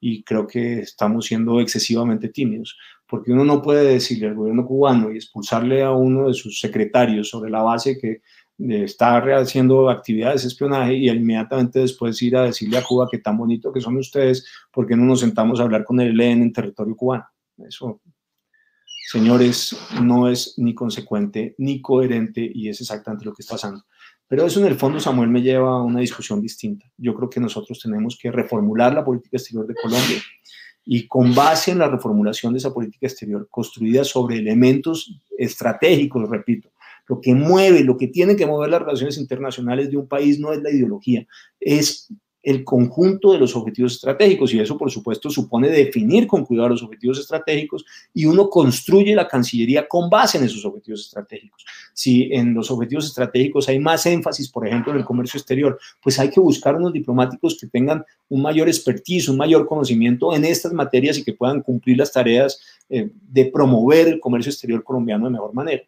Y 0.00 0.22
creo 0.22 0.46
que 0.46 0.80
estamos 0.80 1.26
siendo 1.26 1.60
excesivamente 1.60 2.28
tímidos, 2.28 2.78
porque 3.06 3.32
uno 3.32 3.44
no 3.44 3.62
puede 3.62 3.84
decirle 3.84 4.28
al 4.28 4.34
gobierno 4.34 4.66
cubano 4.66 5.12
y 5.12 5.16
expulsarle 5.16 5.82
a 5.82 5.92
uno 5.92 6.28
de 6.28 6.34
sus 6.34 6.58
secretarios 6.58 7.28
sobre 7.28 7.50
la 7.50 7.62
base 7.62 7.98
que 7.98 8.22
está 8.58 9.18
haciendo 9.36 9.90
actividades 9.90 10.42
de 10.42 10.48
espionaje 10.48 10.94
y 10.94 11.10
inmediatamente 11.10 11.80
después 11.80 12.20
ir 12.22 12.36
a 12.36 12.44
decirle 12.44 12.78
a 12.78 12.84
Cuba 12.84 13.08
que 13.10 13.18
tan 13.18 13.36
bonito 13.36 13.72
que 13.72 13.80
son 13.80 13.96
ustedes, 13.96 14.46
porque 14.72 14.96
no 14.96 15.04
nos 15.04 15.20
sentamos 15.20 15.60
a 15.60 15.64
hablar 15.64 15.84
con 15.84 16.00
el 16.00 16.18
ELN 16.20 16.42
en 16.42 16.52
territorio 16.52 16.96
cubano. 16.96 17.26
Eso, 17.58 18.00
señores, 19.06 19.76
no 20.02 20.28
es 20.28 20.54
ni 20.56 20.74
consecuente 20.74 21.54
ni 21.58 21.80
coherente 21.80 22.50
y 22.52 22.68
es 22.68 22.80
exactamente 22.80 23.24
lo 23.24 23.32
que 23.32 23.42
está 23.42 23.54
pasando. 23.54 23.84
Pero 24.26 24.46
eso 24.46 24.60
en 24.60 24.66
el 24.66 24.76
fondo, 24.76 24.98
Samuel, 24.98 25.28
me 25.28 25.42
lleva 25.42 25.76
a 25.76 25.82
una 25.82 26.00
discusión 26.00 26.40
distinta. 26.40 26.86
Yo 26.96 27.14
creo 27.14 27.28
que 27.28 27.40
nosotros 27.40 27.78
tenemos 27.80 28.18
que 28.20 28.30
reformular 28.30 28.94
la 28.94 29.04
política 29.04 29.36
exterior 29.36 29.66
de 29.66 29.74
Colombia 29.74 30.18
y 30.84 31.06
con 31.06 31.34
base 31.34 31.70
en 31.70 31.78
la 31.78 31.88
reformulación 31.88 32.52
de 32.52 32.58
esa 32.58 32.72
política 32.72 33.06
exterior 33.06 33.46
construida 33.50 34.04
sobre 34.04 34.38
elementos 34.38 35.20
estratégicos, 35.38 36.28
repito, 36.28 36.70
lo 37.06 37.20
que 37.20 37.34
mueve, 37.34 37.84
lo 37.84 37.96
que 37.96 38.08
tiene 38.08 38.36
que 38.36 38.46
mover 38.46 38.70
las 38.70 38.82
relaciones 38.82 39.18
internacionales 39.18 39.90
de 39.90 39.96
un 39.96 40.08
país 40.08 40.38
no 40.38 40.52
es 40.52 40.62
la 40.62 40.70
ideología, 40.70 41.26
es 41.60 42.12
el 42.44 42.62
conjunto 42.62 43.32
de 43.32 43.38
los 43.38 43.56
objetivos 43.56 43.94
estratégicos 43.94 44.52
y 44.52 44.60
eso 44.60 44.76
por 44.76 44.90
supuesto 44.90 45.30
supone 45.30 45.70
definir 45.70 46.26
con 46.26 46.44
cuidado 46.44 46.68
los 46.68 46.82
objetivos 46.82 47.18
estratégicos 47.18 47.84
y 48.12 48.26
uno 48.26 48.50
construye 48.50 49.14
la 49.14 49.26
Cancillería 49.26 49.88
con 49.88 50.10
base 50.10 50.36
en 50.36 50.44
esos 50.44 50.64
objetivos 50.64 51.00
estratégicos. 51.06 51.64
Si 51.94 52.28
en 52.32 52.52
los 52.52 52.70
objetivos 52.70 53.06
estratégicos 53.06 53.68
hay 53.68 53.78
más 53.78 54.04
énfasis, 54.04 54.50
por 54.50 54.66
ejemplo, 54.66 54.92
en 54.92 54.98
el 54.98 55.04
comercio 55.04 55.38
exterior, 55.38 55.78
pues 56.02 56.18
hay 56.18 56.28
que 56.28 56.40
buscar 56.40 56.76
unos 56.76 56.92
diplomáticos 56.92 57.56
que 57.58 57.66
tengan 57.66 58.04
un 58.28 58.42
mayor 58.42 58.68
expertise, 58.68 59.28
un 59.28 59.38
mayor 59.38 59.66
conocimiento 59.66 60.34
en 60.34 60.44
estas 60.44 60.72
materias 60.72 61.16
y 61.16 61.24
que 61.24 61.32
puedan 61.32 61.62
cumplir 61.62 61.96
las 61.96 62.12
tareas 62.12 62.60
eh, 62.90 63.10
de 63.10 63.46
promover 63.46 64.08
el 64.08 64.20
comercio 64.20 64.50
exterior 64.50 64.84
colombiano 64.84 65.24
de 65.24 65.32
mejor 65.32 65.54
manera. 65.54 65.82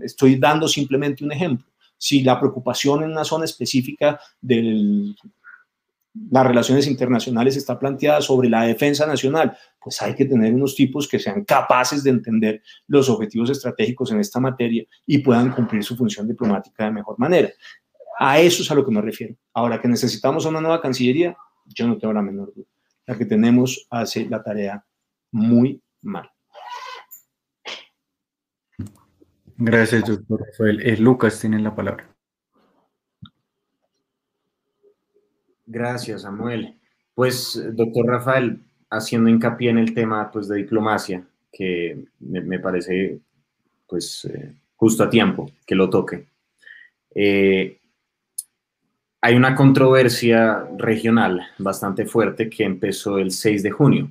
Estoy 0.00 0.36
dando 0.36 0.68
simplemente 0.68 1.24
un 1.24 1.32
ejemplo. 1.32 1.66
Si 1.96 2.22
la 2.22 2.38
preocupación 2.38 3.04
en 3.04 3.12
una 3.12 3.24
zona 3.24 3.44
específica 3.44 4.20
del 4.40 5.14
las 6.30 6.46
relaciones 6.46 6.86
internacionales 6.86 7.56
está 7.56 7.78
planteada 7.78 8.20
sobre 8.20 8.48
la 8.48 8.64
defensa 8.64 9.06
nacional, 9.06 9.56
pues 9.80 10.00
hay 10.02 10.14
que 10.14 10.26
tener 10.26 10.52
unos 10.52 10.74
tipos 10.74 11.08
que 11.08 11.18
sean 11.18 11.44
capaces 11.44 12.04
de 12.04 12.10
entender 12.10 12.62
los 12.86 13.08
objetivos 13.08 13.50
estratégicos 13.50 14.12
en 14.12 14.20
esta 14.20 14.38
materia 14.38 14.84
y 15.06 15.18
puedan 15.18 15.52
cumplir 15.52 15.82
su 15.82 15.96
función 15.96 16.28
diplomática 16.28 16.84
de 16.84 16.90
mejor 16.90 17.18
manera. 17.18 17.50
A 18.18 18.38
eso 18.40 18.62
es 18.62 18.70
a 18.70 18.74
lo 18.74 18.84
que 18.84 18.92
me 18.92 19.00
refiero. 19.00 19.34
Ahora 19.54 19.80
que 19.80 19.88
necesitamos 19.88 20.44
una 20.44 20.60
nueva 20.60 20.80
Cancillería, 20.80 21.36
yo 21.66 21.86
no 21.86 21.96
tengo 21.96 22.12
la 22.12 22.22
menor 22.22 22.52
duda. 22.54 22.66
La 23.06 23.16
que 23.16 23.24
tenemos 23.24 23.86
hace 23.90 24.26
la 24.28 24.42
tarea 24.42 24.84
muy 25.32 25.82
mal. 26.02 26.30
Gracias, 29.56 30.04
doctor 30.04 30.44
Rafael. 30.46 30.80
Eh, 30.86 30.96
Lucas 30.98 31.40
tiene 31.40 31.58
la 31.58 31.74
palabra. 31.74 32.11
Gracias, 35.72 36.22
Samuel. 36.22 36.74
Pues, 37.14 37.58
doctor 37.72 38.04
Rafael, 38.06 38.60
haciendo 38.90 39.30
hincapié 39.30 39.70
en 39.70 39.78
el 39.78 39.94
tema 39.94 40.30
pues, 40.30 40.46
de 40.46 40.56
diplomacia, 40.56 41.24
que 41.50 42.04
me, 42.20 42.58
parece 42.58 43.20
pues, 43.88 44.26
eh, 44.26 44.52
justo 44.76 45.02
a 45.02 45.08
tiempo 45.08 45.50
que 45.66 45.74
lo 45.74 45.88
toque. 45.88 46.26
Eh, 47.14 47.78
hay 49.22 49.34
una 49.34 49.54
controversia 49.54 50.68
regional 50.76 51.40
bastante 51.58 52.04
fuerte 52.04 52.50
que 52.50 52.64
empezó 52.64 53.16
el 53.16 53.30
6 53.30 53.62
de 53.62 53.70
junio, 53.70 54.10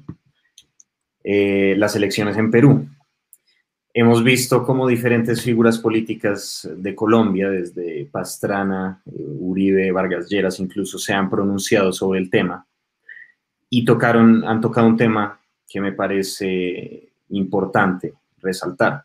eh, 1.24 1.76
las 1.78 1.96
elecciones 1.96 2.38
en 2.38 2.50
Perú. 2.50 2.88
Hemos 3.94 4.24
visto 4.24 4.64
cómo 4.64 4.88
diferentes 4.88 5.42
figuras 5.42 5.78
políticas 5.78 6.70
de 6.78 6.96
Colombia, 6.96 7.50
desde 7.50 8.06
Pastrana, 8.06 9.02
eh, 9.06 9.12
Uribe, 9.16 9.92
Vargas 9.92 10.30
Lleras, 10.30 10.60
incluso 10.60 10.98
se 10.98 11.14
han 11.14 11.30
pronunciado 11.30 11.92
sobre 11.92 12.20
el 12.20 12.30
tema 12.30 12.66
y 13.70 13.86
tocaron, 13.86 14.44
han 14.44 14.62
tocado 14.62 14.88
un 14.88 14.98
tema 14.98 15.40
que 15.68 15.82
me 15.82 15.94
parece 15.94 17.10
importante 17.30 18.14
resaltar. 18.40 19.04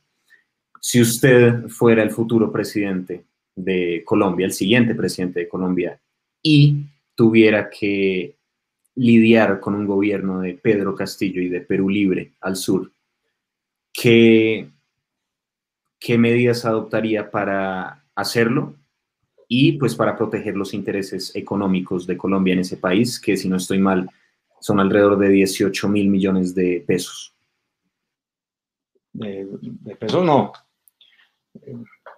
Si 0.81 1.01
usted 1.01 1.69
fuera 1.69 2.03
el 2.03 2.11
futuro 2.11 2.51
presidente 2.53 3.25
de 3.55 4.03
Colombia, 4.05 4.45
el 4.45 4.53
siguiente 4.53 4.95
presidente 4.95 5.41
de 5.41 5.49
Colombia, 5.49 5.99
y 6.43 6.85
tuviera 7.15 7.71
que 7.71 8.35
lidiar 8.97 9.61
con 9.61 9.75
un 9.75 9.87
gobierno 9.87 10.41
de 10.41 10.55
Pedro 10.55 10.95
Castillo 10.95 11.41
y 11.41 11.49
de 11.49 11.61
Perú 11.61 11.89
Libre 11.89 12.33
al 12.41 12.57
sur, 12.57 12.91
¿qué, 13.93 14.69
qué 15.99 16.19
medidas 16.19 16.65
adoptaría 16.65 17.31
para 17.31 18.05
hacerlo? 18.15 18.77
Y 19.49 19.73
pues 19.73 19.95
para 19.95 20.17
proteger 20.17 20.57
los 20.57 20.75
intereses 20.75 21.35
económicos 21.37 22.07
de 22.07 22.17
Colombia 22.17 22.55
en 22.55 22.61
ese 22.61 22.77
país, 22.77 23.21
que 23.21 23.37
si 23.37 23.49
no 23.49 23.57
estoy 23.57 23.79
mal, 23.79 24.11
son 24.61 24.81
alrededor 24.81 25.19
de 25.19 25.29
18 25.29 25.89
mil 25.89 26.09
millones 26.09 26.55
de 26.55 26.83
pesos. 26.87 27.35
De, 29.13 29.47
pesos 29.99 30.25
no. 30.25 30.53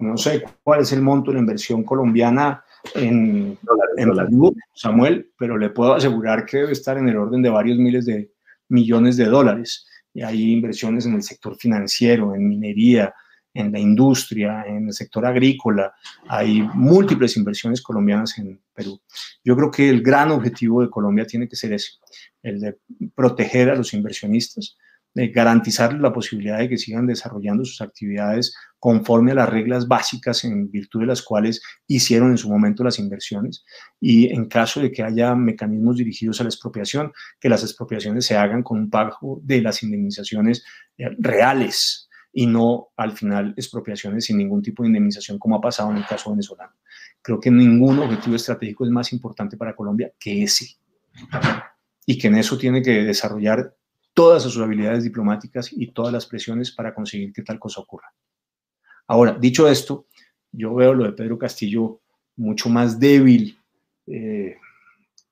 No 0.01 0.17
sé 0.17 0.43
cuál 0.63 0.81
es 0.81 0.93
el 0.93 1.03
monto 1.03 1.31
de 1.31 1.35
la 1.35 1.41
inversión 1.41 1.83
colombiana 1.85 2.65
en, 2.95 3.59
Samuel, 4.75 5.33
pero 5.37 5.59
le 5.59 5.71
puedo 5.71 5.95
asegurar 5.95 6.47
que 6.47 6.59
debe 6.59 6.73
estar 6.73 6.97
en 6.97 7.09
el 7.09 7.17
orden 7.17 7.43
de 7.43 7.51
varios 7.51 7.79
miles 7.79 8.07
de 8.07 8.31
millones 8.69 9.17
de 9.17 9.27
dólares. 9.27 9.87
Y 10.15 10.23
hay 10.23 10.53
inversiones 10.53 11.07
en 11.07 11.15
el 11.15 11.23
sector 11.23 11.57
financiero, 11.57 12.35
en 12.35 12.49
minería, 12.49 13.15
en 13.59 13.73
la 13.73 13.81
industria, 13.81 14.65
en 14.67 14.87
el 14.87 14.93
sector 14.93 15.27
agrícola. 15.27 15.93
Hay 16.29 16.63
múltiples 16.75 17.37
inversiones 17.37 17.83
colombianas 17.83 18.39
en 18.39 18.61
Perú. 18.73 19.01
Yo 19.45 19.57
creo 19.57 19.71
que 19.71 19.89
el 19.89 20.01
gran 20.01 20.31
objetivo 20.31 20.81
de 20.81 20.91
Colombia 20.91 21.27
tiene 21.27 21.49
que 21.49 21.57
ser 21.57 21.73
ese, 21.73 21.95
el 22.43 22.61
de 22.61 22.79
proteger 23.17 23.71
a 23.71 23.75
los 23.75 23.93
inversionistas, 23.95 24.77
de 25.13 25.29
garantizarles 25.29 26.01
la 26.01 26.13
posibilidad 26.13 26.59
de 26.59 26.69
que 26.69 26.77
sigan 26.77 27.07
desarrollando 27.07 27.65
sus 27.65 27.81
actividades 27.81 28.55
conforme 28.79 29.33
a 29.33 29.37
las 29.37 29.49
reglas 29.49 29.89
básicas 29.89 30.45
en 30.45 30.71
virtud 30.71 31.01
de 31.01 31.07
las 31.07 31.23
cuales 31.23 31.61
hicieron 31.89 32.31
en 32.31 32.39
su 32.39 32.49
momento 32.49 32.85
las 32.85 33.01
inversiones 33.01 33.65
y 34.01 34.33
en 34.33 34.47
caso 34.47 34.81
de 34.81 34.93
que 34.93 35.03
haya 35.03 35.35
mecanismos 35.35 35.97
dirigidos 35.97 36.41
a 36.41 36.45
la 36.45 36.51
expropiación, 36.51 37.13
que 37.41 37.49
las 37.49 37.65
expropiaciones 37.65 38.27
se 38.27 38.37
hagan 38.37 38.63
con 38.63 38.79
un 38.79 38.91
pago 38.91 39.41
de 39.43 39.61
las 39.63 39.83
indemnizaciones 39.83 40.65
eh, 40.99 41.09
reales 41.19 42.08
y 42.39 42.47
no 42.47 42.91
al 42.97 43.17
final 43.17 43.53
expropiaciones 43.57 44.27
sin 44.27 44.39
ningún 44.39 44.63
tipo 44.63 44.85
de 44.85 44.87
indemnización 44.87 45.41
como 45.41 45.57
ha 45.57 45.61
pasado 45.61 45.91
en 45.91 45.97
el 45.97 46.07
caso 46.07 46.31
venezolano. 46.31 46.73
Creo 47.21 47.41
que 47.41 47.51
ningún 47.51 47.99
objetivo 47.99 48.37
estratégico 48.37 48.85
es 48.85 48.93
más 48.93 49.13
importante 49.13 49.57
para 49.57 49.75
Colombia 49.75 50.13
que 50.21 50.45
ese 50.45 50.77
y 52.07 52.17
que 52.17 52.29
en 52.29 52.37
eso 52.37 52.57
tiene 52.57 52.81
que 52.81 53.03
desarrollar 53.03 53.75
todas 54.15 54.45
sus 54.45 54.57
habilidades 54.59 55.03
diplomáticas 55.03 55.73
y 55.73 55.91
todas 55.91 56.13
las 56.13 56.27
presiones 56.27 56.71
para 56.71 56.95
conseguir 56.95 57.33
que 57.33 57.43
tal 57.43 57.59
cosa 57.59 57.81
ocurra. 57.81 58.15
Ahora, 59.09 59.37
dicho 59.37 59.67
esto, 59.67 60.07
yo 60.53 60.73
veo 60.77 60.95
lo 60.95 61.07
de 61.07 61.15
Pedro 61.15 61.39
Castillo 61.39 62.03
mucho 62.37 62.69
más 62.69 63.01
débil 63.01 63.59
eh, 64.07 64.55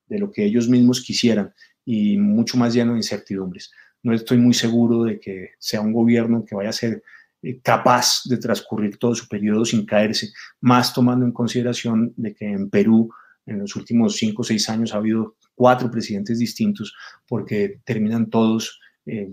de 0.08 0.18
lo 0.18 0.32
que 0.32 0.44
ellos 0.44 0.68
mismos 0.68 1.00
quisieran 1.00 1.54
y 1.84 2.18
mucho 2.18 2.58
más 2.58 2.74
lleno 2.74 2.94
de 2.94 2.98
incertidumbres. 2.98 3.70
No 4.06 4.14
estoy 4.14 4.38
muy 4.38 4.54
seguro 4.54 5.02
de 5.02 5.18
que 5.18 5.54
sea 5.58 5.80
un 5.80 5.92
gobierno 5.92 6.44
que 6.44 6.54
vaya 6.54 6.68
a 6.68 6.72
ser 6.72 7.02
eh, 7.42 7.58
capaz 7.60 8.20
de 8.26 8.36
transcurrir 8.36 8.98
todo 8.98 9.16
su 9.16 9.26
periodo 9.26 9.64
sin 9.64 9.84
caerse, 9.84 10.28
más 10.60 10.94
tomando 10.94 11.26
en 11.26 11.32
consideración 11.32 12.14
de 12.16 12.32
que 12.32 12.46
en 12.46 12.70
Perú 12.70 13.12
en 13.46 13.58
los 13.58 13.74
últimos 13.74 14.14
cinco 14.14 14.42
o 14.42 14.44
seis 14.44 14.70
años 14.70 14.94
ha 14.94 14.98
habido 14.98 15.34
cuatro 15.56 15.90
presidentes 15.90 16.38
distintos 16.38 16.94
porque 17.26 17.80
terminan 17.84 18.30
todos 18.30 18.78
eh, 19.06 19.28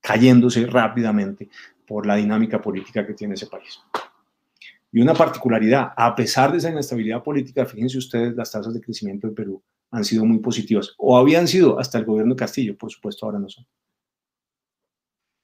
cayéndose 0.00 0.64
rápidamente 0.64 1.50
por 1.86 2.06
la 2.06 2.16
dinámica 2.16 2.62
política 2.62 3.06
que 3.06 3.12
tiene 3.12 3.34
ese 3.34 3.46
país. 3.46 3.78
Y 4.90 5.02
una 5.02 5.12
particularidad, 5.12 5.92
a 5.94 6.16
pesar 6.16 6.50
de 6.50 6.56
esa 6.56 6.70
inestabilidad 6.70 7.22
política, 7.22 7.66
fíjense 7.66 7.98
ustedes, 7.98 8.34
las 8.34 8.50
tasas 8.50 8.72
de 8.72 8.80
crecimiento 8.80 9.28
de 9.28 9.34
Perú 9.34 9.62
han 9.90 10.04
sido 10.04 10.24
muy 10.24 10.38
positivas, 10.38 10.94
o 10.98 11.16
habían 11.16 11.48
sido 11.48 11.78
hasta 11.78 11.98
el 11.98 12.04
gobierno 12.04 12.34
de 12.34 12.38
Castillo, 12.38 12.76
por 12.76 12.90
supuesto, 12.90 13.26
ahora 13.26 13.38
no 13.38 13.48
son. 13.48 13.66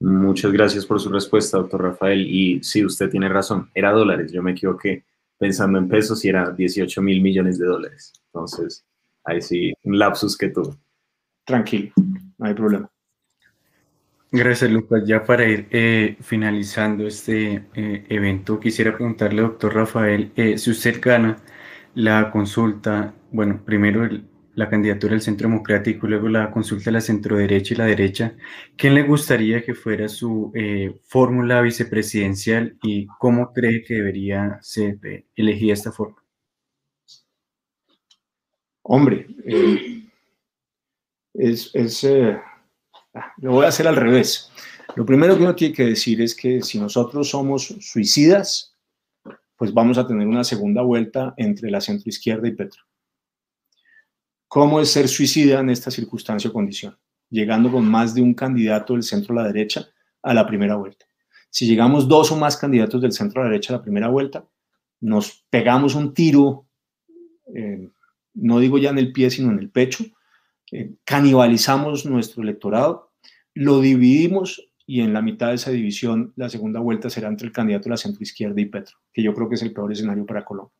Muchas 0.00 0.50
gracias 0.50 0.84
por 0.84 1.00
su 1.00 1.08
respuesta, 1.10 1.58
doctor 1.58 1.82
Rafael. 1.82 2.26
Y 2.26 2.62
sí, 2.64 2.84
usted 2.84 3.08
tiene 3.08 3.28
razón, 3.28 3.70
era 3.72 3.92
dólares, 3.92 4.32
yo 4.32 4.42
me 4.42 4.50
equivoqué 4.50 5.04
pensando 5.38 5.78
en 5.78 5.88
pesos 5.88 6.24
y 6.24 6.28
era 6.28 6.50
18 6.50 7.02
mil 7.02 7.22
millones 7.22 7.58
de 7.58 7.66
dólares. 7.66 8.12
Entonces, 8.26 8.84
ahí 9.24 9.40
sí, 9.40 9.72
un 9.84 9.98
lapsus 9.98 10.36
que 10.36 10.48
tuvo. 10.48 10.76
Tranquilo, 11.44 11.92
no 12.38 12.46
hay 12.46 12.54
problema. 12.54 12.90
Gracias, 14.34 14.70
Lucas. 14.70 15.02
Ya 15.06 15.24
para 15.24 15.46
ir 15.46 15.68
eh, 15.70 16.16
finalizando 16.20 17.06
este 17.06 17.66
eh, 17.74 18.06
evento, 18.08 18.58
quisiera 18.58 18.94
preguntarle, 18.94 19.42
doctor 19.42 19.74
Rafael, 19.74 20.32
eh, 20.36 20.56
si 20.56 20.70
usted 20.70 21.00
gana 21.02 21.36
la 21.94 22.30
consulta, 22.30 23.14
bueno, 23.30 23.60
primero 23.64 24.08
la 24.54 24.68
candidatura 24.68 25.12
del 25.12 25.22
Centro 25.22 25.48
Democrático 25.48 26.06
y 26.06 26.10
luego 26.10 26.28
la 26.28 26.50
consulta 26.50 26.86
de 26.86 26.92
la 26.92 27.00
centroderecha 27.00 27.74
y 27.74 27.76
la 27.78 27.86
derecha, 27.86 28.36
¿quién 28.76 28.94
le 28.94 29.02
gustaría 29.02 29.64
que 29.64 29.74
fuera 29.74 30.08
su 30.08 30.52
fórmula 31.04 31.60
vicepresidencial 31.62 32.76
y 32.82 33.06
cómo 33.18 33.52
cree 33.52 33.82
que 33.82 33.94
debería 33.94 34.58
ser 34.60 34.98
elegida 35.36 35.72
esta 35.72 35.92
fórmula? 35.92 36.22
Hombre, 38.84 39.26
eh, 39.44 40.08
es, 41.34 41.70
es 41.72 42.02
eh, 42.04 42.38
ah, 43.14 43.32
lo 43.38 43.52
voy 43.52 43.64
a 43.64 43.68
hacer 43.68 43.86
al 43.86 43.96
revés. 43.96 44.50
Lo 44.96 45.06
primero 45.06 45.36
que 45.36 45.42
uno 45.42 45.54
tiene 45.54 45.74
que 45.74 45.86
decir 45.86 46.20
es 46.20 46.34
que 46.34 46.62
si 46.62 46.78
nosotros 46.78 47.30
somos 47.30 47.66
suicidas, 47.80 48.76
pues 49.56 49.72
vamos 49.72 49.98
a 49.98 50.06
tener 50.06 50.26
una 50.26 50.44
segunda 50.44 50.82
vuelta 50.82 51.32
entre 51.36 51.70
la 51.70 51.80
centroizquierda 51.80 52.48
y 52.48 52.52
Petro. 52.52 52.82
¿Cómo 54.52 54.80
es 54.80 54.90
ser 54.90 55.08
suicida 55.08 55.60
en 55.60 55.70
esta 55.70 55.90
circunstancia 55.90 56.50
o 56.50 56.52
condición? 56.52 56.94
Llegando 57.30 57.72
con 57.72 57.88
más 57.88 58.14
de 58.14 58.20
un 58.20 58.34
candidato 58.34 58.92
del 58.92 59.02
centro 59.02 59.32
a 59.32 59.42
la 59.42 59.48
derecha 59.50 59.88
a 60.22 60.34
la 60.34 60.46
primera 60.46 60.76
vuelta. 60.76 61.06
Si 61.48 61.66
llegamos 61.66 62.06
dos 62.06 62.30
o 62.32 62.36
más 62.36 62.58
candidatos 62.58 63.00
del 63.00 63.12
centro 63.12 63.40
a 63.40 63.44
la 63.44 63.50
derecha 63.50 63.72
a 63.72 63.78
la 63.78 63.82
primera 63.82 64.08
vuelta, 64.08 64.46
nos 65.00 65.46
pegamos 65.48 65.94
un 65.94 66.12
tiro 66.12 66.66
eh, 67.54 67.88
no 68.34 68.58
digo 68.58 68.76
ya 68.76 68.90
en 68.90 68.98
el 68.98 69.10
pie, 69.10 69.30
sino 69.30 69.50
en 69.50 69.58
el 69.58 69.70
pecho, 69.70 70.04
eh, 70.70 70.96
canibalizamos 71.04 72.04
nuestro 72.04 72.42
electorado, 72.42 73.12
lo 73.54 73.80
dividimos 73.80 74.70
y 74.86 75.00
en 75.00 75.14
la 75.14 75.22
mitad 75.22 75.48
de 75.48 75.54
esa 75.54 75.70
división 75.70 76.34
la 76.36 76.50
segunda 76.50 76.78
vuelta 76.78 77.08
será 77.08 77.28
entre 77.28 77.46
el 77.46 77.54
candidato 77.54 77.84
de 77.84 77.90
la 77.90 77.96
centroizquierda 77.96 78.60
y 78.60 78.66
Petro, 78.66 78.98
que 79.14 79.22
yo 79.22 79.32
creo 79.32 79.48
que 79.48 79.54
es 79.54 79.62
el 79.62 79.72
peor 79.72 79.92
escenario 79.92 80.26
para 80.26 80.44
Colombia. 80.44 80.76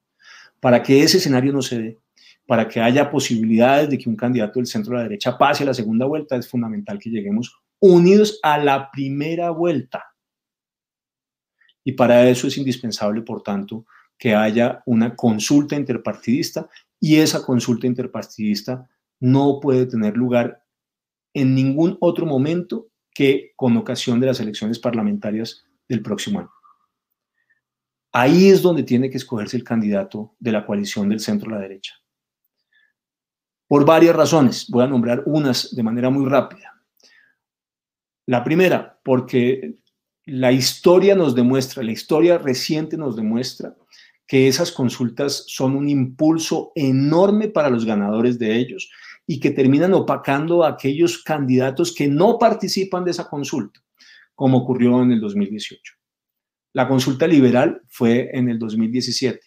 Para 0.61 0.83
que 0.83 1.03
ese 1.03 1.19
escenario 1.19 1.55
no 1.55 1.63
se 1.63 1.79
dé, 1.79 2.01
para 2.47 2.69
que 2.69 2.81
haya 2.81 3.11
posibilidades 3.11 3.89
de 3.89 3.99
que 3.99 4.09
un 4.09 4.17
candidato 4.17 4.59
del 4.59 4.67
centro 4.67 4.95
a 4.95 4.99
la 4.99 5.03
derecha 5.05 5.39
pase 5.39 5.63
a 5.63 5.67
la 5.67 5.75
segunda 5.75 6.07
vuelta, 6.07 6.37
es 6.37 6.49
fundamental 6.49 6.99
que 6.99 7.11
lleguemos 7.11 7.57
unidos 7.81 8.39
a 8.43 8.59
la 8.59 8.91
primera 8.91 9.51
vuelta. 9.51 10.05
Y 11.85 11.93
para 11.93 12.29
eso 12.29 12.47
es 12.47 12.57
indispensable, 12.59 13.23
por 13.23 13.43
tanto, 13.43 13.87
que 14.19 14.35
haya 14.35 14.83
una 14.87 15.17
consulta 15.17 15.75
interpartidista 15.75 16.69
y 17.01 17.17
esa 17.17 17.45
consulta 17.45 17.87
interpartidista 17.87 18.89
no 19.19 19.59
puede 19.61 19.87
tener 19.87 20.17
lugar 20.17 20.63
en 21.35 21.55
ningún 21.55 21.97
otro 22.01 22.27
momento 22.27 22.89
que 23.15 23.53
con 23.57 23.77
ocasión 23.77 24.21
de 24.21 24.27
las 24.27 24.41
elecciones 24.41 24.79
parlamentarias 24.79 25.65
del 25.89 26.03
próximo 26.03 26.41
año. 26.41 26.51
Ahí 28.13 28.51
es 28.51 28.63
donde 28.63 28.83
tiene 28.83 29.11
que 29.11 29.17
escogerse 29.17 29.57
el 29.57 29.65
candidato 29.65 30.35
de 30.39 30.53
la 30.53 30.67
coalición 30.67 31.09
del 31.09 31.21
centro 31.21 31.51
a 31.51 31.55
la 31.55 31.61
derecha. 31.61 31.95
Por 33.73 33.87
varias 33.87 34.15
razones, 34.15 34.67
voy 34.69 34.85
a 34.85 34.87
nombrar 34.87 35.23
unas 35.25 35.75
de 35.75 35.83
manera 35.83 36.11
muy 36.11 36.29
rápida. 36.29 36.79
La 38.27 38.45
primera, 38.45 39.01
porque 39.03 39.77
la 40.27 40.53
historia 40.53 41.15
nos 41.15 41.35
demuestra, 41.35 41.83
la 41.83 41.93
historia 41.93 42.37
reciente 42.37 42.99
nos 42.99 43.17
demuestra 43.17 43.75
que 44.27 44.47
esas 44.47 44.73
consultas 44.73 45.45
son 45.47 45.75
un 45.75 45.89
impulso 45.89 46.73
enorme 46.75 47.49
para 47.49 47.71
los 47.71 47.87
ganadores 47.87 48.39
de 48.39 48.59
ellos 48.59 48.91
y 49.27 49.41
que 49.41 49.53
terminan 49.53 49.95
opacando 49.95 50.65
a 50.65 50.69
aquellos 50.69 51.23
candidatos 51.23 51.95
que 51.95 52.09
no 52.09 52.39
participan 52.39 53.07
de 53.07 53.13
esa 53.13 53.27
consulta, 53.27 53.81
como 54.35 54.59
ocurrió 54.59 55.03
en 55.03 55.13
el 55.13 55.21
2018. 55.23 55.95
La 56.75 56.87
consulta 56.87 57.27
liberal 57.27 57.81
fue 57.89 58.29
en 58.35 58.51
el 58.51 58.59
2017. 58.59 59.41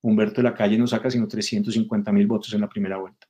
Humberto 0.00 0.36
de 0.36 0.44
la 0.44 0.54
Calle 0.54 0.78
no 0.78 0.86
saca 0.86 1.10
sino 1.10 1.28
350 1.28 2.10
mil 2.10 2.26
votos 2.26 2.54
en 2.54 2.62
la 2.62 2.68
primera 2.70 2.96
vuelta. 2.96 3.29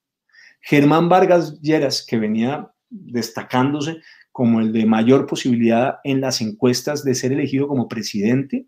Germán 0.61 1.09
Vargas 1.09 1.61
Lleras, 1.61 2.05
que 2.07 2.19
venía 2.19 2.73
destacándose 2.89 4.01
como 4.33 4.61
el 4.61 4.73
de 4.73 4.87
mayor 4.87 5.27
posibilidad 5.27 5.97
en 6.05 6.21
las 6.21 6.41
encuestas 6.41 7.05
de 7.05 7.15
ser 7.15 7.33
elegido 7.33 7.69
como 7.69 7.89
presidente, 7.89 8.67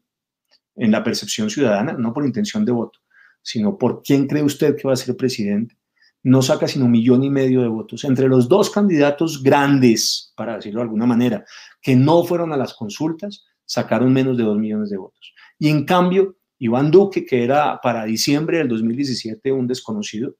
en 0.74 0.90
la 0.90 1.04
percepción 1.04 1.50
ciudadana, 1.50 1.92
no 1.92 2.12
por 2.12 2.24
intención 2.24 2.64
de 2.64 2.72
voto, 2.72 3.00
sino 3.42 3.76
por 3.76 4.02
quién 4.02 4.26
cree 4.26 4.42
usted 4.42 4.76
que 4.76 4.88
va 4.88 4.94
a 4.94 4.96
ser 4.96 5.16
presidente, 5.16 5.76
no 6.22 6.40
saca 6.40 6.68
sino 6.68 6.86
un 6.86 6.92
millón 6.92 7.24
y 7.24 7.30
medio 7.30 7.62
de 7.62 7.68
votos. 7.68 8.04
Entre 8.04 8.28
los 8.28 8.48
dos 8.48 8.70
candidatos 8.70 9.42
grandes, 9.42 10.32
para 10.36 10.56
decirlo 10.56 10.80
de 10.80 10.84
alguna 10.84 11.06
manera, 11.06 11.44
que 11.80 11.96
no 11.96 12.24
fueron 12.24 12.52
a 12.52 12.56
las 12.56 12.74
consultas, 12.74 13.44
sacaron 13.64 14.12
menos 14.12 14.36
de 14.36 14.44
dos 14.44 14.58
millones 14.58 14.90
de 14.90 14.98
votos. 14.98 15.34
Y 15.58 15.68
en 15.68 15.84
cambio, 15.84 16.36
Iván 16.58 16.90
Duque, 16.90 17.26
que 17.26 17.42
era 17.42 17.80
para 17.82 18.04
diciembre 18.04 18.58
del 18.58 18.68
2017 18.68 19.50
un 19.50 19.66
desconocido, 19.66 20.36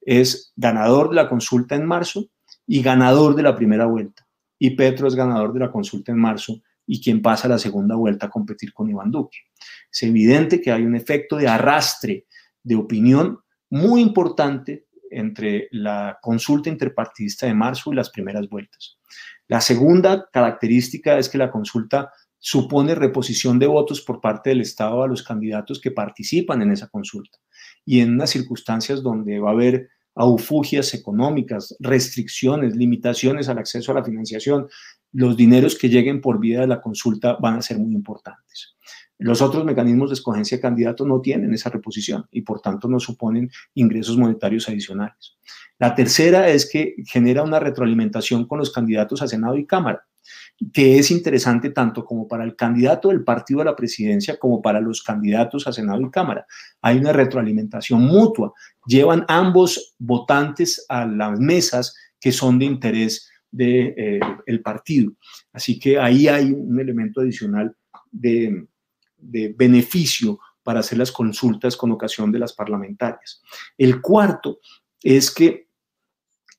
es 0.00 0.52
ganador 0.56 1.10
de 1.10 1.16
la 1.16 1.28
consulta 1.28 1.74
en 1.74 1.86
marzo 1.86 2.26
y 2.66 2.82
ganador 2.82 3.34
de 3.34 3.42
la 3.42 3.56
primera 3.56 3.86
vuelta. 3.86 4.26
Y 4.58 4.70
Petro 4.70 5.08
es 5.08 5.14
ganador 5.14 5.52
de 5.52 5.60
la 5.60 5.70
consulta 5.70 6.12
en 6.12 6.18
marzo 6.18 6.60
y 6.86 7.00
quien 7.00 7.22
pasa 7.22 7.46
a 7.46 7.50
la 7.50 7.58
segunda 7.58 7.94
vuelta 7.94 8.26
a 8.26 8.30
competir 8.30 8.72
con 8.72 8.90
Iván 8.90 9.10
Duque. 9.10 9.38
Es 9.90 10.02
evidente 10.02 10.60
que 10.60 10.72
hay 10.72 10.82
un 10.82 10.96
efecto 10.96 11.36
de 11.36 11.48
arrastre 11.48 12.26
de 12.62 12.74
opinión 12.74 13.38
muy 13.70 14.00
importante 14.00 14.86
entre 15.10 15.68
la 15.72 16.18
consulta 16.20 16.68
interpartidista 16.68 17.46
de 17.46 17.54
marzo 17.54 17.92
y 17.92 17.96
las 17.96 18.10
primeras 18.10 18.48
vueltas. 18.48 18.98
La 19.48 19.60
segunda 19.60 20.28
característica 20.32 21.18
es 21.18 21.28
que 21.28 21.38
la 21.38 21.50
consulta 21.50 22.12
supone 22.38 22.94
reposición 22.94 23.58
de 23.58 23.66
votos 23.66 24.00
por 24.00 24.20
parte 24.20 24.50
del 24.50 24.62
Estado 24.62 25.02
a 25.02 25.08
los 25.08 25.22
candidatos 25.22 25.80
que 25.80 25.90
participan 25.90 26.62
en 26.62 26.72
esa 26.72 26.88
consulta. 26.88 27.38
Y 27.84 28.00
en 28.00 28.14
unas 28.14 28.30
circunstancias 28.30 29.02
donde 29.02 29.38
va 29.38 29.50
a 29.50 29.52
haber 29.52 29.88
aufugias 30.14 30.92
económicas, 30.94 31.76
restricciones, 31.80 32.76
limitaciones 32.76 33.48
al 33.48 33.58
acceso 33.58 33.92
a 33.92 33.96
la 33.96 34.04
financiación, 34.04 34.68
los 35.12 35.36
dineros 35.36 35.76
que 35.76 35.88
lleguen 35.88 36.20
por 36.20 36.38
vía 36.38 36.60
de 36.60 36.66
la 36.66 36.80
consulta 36.80 37.36
van 37.40 37.56
a 37.56 37.62
ser 37.62 37.78
muy 37.78 37.94
importantes. 37.94 38.76
Los 39.18 39.42
otros 39.42 39.64
mecanismos 39.64 40.08
de 40.08 40.14
escogencia 40.14 40.56
de 40.56 40.62
candidatos 40.62 41.06
no 41.06 41.20
tienen 41.20 41.52
esa 41.52 41.68
reposición 41.68 42.26
y 42.30 42.40
por 42.40 42.60
tanto 42.60 42.88
no 42.88 42.98
suponen 42.98 43.50
ingresos 43.74 44.16
monetarios 44.16 44.68
adicionales. 44.68 45.36
La 45.78 45.94
tercera 45.94 46.48
es 46.48 46.70
que 46.70 46.94
genera 47.06 47.42
una 47.42 47.60
retroalimentación 47.60 48.46
con 48.46 48.58
los 48.58 48.72
candidatos 48.72 49.20
a 49.20 49.28
Senado 49.28 49.56
y 49.58 49.66
Cámara, 49.66 50.06
que 50.72 50.98
es 50.98 51.10
interesante 51.10 51.70
tanto 51.70 52.04
como 52.04 52.28
para 52.28 52.44
el 52.44 52.54
candidato 52.54 53.08
del 53.08 53.24
partido 53.24 53.62
a 53.62 53.64
la 53.64 53.76
presidencia 53.76 54.38
como 54.38 54.60
para 54.60 54.80
los 54.80 55.02
candidatos 55.02 55.66
a 55.66 55.72
Senado 55.72 56.02
y 56.02 56.10
Cámara. 56.10 56.46
Hay 56.82 56.98
una 56.98 57.12
retroalimentación 57.12 58.02
mutua. 58.02 58.52
Llevan 58.86 59.24
ambos 59.28 59.94
votantes 59.98 60.84
a 60.88 61.06
las 61.06 61.40
mesas 61.40 61.94
que 62.20 62.30
son 62.30 62.58
de 62.58 62.66
interés 62.66 63.30
del 63.50 63.94
de, 63.94 64.20
eh, 64.46 64.58
partido. 64.58 65.12
Así 65.52 65.78
que 65.78 65.98
ahí 65.98 66.28
hay 66.28 66.52
un 66.52 66.78
elemento 66.78 67.22
adicional 67.22 67.74
de, 68.10 68.66
de 69.16 69.54
beneficio 69.56 70.38
para 70.62 70.80
hacer 70.80 70.98
las 70.98 71.10
consultas 71.10 71.76
con 71.76 71.90
ocasión 71.90 72.30
de 72.30 72.38
las 72.38 72.52
parlamentarias. 72.52 73.42
El 73.78 74.00
cuarto 74.00 74.60
es 75.02 75.30
que, 75.30 75.68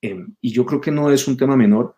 em, 0.02 0.36
y 0.42 0.52
yo 0.52 0.66
creo 0.66 0.82
que 0.82 0.92
no 0.92 1.12
es 1.12 1.28
un 1.28 1.38
tema 1.38 1.56
menor, 1.56 1.96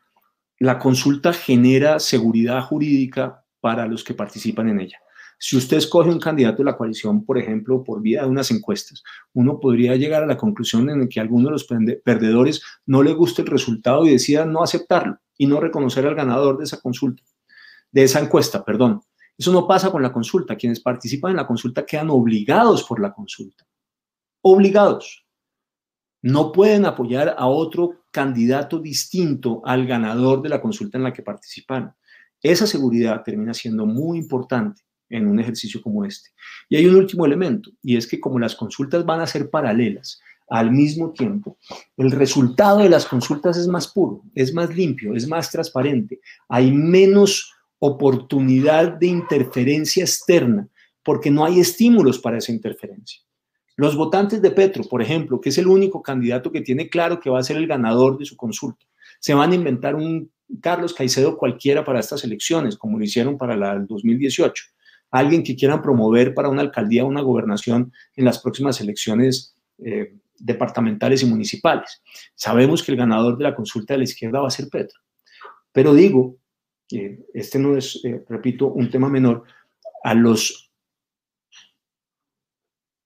la 0.60 0.80
consulta 0.80 1.34
genera 1.34 2.00
seguridad 2.00 2.62
jurídica 2.64 3.44
para 3.60 3.88
los 3.88 4.04
que 4.04 4.14
participan 4.14 4.70
en 4.70 4.82
ella. 4.82 5.00
Si 5.40 5.58
usted 5.58 5.78
escoge 5.78 6.10
un 6.10 6.20
candidato 6.20 6.60
de 6.60 6.66
la 6.66 6.78
coalición, 6.78 7.26
por 7.26 7.38
ejemplo, 7.38 7.84
por 7.84 8.02
vía 8.02 8.22
de 8.22 8.30
unas 8.30 8.50
encuestas, 8.52 9.04
uno 9.34 9.60
podría 9.60 9.96
llegar 9.96 10.24
a 10.24 10.26
la 10.26 10.38
conclusión 10.38 10.90
en 10.90 11.10
que 11.10 11.20
a 11.20 11.24
alguno 11.24 11.46
de 11.46 11.52
los 11.52 11.66
perdedores 11.66 12.62
no 12.86 13.04
le 13.04 13.14
guste 13.14 13.42
el 13.42 13.50
resultado 13.50 14.06
y 14.06 14.12
decida 14.12 14.46
no 14.46 14.64
aceptarlo 14.64 15.18
y 15.38 15.48
no 15.48 15.60
reconocer 15.60 16.06
al 16.06 16.16
ganador 16.16 16.58
de 16.58 16.64
esa 16.64 16.80
consulta, 16.80 17.24
de 17.92 18.04
esa 18.04 18.22
encuesta, 18.22 18.64
perdón. 18.64 19.02
Eso 19.38 19.52
no 19.52 19.68
pasa 19.68 19.92
con 19.92 20.02
la 20.02 20.14
consulta. 20.14 20.56
Quienes 20.56 20.80
participan 20.80 21.32
en 21.32 21.38
la 21.38 21.48
consulta 21.48 21.86
quedan 21.86 22.10
obligados 22.10 22.84
por 22.84 23.02
la 23.02 23.12
consulta. 23.12 23.66
Obligados. 24.42 25.26
No 26.22 26.52
pueden 26.52 26.86
apoyar 26.86 27.36
a 27.38 27.48
otro 27.48 28.03
candidato 28.14 28.80
distinto 28.80 29.62
al 29.66 29.88
ganador 29.88 30.42
de 30.44 30.50
la 30.50 30.62
consulta 30.62 30.98
en 30.98 31.04
la 31.04 31.12
que 31.12 31.24
participan. 31.24 31.94
Esa 32.42 32.68
seguridad 32.68 33.24
termina 33.24 33.54
siendo 33.54 33.88
muy 33.88 34.20
importante 34.20 34.84
en 35.10 35.28
un 35.28 35.40
ejercicio 35.40 35.82
como 35.82 36.06
este. 36.06 36.30
Y 36.70 36.76
hay 36.76 36.86
un 36.86 36.96
último 36.96 37.26
elemento, 37.26 37.72
y 37.82 37.98
es 37.98 38.08
que 38.08 38.20
como 38.20 38.38
las 38.38 38.56
consultas 38.56 39.04
van 39.04 39.20
a 39.20 39.28
ser 39.28 39.50
paralelas 39.50 40.22
al 40.48 40.72
mismo 40.72 41.12
tiempo, 41.12 41.58
el 41.98 42.12
resultado 42.12 42.80
de 42.80 42.90
las 42.90 43.06
consultas 43.06 43.58
es 43.58 43.68
más 43.68 43.88
puro, 43.88 44.24
es 44.36 44.54
más 44.54 44.76
limpio, 44.76 45.16
es 45.16 45.28
más 45.28 45.50
transparente, 45.50 46.20
hay 46.48 46.72
menos 46.72 47.52
oportunidad 47.80 48.94
de 48.94 49.08
interferencia 49.08 50.04
externa, 50.04 50.68
porque 51.04 51.32
no 51.32 51.46
hay 51.46 51.60
estímulos 51.60 52.20
para 52.20 52.38
esa 52.38 52.52
interferencia. 52.52 53.22
Los 53.76 53.96
votantes 53.96 54.42
de 54.42 54.52
Petro, 54.52 54.84
por 54.84 55.02
ejemplo, 55.02 55.42
que 55.42 55.50
es 55.50 55.58
el 55.58 55.68
único 55.68 56.02
candidato 56.02 56.52
que 56.52 56.62
tiene 56.62 56.90
claro 56.90 57.20
que 57.20 57.30
va 57.30 57.40
a 57.40 57.44
ser 57.44 57.58
el 57.58 57.68
ganador 57.68 58.18
de 58.18 58.26
su 58.26 58.36
consulta, 58.36 58.86
se 59.20 59.34
van 59.34 59.52
a 59.52 59.56
inventar 59.56 59.96
un 59.96 60.32
Carlos 60.62 60.94
Caicedo 60.94 61.38
cualquiera 61.38 61.84
para 61.84 62.00
estas 62.00 62.24
elecciones, 62.24 62.78
como 62.78 62.98
lo 62.98 63.04
hicieron 63.04 63.38
para 63.38 63.56
la 63.56 63.74
del 63.74 63.88
2018. 63.88 64.66
Alguien 65.12 65.44
que 65.44 65.56
quieran 65.56 65.82
promover 65.82 66.34
para 66.34 66.50
una 66.50 66.62
alcaldía 66.62 67.06
una 67.06 67.22
gobernación 67.22 67.92
en 68.16 68.26
las 68.26 68.40
próximas 68.40 68.80
elecciones 68.82 69.56
eh, 69.80 70.16
departamentales 70.38 71.24
y 71.24 71.26
municipales. 71.26 72.02
Sabemos 72.36 72.84
que 72.84 72.92
el 72.92 72.98
ganador 72.98 73.38
de 73.38 73.44
la 73.44 73.56
consulta 73.56 73.94
de 73.94 74.00
la 74.00 74.04
izquierda 74.04 74.42
va 74.42 74.48
a 74.48 74.52
ser 74.52 74.68
Petro. 74.70 75.00
Pero 75.72 75.94
digo 75.94 76.38
este 77.34 77.60
no 77.60 77.78
es, 77.78 78.00
eh, 78.04 78.24
repito, 78.28 78.68
un 78.68 78.90
tema 78.90 79.10
menor, 79.10 79.44
a 80.04 80.14
los 80.14 80.72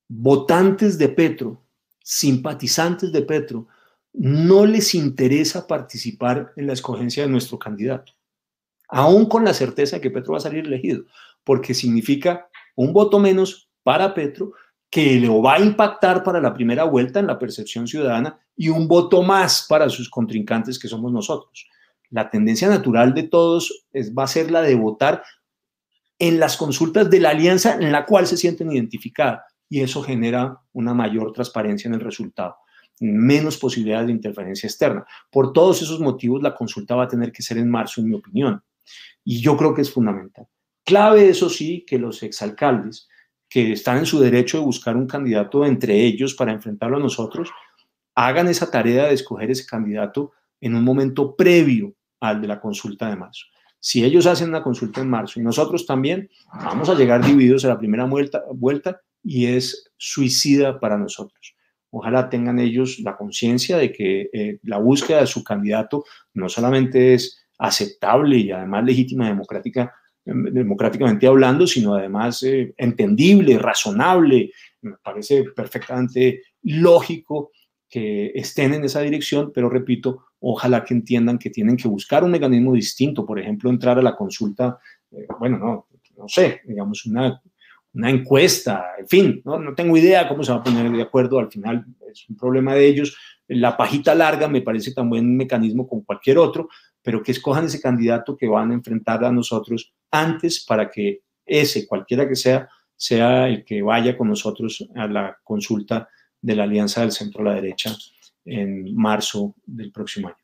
votantes 0.07 0.97
de 0.97 1.09
Petro, 1.09 1.61
simpatizantes 2.03 3.11
de 3.11 3.21
Petro, 3.21 3.67
no 4.13 4.65
les 4.65 4.95
interesa 4.95 5.67
participar 5.67 6.53
en 6.55 6.67
la 6.67 6.73
escogencia 6.73 7.23
de 7.23 7.29
nuestro 7.29 7.59
candidato, 7.59 8.13
aún 8.87 9.27
con 9.27 9.43
la 9.43 9.53
certeza 9.53 9.97
de 9.97 10.01
que 10.01 10.11
Petro 10.11 10.31
va 10.33 10.37
a 10.37 10.41
salir 10.41 10.65
elegido, 10.65 11.03
porque 11.43 11.73
significa 11.73 12.47
un 12.75 12.93
voto 12.93 13.19
menos 13.19 13.69
para 13.83 14.13
Petro 14.13 14.53
que 14.89 15.19
lo 15.19 15.41
va 15.41 15.55
a 15.55 15.59
impactar 15.59 16.23
para 16.23 16.39
la 16.39 16.53
primera 16.53 16.85
vuelta 16.85 17.19
en 17.19 17.27
la 17.27 17.37
percepción 17.37 17.87
ciudadana 17.87 18.39
y 18.55 18.69
un 18.69 18.87
voto 18.87 19.21
más 19.21 19.65
para 19.67 19.89
sus 19.89 20.09
contrincantes 20.09 20.79
que 20.79 20.87
somos 20.87 21.11
nosotros. 21.11 21.67
La 22.09 22.29
tendencia 22.29 22.69
natural 22.69 23.13
de 23.13 23.23
todos 23.23 23.85
es, 23.91 24.15
va 24.15 24.23
a 24.23 24.27
ser 24.27 24.49
la 24.49 24.61
de 24.61 24.75
votar 24.75 25.23
en 26.17 26.39
las 26.39 26.55
consultas 26.55 27.09
de 27.09 27.19
la 27.19 27.31
alianza 27.31 27.75
en 27.75 27.91
la 27.91 28.05
cual 28.05 28.25
se 28.25 28.37
sienten 28.37 28.71
identificadas 28.71 29.56
y 29.69 29.81
eso 29.81 30.01
genera 30.01 30.59
una 30.73 30.93
mayor 30.93 31.33
transparencia 31.33 31.87
en 31.87 31.95
el 31.95 32.01
resultado, 32.01 32.55
menos 32.99 33.57
posibilidades 33.57 34.07
de 34.07 34.13
interferencia 34.13 34.67
externa. 34.67 35.05
Por 35.31 35.53
todos 35.53 35.81
esos 35.81 35.99
motivos, 35.99 36.41
la 36.41 36.55
consulta 36.55 36.95
va 36.95 37.03
a 37.03 37.07
tener 37.07 37.31
que 37.31 37.41
ser 37.41 37.57
en 37.57 37.69
marzo, 37.69 38.01
en 38.01 38.09
mi 38.09 38.15
opinión, 38.15 38.63
y 39.23 39.41
yo 39.41 39.57
creo 39.57 39.73
que 39.73 39.81
es 39.81 39.91
fundamental. 39.91 40.47
Clave, 40.85 41.29
eso 41.29 41.49
sí, 41.49 41.83
que 41.85 41.99
los 41.99 42.23
exalcaldes, 42.23 43.09
que 43.49 43.73
están 43.73 43.97
en 43.97 44.05
su 44.05 44.19
derecho 44.19 44.57
de 44.57 44.65
buscar 44.65 44.95
un 44.95 45.07
candidato 45.07 45.65
entre 45.65 46.05
ellos 46.05 46.33
para 46.33 46.53
enfrentarlo 46.53 46.97
a 46.97 47.01
nosotros, 47.01 47.49
hagan 48.15 48.47
esa 48.47 48.71
tarea 48.71 49.07
de 49.07 49.13
escoger 49.13 49.51
ese 49.51 49.65
candidato 49.65 50.31
en 50.59 50.75
un 50.75 50.83
momento 50.83 51.35
previo 51.35 51.93
al 52.19 52.41
de 52.41 52.47
la 52.47 52.59
consulta 52.59 53.09
de 53.09 53.15
marzo. 53.15 53.45
Si 53.79 54.03
ellos 54.03 54.25
hacen 54.25 54.49
una 54.49 54.63
consulta 54.63 55.01
en 55.01 55.09
marzo 55.09 55.39
y 55.39 55.43
nosotros 55.43 55.85
también, 55.85 56.29
vamos 56.51 56.89
a 56.89 56.95
llegar 56.95 57.23
divididos 57.23 57.63
a 57.65 57.69
la 57.69 57.77
primera 57.77 58.05
vuelta, 58.05 58.43
vuelta 58.53 59.01
y 59.27 59.47
es 59.47 59.91
suicida 59.97 60.79
para 60.79 60.97
nosotros. 60.97 61.53
Ojalá 61.89 62.29
tengan 62.29 62.59
ellos 62.59 62.99
la 62.99 63.17
conciencia 63.17 63.77
de 63.77 63.91
que 63.91 64.29
eh, 64.31 64.59
la 64.63 64.77
búsqueda 64.77 65.19
de 65.19 65.27
su 65.27 65.43
candidato 65.43 66.05
no 66.33 66.47
solamente 66.47 67.13
es 67.13 67.45
aceptable 67.57 68.37
y 68.37 68.51
además 68.51 68.85
legítima 68.85 69.27
democrática, 69.27 69.93
em, 70.25 70.45
democráticamente 70.45 71.27
hablando, 71.27 71.67
sino 71.67 71.93
además 71.93 72.41
eh, 72.43 72.73
entendible, 72.77 73.57
razonable. 73.57 74.51
Me 74.81 74.95
parece 75.03 75.43
perfectamente 75.55 76.43
lógico 76.63 77.51
que 77.89 78.31
estén 78.33 78.75
en 78.75 78.85
esa 78.85 79.01
dirección, 79.01 79.51
pero 79.53 79.69
repito, 79.69 80.27
ojalá 80.39 80.85
que 80.85 80.93
entiendan 80.93 81.37
que 81.37 81.49
tienen 81.49 81.75
que 81.75 81.89
buscar 81.89 82.23
un 82.23 82.31
mecanismo 82.31 82.73
distinto, 82.73 83.25
por 83.25 83.39
ejemplo, 83.39 83.69
entrar 83.69 83.99
a 83.99 84.01
la 84.01 84.15
consulta, 84.15 84.79
eh, 85.11 85.27
bueno, 85.37 85.57
no, 85.57 85.87
no 86.17 86.27
sé, 86.29 86.61
digamos, 86.65 87.05
una, 87.05 87.41
una 87.93 88.09
encuesta, 88.09 88.91
en 88.99 89.07
fin, 89.07 89.41
¿no? 89.43 89.59
no 89.59 89.73
tengo 89.73 89.97
idea 89.97 90.27
cómo 90.27 90.43
se 90.43 90.51
va 90.51 90.59
a 90.59 90.63
poner 90.63 90.91
de 90.91 91.01
acuerdo, 91.01 91.39
al 91.39 91.51
final 91.51 91.85
es 92.11 92.29
un 92.29 92.35
problema 92.35 92.75
de 92.75 92.87
ellos. 92.87 93.17
La 93.47 93.75
pajita 93.75 94.13
larga 94.13 94.47
me 94.47 94.61
parece 94.61 94.93
tan 94.93 95.09
buen 95.09 95.35
mecanismo 95.35 95.87
como 95.87 96.05
cualquier 96.05 96.37
otro, 96.37 96.69
pero 97.01 97.23
que 97.23 97.31
escojan 97.31 97.65
ese 97.65 97.81
candidato 97.81 98.35
que 98.35 98.47
van 98.47 98.71
a 98.71 98.73
enfrentar 98.73 99.23
a 99.23 99.31
nosotros 99.31 99.93
antes 100.11 100.63
para 100.65 100.89
que 100.89 101.21
ese, 101.45 101.87
cualquiera 101.87 102.27
que 102.27 102.35
sea, 102.35 102.69
sea 102.95 103.47
el 103.47 103.63
que 103.63 103.81
vaya 103.81 104.17
con 104.17 104.27
nosotros 104.27 104.87
a 104.95 105.07
la 105.07 105.37
consulta 105.43 106.09
de 106.41 106.55
la 106.55 106.63
Alianza 106.63 107.01
del 107.01 107.11
Centro 107.11 107.41
a 107.41 107.45
la 107.45 107.55
Derecha 107.55 107.95
en 108.45 108.95
marzo 108.95 109.55
del 109.65 109.91
próximo 109.91 110.27
año. 110.27 110.37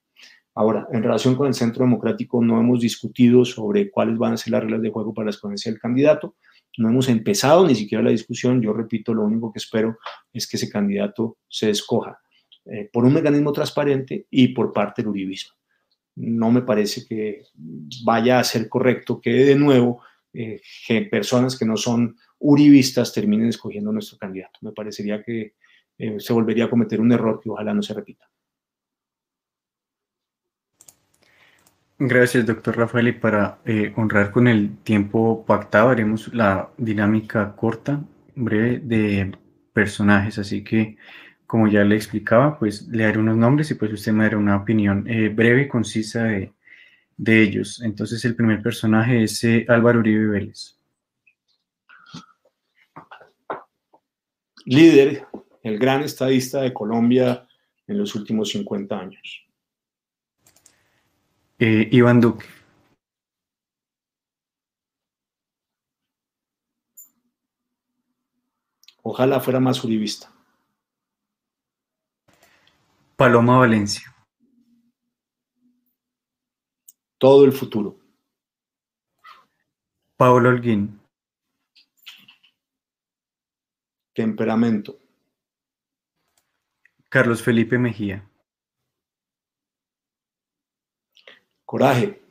Ahora, 0.56 0.88
en 0.92 1.02
relación 1.02 1.36
con 1.36 1.48
el 1.48 1.54
Centro 1.56 1.84
Democrático, 1.84 2.44
no 2.44 2.60
hemos 2.60 2.80
discutido 2.80 3.44
sobre 3.44 3.90
cuáles 3.90 4.18
van 4.18 4.34
a 4.34 4.38
ser 4.38 4.52
las 4.52 4.62
reglas 4.62 4.82
de 4.82 4.92
juego 4.92 5.14
para 5.14 5.26
la 5.26 5.32
escogencia 5.32 5.72
del 5.72 5.82
candidato. 5.82 6.36
No 6.78 6.90
hemos 6.90 7.10
empezado 7.10 7.68
ni 7.68 7.76
siquiera 7.76 8.04
la 8.04 8.10
discusión. 8.10 8.62
Yo 8.62 8.74
repito, 8.74 9.14
lo 9.14 9.24
único 9.24 9.52
que 9.52 9.60
espero 9.60 9.98
es 10.32 10.48
que 10.48 10.58
ese 10.58 10.70
candidato 10.70 11.38
se 11.48 11.70
escoja 11.70 12.20
eh, 12.66 12.90
por 12.92 13.06
un 13.06 13.14
mecanismo 13.14 13.52
transparente 13.52 14.28
y 14.30 14.50
por 14.50 14.72
parte 14.72 15.02
del 15.02 15.10
uribismo. 15.10 15.54
No 16.16 16.52
me 16.52 16.62
parece 16.62 17.06
que 17.06 17.44
vaya 18.04 18.40
a 18.40 18.44
ser 18.44 18.70
correcto 18.70 19.20
que 19.20 19.32
de 19.32 19.56
nuevo 19.56 20.02
eh, 20.34 20.62
que 20.88 21.02
personas 21.04 21.58
que 21.58 21.66
no 21.66 21.78
son 21.78 22.16
uribistas 22.40 23.14
terminen 23.14 23.50
escogiendo 23.50 23.92
nuestro 23.92 24.18
candidato. 24.18 24.60
Me 24.62 24.72
parecería 24.72 25.22
que 25.24 25.56
eh, 25.98 26.20
se 26.20 26.34
volvería 26.34 26.66
a 26.66 26.70
cometer 26.70 27.00
un 27.00 27.12
error 27.12 27.40
que 27.42 27.50
ojalá 27.50 27.74
no 27.74 27.84
se 27.84 27.94
repita. 27.94 28.30
Gracias, 32.06 32.46
doctor 32.46 32.76
Rafael. 32.76 33.08
Y 33.08 33.12
para 33.14 33.60
eh, 33.64 33.94
honrar 33.96 34.32
con 34.32 34.50
el 34.50 34.76
tiempo 34.80 35.46
pactado, 35.46 35.88
haremos 35.88 36.34
la 36.34 36.70
dinámica 36.78 37.56
corta, 37.56 38.04
breve 38.36 38.80
de 38.80 39.32
personajes. 39.72 40.38
Así 40.38 40.66
que, 40.66 40.98
como 41.48 41.70
ya 41.70 41.86
le 41.86 41.96
explicaba, 41.96 42.60
pues 42.60 42.90
le 42.90 43.06
daré 43.06 43.20
unos 43.20 43.38
nombres 43.38 43.72
y 43.72 43.76
pues 43.76 43.94
usted 43.94 44.12
me 44.12 44.26
dará 44.26 44.38
una 44.38 44.58
opinión 44.58 45.08
eh, 45.08 45.30
breve 45.30 45.62
y 45.62 45.68
concisa 45.70 46.26
de, 46.26 46.52
de, 47.16 47.42
ellos. 47.42 47.82
Entonces, 47.82 48.26
el 48.26 48.36
primer 48.36 48.62
personaje 48.62 49.24
es 49.24 49.42
Álvaro 49.70 50.00
Uribe 50.00 50.28
Vélez. 50.28 50.78
Líder 54.66 55.26
el 55.64 55.80
gran 55.80 56.02
estadista 56.02 56.60
de 56.60 56.74
Colombia 56.74 57.48
en 57.88 57.98
los 57.98 58.14
últimos 58.14 58.50
50 58.50 59.00
años. 59.00 59.46
Eh, 61.66 61.88
Iván 61.94 62.20
Duque. 62.20 62.46
Ojalá 69.02 69.40
fuera 69.40 69.62
más 69.62 69.82
uribista. 69.82 70.30
Paloma 73.16 73.60
Valencia. 73.60 74.14
Todo 77.18 77.46
el 77.46 77.54
futuro. 77.54 77.98
Pablo 80.18 80.50
Holguín. 80.50 81.00
Temperamento. 84.14 85.00
Carlos 87.10 87.42
Felipe 87.42 87.78
Mejía. 87.78 88.30
Coraje. 91.74 92.22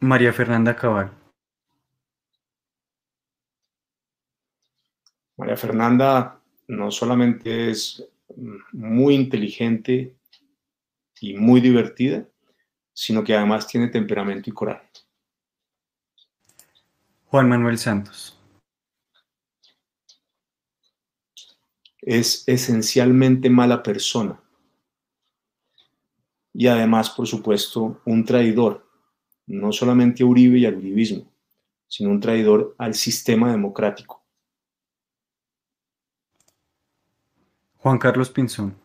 María 0.00 0.32
Fernanda 0.32 0.74
Cabal. 0.74 1.12
María 5.36 5.56
Fernanda 5.56 6.40
no 6.66 6.90
solamente 6.90 7.70
es 7.70 8.04
muy 8.72 9.14
inteligente 9.14 10.16
y 11.20 11.34
muy 11.34 11.60
divertida, 11.60 12.26
sino 12.92 13.22
que 13.22 13.36
además 13.36 13.68
tiene 13.68 13.86
temperamento 13.86 14.50
y 14.50 14.52
coraje. 14.52 14.90
Juan 17.26 17.48
Manuel 17.48 17.78
Santos. 17.78 18.36
es 22.00 22.42
esencialmente 22.48 23.48
mala 23.48 23.80
persona. 23.80 24.41
Y 26.54 26.66
además, 26.66 27.10
por 27.10 27.26
supuesto, 27.26 28.00
un 28.04 28.24
traidor, 28.24 28.86
no 29.46 29.72
solamente 29.72 30.22
a 30.22 30.26
Uribe 30.26 30.58
y 30.58 30.66
al 30.66 30.76
uribismo, 30.76 31.30
sino 31.88 32.10
un 32.10 32.20
traidor 32.20 32.74
al 32.78 32.94
sistema 32.94 33.50
democrático. 33.50 34.22
Juan 37.78 37.98
Carlos 37.98 38.30
Pinzón. 38.30 38.76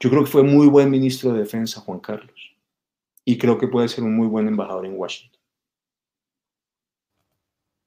Yo 0.00 0.10
creo 0.10 0.24
que 0.24 0.30
fue 0.30 0.42
muy 0.42 0.66
buen 0.66 0.90
ministro 0.90 1.32
de 1.32 1.40
Defensa, 1.40 1.80
Juan 1.80 2.00
Carlos, 2.00 2.56
y 3.24 3.38
creo 3.38 3.58
que 3.58 3.68
puede 3.68 3.88
ser 3.88 4.04
un 4.04 4.16
muy 4.16 4.26
buen 4.26 4.48
embajador 4.48 4.86
en 4.86 4.96
Washington. 4.96 5.40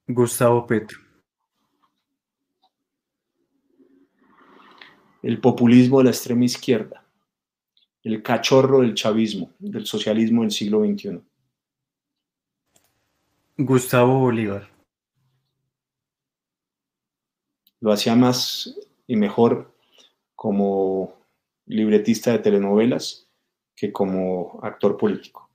Gustavo 0.08 0.68
Petro. 0.68 1.06
el 5.26 5.42
populismo 5.42 5.98
de 5.98 6.04
la 6.04 6.10
extrema 6.12 6.46
izquierda, 6.46 7.04
el 8.06 8.22
cachorro 8.22 8.82
del 8.82 8.94
chavismo, 8.94 9.52
del 9.58 9.88
socialismo 9.88 10.44
del 10.44 10.52
siglo 10.52 10.86
XXI. 10.86 11.22
Gustavo 13.58 14.20
Bolívar. 14.20 14.70
Lo 17.80 17.92
hacía 17.92 18.16
más 18.16 18.80
y 19.08 19.16
mejor 19.16 19.76
como 20.36 21.20
libretista 21.66 22.32
de 22.32 22.40
telenovelas 22.40 23.28
que 23.76 23.92
como 23.92 24.60
actor 24.62 24.98
político. 24.98 25.50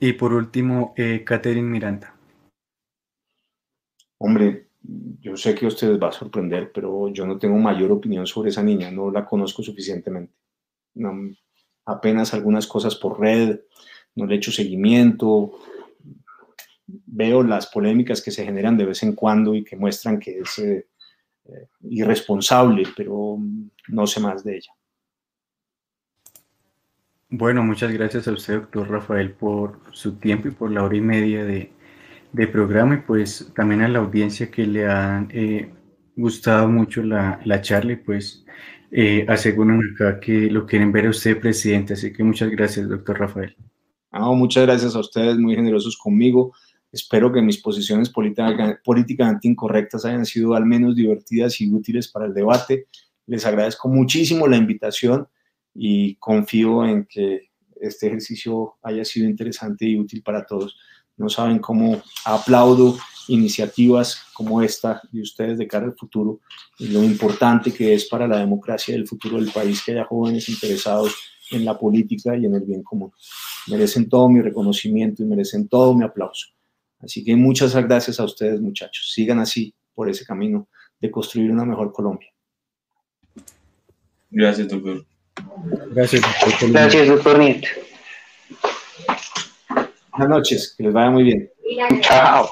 Y 0.00 0.12
por 0.14 0.32
último, 0.32 0.92
eh, 0.96 1.22
Catherine 1.24 1.70
Miranda. 1.70 2.16
Hombre, 4.18 4.65
yo 5.20 5.36
sé 5.36 5.54
que 5.54 5.64
a 5.64 5.68
ustedes 5.68 6.00
va 6.00 6.08
a 6.08 6.12
sorprender, 6.12 6.70
pero 6.72 7.08
yo 7.08 7.26
no 7.26 7.38
tengo 7.38 7.56
mayor 7.58 7.90
opinión 7.92 8.26
sobre 8.26 8.50
esa 8.50 8.62
niña, 8.62 8.90
no 8.90 9.10
la 9.10 9.24
conozco 9.24 9.62
suficientemente. 9.62 10.32
apenas 11.84 12.34
algunas 12.34 12.66
cosas 12.66 12.96
por 12.96 13.20
red, 13.20 13.60
no 14.14 14.26
le 14.26 14.34
he 14.34 14.38
hecho 14.38 14.50
seguimiento, 14.50 15.58
veo 16.86 17.42
las 17.42 17.66
polémicas 17.66 18.22
que 18.22 18.30
se 18.30 18.44
generan 18.44 18.76
de 18.76 18.86
vez 18.86 19.02
en 19.02 19.14
cuando 19.14 19.54
y 19.54 19.64
que 19.64 19.76
muestran 19.76 20.18
que 20.18 20.38
es 20.38 20.58
eh, 20.58 20.86
eh, 21.44 21.68
irresponsable, 21.90 22.84
pero 22.96 23.38
no 23.88 24.06
sé 24.06 24.20
más 24.20 24.42
de 24.44 24.56
ella. 24.56 24.72
Bueno, 27.28 27.62
muchas 27.64 27.92
gracias 27.92 28.28
a 28.28 28.32
usted, 28.32 28.54
doctor 28.54 28.88
Rafael, 28.88 29.32
por 29.32 29.80
su 29.90 30.16
tiempo 30.16 30.48
y 30.48 30.52
por 30.52 30.70
la 30.70 30.84
hora 30.84 30.96
y 30.96 31.00
media 31.00 31.44
de, 31.44 31.72
de 32.36 32.46
programa 32.46 32.96
y 32.96 32.98
pues 32.98 33.50
también 33.54 33.80
a 33.80 33.88
la 33.88 34.00
audiencia 34.00 34.50
que 34.50 34.66
le 34.66 34.86
han 34.86 35.28
eh, 35.32 35.72
gustado 36.14 36.68
mucho 36.68 37.02
la, 37.02 37.40
la, 37.46 37.62
charla 37.62 37.92
y 37.92 37.96
pues 37.96 38.44
eh, 38.90 39.24
aseguran 39.26 39.80
acá 39.94 40.20
que 40.20 40.50
lo 40.50 40.66
quieren 40.66 40.92
ver 40.92 41.06
a 41.06 41.10
usted 41.10 41.40
presidente. 41.40 41.94
Así 41.94 42.12
que 42.12 42.22
muchas 42.22 42.50
gracias, 42.50 42.88
doctor 42.90 43.18
Rafael. 43.18 43.56
muchas 44.12 44.66
gracias 44.66 44.94
a 44.94 45.00
ustedes, 45.00 45.38
muy 45.38 45.54
generosos 45.54 45.96
conmigo. 45.96 46.52
Espero 46.92 47.32
que 47.32 47.40
mis 47.40 47.56
posiciones 47.56 48.10
políticamente 48.10 49.48
incorrectas 49.48 50.04
hayan 50.04 50.26
sido 50.26 50.54
al 50.54 50.66
menos 50.66 50.94
divertidas 50.94 51.58
y 51.62 51.72
útiles 51.72 52.06
para 52.08 52.26
el 52.26 52.34
debate. 52.34 52.86
Les 53.26 53.46
agradezco 53.46 53.88
muchísimo 53.88 54.46
la 54.46 54.58
invitación 54.58 55.26
y 55.74 56.16
confío 56.16 56.86
en 56.86 57.06
que 57.06 57.48
este 57.80 58.08
ejercicio 58.08 58.74
haya 58.82 59.06
sido 59.06 59.26
interesante 59.26 59.86
y 59.86 59.98
útil 59.98 60.22
para 60.22 60.44
todos 60.44 60.76
no 61.16 61.28
saben 61.28 61.58
cómo 61.58 62.02
aplaudo 62.24 62.96
iniciativas 63.28 64.22
como 64.32 64.62
esta 64.62 65.02
de 65.10 65.22
ustedes 65.22 65.58
de 65.58 65.66
cara 65.66 65.86
al 65.86 65.96
futuro 65.96 66.40
y 66.78 66.88
lo 66.88 67.02
importante 67.02 67.72
que 67.72 67.94
es 67.94 68.06
para 68.06 68.28
la 68.28 68.38
democracia 68.38 68.94
y 68.94 68.98
el 68.98 69.08
futuro 69.08 69.36
del 69.36 69.50
país 69.50 69.82
que 69.84 69.92
haya 69.92 70.04
jóvenes 70.04 70.48
interesados 70.48 71.14
en 71.50 71.64
la 71.64 71.78
política 71.78 72.36
y 72.36 72.46
en 72.46 72.54
el 72.54 72.62
bien 72.62 72.82
común. 72.82 73.12
Merecen 73.68 74.08
todo 74.08 74.28
mi 74.28 74.40
reconocimiento 74.40 75.22
y 75.22 75.26
merecen 75.26 75.68
todo 75.68 75.94
mi 75.94 76.04
aplauso. 76.04 76.48
Así 77.00 77.24
que 77.24 77.36
muchas 77.36 77.74
gracias 77.74 78.18
a 78.20 78.24
ustedes, 78.24 78.60
muchachos. 78.60 79.12
Sigan 79.12 79.38
así 79.38 79.74
por 79.94 80.08
ese 80.08 80.24
camino 80.24 80.68
de 81.00 81.10
construir 81.10 81.50
una 81.50 81.64
mejor 81.64 81.92
Colombia. 81.92 82.28
Gracias, 84.30 84.68
doctor. 84.68 85.04
Gracias, 85.90 86.22
doctor. 86.22 86.70
Gracias, 86.70 87.08
doctor 87.08 87.38
Nieto. 87.38 87.68
Buenas 90.16 90.38
noches, 90.38 90.74
que 90.74 90.84
les 90.84 90.94
vaya 90.94 91.10
muy 91.10 91.24
bien. 91.24 91.50
Chao. 92.00 92.48